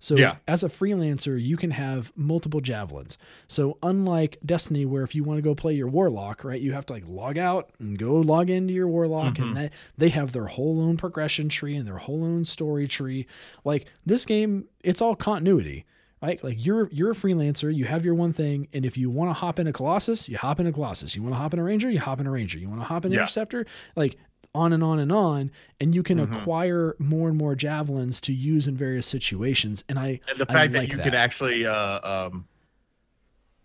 So 0.00 0.16
Yeah. 0.16 0.36
as 0.46 0.62
a 0.62 0.68
freelancer, 0.68 1.42
you 1.42 1.56
can 1.56 1.72
have 1.72 2.12
multiple 2.14 2.60
javelins. 2.60 3.18
So 3.48 3.78
unlike 3.82 4.38
Destiny, 4.46 4.84
where 4.86 5.02
if 5.02 5.12
you 5.14 5.24
want 5.24 5.38
to 5.38 5.42
go 5.42 5.56
play 5.56 5.74
your 5.74 5.88
warlock, 5.88 6.44
right, 6.44 6.60
you 6.60 6.72
have 6.72 6.86
to 6.86 6.92
like 6.92 7.02
log 7.08 7.36
out 7.36 7.70
and 7.80 7.98
go 7.98 8.14
log 8.14 8.48
into 8.48 8.72
your 8.72 8.86
warlock, 8.88 9.34
Mhm. 9.34 9.42
and 9.42 9.56
they 9.56 9.70
they 9.96 10.08
have 10.10 10.32
their 10.32 10.46
whole 10.46 10.80
own 10.80 10.96
progression 10.96 11.48
tree 11.48 11.74
and 11.76 11.86
their 11.86 11.98
whole 11.98 12.22
own 12.24 12.44
story 12.44 12.86
tree. 12.86 13.26
Like 13.64 13.86
this 14.06 14.24
game, 14.24 14.64
it's 14.84 15.00
all 15.00 15.14
continuity 15.16 15.84
right? 16.20 16.42
Like 16.42 16.56
you're 16.66 16.88
you're 16.90 17.12
a 17.12 17.14
freelancer, 17.14 17.72
you 17.72 17.84
have 17.84 18.04
your 18.04 18.12
one 18.16 18.32
thing, 18.32 18.66
and 18.72 18.84
if 18.84 18.98
you 18.98 19.08
want 19.08 19.30
to 19.30 19.34
hop 19.34 19.60
in 19.60 19.68
a 19.68 19.72
Colossus, 19.72 20.28
you 20.28 20.36
hop 20.36 20.58
in 20.58 20.66
a 20.66 20.72
Colossus. 20.72 21.14
You 21.14 21.22
want 21.22 21.32
to 21.36 21.38
hop 21.38 21.54
in 21.54 21.60
a 21.60 21.62
Ranger, 21.62 21.88
you 21.88 22.00
hop 22.00 22.18
in 22.18 22.26
a 22.26 22.30
Ranger. 22.32 22.58
You 22.58 22.68
want 22.68 22.80
to 22.80 22.84
hop 22.84 23.04
in 23.04 23.12
Yeah. 23.12 23.18
Interceptor, 23.20 23.66
like 23.94 24.16
on 24.54 24.72
and 24.72 24.82
on 24.82 24.98
and 24.98 25.12
on, 25.12 25.50
and 25.80 25.94
you 25.94 26.02
can 26.02 26.18
Mhm. 26.18 26.40
acquire 26.40 26.96
more 26.98 27.28
and 27.28 27.36
more 27.36 27.54
javelins 27.54 28.20
to 28.22 28.32
use 28.32 28.66
in 28.66 28.76
various 28.76 29.06
situations. 29.06 29.84
And 29.88 29.98
I 29.98 30.20
and 30.28 30.38
the 30.38 30.46
I 30.48 30.52
fact 30.52 30.72
that 30.72 30.78
like 30.80 30.90
you 30.92 30.96
that. 30.96 31.02
can 31.04 31.14
actually 31.14 31.66
uh 31.66 32.26
um 32.28 32.46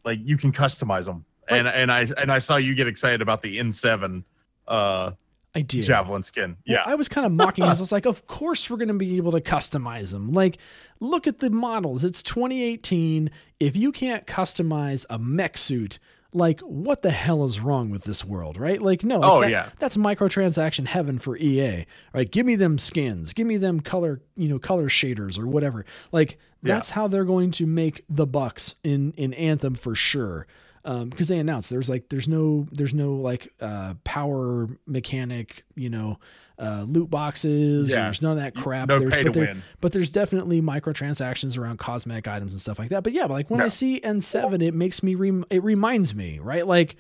like 0.03 0.19
you 0.23 0.37
can 0.37 0.51
customize 0.51 1.05
them 1.05 1.25
and 1.49 1.67
and 1.67 1.91
i 1.91 2.01
and 2.17 2.31
i 2.31 2.39
saw 2.39 2.55
you 2.57 2.75
get 2.75 2.87
excited 2.87 3.21
about 3.21 3.41
the 3.41 3.57
n7 3.57 4.23
uh 4.67 5.11
I 5.55 5.61
did. 5.61 5.83
javelin 5.83 6.23
skin. 6.23 6.51
Well, 6.51 6.77
Yeah. 6.77 6.83
I 6.83 6.95
was 6.95 7.07
kind 7.07 7.27
of 7.27 7.31
mocking. 7.31 7.63
us. 7.63 7.77
I 7.79 7.81
was 7.81 7.91
like, 7.91 8.07
of 8.07 8.25
course 8.25 8.71
we're 8.71 8.77
going 8.77 8.87
to 8.87 8.95
be 8.95 9.17
able 9.17 9.31
to 9.33 9.39
customize 9.39 10.11
them. 10.11 10.31
Like, 10.31 10.57
look 10.99 11.27
at 11.27 11.37
the 11.39 11.51
models. 11.51 12.03
It's 12.03 12.23
2018. 12.23 13.29
If 13.59 13.75
you 13.77 13.91
can't 13.91 14.25
customize 14.25 15.05
a 15.11 15.19
mech 15.19 15.55
suit, 15.57 15.99
like, 16.33 16.59
what 16.61 17.01
the 17.01 17.11
hell 17.11 17.43
is 17.43 17.59
wrong 17.59 17.89
with 17.89 18.03
this 18.03 18.23
world, 18.25 18.57
right? 18.57 18.81
Like, 18.81 19.03
no. 19.03 19.19
like, 19.19 19.31
Oh, 19.31 19.41
that- 19.41 19.51
yeah. 19.51 19.69
That's 19.79 19.97
microtransaction 19.97 20.87
heaven 20.87 21.19
for 21.19 21.37
EA. 21.37 21.85
Right? 22.13 22.29
Give 22.31 22.45
me 22.45 22.55
them 22.55 22.77
skins. 22.77 23.33
Give 23.33 23.47
me 23.47 23.57
them 23.57 23.79
color, 23.79 24.21
you 24.35 24.47
know, 24.49 24.59
color 24.59 24.89
shaders 24.89 25.37
or 25.37 25.47
whatever. 25.47 25.85
Like, 26.11 26.37
Yeah. 26.63 26.75
that's 26.75 26.89
how 26.91 27.07
they're 27.07 27.25
going 27.25 27.51
to 27.51 27.65
make 27.65 28.03
the 28.09 28.25
bucks 28.25 28.75
in 28.83 29.13
in 29.17 29.33
Anthem 29.33 29.75
for 29.75 29.95
sure. 29.95 30.47
Um, 30.85 31.09
because 31.09 31.29
they 31.29 31.39
announced 31.39 31.69
there's 31.69 31.87
like 31.89 32.09
there's 32.09 32.27
no 32.27 32.67
there's 32.71 32.93
no 32.93 33.13
like 33.13 33.53
uh 33.61 33.93
power 34.03 34.67
mechanic 34.85 35.63
you 35.75 35.89
know 35.89 36.19
uh 36.59 36.83
loot 36.85 37.09
boxes 37.09 37.89
Yeah. 37.89 38.03
there's 38.03 38.21
none 38.21 38.33
of 38.37 38.43
that 38.43 38.53
crap. 38.53 38.89
no 38.89 38.99
there's, 38.99 39.13
pay 39.13 39.23
but, 39.23 39.31
to 39.33 39.39
there- 39.39 39.47
win. 39.53 39.63
but 39.79 39.93
there's 39.93 40.11
definitely 40.11 40.61
microtransactions 40.61 41.57
around 41.57 41.79
cosmetic 41.79 42.27
items 42.27 42.51
and 42.51 42.59
stuff 42.59 42.79
like 42.79 42.89
that. 42.89 43.01
But 43.03 43.13
yeah 43.13 43.27
but 43.27 43.33
like 43.33 43.49
when 43.49 43.61
I 43.61 43.69
see 43.69 44.01
N7 44.01 44.61
it 44.61 44.73
makes 44.73 45.01
me 45.01 45.15
rem- 45.15 45.45
it 45.49 45.63
reminds 45.63 46.13
me 46.13 46.39
right? 46.39 46.67
Like 46.67 46.97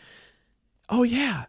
oh 0.89 1.03
yeah. 1.03 1.45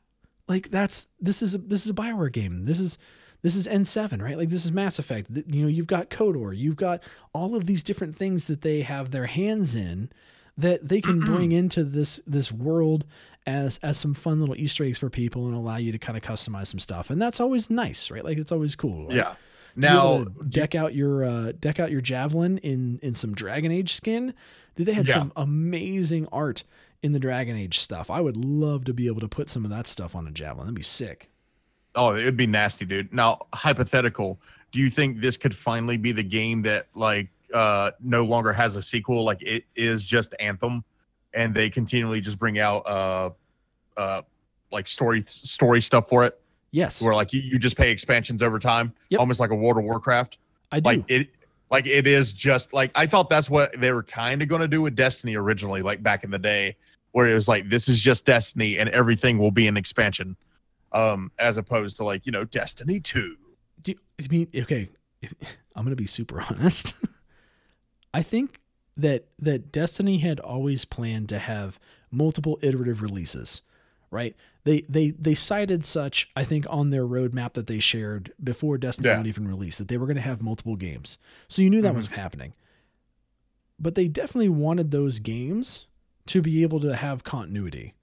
Like 0.48 0.70
that's 0.70 1.06
this 1.20 1.40
is 1.40 1.54
a, 1.54 1.58
this 1.58 1.84
is 1.84 1.90
a 1.90 1.94
Bioware 1.94 2.32
game. 2.32 2.64
This 2.64 2.80
is 2.80 2.98
this 3.42 3.54
is 3.54 3.68
N7 3.68 4.20
right? 4.20 4.36
Like 4.36 4.48
this 4.48 4.64
is 4.64 4.72
Mass 4.72 4.98
Effect. 4.98 5.30
You 5.46 5.62
know 5.62 5.68
you've 5.68 5.86
got 5.86 6.10
KOTOR 6.10 6.56
you've 6.56 6.76
got 6.76 7.00
all 7.32 7.54
of 7.54 7.66
these 7.66 7.84
different 7.84 8.16
things 8.16 8.46
that 8.46 8.62
they 8.62 8.82
have 8.82 9.12
their 9.12 9.26
hands 9.26 9.76
in 9.76 10.10
that 10.56 10.88
they 10.88 11.00
can 11.00 11.20
bring 11.20 11.52
into 11.52 11.82
this 11.84 12.20
this 12.26 12.50
world 12.52 13.04
as 13.46 13.78
as 13.82 13.98
some 13.98 14.14
fun 14.14 14.40
little 14.40 14.56
Easter 14.56 14.84
eggs 14.84 14.98
for 14.98 15.10
people 15.10 15.46
and 15.46 15.54
allow 15.54 15.76
you 15.76 15.92
to 15.92 15.98
kind 15.98 16.16
of 16.16 16.22
customize 16.22 16.68
some 16.68 16.78
stuff, 16.78 17.10
and 17.10 17.20
that's 17.20 17.40
always 17.40 17.70
nice, 17.70 18.10
right? 18.10 18.24
Like 18.24 18.38
it's 18.38 18.52
always 18.52 18.74
cool. 18.76 19.06
Like, 19.08 19.16
Yeah. 19.16 19.22
to 19.74 19.80
be 19.80 19.86
able 19.86 20.18
Now, 20.20 20.24
deck 20.48 20.74
out 20.74 20.94
your 20.94 21.24
uh, 21.24 21.52
deck 21.58 21.80
out 21.80 21.90
your 21.90 22.00
javelin 22.00 22.58
in 22.58 22.98
in 23.02 23.14
some 23.14 23.34
Dragon 23.34 23.72
Age 23.72 23.92
skin. 23.94 24.32
Dude, 24.76 24.86
they 24.86 24.92
had 24.94 25.08
Yeah. 25.08 25.14
some 25.14 25.32
amazing 25.36 26.26
art 26.32 26.64
in 27.02 27.12
the 27.12 27.18
Dragon 27.18 27.56
Age 27.56 27.78
stuff. 27.80 28.08
I 28.08 28.20
would 28.20 28.36
love 28.36 28.84
to 28.84 28.94
be 28.94 29.06
able 29.08 29.20
to 29.20 29.28
put 29.28 29.50
some 29.50 29.64
of 29.64 29.70
that 29.70 29.86
stuff 29.86 30.14
on 30.16 30.26
a 30.26 30.30
javelin. 30.30 30.66
That'd 30.68 30.74
be 30.76 30.82
sick. 30.82 31.30
oh, 31.96 32.16
it'd 32.16 32.36
be 32.36 32.46
nasty, 32.46 32.84
dude. 32.84 33.12
Now, 33.12 33.42
hypothetical, 33.52 34.40
do 34.72 34.80
you 34.80 34.90
think 34.90 35.20
this 35.20 35.36
could 35.36 35.54
finally 35.54 35.96
be 35.96 36.10
the 36.10 36.24
game 36.24 36.62
that 36.62 36.88
like 36.94 37.28
uh 37.52 37.90
no 38.00 38.24
longer 38.24 38.52
has 38.52 38.76
a 38.76 38.82
sequel, 38.82 39.24
like 39.24 39.42
it 39.42 39.64
is 39.76 40.04
just 40.04 40.34
Anthem, 40.40 40.84
and 41.32 41.54
they 41.54 41.68
continually 41.70 42.20
just 42.20 42.38
bring 42.38 42.58
out 42.58 42.86
uh 42.86 43.30
uh 43.96 44.22
like 44.70 44.88
story 44.88 45.20
story 45.22 45.80
stuff 45.80 46.08
for 46.08 46.24
it, 46.24 46.40
Yes, 46.70 47.00
where 47.02 47.14
like 47.14 47.32
you, 47.32 47.40
you 47.40 47.58
just 47.58 47.76
pay 47.76 47.90
expansions 47.90 48.42
over 48.42 48.58
time, 48.58 48.92
Yep. 49.10 49.20
almost 49.20 49.40
like 49.40 49.50
a 49.50 49.54
World 49.54 49.78
of 49.78 49.84
Warcraft. 49.84 50.38
I 50.72 50.80
do. 50.80 50.88
Like 50.90 51.04
it 51.08 51.28
like 51.70 51.86
it 51.86 52.06
is 52.06 52.32
just 52.32 52.72
like 52.72 52.90
I 52.94 53.06
thought 53.06 53.30
that's 53.30 53.48
what 53.50 53.78
they 53.80 53.92
were 53.92 54.02
kind 54.02 54.42
of 54.42 54.48
going 54.48 54.60
to 54.62 54.68
do 54.68 54.82
with 54.82 54.94
Destiny 54.96 55.36
originally, 55.36 55.82
like 55.82 56.02
back 56.02 56.24
in 56.24 56.30
the 56.30 56.38
day, 56.38 56.76
where 57.12 57.26
it 57.26 57.34
was 57.34 57.46
like 57.48 57.68
this 57.68 57.88
is 57.88 58.00
just 58.00 58.24
Destiny 58.24 58.78
and 58.78 58.88
everything 58.90 59.38
will 59.38 59.50
be 59.52 59.66
an 59.68 59.76
expansion, 59.76 60.36
um, 60.92 61.30
as 61.38 61.56
opposed 61.56 61.96
to 61.98 62.04
like 62.04 62.26
you 62.26 62.32
know 62.32 62.44
Destiny 62.44 62.98
two. 63.00 63.36
Do 63.82 63.92
you, 63.92 63.98
I 64.20 64.26
mean, 64.28 64.48
okay, 64.56 64.88
if, 65.22 65.32
I'm 65.76 65.84
gonna 65.84 65.94
be 65.96 66.06
super 66.06 66.40
honest. 66.40 66.94
I 68.14 68.22
think 68.22 68.60
that 68.96 69.26
that 69.40 69.72
Destiny 69.72 70.18
had 70.18 70.38
always 70.40 70.84
planned 70.84 71.28
to 71.30 71.38
have 71.38 71.78
multiple 72.10 72.58
iterative 72.62 73.02
releases, 73.02 73.60
right? 74.10 74.36
They 74.62 74.82
they 74.88 75.10
they 75.10 75.34
cited 75.34 75.84
such, 75.84 76.30
I 76.36 76.44
think, 76.44 76.64
on 76.70 76.90
their 76.90 77.04
roadmap 77.04 77.54
that 77.54 77.66
they 77.66 77.80
shared 77.80 78.32
before 78.42 78.78
Destiny 78.78 79.08
Yeah. 79.08 79.24
even 79.24 79.48
released 79.48 79.78
that 79.78 79.88
they 79.88 79.98
were 79.98 80.06
going 80.06 80.16
to 80.16 80.22
have 80.22 80.40
multiple 80.40 80.76
games. 80.76 81.18
So 81.48 81.60
you 81.60 81.68
knew 81.68 81.82
that 81.82 81.88
mm-hmm. 81.88 81.96
was 81.96 82.06
happening. 82.06 82.54
But 83.80 83.96
they 83.96 84.06
definitely 84.06 84.48
wanted 84.48 84.92
those 84.92 85.18
games 85.18 85.86
to 86.26 86.40
be 86.40 86.62
able 86.62 86.80
to 86.80 86.94
have 86.94 87.24
continuity. 87.24 87.94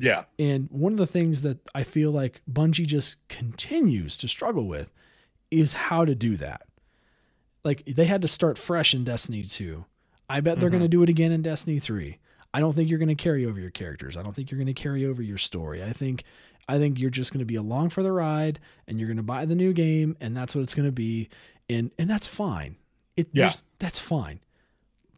Yeah, 0.00 0.24
And 0.38 0.68
one 0.70 0.92
of 0.92 0.98
the 0.98 1.08
things 1.08 1.42
that 1.42 1.58
I 1.74 1.82
feel 1.82 2.12
like 2.12 2.40
Bungie 2.48 2.86
just 2.86 3.16
continues 3.28 4.16
to 4.18 4.28
struggle 4.28 4.68
with 4.68 4.92
is 5.50 5.72
how 5.72 6.04
to 6.04 6.14
do 6.14 6.36
that. 6.36 6.67
Like 7.68 7.82
they 7.86 8.06
had 8.06 8.22
to 8.22 8.28
start 8.28 8.56
fresh 8.56 8.94
in 8.94 9.04
Destiny 9.04 9.42
2. 9.42 9.84
I 10.30 10.40
bet 10.40 10.58
they're 10.58 10.70
Mhm. 10.70 10.72
going 10.72 10.82
to 10.84 10.88
do 10.88 11.02
it 11.02 11.10
again 11.10 11.32
in 11.32 11.42
Destiny 11.42 11.78
3. 11.78 12.16
I 12.54 12.60
don't 12.60 12.74
think 12.74 12.88
you're 12.88 12.98
going 12.98 13.08
to 13.10 13.14
carry 13.14 13.44
over 13.44 13.60
your 13.60 13.70
characters. 13.70 14.16
I 14.16 14.22
don't 14.22 14.34
think 14.34 14.50
you're 14.50 14.58
going 14.58 14.74
to 14.74 14.82
carry 14.82 15.04
over 15.04 15.20
your 15.22 15.36
story. 15.36 15.82
I 15.84 15.92
think 15.92 16.24
I 16.66 16.78
think 16.78 16.98
you're 16.98 17.10
just 17.10 17.30
going 17.32 17.40
to 17.40 17.44
be 17.46 17.56
along 17.56 17.90
for 17.90 18.02
the 18.02 18.10
ride 18.12 18.58
and 18.86 18.98
you're 18.98 19.06
going 19.06 19.16
to 19.18 19.22
buy 19.22 19.44
the 19.44 19.54
new 19.54 19.72
game 19.74 20.16
and 20.20 20.34
that's 20.34 20.54
what 20.54 20.62
it's 20.62 20.74
going 20.74 20.88
to 20.88 20.92
be 20.92 21.28
and 21.68 21.90
and 21.98 22.08
that's 22.08 22.26
fine. 22.26 22.76
It 23.16 23.28
Yeah. 23.34 23.52
that's 23.78 23.98
fine. 24.00 24.40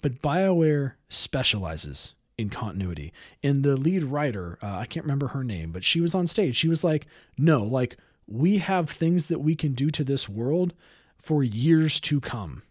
But 0.02 0.20
BioWare 0.22 0.94
specializes 1.08 2.14
in 2.36 2.50
continuity. 2.50 3.12
And 3.44 3.62
the 3.62 3.76
lead 3.76 4.02
writer, 4.04 4.58
uh, 4.62 4.76
I 4.78 4.86
can't 4.86 5.04
remember 5.04 5.28
her 5.28 5.44
name, 5.44 5.70
but 5.72 5.84
she 5.84 6.00
was 6.00 6.14
on 6.14 6.26
stage. 6.26 6.56
She 6.56 6.68
was 6.68 6.82
like, 6.82 7.06
"No, 7.38 7.62
like 7.62 7.96
we 8.26 8.58
have 8.58 8.88
things 8.90 9.26
that 9.26 9.40
we 9.40 9.54
can 9.54 9.72
do 9.74 9.90
to 9.90 10.02
this 10.04 10.28
world 10.28 10.72
for 11.22 11.42
years 11.44 12.00
to 12.02 12.20
come." 12.20 12.62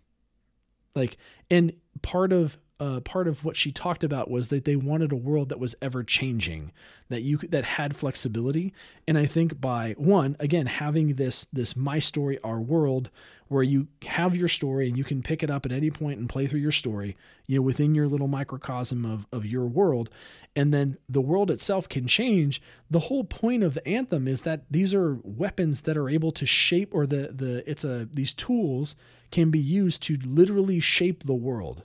Like, 0.96 1.18
and 1.50 1.74
part 2.02 2.32
of 2.34 2.58
uh, 2.80 3.02
part 3.02 3.28
of 3.28 3.44
what 3.44 3.58
she 3.58 3.72
talked 3.72 4.04
about 4.04 4.32
was 4.32 4.48
that 4.48 4.64
they 4.64 4.76
wanted 4.76 5.12
a 5.12 5.18
world 5.18 5.50
that 5.50 5.60
was 5.60 5.76
ever 5.82 6.04
changing, 6.04 6.72
that 7.10 7.24
you 7.24 7.38
that 7.50 7.66
had 7.66 7.96
flexibility. 7.96 8.74
And 9.08 9.18
I 9.18 9.26
think 9.26 9.60
by 9.60 9.96
one, 9.98 10.38
again, 10.40 10.66
having 10.66 11.16
this 11.16 11.46
this 11.52 11.76
my 11.76 12.00
story, 12.00 12.40
our 12.42 12.60
world, 12.60 13.10
where 13.50 13.64
you 13.64 13.88
have 14.06 14.36
your 14.36 14.48
story 14.48 14.88
and 14.88 14.98
you 14.98 15.04
can 15.04 15.22
pick 15.22 15.44
it 15.44 15.50
up 15.50 15.66
at 15.66 15.74
any 15.74 15.92
point 15.92 16.20
and 16.20 16.30
play 16.30 16.48
through 16.48 16.62
your 16.62 16.72
story, 16.72 17.18
you 17.48 17.58
know, 17.58 17.62
within 17.62 17.96
your 17.96 18.08
little 18.08 18.30
microcosm 18.30 19.06
of 19.06 19.26
of 19.34 19.46
your 19.46 19.66
world, 19.66 20.10
and 20.56 20.74
then 20.74 20.98
the 21.10 21.22
world 21.22 21.52
itself 21.52 21.90
can 21.90 22.08
change. 22.08 22.62
The 22.90 23.02
whole 23.02 23.26
point 23.26 23.64
of 23.64 23.74
the 23.74 23.86
anthem 23.86 24.26
is 24.26 24.42
that 24.42 24.64
these 24.72 24.94
are 24.94 25.18
weapons 25.24 25.82
that 25.82 25.98
are 25.98 26.10
able 26.10 26.32
to 26.32 26.46
shape, 26.46 26.96
or 26.96 27.06
the 27.06 27.34
the 27.36 27.70
it's 27.70 27.84
a 27.84 28.08
these 28.14 28.34
tools 28.34 28.96
can 29.32 29.52
be 29.52 29.60
used 29.60 30.02
to 30.04 30.18
literally 30.24 30.80
shape 30.80 31.26
the 31.26 31.36
world. 31.36 31.84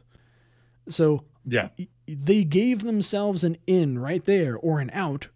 So 0.88 1.24
yeah, 1.46 1.68
they 2.06 2.44
gave 2.44 2.82
themselves 2.82 3.44
an 3.44 3.56
in 3.66 3.98
right 3.98 4.24
there 4.24 4.56
or 4.56 4.80
an 4.80 4.90
out, 4.92 5.28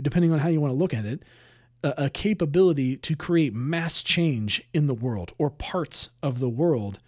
depending 0.00 0.32
on 0.32 0.38
how 0.38 0.48
you 0.48 0.60
want 0.60 0.72
to 0.72 0.76
look 0.78 0.94
at 0.94 1.04
it, 1.04 1.22
a, 1.82 2.04
a 2.04 2.10
capability 2.10 2.96
to 2.96 3.16
create 3.16 3.54
mass 3.54 4.02
change 4.02 4.62
in 4.72 4.86
the 4.86 4.94
world 4.94 5.32
or 5.38 5.50
parts 5.50 6.10
of 6.22 6.38
the 6.38 6.48
world. 6.48 6.98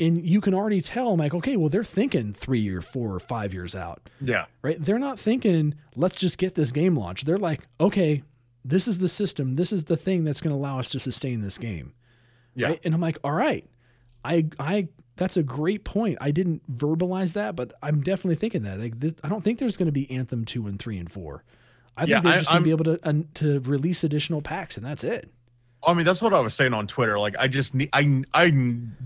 And 0.00 0.26
you 0.26 0.40
can 0.40 0.52
already 0.52 0.80
tell, 0.80 1.16
like, 1.16 1.32
okay, 1.32 1.56
well, 1.56 1.68
they're 1.68 1.84
thinking 1.84 2.32
three 2.32 2.68
or 2.70 2.80
four 2.80 3.14
or 3.14 3.20
five 3.20 3.54
years 3.54 3.74
out, 3.74 4.10
yeah, 4.20 4.46
right? 4.62 4.82
They're 4.82 4.98
not 4.98 5.20
thinking, 5.20 5.74
let's 5.94 6.16
just 6.16 6.38
get 6.38 6.56
this 6.56 6.72
game 6.72 6.96
launched. 6.96 7.24
They're 7.24 7.38
like, 7.38 7.68
okay, 7.78 8.22
this 8.64 8.88
is 8.88 8.98
the 8.98 9.08
system. 9.08 9.54
This 9.54 9.72
is 9.72 9.84
the 9.84 9.96
thing 9.96 10.24
that's 10.24 10.40
going 10.40 10.52
to 10.52 10.58
allow 10.58 10.80
us 10.80 10.88
to 10.90 10.98
sustain 10.98 11.40
this 11.40 11.56
game. 11.56 11.92
yeah. 12.54 12.68
Right? 12.68 12.80
And 12.84 12.94
I'm 12.94 13.00
like, 13.00 13.18
all 13.22 13.32
right, 13.32 13.68
I, 14.24 14.46
I, 14.58 14.88
that's 15.16 15.36
a 15.36 15.42
great 15.42 15.84
point. 15.84 16.18
I 16.20 16.30
didn't 16.30 16.62
verbalize 16.74 17.34
that, 17.34 17.54
but 17.56 17.72
I'm 17.82 18.00
definitely 18.00 18.36
thinking 18.36 18.62
that. 18.62 18.78
Like, 18.80 18.98
this, 18.98 19.14
I 19.22 19.28
don't 19.28 19.42
think 19.42 19.58
there's 19.58 19.76
going 19.76 19.86
to 19.86 19.92
be 19.92 20.10
Anthem 20.10 20.44
two 20.44 20.66
and 20.66 20.78
three 20.78 20.98
and 20.98 21.10
four. 21.10 21.44
I 21.96 22.04
Yeah, 22.04 22.16
think 22.16 22.24
they're 22.24 22.32
I- 22.34 22.38
just 22.38 22.50
going 22.50 22.62
to 22.62 22.64
be 22.64 22.70
able 22.70 22.84
to 22.84 23.08
uh, 23.08 23.12
to 23.34 23.60
release 23.60 24.04
additional 24.04 24.40
packs, 24.40 24.76
and 24.76 24.86
that's 24.86 25.04
it. 25.04 25.30
I 25.86 25.94
mean, 25.94 26.04
that's 26.06 26.22
what 26.22 26.32
I 26.32 26.40
was 26.40 26.54
saying 26.54 26.72
on 26.74 26.86
Twitter. 26.86 27.18
Like, 27.18 27.34
I 27.38 27.48
just 27.48 27.74
need, 27.74 27.88
I, 27.92 28.22
I 28.32 28.52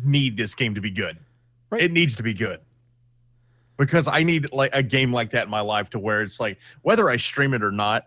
need 0.05 0.37
this 0.37 0.55
game 0.55 0.75
to 0.75 0.81
be 0.83 0.91
good. 0.91 1.17
Right. 1.71 1.83
It 1.83 1.91
needs 1.91 2.15
to 2.17 2.23
be 2.23 2.35
good 2.35 2.61
because 3.79 4.07
I 4.07 4.23
need 4.23 4.53
like 4.53 4.75
a 4.75 4.83
game 4.83 5.13
like 5.13 5.31
that 5.33 5.45
in 5.45 5.51
my 5.51 5.61
life 5.61 5.91
to 5.91 5.99
where 5.99 6.23
it's 6.23 6.39
like 6.39 6.59
whether 6.83 7.09
I 7.11 7.17
stream 7.17 7.55
it 7.55 7.63
or 7.63 7.73
not, 7.73 8.07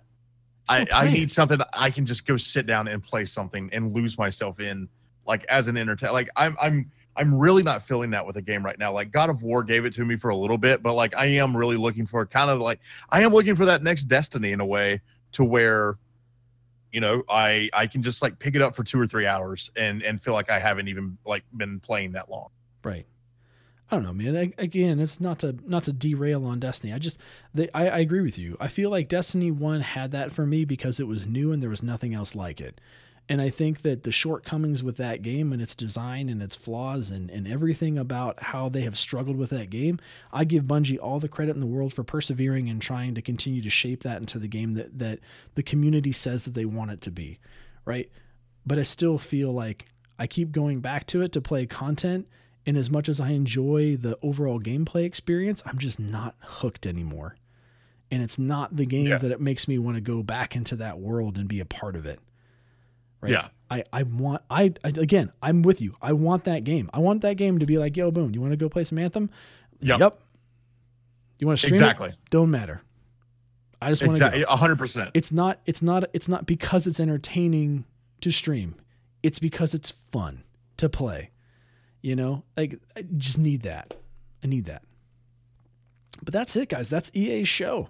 I, 0.70 0.86
I 0.94 1.12
need 1.12 1.32
something 1.32 1.60
I 1.74 1.90
can 1.90 2.06
just 2.06 2.26
go 2.28 2.38
sit 2.38 2.66
down 2.68 2.88
and 2.88 3.04
play 3.04 3.26
something 3.26 3.70
and 3.74 3.92
lose 3.94 4.18
myself 4.18 4.60
in 4.60 4.88
like 5.26 5.44
as 5.46 5.68
an 5.68 5.76
entertainer. 5.78 6.14
Like 6.14 6.30
I'm, 6.36 6.56
I'm, 6.62 6.92
I'm 7.20 7.36
really 7.38 7.64
not 7.64 7.84
feeling 7.84 8.10
that 8.12 8.26
with 8.26 8.38
a 8.38 8.42
game 8.42 8.64
right 8.66 8.80
now. 8.80 8.94
Like 8.94 9.12
God 9.12 9.30
of 9.30 9.44
War 9.44 9.64
gave 9.64 9.86
it 9.86 9.94
to 9.94 10.06
me 10.06 10.16
for 10.16 10.30
a 10.30 10.36
little 10.36 10.58
bit, 10.58 10.82
but 10.82 10.94
like 10.94 11.16
I 11.16 11.26
am 11.26 11.56
really 11.56 11.78
looking 11.78 12.06
for 12.06 12.26
kind 12.26 12.50
of 12.50 12.60
like 12.60 12.80
I 13.10 13.24
am 13.24 13.34
looking 13.34 13.56
for 13.56 13.66
that 13.66 13.84
next 13.84 14.06
Destiny 14.06 14.52
in 14.52 14.62
a 14.62 14.66
way 14.66 15.02
to 15.34 15.44
where 15.44 15.98
you 16.92 17.00
know 17.00 17.22
i 17.30 17.70
i 17.72 17.86
can 17.86 18.02
just 18.02 18.24
like 18.24 18.40
pick 18.40 18.56
it 18.56 18.64
up 18.64 18.76
for 18.76 18.84
two 18.84 19.00
or 19.00 19.06
three 19.06 19.28
hours 19.28 19.70
and 19.76 20.02
and 20.02 20.20
feel 20.24 20.34
like 20.34 20.50
i 20.50 20.58
haven't 20.58 20.88
even 20.88 21.16
like 21.24 21.44
been 21.56 21.80
playing 21.80 22.12
that 22.14 22.32
long 22.32 22.50
Right. 22.84 23.06
I 23.92 23.96
don't 23.96 24.04
know, 24.04 24.14
man. 24.14 24.38
I, 24.38 24.54
again, 24.62 25.00
it's 25.00 25.20
not 25.20 25.40
to 25.40 25.56
not 25.66 25.86
to 25.86 25.94
derail 25.94 26.46
on 26.46 26.60
Destiny. 26.60 26.94
I 26.94 27.00
just, 27.00 27.18
they, 27.56 27.70
I, 27.74 27.88
I 27.88 28.00
agree 28.00 28.22
with 28.22 28.38
you. 28.38 28.56
I 28.60 28.68
feel 28.68 28.92
like 28.92 29.08
Destiny 29.08 29.50
One 29.50 29.82
had 29.82 30.12
that 30.12 30.32
for 30.32 30.46
me 30.46 30.64
because 30.64 31.00
it 31.00 31.08
was 31.08 31.26
new 31.26 31.52
and 31.52 31.62
there 31.62 31.72
was 31.72 31.82
nothing 31.82 32.14
else 32.14 32.36
like 32.36 32.62
it. 32.62 32.80
And 33.32 33.40
I 33.42 33.52
think 33.52 33.84
that 33.84 34.02
the 34.02 34.12
shortcomings 34.12 34.82
with 34.82 34.98
that 34.98 35.22
game 35.22 35.54
and 35.54 35.62
its 35.62 35.76
design 35.76 36.30
and 36.30 36.42
its 36.42 36.56
flaws 36.56 37.12
and, 37.12 37.30
and 37.30 37.48
everything 37.48 37.96
about 37.96 38.42
how 38.42 38.70
they 38.70 38.82
have 38.82 38.98
struggled 38.98 39.38
with 39.38 39.52
that 39.52 39.70
game, 39.70 40.00
I 40.34 40.46
give 40.46 40.64
Bungie 40.64 40.98
all 41.00 41.20
the 41.20 41.28
credit 41.30 41.54
in 41.54 41.60
the 41.62 41.68
world 41.68 41.94
for 41.94 42.04
persevering 42.04 42.70
and 42.70 42.82
trying 42.82 43.14
to 43.14 43.22
continue 43.22 43.62
to 43.62 43.70
shape 43.70 44.02
that 44.02 44.20
into 44.20 44.40
the 44.40 44.48
game 44.48 44.74
that, 44.74 44.98
that 44.98 45.20
the 45.54 45.62
community 45.62 46.12
says 46.12 46.44
that 46.46 46.56
they 46.56 46.66
want 46.66 46.90
it 46.90 47.02
to 47.02 47.12
be. 47.12 47.38
right? 47.86 48.10
But 48.66 48.80
I 48.80 48.84
still 48.84 49.20
feel 49.20 49.52
like 49.54 49.86
I 50.18 50.26
keep 50.26 50.52
going 50.52 50.80
back 50.80 51.06
to 51.08 51.22
it 51.22 51.32
to 51.34 51.42
play 51.42 51.68
content. 51.68 52.28
And 52.66 52.78
as 52.78 52.90
much 52.90 53.08
as 53.08 53.20
I 53.22 53.30
enjoy 53.30 53.96
the 53.96 54.18
overall 54.24 54.60
gameplay 54.60 55.06
experience, 55.06 55.62
I'm 55.68 55.78
just 55.78 56.00
not 56.00 56.36
hooked 56.42 56.86
anymore. 56.88 57.36
And 58.12 58.24
it's 58.24 58.40
not 58.40 58.76
the 58.76 58.86
game 58.88 59.06
Yeah. 59.08 59.18
that 59.20 59.32
it 59.32 59.40
makes 59.40 59.68
me 59.68 59.78
want 59.78 59.96
to 59.98 60.02
go 60.02 60.24
back 60.24 60.56
into 60.56 60.76
that 60.78 61.00
world 61.00 61.38
and 61.38 61.48
be 61.48 61.60
a 61.60 61.66
part 61.66 61.96
of 61.96 62.08
it. 62.08 62.20
Right. 63.22 63.32
Yeah. 63.32 63.48
I, 63.72 63.84
I 63.94 64.04
want 64.04 64.42
I, 64.50 64.74
I 64.84 64.88
again 64.90 65.32
I'm 65.44 65.62
with 65.62 65.80
you. 65.82 65.96
I 66.02 66.14
want 66.14 66.46
that 66.46 66.64
game. 66.64 66.90
I 66.94 67.00
want 67.00 67.22
that 67.22 67.36
game 67.36 67.60
to 67.60 67.66
be 67.66 67.78
like, 67.78 67.96
yo, 67.96 68.10
boom, 68.12 68.34
you 68.34 68.42
want 68.42 68.52
to 68.54 68.58
go 68.58 68.68
play 68.70 68.84
some 68.84 68.98
Anthem? 68.98 69.30
Yep. 69.82 70.00
Yep. 70.00 70.20
You 71.38 71.48
want 71.48 71.60
to 71.60 71.68
stream 71.68 71.76
Exactly. 71.76 72.10
it? 72.10 72.16
Don't 72.32 72.50
matter. 72.50 72.82
I 73.82 73.90
just 73.90 74.02
want 74.02 74.12
to 74.12 74.16
Exactly. 74.26 74.44
go. 74.44 74.56
hundred 74.56 74.78
percent. 74.78 75.12
It's 75.14 75.32
not 75.32 75.60
it's 75.66 75.82
not 75.82 76.06
it's 76.14 76.28
not 76.28 76.46
because 76.46 76.88
it's 76.88 77.00
entertaining 77.00 77.86
to 78.22 78.32
stream. 78.32 78.76
It's 79.22 79.40
because 79.40 79.74
it's 79.74 79.92
fun 79.92 80.44
to 80.78 80.90
play. 80.90 81.30
You 82.02 82.16
know? 82.16 82.44
Like 82.58 82.80
I 82.96 83.04
just 83.18 83.38
need 83.38 83.62
that. 83.64 83.94
I 84.44 84.48
need 84.48 84.66
that. 84.66 84.82
But 86.24 86.34
that's 86.34 86.56
it, 86.56 86.70
guys. 86.70 86.90
That's 86.90 87.12
EA's 87.14 87.48
show. 87.48 87.90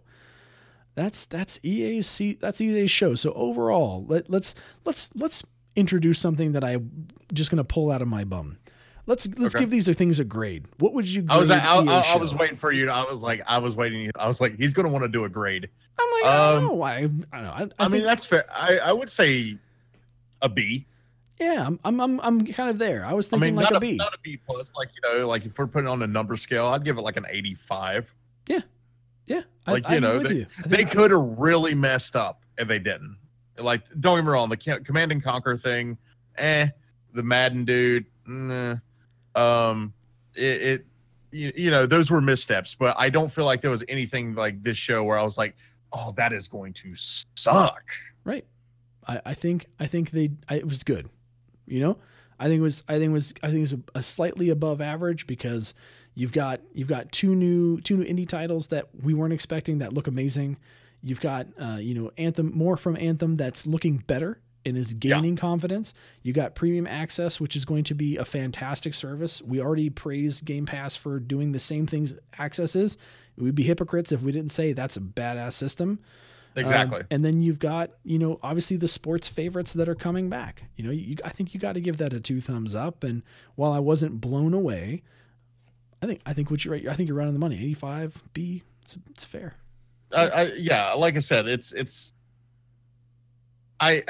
That's 0.99 1.25
that's 1.27 1.61
EA's 1.63 2.21
that's 2.41 2.59
EA's 2.59 2.91
show. 2.91 3.15
So 3.15 3.31
overall, 3.31 4.05
let, 4.09 4.29
let's 4.29 4.53
let's 4.83 5.09
let's 5.15 5.45
introduce 5.73 6.19
something 6.19 6.51
that 6.51 6.63
I'm 6.65 7.07
just 7.31 7.49
gonna 7.49 7.63
pull 7.63 7.89
out 7.89 8.01
of 8.01 8.09
my 8.09 8.25
bum. 8.25 8.57
Let's 9.05 9.25
let's 9.37 9.55
Okay. 9.55 9.63
give 9.63 9.69
these 9.69 9.87
things 9.95 10.19
a 10.19 10.25
grade. 10.25 10.65
What 10.79 10.93
would 10.93 11.07
you 11.07 11.21
grade? 11.21 11.31
I 11.31 11.37
was 11.37 11.49
I, 11.51 11.59
I, 11.59 12.13
I 12.15 12.17
was 12.17 12.35
waiting 12.35 12.57
for 12.57 12.73
you. 12.73 12.87
to- 12.87 12.91
I 12.91 13.09
was 13.09 13.23
like 13.23 13.41
I 13.47 13.59
was 13.59 13.77
waiting. 13.77 14.11
I 14.19 14.27
was 14.27 14.41
like 14.41 14.57
he's 14.57 14.73
going 14.73 14.87
to 14.87 14.91
want 14.91 15.03
to 15.05 15.07
do 15.07 15.23
a 15.23 15.29
grade. 15.29 15.69
I'm 15.97 16.11
like, 16.11 16.33
I 16.33 16.49
don't 16.49 16.57
um, 16.57 16.63
know 16.65 16.73
why. 16.73 16.95
I, 16.97 17.01
don't 17.01 17.31
know. 17.31 17.37
I, 17.39 17.63
I, 17.63 17.85
I, 17.85 17.87
mean 17.87 18.03
that's 18.03 18.25
fair. 18.25 18.43
I 18.53 18.79
I 18.79 18.91
would 18.91 19.09
say 19.09 19.57
a 20.41 20.49
B. 20.49 20.85
yeah, 21.39 21.65
I'm, 21.65 21.79
I'm 21.85 22.01
I'm 22.01 22.19
I'm 22.19 22.45
kind 22.45 22.69
of 22.69 22.77
there. 22.77 23.05
I 23.05 23.13
was 23.13 23.27
I 23.27 23.39
thinking 23.39 23.55
mean 23.55 23.55
like 23.55 23.71
not 23.71 23.77
a 23.77 23.79
B. 23.79 23.95
not 23.95 24.13
a 24.13 24.19
B 24.21 24.35
plus. 24.45 24.73
Like 24.75 24.89
you 24.93 25.09
know, 25.09 25.29
like 25.29 25.45
if 25.45 25.57
we're 25.57 25.67
putting 25.67 25.87
on 25.87 26.03
a 26.03 26.07
number 26.07 26.35
scale, 26.35 26.67
I'd 26.67 26.83
give 26.83 26.97
it 26.97 27.01
like 27.03 27.15
an 27.15 27.25
eighty-five. 27.29 28.13
Yeah, 28.47 28.59
I- 29.29 29.71
Like, 29.71 29.85
I, 29.87 29.91
you 29.93 29.97
agree 29.97 29.99
know, 29.99 30.19
with 30.19 30.31
you. 30.31 30.45
They 30.65 30.83
could 30.83 31.11
have 31.11 31.21
really 31.21 31.75
messed 31.75 32.15
up 32.15 32.41
and 32.57 32.69
they 32.69 32.79
didn't. 32.79 33.17
Like 33.57 33.81
don't 33.99 34.17
get 34.17 34.23
me 34.25 34.31
wrong, 34.31 34.49
the 34.49 34.57
Command 34.57 35.11
and 35.11 35.21
Conquer 35.23 35.57
thing, 35.57 35.97
eh. 36.37 36.69
The 37.13 37.23
Madden 37.23 37.65
dude, 37.65 38.05
nah. 38.27 38.75
um, 39.35 39.93
it, 40.35 40.61
it 40.61 40.85
you, 41.31 41.51
you 41.55 41.71
know 41.71 41.85
those 41.85 42.09
were 42.11 42.21
missteps, 42.21 42.75
but 42.75 42.95
I 42.99 43.09
don't 43.09 43.31
feel 43.31 43.45
like 43.45 43.61
there 43.61 43.71
was 43.71 43.83
anything 43.89 44.35
like 44.35 44.61
this 44.63 44.77
show 44.77 45.03
where 45.03 45.17
I 45.17 45.23
was 45.23 45.37
like, 45.37 45.55
oh, 45.91 46.13
that 46.17 46.31
is 46.33 46.47
going 46.47 46.73
to 46.73 46.93
suck. 46.93 47.89
right. 48.23 48.45
I, 49.07 49.21
I 49.25 49.33
think 49.33 49.65
I 49.79 49.87
think 49.87 50.11
they 50.11 50.31
I, 50.47 50.55
it 50.55 50.65
was 50.67 50.83
good. 50.83 51.09
You 51.65 51.79
know, 51.81 51.97
I 52.39 52.45
think 52.47 52.59
it 52.59 52.63
was 52.63 52.83
I 52.87 52.93
think 52.93 53.09
it 53.09 53.13
was 53.13 53.33
I 53.43 53.47
think 53.47 53.57
it 53.57 53.61
was 53.61 53.73
a, 53.73 53.79
a 53.95 54.03
slightly 54.03 54.49
above 54.49 54.81
average 54.81 55.25
because 55.27 55.73
you've 56.19 56.33
got 56.33 56.59
you've 56.73 56.89
got 56.89 57.11
two 57.13 57.33
new 57.33 57.79
two 57.81 57.95
new 57.95 58.03
indie 58.03 58.27
titles 58.27 58.67
that 58.67 58.89
we 59.01 59.13
weren't 59.13 59.33
expecting 59.33 59.77
that 59.79 59.93
look 59.93 60.07
amazing. 60.07 60.57
You've 61.01 61.21
got 61.21 61.47
uh, 61.59 61.77
you 61.77 61.93
know 61.93 62.11
Anthem 62.17 62.51
more 62.53 62.75
from 62.75 62.97
Anthem 62.97 63.37
that's 63.37 63.65
looking 63.65 63.97
better 64.05 64.41
and 64.65 64.77
is 64.77 64.93
gaining 64.93 65.37
confidence. 65.37 65.93
You 66.21 66.33
got 66.33 66.53
premium 66.53 66.85
access, 66.85 67.39
which 67.39 67.55
is 67.55 67.63
going 67.63 67.85
to 67.85 67.93
be 67.93 68.17
a 68.17 68.25
fantastic 68.25 68.93
service. 68.93 69.41
We 69.41 69.61
already 69.61 69.89
praise 69.89 70.41
Game 70.41 70.65
Pass 70.65 70.97
for 70.97 71.19
doing 71.21 71.53
the 71.53 71.59
same 71.59 71.87
things 71.87 72.13
Access 72.37 72.75
is. 72.75 72.97
We'd 73.37 73.55
be 73.55 73.63
hypocrites 73.63 74.11
if 74.11 74.21
we 74.21 74.33
didn't 74.33 74.51
say 74.51 74.73
that's 74.73 74.97
a 74.97 74.99
badass 74.99 75.53
system. 75.53 75.99
Um, 76.57 76.63
Exactly. 76.63 77.03
and 77.09 77.23
then 77.23 77.41
you've 77.41 77.59
got, 77.59 77.91
you 78.03 78.19
know, 78.19 78.37
obviously 78.43 78.75
the 78.75 78.89
sports 78.89 79.29
favorites 79.29 79.71
that 79.73 79.87
are 79.87 79.95
coming 79.95 80.29
back. 80.29 80.63
You 80.75 80.83
know, 80.83 80.91
you, 80.91 81.15
I 81.23 81.29
think 81.29 81.53
you 81.53 81.59
got 81.59 81.73
to 81.73 81.79
give 81.81 81.95
that 81.97 82.11
a 82.11 82.19
two 82.19 82.41
thumbs 82.41 82.75
up. 82.75 83.03
And 83.05 83.23
while 83.55 83.71
I 83.71 83.79
wasn't 83.79 84.19
blown 84.19 84.53
away, 84.53 85.03
I 86.01 86.05
think 86.05 86.21
I 86.25 86.33
think 86.33 86.49
what 86.49 86.63
you're 86.63 86.73
right. 86.73 86.87
I 86.87 86.93
think 86.93 87.07
you're 87.09 87.17
right 87.17 87.27
on 87.27 87.33
the 87.33 87.39
money. 87.39 87.55
85 87.57 88.23
B. 88.33 88.63
It's, 88.83 88.97
it's 89.09 89.25
fair. 89.25 89.55
I, 90.15 90.29
I 90.29 90.43
yeah, 90.55 90.93
like 90.93 91.15
I 91.15 91.19
said, 91.19 91.47
it's 91.47 91.71
it's 91.73 92.13
I 93.79 94.03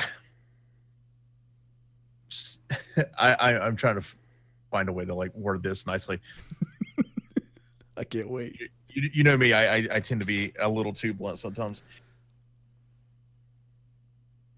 I, 3.17 3.33
I 3.33 3.59
I'm 3.59 3.75
trying 3.75 3.95
to 3.95 4.05
find 4.71 4.87
a 4.89 4.93
way 4.93 5.05
to 5.05 5.13
like 5.13 5.33
word 5.35 5.63
this 5.63 5.85
nicely. 5.87 6.19
I 7.97 8.03
can't 8.03 8.29
wait. 8.29 8.59
You, 8.89 9.09
you 9.13 9.23
know 9.23 9.37
me, 9.37 9.53
I, 9.53 9.77
I 9.77 9.87
I 9.93 9.99
tend 9.99 10.21
to 10.21 10.25
be 10.25 10.53
a 10.59 10.69
little 10.69 10.93
too 10.93 11.13
blunt 11.13 11.37
sometimes. 11.37 11.83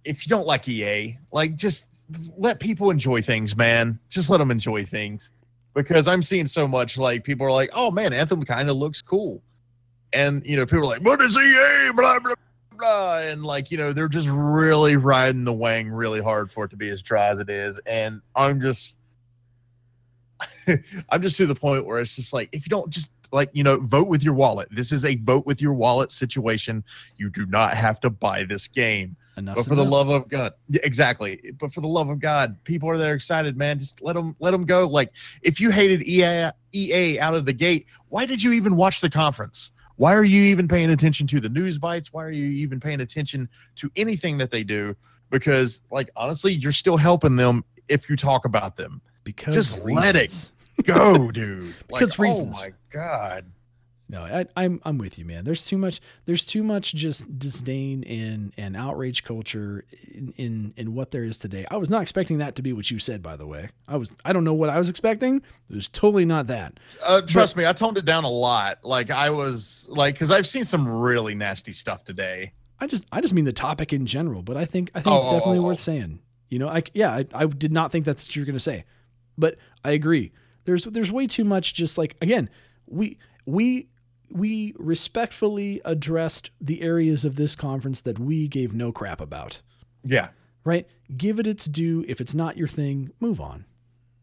If 0.04 0.26
you 0.26 0.30
don't 0.30 0.48
like 0.48 0.68
EA, 0.68 1.18
like 1.32 1.56
just 1.56 1.86
let 2.38 2.60
people 2.60 2.90
enjoy 2.90 3.22
things, 3.22 3.56
man. 3.56 4.00
Just 4.10 4.30
let 4.30 4.38
them 4.38 4.52
enjoy 4.52 4.84
things. 4.84 5.30
Because 5.74 6.08
I'm 6.08 6.22
seeing 6.22 6.48
so 6.48 6.68
much 6.68 6.98
like 6.98 7.24
people 7.24 7.46
are 7.46 7.52
like, 7.52 7.70
"Oh 7.74 7.92
man, 7.92 8.14
Anthem 8.14 8.44
kind 8.44 8.70
of 8.70 8.76
looks 8.76 9.02
cool," 9.02 9.42
and 10.12 10.46
you 10.46 10.58
know 10.58 10.66
people 10.66 10.80
are 10.80 10.98
like, 10.98 11.02
"What 11.02 11.22
is 11.22 11.38
EA?" 11.38 11.92
Blah 11.96 12.20
blah 12.20 12.34
blah, 12.78 13.20
and 13.20 13.46
like 13.46 13.72
you 13.72 13.78
know 13.78 13.94
they're 13.94 14.10
just 14.10 14.28
really 14.30 14.98
riding 14.98 15.46
the 15.46 15.54
wang 15.54 15.90
really 15.90 16.22
hard 16.22 16.52
for 16.52 16.66
it 16.66 16.70
to 16.70 16.76
be 16.76 16.90
as 16.90 17.02
dry 17.02 17.28
as 17.28 17.40
it 17.40 17.50
is, 17.50 17.80
and 17.86 18.22
I'm 18.36 18.60
just, 18.60 18.98
I'm 21.10 21.22
just 21.22 21.38
to 21.38 21.46
the 21.46 21.56
point 21.56 21.86
where 21.86 22.00
it's 22.00 22.16
just 22.16 22.34
like 22.34 22.50
if 22.52 22.66
you 22.66 22.70
don't 22.70 22.90
just 22.90 23.10
like 23.32 23.50
you 23.54 23.64
know 23.64 23.80
vote 23.80 24.08
with 24.08 24.24
your 24.24 24.34
wallet. 24.34 24.68
This 24.72 24.92
is 24.92 25.06
a 25.06 25.16
vote 25.16 25.46
with 25.46 25.62
your 25.62 25.74
wallet 25.74 26.12
situation. 26.12 26.84
You 27.18 27.30
do 27.30 27.46
not 27.46 27.76
have 27.76 28.00
to 28.02 28.10
buy 28.10 28.44
this 28.44 28.68
game. 28.68 29.16
Enough. 29.38 29.56
But 29.56 29.66
for 29.66 29.76
the 29.76 29.86
love 29.86 30.10
of 30.10 30.28
God, 30.28 30.54
yeah, 30.70 30.82
exactly. 30.84 31.54
But 31.58 31.74
for 31.74 31.80
the 31.80 31.88
love 31.88 32.10
of 32.10 32.20
God, 32.20 32.62
people 32.66 32.90
are 32.90 32.98
there 32.98 33.14
excited, 33.14 33.56
man. 33.56 33.80
Just 33.80 34.02
let 34.02 34.14
them 34.14 34.36
let 34.40 34.52
them 34.52 34.66
go. 34.66 34.88
Like 34.88 35.14
if 35.42 35.62
you 35.62 35.72
hated 35.72 36.02
EA 36.04 36.52
EA 36.74 37.20
out 37.20 37.34
of 37.34 37.46
the 37.46 37.54
gate, 37.54 37.86
why 38.10 38.26
did 38.26 38.44
you 38.44 38.52
even 38.52 38.76
watch 38.76 39.00
the 39.00 39.10
conference? 39.10 39.72
Why 39.96 40.14
are 40.16 40.24
you 40.24 40.42
even 40.44 40.68
paying 40.68 40.90
attention 40.90 41.28
to 41.28 41.40
the 41.40 41.48
news 41.48 41.78
bites? 41.78 42.12
Why 42.12 42.26
are 42.26 42.32
you 42.32 42.48
even 42.48 42.80
paying 42.80 43.02
attention 43.02 43.48
to 43.78 43.90
anything 43.96 44.38
that 44.40 44.52
they 44.52 44.64
do? 44.64 44.96
Because 45.30 45.82
like 45.92 46.10
honestly, 46.16 46.54
you're 46.54 46.72
still 46.74 46.98
helping 46.98 47.38
them 47.38 47.64
if 47.88 48.10
you 48.10 48.18
talk 48.18 48.46
about 48.46 48.76
them. 48.76 49.02
because 49.24 49.54
just 49.54 49.80
let 49.80 50.16
it. 50.16 50.52
Go, 50.84 51.32
dude. 51.32 51.74
Because 51.88 52.18
like, 52.20 52.28
reasons. 52.28 52.58
Oh 52.60 52.64
my 52.64 52.74
God. 52.90 53.46
No, 54.12 54.24
I, 54.24 54.46
I'm 54.58 54.82
I'm 54.84 54.98
with 54.98 55.18
you, 55.18 55.24
man. 55.24 55.46
There's 55.46 55.64
too 55.64 55.78
much. 55.78 56.02
There's 56.26 56.44
too 56.44 56.64
much 56.64 56.94
just 56.94 57.40
disdain 57.40 58.04
and 58.04 58.52
and 58.58 58.76
outrage 58.76 59.24
culture 59.24 59.86
in, 60.04 60.34
in 60.36 60.74
in 60.76 60.94
what 60.94 61.12
there 61.12 61.24
is 61.24 61.38
today. 61.38 61.66
I 61.72 61.78
was 61.78 61.90
not 61.90 62.02
expecting 62.02 62.40
that 62.40 62.56
to 62.56 62.62
be 62.62 62.74
what 62.74 62.92
you 62.92 63.00
said, 63.00 63.24
by 63.24 63.38
the 63.38 63.48
way. 63.48 63.70
I 63.88 63.96
was. 63.96 64.14
I 64.26 64.34
don't 64.34 64.44
know 64.44 64.54
what 64.54 64.70
I 64.70 64.78
was 64.78 64.90
expecting. 64.90 65.38
It 65.70 65.76
was 65.76 65.88
totally 65.88 66.26
not 66.26 66.48
that. 66.48 66.78
Uh, 67.02 67.22
trust 67.22 67.56
me, 67.56 67.66
I 67.66 67.72
toned 67.72 67.98
it 67.98 68.04
down 68.04 68.26
a 68.26 68.30
lot. 68.30 68.80
Like 68.84 69.12
I 69.12 69.30
was 69.30 69.88
like, 69.90 70.16
because 70.16 70.30
I've 70.30 70.46
seen 70.46 70.66
some 70.66 70.86
really 70.86 71.34
nasty 71.34 71.72
stuff 71.72 72.04
today. 72.04 72.52
I 72.82 72.88
just 72.88 73.06
I 73.14 73.22
just 73.22 73.34
mean 73.34 73.46
the 73.46 73.54
topic 73.54 73.94
in 73.94 74.06
general. 74.06 74.42
But 74.42 74.58
I 74.58 74.66
think 74.66 74.92
I 74.94 75.00
think 75.02 75.16
it's 75.16 75.26
Oh, 75.26 75.30
oh, 75.30 75.34
definitely 75.38 75.60
oh, 75.60 75.64
worth 75.64 75.80
oh. 75.80 75.84
saying. 75.84 76.20
You 76.50 76.60
know, 76.60 76.68
I 76.68 76.84
yeah, 76.94 77.12
I, 77.16 77.26
I 77.34 77.46
did 77.46 77.72
not 77.72 77.94
think 77.94 78.04
that's 78.04 78.28
what 78.28 78.36
you're 78.36 78.46
gonna 78.46 78.60
say, 78.60 78.84
but 79.38 79.56
I 79.86 79.92
agree. 79.92 80.34
There's 80.66 80.84
there's 80.84 81.14
way 81.14 81.28
too 81.28 81.46
much. 81.46 81.74
Just 81.74 81.98
like 81.98 82.18
again, 82.20 82.50
we 82.88 83.18
we 83.46 83.88
we 84.32 84.74
respectfully 84.78 85.82
addressed 85.86 86.52
the 86.60 86.82
areas 86.82 87.26
of 87.26 87.36
this 87.36 87.56
conference 87.56 88.02
that 88.02 88.20
we 88.20 88.48
gave 88.48 88.74
no 88.74 88.92
crap 88.92 89.22
about. 89.22 89.62
Yeah, 90.04 90.30
right? 90.64 90.88
Give 91.16 91.40
it 91.40 91.48
its 91.48 91.66
due. 91.66 92.06
If 92.08 92.22
it's 92.22 92.34
not 92.34 92.58
your 92.58 92.68
thing, 92.68 93.12
move 93.20 93.40
on. 93.42 93.66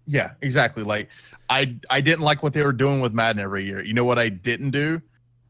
yeah, 0.06 0.32
exactly. 0.40 0.82
Like 0.82 1.08
I, 1.50 1.76
I 1.90 2.00
didn't 2.00 2.22
like 2.22 2.42
what 2.42 2.52
they 2.54 2.62
were 2.64 2.72
doing 2.72 3.00
with 3.00 3.12
Madden 3.12 3.40
every 3.42 3.64
year. 3.64 3.82
You 3.84 3.94
know 3.94 4.04
what 4.04 4.18
I 4.18 4.28
didn't 4.28 4.70
do? 4.70 5.00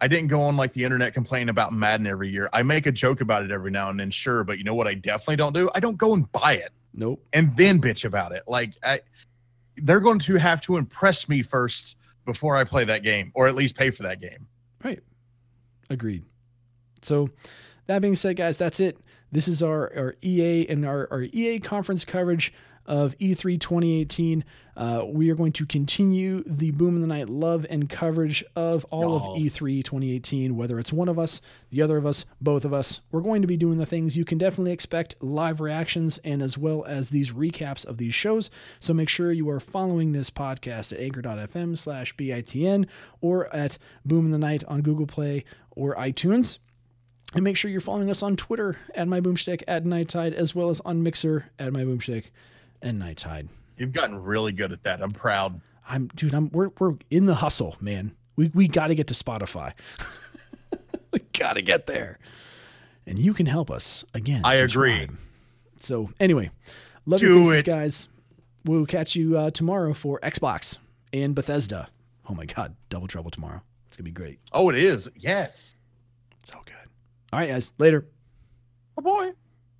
I 0.00 0.06
didn't 0.08 0.28
go 0.28 0.42
on 0.42 0.56
like 0.56 0.72
the 0.72 0.84
internet 0.84 1.14
complaining 1.14 1.48
about 1.48 1.72
Madden 1.72 2.06
every 2.06 2.28
year. 2.28 2.48
I 2.52 2.62
make 2.62 2.86
a 2.86 2.92
joke 2.92 3.20
about 3.20 3.42
it 3.42 3.50
every 3.50 3.70
now 3.70 3.90
and 3.90 3.98
then, 3.98 4.10
sure, 4.10 4.44
but 4.44 4.58
you 4.58 4.64
know 4.64 4.74
what 4.74 4.86
I 4.86 4.94
definitely 4.94 5.36
don't 5.36 5.52
do? 5.54 5.68
I 5.74 5.80
don't 5.80 5.96
go 5.96 6.14
and 6.14 6.30
buy 6.32 6.54
it 6.54 6.70
Nope. 6.94 7.24
and 7.32 7.56
then 7.56 7.80
bitch 7.80 8.04
about 8.04 8.32
it. 8.32 8.42
Like 8.46 8.74
I, 8.84 9.00
they're 9.76 10.00
going 10.00 10.18
to 10.20 10.36
have 10.36 10.60
to 10.62 10.76
impress 10.76 11.28
me 11.28 11.42
first 11.42 11.96
before 12.28 12.54
I 12.56 12.64
play 12.64 12.84
that 12.84 13.02
game, 13.02 13.32
or 13.34 13.48
at 13.48 13.54
least 13.54 13.74
pay 13.74 13.88
for 13.88 14.02
that 14.02 14.20
game. 14.20 14.46
Right. 14.84 15.00
Agreed. 15.88 16.26
So, 17.00 17.30
that 17.86 18.02
being 18.02 18.16
said, 18.16 18.36
guys, 18.36 18.58
that's 18.58 18.80
it. 18.80 18.98
This 19.32 19.48
is 19.48 19.62
our, 19.62 19.90
our 19.96 20.14
EA 20.22 20.66
and 20.68 20.84
our, 20.84 21.08
our 21.10 21.22
EA 21.22 21.58
conference 21.58 22.04
coverage 22.04 22.52
of 22.84 23.14
E 23.18 23.34
E3 23.34 23.58
2018. 23.58 24.44
Uh, 24.78 25.02
we 25.04 25.28
are 25.28 25.34
going 25.34 25.50
to 25.52 25.66
continue 25.66 26.44
the 26.46 26.70
Boom 26.70 26.94
in 26.94 27.00
the 27.00 27.08
Night 27.08 27.28
love 27.28 27.66
and 27.68 27.90
coverage 27.90 28.44
of 28.54 28.84
all 28.90 29.16
of 29.34 29.42
Yes. 29.42 29.58
E3 29.58 29.82
2018, 29.82 30.56
whether 30.56 30.78
it's 30.78 30.92
one 30.92 31.08
of 31.08 31.18
us, 31.18 31.40
the 31.70 31.82
other 31.82 31.96
of 31.96 32.06
us, 32.06 32.24
both 32.40 32.64
of 32.64 32.72
us. 32.72 33.00
We're 33.10 33.20
going 33.22 33.42
to 33.42 33.48
be 33.48 33.56
doing 33.56 33.78
the 33.78 33.86
things 33.86 34.16
you 34.16 34.24
can 34.24 34.38
definitely 34.38 34.70
expect 34.70 35.16
live 35.20 35.60
reactions 35.60 36.18
and 36.22 36.40
as 36.40 36.56
well 36.56 36.84
as 36.84 37.10
these 37.10 37.32
recaps 37.32 37.84
of 37.84 37.96
these 37.98 38.14
shows. 38.14 38.50
So 38.78 38.94
make 38.94 39.08
sure 39.08 39.32
you 39.32 39.50
are 39.50 39.58
following 39.58 40.12
this 40.12 40.30
podcast 40.30 40.92
at 40.92 41.00
anchor.fm 41.00 41.76
slash 41.76 42.14
BITN 42.14 42.86
or 43.20 43.52
at 43.52 43.78
Boom 44.04 44.26
in 44.26 44.30
the 44.30 44.38
Night 44.38 44.62
on 44.68 44.82
Google 44.82 45.08
Play 45.08 45.44
or 45.72 45.96
iTunes. 45.96 46.58
And 47.34 47.42
make 47.42 47.56
sure 47.56 47.68
you're 47.68 47.80
following 47.80 48.10
us 48.10 48.22
on 48.22 48.36
Twitter 48.36 48.76
at 48.94 49.08
my 49.08 49.20
boomstick 49.20 49.64
at 49.66 49.84
Night 49.84 50.08
Tide, 50.08 50.34
as 50.34 50.54
well 50.54 50.70
as 50.70 50.80
on 50.82 51.02
Mixer 51.02 51.50
at 51.58 51.72
my 51.72 51.80
boomstick 51.80 52.26
and 52.80 53.00
Night 53.00 53.18
Tide. 53.18 53.48
You've 53.78 53.92
gotten 53.92 54.22
really 54.22 54.52
good 54.52 54.72
at 54.72 54.82
that. 54.82 55.00
I'm 55.00 55.10
proud. 55.10 55.60
I'm 55.88 56.08
dude, 56.08 56.34
I'm 56.34 56.50
we're 56.50 56.70
we're 56.78 56.94
in 57.10 57.26
the 57.26 57.36
hustle, 57.36 57.76
man. 57.80 58.12
We 58.36 58.50
we 58.54 58.68
gotta 58.68 58.94
get 58.94 59.06
to 59.08 59.14
Spotify. 59.14 59.72
we 61.12 61.20
gotta 61.38 61.62
get 61.62 61.86
there. 61.86 62.18
And 63.06 63.18
you 63.18 63.32
can 63.32 63.46
help 63.46 63.70
us. 63.70 64.04
Again. 64.12 64.42
I 64.44 64.56
agree. 64.56 65.08
So 65.80 66.10
anyway, 66.20 66.50
love 67.06 67.20
Do 67.20 67.42
your 67.42 67.62
guys. 67.62 68.08
We'll 68.64 68.86
catch 68.86 69.16
you 69.16 69.38
uh, 69.38 69.50
tomorrow 69.50 69.94
for 69.94 70.20
Xbox 70.20 70.78
and 71.12 71.34
Bethesda. 71.34 71.88
Oh 72.28 72.34
my 72.34 72.44
god, 72.44 72.76
double 72.90 73.06
trouble 73.06 73.30
tomorrow. 73.30 73.62
It's 73.86 73.96
gonna 73.96 74.04
be 74.04 74.10
great. 74.10 74.40
Oh, 74.52 74.68
it 74.68 74.76
is. 74.76 75.08
Yes. 75.16 75.74
So 76.42 76.58
good. 76.66 76.74
All 77.32 77.38
right, 77.38 77.48
guys. 77.48 77.72
Later. 77.78 78.06
Oh 78.98 79.02
boy. 79.02 79.32